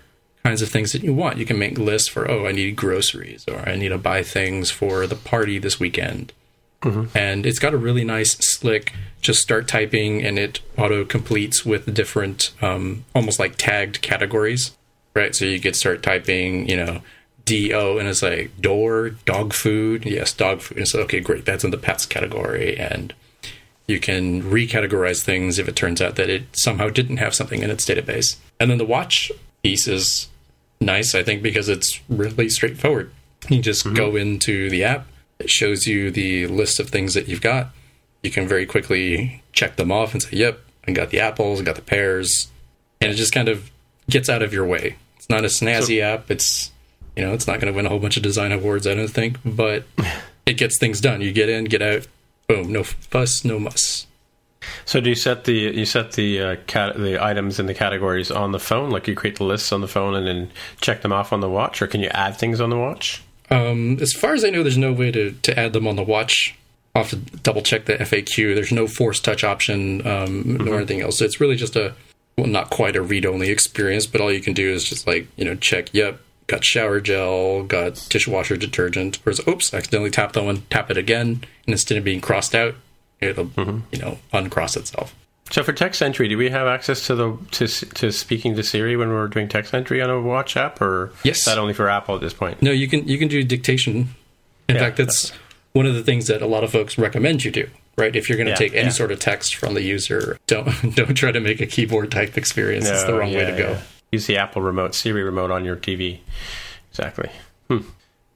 kinds 0.44 0.62
of 0.62 0.70
things 0.70 0.92
that 0.94 1.04
you 1.04 1.14
want. 1.14 1.38
You 1.38 1.46
can 1.46 1.60
make 1.60 1.78
lists 1.78 2.10
for 2.10 2.30
oh, 2.30 2.48
I 2.48 2.52
need 2.52 2.76
groceries 2.76 3.46
or 3.48 3.60
I 3.70 3.76
need 3.76 3.90
to 3.90 3.98
buy 3.98 4.24
things 4.24 4.72
for 4.72 5.06
the 5.06 5.16
party 5.16 5.60
this 5.60 5.80
weekend. 5.80 6.34
And 7.16 7.46
it's 7.46 7.60
got 7.60 7.74
a 7.74 7.78
really 7.78 8.04
nice, 8.04 8.38
slick, 8.40 8.94
just 9.22 9.42
start 9.42 9.68
typing 9.68 10.24
and 10.24 10.38
it 10.38 10.62
auto 10.78 11.04
completes 11.04 11.66
with 11.66 11.94
different, 11.94 12.52
um, 12.62 13.06
almost 13.16 13.40
like 13.40 13.56
tagged 13.58 14.02
categories, 14.02 14.78
right? 15.16 15.36
So 15.36 15.46
you 15.46 15.60
could 15.60 15.76
start 15.76 16.04
typing, 16.04 16.70
you 16.70 16.78
know, 16.78 17.02
DO 17.46 17.98
and 17.98 18.08
it's 18.08 18.22
like 18.22 18.60
door, 18.62 19.12
dog 19.26 19.54
food. 19.54 20.06
Yes, 20.06 20.34
dog 20.34 20.62
food. 20.62 20.78
And 20.78 20.88
so, 20.88 21.00
okay, 21.02 21.20
great. 21.20 21.46
That's 21.46 21.64
in 21.64 21.72
the 21.72 21.78
pets 21.78 22.06
category. 22.06 22.78
And 22.78 23.14
you 23.88 24.00
can 24.00 24.44
recategorize 24.44 25.24
things 25.24 25.58
if 25.58 25.68
it 25.68 25.76
turns 25.76 26.02
out 26.02 26.18
that 26.18 26.30
it 26.30 26.44
somehow 26.54 26.90
didn't 26.90 27.18
have 27.18 27.34
something 27.34 27.64
in 27.64 27.72
its 27.72 27.86
database. 27.86 28.36
And 28.60 28.70
then 28.70 28.78
the 28.78 28.86
watch 28.86 29.32
piece 29.64 29.88
is 29.88 30.28
nice, 30.82 31.16
I 31.16 31.24
think, 31.24 31.42
because 31.42 31.70
it's 31.70 32.00
really 32.10 32.50
straightforward. 32.50 33.12
You 33.50 33.62
just 33.62 33.94
go 33.94 34.16
into 34.16 34.70
the 34.70 34.84
app, 34.84 35.08
it 35.40 35.50
shows 35.50 35.88
you 35.88 36.12
the 36.12 36.48
list 36.48 36.80
of 36.80 36.90
things 36.90 37.14
that 37.14 37.28
you've 37.28 37.42
got. 37.42 37.70
You 38.24 38.32
can 38.32 38.48
very 38.48 38.66
quickly 38.66 39.44
check 39.54 39.76
them 39.76 39.92
off 39.92 40.14
and 40.14 40.22
say, 40.22 40.38
yep, 40.38 40.60
I 40.88 40.92
got 40.92 41.10
the 41.10 41.20
apples, 41.20 41.62
I 41.62 41.64
got 41.64 41.76
the 41.76 41.82
pears. 41.82 42.50
And 43.00 43.12
it 43.12 43.16
just 43.16 43.34
kind 43.34 43.48
of 43.48 43.70
gets 44.10 44.30
out 44.30 44.42
of 44.42 44.54
your 44.54 44.66
way. 44.66 44.96
It's 45.18 45.30
not 45.30 45.44
a 45.44 45.48
snazzy 45.48 46.02
app. 46.02 46.32
It's, 46.32 46.72
you 47.16 47.26
know, 47.26 47.34
it's 47.34 47.48
not 47.48 47.60
going 47.60 47.72
to 47.72 47.76
win 47.76 47.86
a 47.86 47.90
whole 47.90 48.00
bunch 48.00 48.18
of 48.18 48.24
design 48.24 48.52
awards, 48.52 48.88
I 48.88 48.96
don't 48.96 49.08
think, 49.08 49.38
but 49.46 49.84
it 50.46 50.54
gets 50.54 50.80
things 50.80 51.02
done. 51.02 51.22
You 51.22 51.32
get 51.32 51.50
in, 51.50 51.66
get 51.66 51.82
out, 51.82 52.08
boom, 52.48 52.72
no 52.72 52.84
fuss, 52.84 53.46
no 53.46 53.60
muss. 53.60 54.08
So 54.86 55.00
do 55.00 55.10
you 55.10 55.16
set 55.16 55.44
the 55.46 55.54
you 55.54 55.86
set 55.86 56.14
the 56.14 56.42
uh, 56.42 56.56
cat, 56.66 56.98
the 56.98 57.24
items 57.24 57.60
in 57.60 57.68
the 57.68 57.74
categories 57.74 58.32
on 58.32 58.52
the 58.52 58.60
phone? 58.60 58.90
Like 58.90 59.08
you 59.08 59.16
create 59.16 59.38
the 59.38 59.44
lists 59.44 59.72
on 59.72 59.82
the 59.82 59.88
phone 59.88 60.16
and 60.16 60.26
then 60.26 60.50
check 60.82 61.02
them 61.02 61.14
off 61.14 61.32
on 61.32 61.42
the 61.42 61.50
watch, 61.50 61.82
or 61.82 61.88
can 61.88 62.02
you 62.02 62.10
add 62.10 62.38
things 62.38 62.60
on 62.60 62.70
the 62.70 62.78
watch? 62.78 63.24
Um, 63.50 63.98
as 64.02 64.14
far 64.14 64.34
as 64.34 64.44
I 64.44 64.50
know, 64.50 64.64
there's 64.64 64.78
no 64.78 64.94
way 64.94 65.12
to, 65.12 65.32
to 65.32 65.60
add 65.60 65.74
them 65.74 65.88
on 65.88 65.96
the 65.96 66.04
watch. 66.04 66.56
I'll 66.94 67.04
have 67.04 67.12
to 67.12 67.38
double 67.38 67.62
check 67.62 67.86
the 67.86 67.94
FAQ. 67.94 68.56
There's 68.56 68.72
no 68.72 68.88
force 68.88 69.20
touch 69.20 69.44
option 69.44 70.06
um, 70.06 70.58
nor 70.58 70.78
anything 70.78 71.02
else. 71.02 71.20
So 71.20 71.26
it's 71.26 71.40
really 71.40 71.56
just 71.56 71.76
a, 71.76 71.94
well, 72.38 72.48
not 72.48 72.70
quite 72.70 72.96
a 72.96 73.02
read 73.02 73.26
only 73.26 73.50
experience, 73.50 74.06
but 74.06 74.20
all 74.20 74.32
you 74.32 74.42
can 74.42 74.54
do 74.54 74.72
is 74.72 74.84
just 74.84 75.08
like, 75.08 75.28
you 75.36 75.46
know, 75.46 75.56
check, 75.56 75.94
yep, 75.94 76.20
got 76.48 76.66
shower 76.66 77.00
gel, 77.00 77.64
got 77.64 78.06
dishwasher 78.10 78.58
detergent. 78.58 79.20
Whereas, 79.24 79.46
oops, 79.48 79.74
accidentally 79.74 80.12
tapped 80.12 80.34
that 80.34 80.44
one, 80.44 80.64
tap 80.70 80.90
it 80.90 80.98
again. 80.98 81.28
And 81.66 81.74
instead 81.74 81.98
of 81.98 82.04
being 82.04 82.22
crossed 82.22 82.56
out, 82.56 82.76
it'll, 83.22 83.52
you 83.92 84.00
know, 84.00 84.18
uncross 84.34 84.76
itself. 84.76 85.14
So 85.50 85.64
for 85.64 85.72
text 85.72 86.02
entry, 86.02 86.28
do 86.28 86.38
we 86.38 86.50
have 86.50 86.68
access 86.68 87.08
to 87.08 87.16
the 87.16 87.38
to 87.52 87.68
to 87.68 88.12
speaking 88.12 88.56
to 88.56 88.64
Siri 88.64 88.98
when 88.98 89.10
we're 89.10 89.28
doing 89.28 89.48
text 89.48 89.74
entry 89.74 90.02
on 90.02 90.10
a 90.10 90.20
watch 90.22 90.58
app, 90.58 90.82
or 90.82 91.12
Yes. 91.24 91.40
is 91.40 91.46
that 91.46 91.58
only 91.58 91.74
for 91.74 91.88
Apple 91.90 92.16
at 92.16 92.22
this 92.22 92.34
point? 92.34 92.62
No, 92.62 92.72
you 92.72 92.88
can 92.88 93.08
you 93.08 93.18
can 93.18 93.28
do 93.30 93.44
dictation. 93.44 94.10
In 94.68 94.76
Yeah. 94.76 94.82
fact, 94.82 94.98
that's 94.98 95.32
one 95.74 95.86
of 95.86 95.94
the 95.96 96.04
things 96.04 96.28
that 96.28 96.42
a 96.42 96.48
lot 96.48 96.64
of 96.66 96.72
folks 96.72 96.98
recommend 96.98 97.46
you 97.46 97.52
do. 97.52 97.70
Right, 97.98 98.16
if 98.16 98.30
you're 98.30 98.38
going 98.38 98.46
to 98.46 98.52
Yeah, 98.52 98.58
take 98.58 98.74
any 98.76 98.84
yeah. 98.86 98.90
sort 98.92 99.12
of 99.12 99.20
text 99.20 99.56
from 99.56 99.74
the 99.74 99.82
user, 99.82 100.38
don't 100.46 100.96
don't 100.96 101.16
try 101.16 101.32
to 101.32 101.40
make 101.40 101.62
a 101.62 101.66
keyboard 101.66 102.12
type 102.12 102.38
experience. 102.38 102.88
it's 102.88 103.04
the 103.04 103.12
No, 103.12 103.18
wrong 103.20 103.34
way 103.34 103.46
to 103.46 103.58
go. 103.58 103.78
Use 104.12 104.28
the 104.28 104.38
Apple 104.38 104.62
remote, 104.62 104.94
Siri 104.96 105.24
remote 105.24 105.50
on 105.50 105.66
your 105.66 105.76
TV. 105.78 106.20
Exactly. 106.92 107.30
Hmm. 107.70 107.80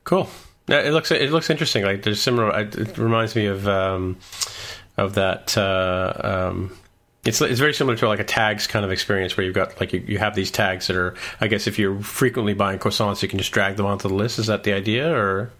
Cool. 0.03 0.29
Yeah, 0.67 0.79
It 0.79 0.91
looks 0.93 1.11
it 1.11 1.31
looks 1.31 1.49
interesting. 1.49 1.83
Like 1.83 2.03
there's 2.03 2.21
similar. 2.21 2.57
It 2.59 2.97
reminds 2.97 3.35
me 3.35 3.45
of 3.47 3.67
um, 3.67 4.17
of 4.97 5.13
that. 5.15 5.57
Uh, 5.57 6.13
um, 6.51 6.77
it's 7.25 7.39
it's 7.41 7.59
very 7.59 7.73
similar 7.73 7.95
to 7.97 8.07
like 8.07 8.19
a 8.19 8.23
tags 8.23 8.65
kind 8.67 8.83
of 8.83 8.91
experience 8.91 9.37
where 9.37 9.45
you've 9.45 9.55
got 9.55 9.79
like 9.79 9.93
you, 9.93 10.03
you 10.07 10.17
have 10.17 10.35
these 10.35 10.49
tags 10.51 10.87
that 10.87 10.95
are. 10.95 11.15
I 11.39 11.47
guess 11.47 11.67
if 11.67 11.77
you're 11.77 11.99
frequently 12.01 12.53
buying 12.53 12.79
croissants, 12.79 13.21
you 13.21 13.27
can 13.27 13.37
just 13.37 13.51
drag 13.51 13.75
them 13.75 13.85
onto 13.85 14.07
the 14.07 14.15
list. 14.15 14.39
Is 14.39 14.47
that 14.47 14.63
the 14.63 14.73
idea, 14.73 15.13
or 15.13 15.51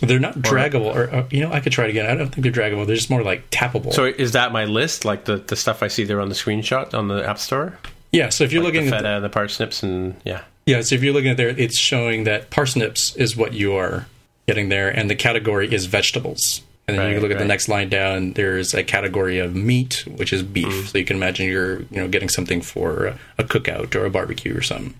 They're 0.00 0.18
not 0.18 0.36
draggable, 0.36 0.94
or 0.94 1.14
uh, 1.14 1.26
you 1.30 1.40
know, 1.40 1.52
I 1.52 1.60
could 1.60 1.72
try 1.72 1.84
it 1.84 1.90
again. 1.90 2.06
I 2.06 2.14
don't 2.14 2.28
think 2.34 2.42
they're 2.42 2.52
draggable. 2.52 2.86
They're 2.86 2.96
just 2.96 3.10
more 3.10 3.22
like 3.22 3.50
tappable. 3.50 3.92
so? 3.92 4.04
Is 4.06 4.32
that 4.32 4.52
my 4.52 4.64
list? 4.64 5.04
Like 5.04 5.26
the 5.26 5.36
the 5.36 5.56
stuff 5.56 5.82
I 5.82 5.88
see 5.88 6.04
there 6.04 6.20
on 6.20 6.28
the 6.30 6.34
screenshot 6.34 6.94
on 6.94 7.08
the 7.08 7.26
App 7.28 7.38
Store? 7.38 7.78
yeah, 8.12 8.30
so 8.30 8.44
if 8.44 8.52
you're 8.52 8.62
The 8.62 8.66
looking 8.68 8.86
at 8.88 8.92
feta 8.94 9.08
and 9.16 9.24
the 9.24 9.28
parsnips 9.28 9.82
and 9.82 10.16
yeah. 10.24 10.42
yeah, 10.64 10.80
so 10.80 10.94
if 10.94 11.02
you're 11.02 11.12
looking 11.12 11.30
at 11.30 11.36
there, 11.36 11.48
it's 11.50 11.78
showing 11.78 12.24
that 12.24 12.48
parsnips 12.50 13.14
is 13.16 13.36
what 13.36 13.52
you 13.52 13.74
are 13.74 14.06
getting 14.46 14.70
there, 14.70 14.88
and 14.88 15.10
the 15.10 15.14
category 15.16 15.70
is 15.70 15.84
vegetables. 15.86 16.62
And 16.88 16.96
then 16.96 17.04
you 17.06 17.08
Right, 17.08 17.20
can 17.20 17.22
look 17.22 17.32
at 17.32 17.38
the 17.38 17.44
next 17.44 17.68
line 17.68 17.88
down. 17.88 18.32
There's 18.34 18.72
a 18.72 18.84
category 18.84 19.38
of 19.40 19.56
meat, 19.56 20.04
which 20.06 20.32
is 20.32 20.42
beef. 20.44 20.66
Mm. 20.68 20.86
So 20.86 20.98
you 20.98 21.04
can 21.04 21.16
imagine 21.16 21.46
you're 21.48 21.80
you 21.80 21.86
know 21.96 22.08
getting 22.08 22.28
something 22.28 22.60
for 22.62 23.06
a, 23.06 23.18
a 23.38 23.44
cookout 23.44 23.94
or 23.96 24.04
a 24.04 24.10
barbecue 24.10 24.56
or 24.56 24.62
something. 24.62 24.94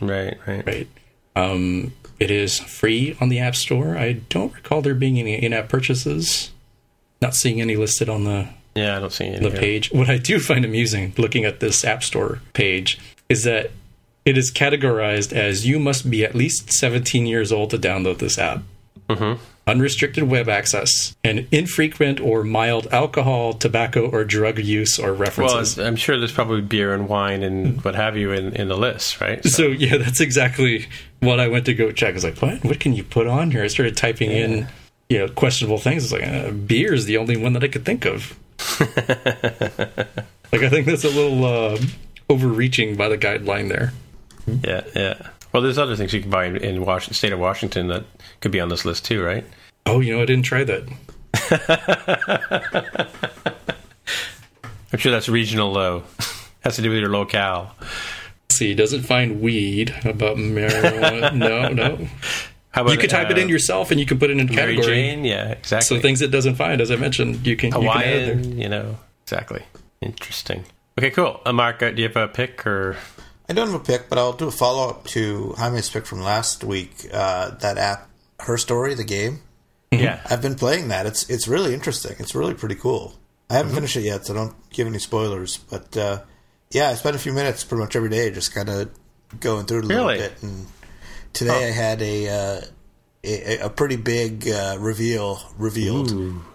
Right, 0.00 0.38
right. 0.46 0.66
right? 0.66 0.88
Um, 1.34 1.92
it 2.18 2.30
is 2.30 2.58
free 2.60 3.16
on 3.20 3.28
the 3.28 3.38
App 3.38 3.54
Store. 3.54 3.96
I 3.98 4.14
don't 4.30 4.54
recall 4.54 4.80
there 4.80 4.94
being 4.94 5.18
any 5.18 5.34
in-app 5.34 5.68
purchases. 5.68 6.50
Not 7.20 7.34
seeing 7.34 7.60
any 7.60 7.76
listed 7.76 8.08
on 8.08 8.24
the 8.24 8.48
Yeah, 8.74 8.96
I 8.96 9.00
don't 9.00 9.12
see 9.12 9.26
any. 9.26 9.38
the 9.48 9.54
page. 9.58 9.90
What 9.92 10.08
I 10.08 10.16
do 10.16 10.38
find 10.38 10.64
amusing 10.64 11.12
looking 11.18 11.44
at 11.44 11.60
this 11.60 11.84
App 11.84 12.02
Store 12.02 12.40
page 12.54 12.98
is 13.28 13.44
that 13.44 13.70
it 14.24 14.36
is 14.38 14.50
categorized 14.50 15.32
as 15.34 15.66
you 15.66 15.78
must 15.78 16.10
be 16.10 16.24
at 16.24 16.34
least 16.34 16.72
17 16.72 17.26
years 17.26 17.52
old 17.52 17.70
to 17.70 17.78
download 17.78 18.18
this 18.18 18.38
app. 18.38 18.62
Mm-hmm. 19.08 19.42
Unrestricted 19.68 20.24
web 20.24 20.48
access 20.48 21.16
and 21.24 21.48
infrequent 21.50 22.20
or 22.20 22.44
mild 22.44 22.86
alcohol, 22.92 23.52
tobacco, 23.52 24.08
or 24.08 24.24
drug 24.24 24.60
use 24.60 24.96
or 24.96 25.12
references. 25.12 25.76
Well. 25.76 25.86
I'm 25.88 25.96
sure 25.96 26.18
there's 26.18 26.32
probably 26.32 26.60
beer 26.60 26.94
and 26.94 27.08
wine 27.08 27.42
and 27.42 27.82
what 27.84 27.96
have 27.96 28.16
you 28.16 28.30
in, 28.30 28.54
in 28.54 28.68
the 28.68 28.76
list, 28.76 29.20
right? 29.20 29.44
So 29.44 29.66
yeah, 29.66 29.96
that's 29.96 30.20
exactly 30.20 30.86
what 31.20 31.40
I 31.40 31.48
went 31.48 31.66
to 31.66 31.74
go 31.74 31.90
check. 31.90 32.10
I 32.10 32.12
was 32.12 32.24
like, 32.24 32.40
what? 32.40 32.64
What 32.64 32.78
can 32.78 32.92
you 32.92 33.02
put 33.02 33.26
on 33.26 33.50
here? 33.50 33.64
I 33.64 33.66
started 33.66 33.96
typing 33.96 34.30
in, 34.30 34.68
you 35.08 35.18
know, 35.18 35.28
questionable 35.28 35.78
things. 35.78 36.04
It's 36.04 36.12
like 36.12 36.22
uh, 36.22 36.52
beer 36.52 36.94
is 36.94 37.06
the 37.06 37.16
only 37.16 37.36
one 37.36 37.52
that 37.54 37.64
I 37.64 37.68
could 37.68 37.84
think 37.84 38.04
of. 38.04 38.38
like 38.80 40.62
I 40.62 40.68
think 40.68 40.86
that's 40.86 41.04
a 41.04 41.10
little 41.10 41.44
uh, 41.44 41.78
overreaching 42.30 42.96
by 42.96 43.08
the 43.08 43.18
guideline 43.18 43.68
there. 43.68 43.92
Yeah, 44.46 44.82
yeah. 44.94 45.30
Well, 45.52 45.62
there's 45.62 45.78
other 45.78 45.96
things 45.96 46.12
you 46.12 46.20
can 46.20 46.30
buy 46.30 46.46
in, 46.46 46.56
in 46.58 46.84
Washington, 46.84 47.14
state 47.14 47.32
of 47.32 47.38
Washington 47.38 47.88
that 47.88 48.04
could 48.40 48.52
be 48.52 48.60
on 48.60 48.68
this 48.68 48.84
list 48.84 49.04
too, 49.04 49.22
right? 49.22 49.44
Oh, 49.86 50.00
you 50.00 50.14
know, 50.14 50.22
I 50.22 50.26
didn't 50.26 50.44
try 50.44 50.64
that. 50.64 50.88
I'm 54.92 54.98
sure 54.98 55.12
that's 55.12 55.28
regional, 55.28 55.72
though. 55.72 56.02
Has 56.60 56.76
to 56.76 56.82
do 56.82 56.90
with 56.90 56.98
your 56.98 57.10
locale. 57.10 57.74
Let's 57.80 58.56
see, 58.56 58.74
doesn't 58.74 59.02
find 59.02 59.40
weed 59.40 59.94
about 60.04 60.36
marijuana. 60.36 61.34
no, 61.34 61.68
no. 61.68 62.08
How 62.70 62.82
about 62.82 62.92
You 62.92 62.98
could 62.98 63.10
type 63.10 63.30
it 63.30 63.38
in 63.38 63.44
uh, 63.44 63.48
yourself, 63.48 63.90
and 63.90 64.00
you 64.00 64.06
can 64.06 64.18
put 64.18 64.30
it 64.30 64.38
in 64.38 64.40
a 64.40 64.52
Mary 64.52 64.74
category. 64.74 64.96
Jane? 64.96 65.24
Yeah, 65.24 65.52
exactly. 65.52 65.96
So 65.96 66.02
things 66.02 66.22
it 66.22 66.30
doesn't 66.30 66.56
find, 66.56 66.80
as 66.80 66.90
I 66.90 66.96
mentioned, 66.96 67.46
you 67.46 67.56
can, 67.56 67.68
you 67.68 67.88
can 67.88 68.02
add 68.02 68.02
there. 68.02 68.38
You 68.38 68.68
know, 68.68 68.98
exactly. 69.22 69.62
Interesting. 70.00 70.64
Okay, 70.98 71.10
cool. 71.10 71.40
Uh, 71.44 71.52
Mark, 71.52 71.82
uh, 71.82 71.90
do 71.90 72.02
you 72.02 72.08
have 72.08 72.16
a 72.16 72.28
pick 72.28 72.66
or? 72.66 72.96
I 73.48 73.52
don't 73.52 73.70
have 73.70 73.80
a 73.80 73.84
pick, 73.84 74.08
but 74.08 74.18
I'll 74.18 74.32
do 74.32 74.48
a 74.48 74.50
follow 74.50 74.88
up 74.88 75.04
to 75.08 75.54
Jaime's 75.56 75.88
pick 75.88 76.06
from 76.06 76.20
last 76.20 76.64
week. 76.64 77.06
Uh, 77.12 77.50
that 77.50 77.78
app, 77.78 78.08
Her 78.40 78.56
Story, 78.58 78.94
the 78.94 79.04
game. 79.04 79.40
Yeah, 79.92 80.20
I've 80.28 80.42
been 80.42 80.56
playing 80.56 80.88
that. 80.88 81.06
It's 81.06 81.28
it's 81.30 81.46
really 81.48 81.72
interesting. 81.72 82.16
It's 82.18 82.34
really 82.34 82.54
pretty 82.54 82.74
cool. 82.74 83.14
I 83.48 83.54
haven't 83.54 83.68
Mm-hmm. 83.70 83.76
finished 83.76 83.96
it 83.96 84.00
yet, 84.02 84.26
so 84.26 84.34
don't 84.34 84.54
give 84.70 84.86
any 84.86 84.98
spoilers. 84.98 85.56
But 85.58 85.96
uh, 85.96 86.20
yeah, 86.70 86.88
I 86.90 86.94
spent 86.94 87.14
a 87.16 87.18
few 87.18 87.32
minutes 87.32 87.64
pretty 87.64 87.82
much 87.84 87.94
every 87.96 88.08
day 88.10 88.30
just 88.30 88.52
kind 88.54 88.68
of 88.68 88.90
going 89.40 89.66
through 89.66 89.78
it 89.80 89.84
a 89.84 89.88
Really? 89.88 90.16
little 90.18 90.28
bit. 90.28 90.42
And 90.42 90.66
today 91.32 91.68
I 91.68 91.70
had 91.70 92.02
a 92.02 92.28
uh, 92.28 92.60
a, 93.24 93.58
a 93.58 93.70
pretty 93.70 93.96
big 93.96 94.48
uh, 94.48 94.76
reveal 94.80 95.38
revealed, 95.56 96.10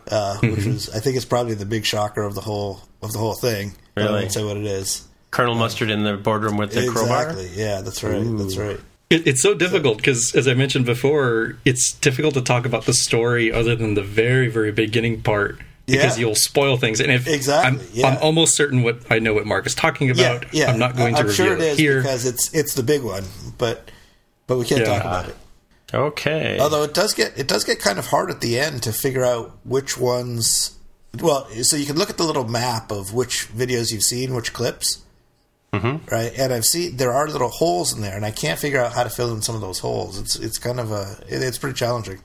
uh, 0.10 0.38
which 0.42 0.66
was 0.66 0.90
I 0.90 1.00
think 1.00 1.16
it's 1.16 1.26
probably 1.26 1.54
the 1.56 1.66
big 1.66 1.86
shocker 1.86 2.22
of 2.24 2.36
the 2.36 2.42
whole 2.42 2.82
of 3.02 3.12
the 3.14 3.18
whole 3.20 3.34
thing. 3.34 3.74
But 3.96 4.02
I 4.04 4.06
Really? 4.08 4.20
won't 4.22 4.34
say 4.34 4.44
what 4.44 4.58
it 4.58 4.66
is. 4.66 5.08
Colonel 5.32 5.56
Mustard 5.56 5.90
in 5.90 6.04
the 6.04 6.18
boardroom 6.18 6.58
with 6.58 6.74
the 6.74 6.88
crowbar. 6.90 7.30
Exactly. 7.30 7.50
Yeah, 7.64 7.80
that's 7.82 8.04
right. 8.04 8.22
That's 8.38 8.58
right. 8.58 8.80
It, 9.12 9.28
it's 9.28 9.42
so 9.44 9.54
difficult 9.54 9.98
because, 9.98 10.34
as 10.36 10.48
I 10.48 10.54
mentioned 10.54 10.86
before, 10.86 11.58
it's 11.66 11.94
difficult 11.94 12.34
to 12.36 12.42
talk 12.42 12.66
about 12.66 12.86
the 12.86 12.94
story 12.94 13.52
other 13.52 13.76
than 13.76 13.94
the 13.94 14.02
very, 14.02 14.48
very 14.48 14.72
beginning 14.72 15.22
part 15.22 15.60
because 15.86 16.18
Yeah. 16.18 16.22
you'll 16.28 16.36
spoil 16.36 16.78
things. 16.78 17.00
And 17.02 17.12
if 17.12 17.28
Exactly, 17.28 17.82
I'm, 17.82 17.88
yeah. 17.94 18.08
I'm 18.08 18.18
almost 18.24 18.56
certain 18.56 18.82
what 18.84 19.00
I 19.12 19.20
know 19.20 19.34
what 19.34 19.46
Mark 19.46 19.66
is 19.68 19.76
talking 19.76 20.10
about. 20.10 20.44
yeah, 20.54 20.66
yeah. 20.66 20.72
I'm 20.72 20.80
not 20.80 20.96
going 20.96 21.14
to 21.16 21.20
I'm 21.22 21.28
reveal 21.28 21.46
sure 21.46 21.54
it 21.56 21.62
is 21.62 21.78
here. 21.78 21.98
because 22.02 22.26
it's 22.26 22.54
it's 22.54 22.74
the 22.74 22.84
big 22.84 23.04
one, 23.04 23.26
but 23.58 23.92
but 24.48 24.58
we 24.58 24.66
can't 24.66 24.82
Yeah. 24.82 24.88
talk 24.88 25.02
about 25.02 25.30
it. 25.30 25.36
Okay. 25.94 26.58
Although 26.60 26.84
it 26.84 26.94
does 26.94 27.14
get 27.14 27.38
it 27.38 27.48
does 27.48 27.66
get 27.66 27.80
kind 27.80 28.00
of 28.00 28.08
hard 28.08 28.32
at 28.32 28.40
the 28.40 28.58
end 28.58 28.82
to 28.84 28.94
figure 28.94 29.26
out 29.26 29.58
which 29.66 29.98
ones. 29.98 30.72
Well, 31.20 31.46
so 31.64 31.76
you 31.76 31.86
can 31.86 31.98
look 31.98 32.10
at 32.10 32.16
the 32.18 32.24
little 32.24 32.48
map 32.48 32.90
of 32.92 33.14
which 33.14 33.50
videos 33.54 33.92
you've 33.92 34.04
seen, 34.04 34.34
which 34.34 34.54
clips, 34.54 35.00
mm-hmm. 35.74 36.06
right? 36.14 36.32
And 36.38 36.54
I've 36.54 36.66
seen 36.66 36.98
there 36.98 37.14
are 37.14 37.28
little 37.28 37.50
holes 37.50 37.94
in 37.94 38.02
there, 38.02 38.16
and 38.16 38.26
I 38.26 38.32
can't 38.32 38.60
figure 38.60 38.80
out 38.80 38.94
how 38.94 39.04
to 39.04 39.10
fill 39.10 39.34
in 39.34 39.42
some 39.42 39.56
of 39.56 39.62
those 39.62 39.80
holes. 39.80 40.20
It's 40.20 40.36
it's 40.36 40.58
kind 40.58 40.80
of 40.80 40.92
a 40.92 41.18
it, 41.28 41.42
it's 41.42 41.58
pretty 41.58 41.76
challenging. 41.76 42.20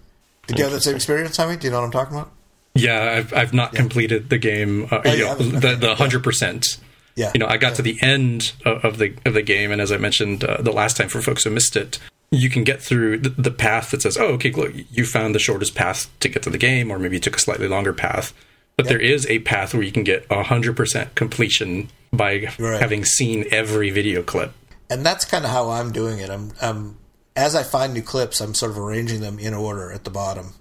Did 0.46 0.58
you 0.58 0.64
have 0.64 0.72
that 0.72 0.82
same 0.82 0.96
experience, 0.96 1.36
Tommy? 1.36 1.56
Do 1.56 1.66
you 1.66 1.70
know 1.72 1.80
what 1.80 1.86
I'm 1.86 1.92
talking 1.92 2.16
about? 2.16 2.30
Yeah, 2.74 3.12
I've 3.12 3.32
I've 3.32 3.54
not 3.54 3.72
completed 3.72 4.30
the 4.30 4.38
game. 4.38 4.86
Uh, 4.90 5.02
Oh, 5.04 5.12
you 5.12 5.24
know, 5.24 5.34
the 5.34 5.76
the 5.76 5.94
hundred 5.94 6.22
percent. 6.22 6.78
Yeah. 7.14 7.30
You 7.32 7.40
know, 7.40 7.46
I 7.46 7.56
got 7.56 7.76
to 7.76 7.82
the 7.82 7.98
end 8.02 8.52
of, 8.64 8.84
of 8.84 8.98
the 8.98 9.14
of 9.24 9.34
the 9.34 9.42
game, 9.42 9.72
and 9.72 9.80
as 9.80 9.90
I 9.90 9.96
mentioned 9.96 10.44
uh, 10.44 10.60
the 10.60 10.72
last 10.72 10.96
time 10.96 11.08
for 11.08 11.22
folks 11.22 11.44
who 11.44 11.50
missed 11.50 11.74
it, 11.74 11.98
you 12.30 12.50
can 12.50 12.62
get 12.62 12.82
through 12.82 13.18
the, 13.18 13.30
the 13.30 13.50
path 13.50 13.90
that 13.92 14.02
says, 14.02 14.18
"Oh, 14.18 14.34
okay, 14.34 14.50
look, 14.50 14.72
you 14.90 15.06
found 15.06 15.34
the 15.34 15.38
shortest 15.38 15.74
path 15.74 16.10
to 16.20 16.28
get 16.28 16.42
to 16.42 16.50
the 16.50 16.58
game, 16.58 16.90
or 16.90 16.98
maybe 16.98 17.16
you 17.16 17.20
took 17.20 17.36
a 17.36 17.40
slightly 17.40 17.68
longer 17.68 17.92
path." 17.92 18.34
But 18.76 18.88
there 18.88 19.00
is 19.00 19.26
a 19.28 19.38
path 19.38 19.72
where 19.72 19.82
you 19.82 19.92
can 19.92 20.04
get 20.04 20.30
hundred 20.30 20.76
percent 20.76 21.14
completion 21.14 21.88
by 22.12 22.46
Right. 22.58 22.80
having 22.80 23.04
seen 23.04 23.44
every 23.50 23.90
video 23.90 24.22
clip. 24.22 24.52
and 24.90 25.04
that's 25.04 25.24
kind 25.24 25.44
of 25.44 25.50
how 25.50 25.70
I'm 25.70 25.92
doing 25.92 26.18
it. 26.20 26.30
I'm, 26.30 26.52
I'm 26.62 26.96
as 27.34 27.54
I 27.54 27.62
find 27.62 27.92
new 27.92 28.02
clips, 28.02 28.40
I'm 28.40 28.54
sort 28.54 28.70
of 28.70 28.78
arranging 28.78 29.20
them 29.20 29.38
in 29.38 29.52
order 29.54 29.92
at 29.92 30.04
the 30.04 30.10
bottom, 30.10 30.54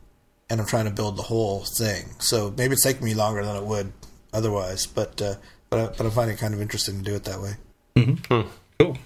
and 0.50 0.60
I'm 0.60 0.66
trying 0.68 0.86
to 0.86 0.92
build 0.92 1.16
the 1.18 1.24
whole 1.24 1.64
thing. 1.78 2.16
So 2.20 2.54
maybe 2.58 2.74
it's 2.74 2.84
taking 2.84 3.06
me 3.06 3.14
longer 3.14 3.46
than 3.46 3.56
it 3.56 3.64
would 3.64 3.94
otherwise, 4.34 4.86
but 4.86 5.22
uh, 5.22 5.36
but 5.70 5.80
I, 5.80 5.86
but 5.88 6.02
I'm 6.02 6.12
finding 6.12 6.36
it 6.36 6.40
kind 6.40 6.54
of 6.54 6.62
interesting 6.62 6.98
to 6.98 7.04
do 7.04 7.16
it 7.16 7.24
that 7.26 7.40
way. 7.42 7.54
Mm-hmm. 7.96 8.48
Cool. 8.80 8.98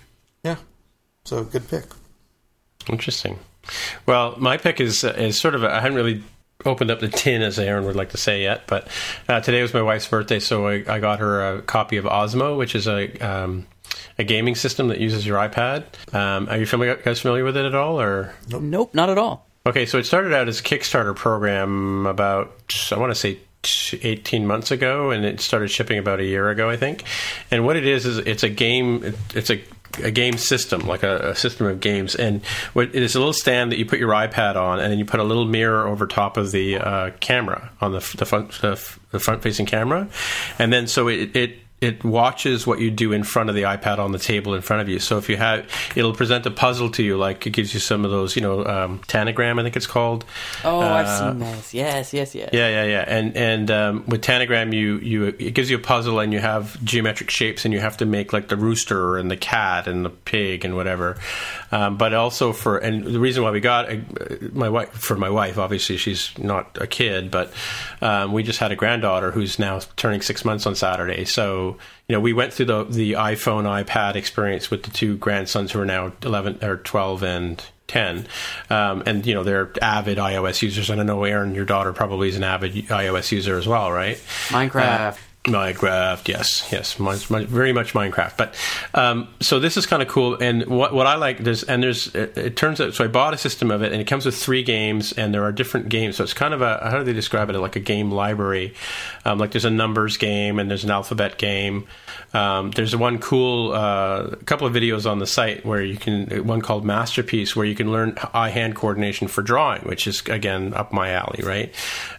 Yeah, 0.43 0.55
so 1.25 1.43
good 1.43 1.67
pick. 1.69 1.83
Interesting. 2.87 3.37
Well, 4.05 4.35
my 4.39 4.57
pick 4.57 4.79
is 4.81 5.03
uh, 5.03 5.09
is 5.17 5.39
sort 5.39 5.53
of 5.53 5.63
a, 5.63 5.69
I 5.69 5.79
haven't 5.81 5.95
really 5.97 6.23
opened 6.65 6.91
up 6.91 6.99
the 6.99 7.07
tin 7.07 7.41
as 7.41 7.57
Aaron 7.57 7.85
would 7.85 7.95
like 7.95 8.09
to 8.09 8.17
say 8.17 8.41
yet, 8.41 8.63
but 8.67 8.87
uh, 9.29 9.39
today 9.39 9.61
was 9.61 9.73
my 9.73 9.81
wife's 9.81 10.07
birthday, 10.07 10.39
so 10.39 10.67
I, 10.67 10.83
I 10.87 10.99
got 10.99 11.19
her 11.19 11.55
a 11.55 11.61
copy 11.61 11.95
of 11.95 12.05
Osmo, 12.05 12.57
which 12.57 12.75
is 12.75 12.87
a 12.87 13.17
um, 13.19 13.65
a 14.17 14.25
gaming 14.25 14.55
system 14.55 14.89
that 14.89 14.99
uses 14.99 15.25
your 15.25 15.37
iPad. 15.37 15.85
Um, 16.13 16.49
are 16.49 16.57
you 16.57 16.65
familiar, 16.65 16.97
guys 16.97 17.21
familiar 17.21 17.45
with 17.45 17.55
it 17.55 17.65
at 17.65 17.75
all, 17.75 17.99
or? 18.01 18.33
Nope, 18.49 18.93
not 18.93 19.09
at 19.09 19.17
all. 19.17 19.47
Okay, 19.65 19.85
so 19.85 19.97
it 19.97 20.05
started 20.05 20.33
out 20.33 20.47
as 20.49 20.59
a 20.59 20.63
Kickstarter 20.63 21.15
program 21.15 22.05
about, 22.05 22.51
I 22.91 22.97
want 22.97 23.11
to 23.11 23.15
say, 23.15 23.39
18 24.01 24.47
months 24.47 24.71
ago, 24.71 25.11
and 25.11 25.25
it 25.25 25.39
started 25.39 25.69
shipping 25.69 25.97
about 25.97 26.19
a 26.19 26.25
year 26.25 26.49
ago, 26.49 26.69
I 26.69 26.77
think. 26.77 27.03
And 27.51 27.65
what 27.65 27.75
it 27.75 27.85
is 27.85 28.05
is 28.05 28.17
it's 28.19 28.43
a 28.43 28.49
game. 28.49 29.15
It's 29.33 29.49
a 29.49 29.61
a 30.03 30.11
game 30.11 30.37
system, 30.37 30.81
like 30.81 31.03
a, 31.03 31.31
a 31.31 31.35
system 31.35 31.67
of 31.67 31.79
games, 31.79 32.15
and 32.15 32.41
it 32.75 32.95
is 32.95 33.15
a 33.15 33.19
little 33.19 33.33
stand 33.33 33.71
that 33.71 33.79
you 33.79 33.85
put 33.85 33.99
your 33.99 34.11
iPad 34.11 34.55
on, 34.55 34.79
and 34.79 34.91
then 34.91 34.99
you 34.99 35.05
put 35.05 35.19
a 35.19 35.23
little 35.23 35.45
mirror 35.45 35.87
over 35.87 36.07
top 36.07 36.37
of 36.37 36.51
the 36.51 36.77
uh, 36.77 37.11
camera 37.19 37.71
on 37.81 37.91
the, 37.91 38.15
the 38.17 38.25
front 38.25 38.51
the 38.61 39.19
front 39.19 39.41
facing 39.41 39.65
camera, 39.65 40.07
and 40.57 40.71
then 40.71 40.87
so 40.87 41.07
it 41.07 41.35
it 41.35 41.59
it 41.81 42.03
watches 42.03 42.67
what 42.67 42.79
you 42.79 42.91
do 42.91 43.13
in 43.13 43.23
front 43.23 43.49
of 43.49 43.55
the 43.55 43.61
iPad 43.61 43.99
on 43.99 44.11
the 44.11 44.19
table 44.19 44.53
in 44.53 44.61
front 44.61 44.81
of 44.81 44.89
you. 44.89 44.99
So 44.99 45.17
if 45.17 45.29
you 45.29 45.37
have, 45.37 45.65
it'll 45.95 46.13
present 46.13 46.45
a 46.45 46.51
puzzle 46.51 46.89
to 46.91 47.03
you, 47.03 47.17
like 47.17 47.47
it 47.47 47.51
gives 47.51 47.73
you 47.73 47.79
some 47.79 48.03
of 48.03 48.11
those, 48.11 48.35
you 48.35 48.41
know, 48.41 48.65
um, 48.65 48.99
Tanagram, 49.07 49.59
I 49.59 49.63
think 49.63 49.77
it's 49.77 49.87
called. 49.87 50.25
Oh, 50.65 50.81
I've 50.81 51.05
Uh, 51.05 51.31
seen 51.31 51.39
this. 51.39 51.73
Yes, 51.73 52.13
yes, 52.13 52.35
yes. 52.35 52.49
Yeah, 52.51 52.67
yeah, 52.69 52.83
yeah. 52.83 53.05
And 53.07 53.37
and 53.37 53.71
um, 53.71 54.03
with 54.07 54.21
Tanagram, 54.21 54.73
you 54.73 54.97
you 54.97 55.25
it 55.27 55.53
gives 55.53 55.69
you 55.69 55.77
a 55.77 55.81
puzzle, 55.81 56.19
and 56.19 56.33
you 56.33 56.39
have 56.39 56.83
geometric 56.83 57.29
shapes, 57.29 57.63
and 57.63 57.73
you 57.73 57.79
have 57.79 57.97
to 57.97 58.05
make 58.05 58.33
like 58.33 58.49
the 58.49 58.57
rooster 58.57 59.17
and 59.17 59.31
the 59.31 59.37
cat 59.37 59.87
and 59.87 60.03
the 60.03 60.09
pig 60.09 60.65
and 60.65 60.75
whatever. 60.75 61.17
Um, 61.71 61.97
but 61.97 62.13
also 62.13 62.51
for 62.51 62.77
and 62.77 63.03
the 63.05 63.19
reason 63.19 63.43
why 63.43 63.51
we 63.51 63.59
got 63.61 63.89
uh, 63.89 63.97
my 64.51 64.69
wife 64.69 64.89
for 64.89 65.15
my 65.15 65.29
wife, 65.29 65.57
obviously 65.57 65.97
she's 65.97 66.37
not 66.37 66.77
a 66.81 66.87
kid, 66.87 67.31
but 67.31 67.53
um, 68.01 68.33
we 68.33 68.43
just 68.43 68.59
had 68.59 68.71
a 68.71 68.75
granddaughter 68.75 69.31
who's 69.31 69.59
now 69.59 69.79
turning 69.95 70.21
six 70.21 70.43
months 70.43 70.65
on 70.65 70.75
Saturday. 70.75 71.25
So 71.25 71.68
you 72.07 72.15
know 72.15 72.19
we 72.19 72.33
went 72.33 72.53
through 72.53 72.65
the 72.65 72.83
the 72.85 73.13
iPhone 73.13 73.63
iPad 73.63 74.15
experience 74.15 74.71
with 74.71 74.83
the 74.83 74.91
two 74.91 75.17
grandsons 75.17 75.71
who 75.71 75.79
are 75.79 75.85
now 75.85 76.11
eleven 76.23 76.63
or 76.63 76.77
twelve 76.77 77.23
and 77.23 77.63
10 77.87 78.27
um, 78.69 79.01
and 79.07 79.25
you 79.25 79.33
know 79.33 79.43
they're 79.43 79.71
avid 79.81 80.19
ios 80.19 80.61
users 80.61 80.91
and 80.91 81.01
i 81.01 81.03
know 81.03 81.23
aaron 81.23 81.55
your 81.55 81.65
daughter 81.65 81.91
probably 81.91 82.29
is 82.29 82.35
an 82.35 82.43
avid 82.43 82.71
ios 82.71 83.31
user 83.31 83.57
as 83.57 83.67
well 83.67 83.91
right 83.91 84.17
Minecraft. 84.49 85.17
Minecraft, 85.45 86.27
yes, 86.27 86.67
yes, 86.69 86.99
much, 86.99 87.29
much, 87.29 87.45
very 87.45 87.71
much 87.71 87.93
Minecraft. 87.93 88.35
But 88.35 88.55
um, 88.93 89.29
so 89.39 89.59
this 89.59 89.77
is 89.77 89.85
kind 89.85 90.01
of 90.01 90.09
cool, 90.09 90.35
and 90.35 90.65
what 90.67 90.93
what 90.93 91.07
I 91.07 91.15
like 91.15 91.39
there's 91.39 91.63
and 91.63 91.81
there's 91.81 92.13
it, 92.13 92.37
it 92.37 92.57
turns 92.57 92.81
out 92.81 92.93
so 92.93 93.05
I 93.05 93.07
bought 93.07 93.33
a 93.33 93.37
system 93.37 93.71
of 93.71 93.81
it, 93.81 93.93
and 93.93 94.01
it 94.01 94.05
comes 94.05 94.25
with 94.25 94.35
three 94.35 94.63
games, 94.63 95.13
and 95.13 95.33
there 95.33 95.43
are 95.43 95.53
different 95.53 95.87
games. 95.87 96.17
So 96.17 96.25
it's 96.25 96.33
kind 96.33 96.53
of 96.53 96.61
a 96.61 96.79
how 96.83 96.97
do 96.97 97.05
they 97.05 97.13
describe 97.13 97.49
it? 97.49 97.57
Like 97.57 97.77
a 97.77 97.81
game 97.81 98.11
library. 98.11 98.73
Um, 99.29 99.37
like 99.37 99.51
there's 99.51 99.65
a 99.65 99.69
numbers 99.69 100.17
game 100.17 100.57
and 100.57 100.69
there's 100.69 100.83
an 100.83 100.89
alphabet 100.89 101.37
game. 101.37 101.85
Um, 102.33 102.71
there's 102.71 102.95
one 102.95 103.19
cool 103.19 103.73
uh, 103.73 104.35
couple 104.45 104.65
of 104.65 104.73
videos 104.73 105.09
on 105.09 105.19
the 105.19 105.27
site 105.27 105.63
where 105.63 105.83
you 105.83 105.97
can 105.97 106.47
one 106.47 106.61
called 106.61 106.83
Masterpiece 106.83 107.55
where 107.55 107.65
you 107.65 107.75
can 107.75 107.91
learn 107.91 108.17
eye 108.33 108.49
hand 108.49 108.75
coordination 108.75 109.27
for 109.27 109.43
drawing, 109.43 109.83
which 109.83 110.07
is 110.07 110.21
again 110.21 110.73
up 110.73 110.91
my 110.91 111.11
alley, 111.11 111.43
right? 111.43 111.73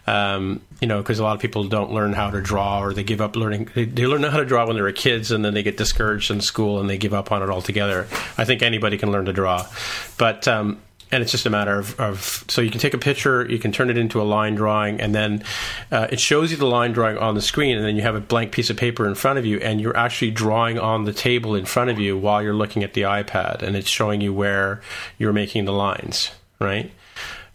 Um, 0.06 0.60
you 0.80 0.86
know, 0.86 0.98
because 0.98 1.18
a 1.18 1.24
lot 1.24 1.34
of 1.34 1.40
people 1.40 1.64
don't 1.64 1.92
learn 1.92 2.12
how 2.12 2.30
to 2.30 2.40
draw 2.40 2.80
or 2.80 2.94
they 2.94 3.02
give 3.02 3.20
up 3.20 3.34
learning. 3.34 3.70
They, 3.74 3.86
they 3.86 4.06
learn 4.06 4.22
how 4.22 4.38
to 4.38 4.44
draw 4.44 4.66
when 4.66 4.76
they 4.76 4.82
were 4.82 4.92
kids 4.92 5.32
and 5.32 5.44
then 5.44 5.52
they 5.52 5.64
get 5.64 5.76
discouraged 5.76 6.30
in 6.30 6.40
school 6.40 6.80
and 6.80 6.88
they 6.88 6.96
give 6.96 7.12
up 7.12 7.32
on 7.32 7.42
it 7.42 7.50
altogether. 7.50 8.06
I 8.38 8.44
think 8.44 8.62
anybody 8.62 8.98
can 8.98 9.10
learn 9.10 9.24
to 9.24 9.32
draw, 9.32 9.66
but 10.16 10.46
um, 10.46 10.80
and 11.12 11.22
it's 11.22 11.32
just 11.32 11.46
a 11.46 11.50
matter 11.50 11.78
of, 11.78 11.98
of 11.98 12.44
so 12.48 12.60
you 12.60 12.70
can 12.70 12.80
take 12.80 12.94
a 12.94 12.98
picture, 12.98 13.46
you 13.50 13.58
can 13.58 13.72
turn 13.72 13.90
it 13.90 13.98
into 13.98 14.20
a 14.20 14.24
line 14.24 14.54
drawing, 14.54 15.00
and 15.00 15.14
then 15.14 15.42
uh, 15.90 16.06
it 16.10 16.20
shows 16.20 16.50
you 16.50 16.56
the 16.56 16.66
line 16.66 16.92
drawing 16.92 17.18
on 17.18 17.34
the 17.34 17.42
screen, 17.42 17.76
and 17.76 17.84
then 17.84 17.96
you 17.96 18.02
have 18.02 18.14
a 18.14 18.20
blank 18.20 18.52
piece 18.52 18.70
of 18.70 18.76
paper 18.76 19.06
in 19.06 19.14
front 19.14 19.38
of 19.38 19.46
you, 19.46 19.58
and 19.58 19.80
you're 19.80 19.96
actually 19.96 20.30
drawing 20.30 20.78
on 20.78 21.04
the 21.04 21.12
table 21.12 21.54
in 21.54 21.64
front 21.64 21.90
of 21.90 21.98
you 21.98 22.16
while 22.16 22.42
you're 22.42 22.54
looking 22.54 22.84
at 22.84 22.94
the 22.94 23.02
iPad, 23.02 23.62
and 23.62 23.76
it's 23.76 23.88
showing 23.88 24.20
you 24.20 24.32
where 24.32 24.80
you're 25.18 25.32
making 25.32 25.64
the 25.64 25.72
lines, 25.72 26.30
right? 26.60 26.90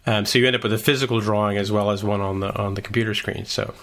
Um, 0.06 0.24
so 0.24 0.38
you 0.38 0.46
end 0.46 0.54
up 0.54 0.62
with 0.62 0.72
a 0.72 0.78
physical 0.78 1.20
drawing 1.20 1.56
as 1.56 1.72
well 1.72 1.90
as 1.90 2.04
one 2.04 2.20
on 2.20 2.40
the 2.40 2.56
on 2.56 2.74
the 2.74 2.82
computer 2.82 3.12
screen. 3.12 3.44
So 3.44 3.74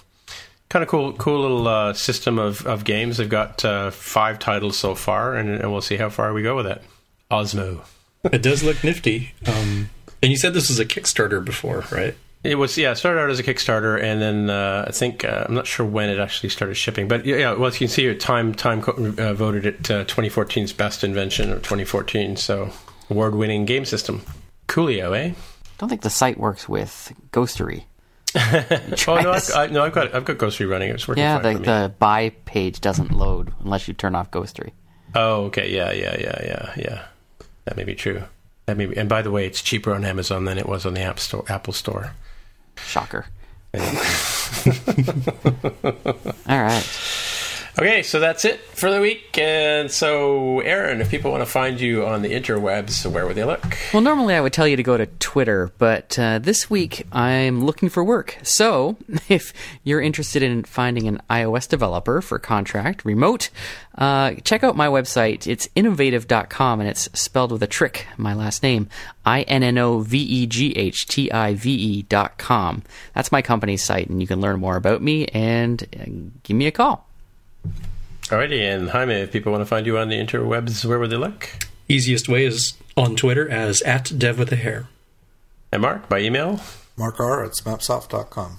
kind 0.70 0.82
of 0.82 0.88
cool, 0.88 1.12
cool 1.12 1.42
little 1.42 1.68
uh, 1.68 1.92
system 1.92 2.38
of, 2.38 2.66
of 2.66 2.84
games. 2.84 3.18
They've 3.18 3.28
got 3.28 3.64
uh, 3.64 3.90
five 3.90 4.38
titles 4.38 4.76
so 4.76 4.94
far, 4.94 5.34
and, 5.34 5.48
and 5.50 5.70
we'll 5.70 5.82
see 5.82 5.96
how 5.96 6.08
far 6.08 6.32
we 6.32 6.42
go 6.42 6.56
with 6.56 6.66
it. 6.66 6.82
Osmo. 7.30 7.84
It 8.32 8.42
does 8.42 8.62
look 8.62 8.82
nifty. 8.82 9.32
Um, 9.46 9.90
and 10.22 10.30
you 10.32 10.36
said 10.38 10.54
this 10.54 10.68
was 10.68 10.78
a 10.78 10.84
Kickstarter 10.86 11.44
before, 11.44 11.84
right? 11.92 12.14
It 12.42 12.56
was 12.56 12.76
yeah. 12.76 12.92
It 12.92 12.96
started 12.96 13.20
out 13.20 13.30
as 13.30 13.38
a 13.38 13.42
Kickstarter, 13.42 14.02
and 14.02 14.20
then 14.20 14.50
uh, 14.50 14.84
I 14.88 14.92
think 14.92 15.24
uh, 15.24 15.44
I'm 15.48 15.54
not 15.54 15.66
sure 15.66 15.84
when 15.86 16.08
it 16.10 16.18
actually 16.18 16.50
started 16.50 16.74
shipping, 16.74 17.08
but 17.08 17.24
yeah. 17.24 17.36
yeah 17.36 17.52
well, 17.52 17.66
as 17.66 17.74
you 17.80 17.86
can 17.86 17.88
see 17.88 18.02
here, 18.02 18.14
Time 18.14 18.54
Time 18.54 18.82
co- 18.82 19.14
uh, 19.18 19.32
voted 19.34 19.66
it 19.66 19.90
uh, 19.90 20.04
2014's 20.04 20.72
best 20.72 21.04
invention 21.04 21.50
of 21.52 21.58
2014. 21.62 22.36
So 22.36 22.70
award-winning 23.10 23.64
game 23.64 23.84
system. 23.84 24.22
Coolio, 24.68 25.16
eh? 25.16 25.34
don't 25.78 25.88
think 25.88 26.02
the 26.02 26.10
site 26.10 26.38
works 26.38 26.68
with 26.68 27.12
Ghostery. 27.32 27.84
Oh 29.06 29.20
no, 29.20 29.30
I've, 29.32 29.50
I, 29.54 29.66
no, 29.68 29.84
I've 29.84 29.92
got 29.92 30.14
I've 30.14 30.24
got 30.24 30.38
Ghostery 30.38 30.68
running. 30.68 30.90
It's 30.90 31.06
working 31.06 31.22
Yeah, 31.22 31.40
fine 31.40 31.42
the, 31.42 31.52
for 31.52 31.58
me. 31.60 31.64
the 31.66 31.94
buy 31.98 32.30
page 32.46 32.80
doesn't 32.80 33.12
load 33.12 33.52
unless 33.60 33.86
you 33.86 33.94
turn 33.94 34.14
off 34.14 34.30
Ghostery. 34.30 34.72
Oh, 35.14 35.44
okay. 35.44 35.70
Yeah, 35.72 35.92
yeah, 35.92 36.16
yeah, 36.18 36.40
yeah, 36.44 36.72
yeah. 36.76 37.04
That 37.64 37.76
may 37.76 37.84
be 37.84 37.94
true. 37.94 38.24
That 38.66 38.76
may 38.76 38.86
be. 38.86 38.96
And 38.96 39.08
by 39.08 39.22
the 39.22 39.30
way, 39.30 39.46
it's 39.46 39.62
cheaper 39.62 39.94
on 39.94 40.04
Amazon 40.04 40.44
than 40.44 40.58
it 40.58 40.66
was 40.66 40.84
on 40.86 40.94
the 40.94 41.02
App 41.02 41.18
Store, 41.18 41.44
Apple 41.48 41.72
Store. 41.72 42.12
Shocker. 42.76 43.26
All 43.74 43.80
right. 46.46 46.84
Okay, 47.76 48.04
so 48.04 48.20
that's 48.20 48.44
it 48.44 48.60
for 48.60 48.88
the 48.88 49.00
week. 49.00 49.36
And 49.36 49.90
so, 49.90 50.60
Aaron, 50.60 51.00
if 51.00 51.10
people 51.10 51.32
want 51.32 51.40
to 51.40 51.46
find 51.46 51.80
you 51.80 52.06
on 52.06 52.22
the 52.22 52.28
interwebs, 52.28 53.04
where 53.10 53.26
would 53.26 53.34
they 53.34 53.42
look? 53.42 53.64
Well, 53.92 54.00
normally 54.00 54.34
I 54.34 54.40
would 54.40 54.52
tell 54.52 54.68
you 54.68 54.76
to 54.76 54.82
go 54.84 54.96
to 54.96 55.06
Twitter, 55.06 55.72
but 55.76 56.16
uh, 56.16 56.38
this 56.38 56.70
week 56.70 57.04
I'm 57.10 57.64
looking 57.64 57.88
for 57.88 58.04
work. 58.04 58.38
So, 58.44 58.96
if 59.28 59.52
you're 59.82 60.00
interested 60.00 60.40
in 60.44 60.62
finding 60.62 61.08
an 61.08 61.20
iOS 61.28 61.68
developer 61.68 62.20
for 62.20 62.38
contract, 62.38 63.04
remote, 63.04 63.50
uh, 63.98 64.34
check 64.44 64.62
out 64.62 64.76
my 64.76 64.86
website. 64.86 65.48
It's 65.48 65.66
innoveghtive.com 65.74 66.78
and 66.78 66.88
it's 66.88 67.10
spelled 67.12 67.50
with 67.50 67.62
a 67.64 67.66
trick, 67.66 68.06
my 68.16 68.34
last 68.34 68.62
name, 68.62 68.88
I 69.26 69.42
N 69.42 69.64
N 69.64 69.78
O 69.78 69.98
V 69.98 70.16
E 70.16 70.46
G 70.46 70.70
H 70.76 71.08
T 71.08 71.28
I 71.32 71.54
V 71.54 71.72
E.com. 71.72 72.84
That's 73.14 73.32
my 73.32 73.42
company's 73.42 73.82
site, 73.82 74.08
and 74.08 74.20
you 74.20 74.28
can 74.28 74.40
learn 74.40 74.60
more 74.60 74.76
about 74.76 75.02
me 75.02 75.26
and 75.26 75.82
uh, 75.82 76.04
give 76.44 76.56
me 76.56 76.68
a 76.68 76.70
call. 76.70 77.08
Alrighty, 78.28 78.60
and 78.60 78.88
Jaime, 78.90 79.14
if 79.14 79.32
people 79.32 79.52
want 79.52 79.60
to 79.60 79.66
find 79.66 79.84
you 79.84 79.98
on 79.98 80.08
the 80.08 80.16
interwebs, 80.16 80.84
where 80.84 80.98
would 80.98 81.10
they 81.10 81.16
look? 81.16 81.50
Easiest 81.88 82.26
way 82.28 82.46
is 82.46 82.72
on 82.96 83.16
Twitter 83.16 83.48
as 83.50 83.82
at 83.82 84.18
dev 84.18 84.38
with 84.38 84.50
a 84.50 84.56
hair. 84.56 84.88
And 85.70 85.82
Mark, 85.82 86.08
by 86.08 86.20
email? 86.20 86.60
Mark 86.96 87.20
R 87.20 87.44
at 87.44 87.52
smapsoft.com. 87.52 88.58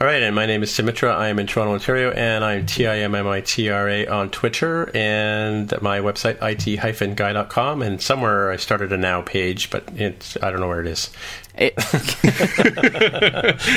All 0.00 0.06
right, 0.06 0.22
and 0.22 0.34
my 0.34 0.44
name 0.44 0.62
is 0.62 0.74
Tim 0.74 0.86
Mitra. 0.86 1.14
I 1.14 1.28
am 1.28 1.38
in 1.38 1.46
Toronto, 1.46 1.74
Ontario, 1.74 2.10
and 2.10 2.44
I'm 2.44 2.66
T 2.66 2.86
I 2.86 2.98
M 2.98 3.14
M 3.14 3.26
I 3.26 3.40
T 3.40 3.68
R 3.70 3.88
A 3.88 4.06
on 4.06 4.30
Twitter, 4.30 4.90
and 4.94 5.70
my 5.80 6.00
website, 6.00 6.40
it-guy.com, 6.42 7.82
and 7.82 8.00
somewhere 8.00 8.50
I 8.50 8.56
started 8.56 8.92
a 8.92 8.96
now 8.96 9.22
page, 9.22 9.70
but 9.70 9.84
it's, 9.94 10.36
I 10.42 10.50
don't 10.50 10.60
know 10.60 10.68
where 10.68 10.80
it 10.80 10.86
is. 10.86 11.10
It, 11.60 11.74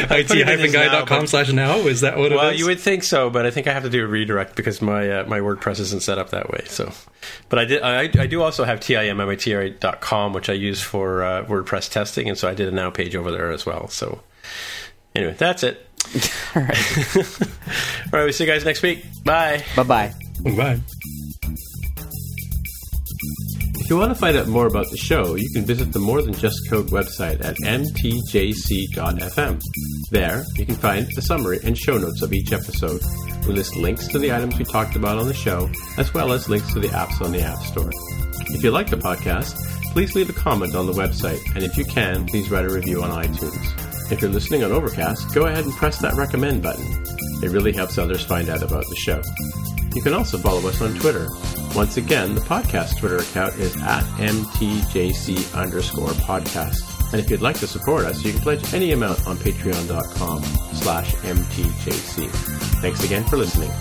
it-guy.com 0.10 1.28
slash 1.28 1.52
now? 1.52 1.80
Is 1.80 2.00
that 2.00 2.18
what 2.18 2.32
it 2.32 2.36
well, 2.36 2.54
you 2.54 2.66
would 2.66 2.80
think 2.80 3.04
so, 3.04 3.30
but 3.30 3.46
I 3.46 3.52
think 3.52 3.68
I 3.68 3.74
have 3.74 3.84
to 3.84 3.90
do 3.90 4.06
a 4.06 4.08
redirect 4.08 4.56
because 4.56 4.82
my 4.82 5.10
uh, 5.10 5.26
my 5.26 5.40
WordPress 5.40 5.82
isn't 5.82 6.02
set 6.02 6.18
up 6.18 6.30
that 6.30 6.50
way. 6.50 6.64
So, 6.68 6.94
but 7.50 7.60
I 7.60 7.66
did 7.66 7.82
I, 7.82 8.04
I 8.04 8.28
do 8.28 8.42
also 8.42 8.64
have 8.64 8.80
timmitra.com, 8.80 10.32
which 10.32 10.50
I 10.50 10.54
use 10.54 10.82
for 10.82 11.24
uh, 11.24 11.44
WordPress 11.44 11.92
testing, 11.92 12.30
and 12.30 12.38
so 12.38 12.48
I 12.48 12.54
did 12.54 12.70
a 12.70 12.72
now 12.72 12.90
page 12.90 13.18
over 13.18 13.32
there 13.32 13.52
as 13.52 13.66
well. 13.66 13.90
So, 13.90 14.22
anyway, 15.14 15.36
that's 15.38 15.64
it. 15.64 15.86
all 16.56 16.62
right. 16.62 17.18
All 17.18 18.20
right, 18.20 18.24
we'll 18.26 18.34
see 18.34 18.46
you 18.46 18.50
guys 18.50 18.64
next 18.64 18.82
week. 18.82 19.06
Bye. 19.26 19.64
Bye 19.76 19.84
bye. 19.84 20.14
If 23.84 23.90
you 23.90 23.98
want 23.98 24.14
to 24.14 24.18
find 24.18 24.38
out 24.38 24.48
more 24.48 24.66
about 24.66 24.90
the 24.92 24.98
show, 24.98 25.36
you 25.36 25.50
can 25.50 25.66
visit 25.66 25.92
the 25.92 26.00
More 26.00 26.22
Than 26.22 26.34
Just 26.34 26.70
Code 26.70 26.88
website 26.88 27.44
at 27.44 27.58
mtjc.fm. 27.58 29.62
There, 30.10 30.46
you 30.56 30.66
can 30.66 30.76
find 30.76 31.06
the 31.14 31.22
summary 31.22 31.60
and 31.66 31.78
show 31.78 31.98
notes 31.98 32.22
of 32.22 32.32
each 32.32 32.54
episode. 32.54 33.02
We 33.46 33.54
list 33.54 33.76
links 33.76 34.08
to 34.08 34.20
the 34.20 34.32
items 34.32 34.58
we 34.58 34.64
talked 34.64 34.96
about 34.96 35.18
on 35.18 35.28
the 35.28 35.34
show, 35.34 35.70
as 35.98 36.14
well 36.14 36.32
as 36.32 36.48
links 36.48 36.72
to 36.72 36.80
the 36.80 36.88
apps 36.88 37.20
on 37.20 37.34
the 37.34 37.42
App 37.42 37.58
Store. 37.58 37.92
If 38.52 38.64
you 38.64 38.72
like 38.72 38.90
the 38.90 38.96
podcast, 38.96 39.54
please 39.92 40.16
leave 40.16 40.30
a 40.30 40.34
comment 40.34 40.76
on 40.76 40.86
the 40.86 40.94
website, 40.94 41.42
and 41.54 41.66
if 41.66 41.78
you 41.78 41.84
can, 41.84 42.26
please 42.26 42.50
write 42.50 42.66
a 42.66 42.74
review 42.74 43.04
on 43.04 43.10
iTunes. 43.10 44.12
If 44.14 44.22
you're 44.22 44.32
listening 44.32 44.64
on 44.64 44.72
Overcast, 44.72 45.36
go 45.36 45.48
ahead 45.48 45.66
and 45.66 45.74
press 45.74 46.00
that 46.00 46.14
recommend 46.14 46.64
button. 46.64 46.88
It 47.44 47.52
really 47.52 47.74
helps 47.74 47.98
others 47.98 48.24
find 48.24 48.48
out 48.48 48.64
about 48.64 48.86
the 48.88 48.96
show. 48.96 49.22
You 49.94 50.02
can 50.02 50.14
also 50.14 50.38
follow 50.38 50.66
us 50.70 50.82
on 50.82 50.96
Twitter. 50.96 51.28
Once 51.76 51.98
again, 51.98 52.36
the 52.36 52.42
podcast 52.42 53.00
Twitter 53.00 53.18
account 53.18 53.56
is 53.56 53.76
at 53.78 54.04
mtjc 54.18 55.56
underscore 55.56 56.10
podcast. 56.10 57.12
And 57.12 57.20
if 57.20 57.32
you'd 57.32 57.42
like 57.42 57.58
to 57.60 57.68
support 57.68 58.06
us, 58.06 58.24
you 58.24 58.32
can 58.32 58.42
pledge 58.42 58.74
any 58.74 58.92
amount 58.92 59.26
on 59.26 59.38
patreon.com 59.38 60.44
slash 60.74 61.14
mtjc. 61.16 62.30
Thanks 62.82 63.04
again 63.04 63.24
for 63.26 63.38
listening. 63.38 63.72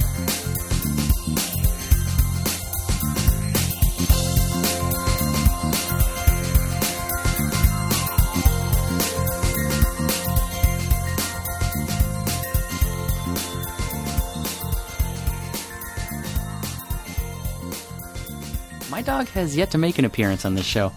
Dog 19.25 19.35
has 19.35 19.57
yet 19.57 19.71
to 19.73 19.79
make 19.79 19.99
an 19.99 20.05
appearance 20.05 20.45
on 20.45 20.55
this 20.55 20.67
show. 20.67 20.93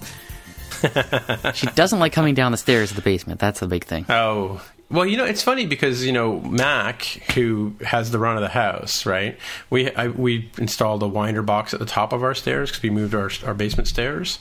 she 1.54 1.68
doesn't 1.68 2.00
like 2.00 2.14
coming 2.14 2.34
down 2.34 2.52
the 2.52 2.58
stairs 2.58 2.92
of 2.92 2.96
the 2.96 3.02
basement. 3.02 3.40
That's 3.40 3.60
the 3.60 3.68
big 3.68 3.86
thing. 3.86 4.06
Oh, 4.10 4.62
well, 4.90 5.06
you 5.06 5.18
know, 5.18 5.26
it's 5.26 5.42
funny 5.42 5.66
because 5.66 6.06
you 6.06 6.12
know 6.12 6.40
Mac, 6.42 7.04
who 7.34 7.76
has 7.84 8.12
the 8.12 8.20
run 8.20 8.36
of 8.36 8.42
the 8.42 8.50
house, 8.50 9.06
right? 9.06 9.38
We 9.70 9.92
I, 9.92 10.08
we 10.10 10.52
installed 10.58 11.02
a 11.04 11.08
winder 11.08 11.42
box 11.42 11.74
at 11.74 11.80
the 11.80 11.86
top 11.86 12.14
of 12.14 12.24
our 12.24 12.36
stairs 12.36 12.70
because 12.70 12.84
we 12.84 12.90
moved 12.90 13.16
our 13.16 13.30
our 13.46 13.54
basement 13.54 13.88
stairs. 13.88 14.40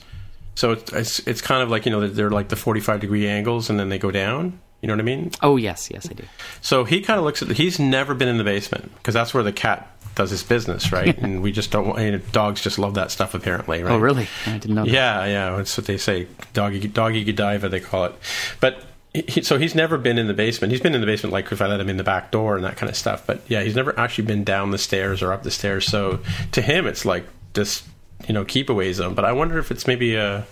So 0.55 0.71
it's, 0.71 0.93
it's 0.93 1.19
it's 1.19 1.41
kind 1.41 1.61
of 1.63 1.69
like 1.69 1.85
you 1.85 1.91
know 1.91 2.07
they're 2.07 2.29
like 2.29 2.49
the 2.49 2.55
forty 2.55 2.79
five 2.79 2.99
degree 2.99 3.27
angles 3.27 3.69
and 3.69 3.79
then 3.79 3.89
they 3.89 3.97
go 3.97 4.11
down. 4.11 4.59
You 4.81 4.87
know 4.87 4.93
what 4.93 5.01
I 5.01 5.03
mean? 5.03 5.31
Oh 5.41 5.57
yes, 5.57 5.89
yes 5.89 6.07
I 6.09 6.13
do. 6.13 6.23
So 6.61 6.83
he 6.83 7.01
kind 7.01 7.17
of 7.17 7.25
looks 7.25 7.41
at. 7.41 7.47
The, 7.47 7.53
he's 7.55 7.79
never 7.79 8.13
been 8.13 8.27
in 8.27 8.37
the 8.37 8.43
basement 8.43 8.93
because 8.97 9.13
that's 9.15 9.33
where 9.33 9.43
the 9.43 9.53
cat 9.53 9.94
does 10.15 10.31
his 10.31 10.43
business, 10.43 10.91
right? 10.91 11.17
and 11.21 11.43
we 11.43 11.51
just 11.51 11.71
don't. 11.71 11.87
want 11.87 12.01
you 12.01 12.11
know, 12.11 12.17
dogs 12.31 12.61
just 12.61 12.79
love 12.79 12.95
that 12.95 13.11
stuff 13.11 13.33
apparently, 13.33 13.83
right? 13.83 13.93
Oh 13.93 13.97
really? 13.99 14.27
I 14.45 14.57
didn't 14.57 14.75
know. 14.75 14.85
That. 14.85 14.91
Yeah, 14.91 15.25
yeah, 15.25 15.57
that's 15.57 15.77
what 15.77 15.85
they 15.85 15.97
say. 15.97 16.27
Doggy, 16.53 16.87
doggy 16.87 17.23
Godiva, 17.23 17.69
they 17.69 17.79
call 17.79 18.05
it. 18.05 18.15
But 18.59 18.83
he, 19.13 19.41
so 19.41 19.57
he's 19.57 19.75
never 19.75 19.97
been 19.97 20.17
in 20.17 20.27
the 20.27 20.33
basement. 20.33 20.71
He's 20.71 20.81
been 20.81 20.95
in 20.95 21.01
the 21.01 21.07
basement, 21.07 21.31
like 21.33 21.51
if 21.51 21.61
I 21.61 21.67
let 21.67 21.79
him 21.79 21.89
in 21.89 21.97
the 21.97 22.03
back 22.03 22.31
door 22.31 22.55
and 22.55 22.65
that 22.65 22.77
kind 22.77 22.89
of 22.89 22.95
stuff. 22.95 23.25
But 23.25 23.41
yeah, 23.47 23.61
he's 23.63 23.75
never 23.75 23.97
actually 23.99 24.25
been 24.25 24.43
down 24.43 24.71
the 24.71 24.77
stairs 24.77 25.21
or 25.21 25.31
up 25.31 25.43
the 25.43 25.51
stairs. 25.51 25.85
So 25.85 26.19
to 26.51 26.61
him, 26.61 26.85
it's 26.87 27.05
like 27.05 27.25
just 27.53 27.85
you 28.27 28.33
know 28.33 28.45
keep 28.45 28.69
away 28.69 28.91
zone. 28.93 29.13
But 29.13 29.25
I 29.25 29.31
wonder 29.31 29.57
if 29.57 29.71
it's 29.71 29.87
maybe 29.87 30.15
a. 30.15 30.45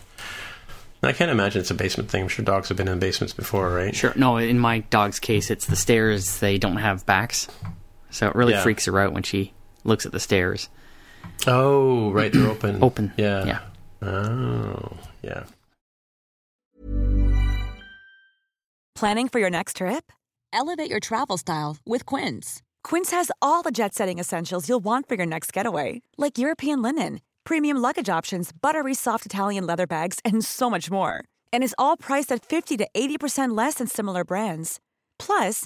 I 1.02 1.12
can't 1.12 1.32
imagine 1.32 1.60
it's 1.60 1.72
a 1.72 1.74
basement 1.74 2.10
thing. 2.10 2.24
I'm 2.24 2.28
sure 2.30 2.46
dogs 2.46 2.70
have 2.70 2.78
been 2.78 2.88
in 2.88 2.98
basements 2.98 3.34
before, 3.34 3.70
right? 3.70 3.94
Sure. 3.94 4.14
No, 4.16 4.38
in 4.38 4.58
my 4.58 4.80
dog's 4.80 5.20
case, 5.20 5.52
it's 5.52 5.66
the 5.66 5.76
stairs. 5.76 6.40
They 6.40 6.58
don't 6.58 6.78
have 6.78 7.06
backs, 7.06 7.50
so 8.14 8.28
it 8.28 8.36
really 8.36 8.54
Yeah. 8.54 8.64
freaks 8.64 8.86
her 8.86 8.98
out 9.00 9.12
when 9.14 9.24
she 9.24 9.52
looks 9.84 10.06
at 10.06 10.12
the 10.14 10.20
stairs. 10.20 10.70
Oh, 11.48 12.12
right, 12.12 12.32
they're 12.32 12.48
open. 12.56 12.82
Open. 12.84 13.12
Yeah. 13.18 13.46
Yeah. 13.46 14.08
Oh, 14.08 14.98
yeah. 15.22 15.44
Planning 18.96 19.28
for 19.28 19.40
your 19.40 19.50
next 19.50 19.78
trip? 19.78 20.12
Elevate 20.54 20.90
your 20.90 21.00
travel 21.00 21.38
style 21.38 21.78
with 21.86 22.06
Quince. 22.06 22.62
Quince 22.84 23.12
has 23.12 23.32
all 23.42 23.64
the 23.64 23.72
jet 23.72 23.94
setting 23.96 24.20
essentials 24.20 24.70
you'll 24.70 24.80
want 24.84 25.08
for 25.10 25.16
your 25.16 25.26
next 25.26 25.52
getaway, 25.52 26.02
like 26.18 26.38
European 26.38 26.82
linen, 26.82 27.20
premium 27.44 27.78
luggage 27.78 28.10
options, 28.10 28.52
buttery 28.52 28.94
soft 28.94 29.26
Italian 29.26 29.66
leather 29.66 29.88
bags, 29.88 30.20
and 30.24 30.46
so 30.46 30.70
much 30.70 30.92
more. 30.92 31.24
And 31.52 31.64
is 31.64 31.76
all 31.78 31.98
priced 31.98 32.32
at 32.32 32.46
50 32.46 32.78
to 32.78 32.88
80% 32.96 33.58
less 33.58 33.76
than 33.76 33.88
similar 33.88 34.24
brands. 34.24 34.80
Plus, 35.18 35.66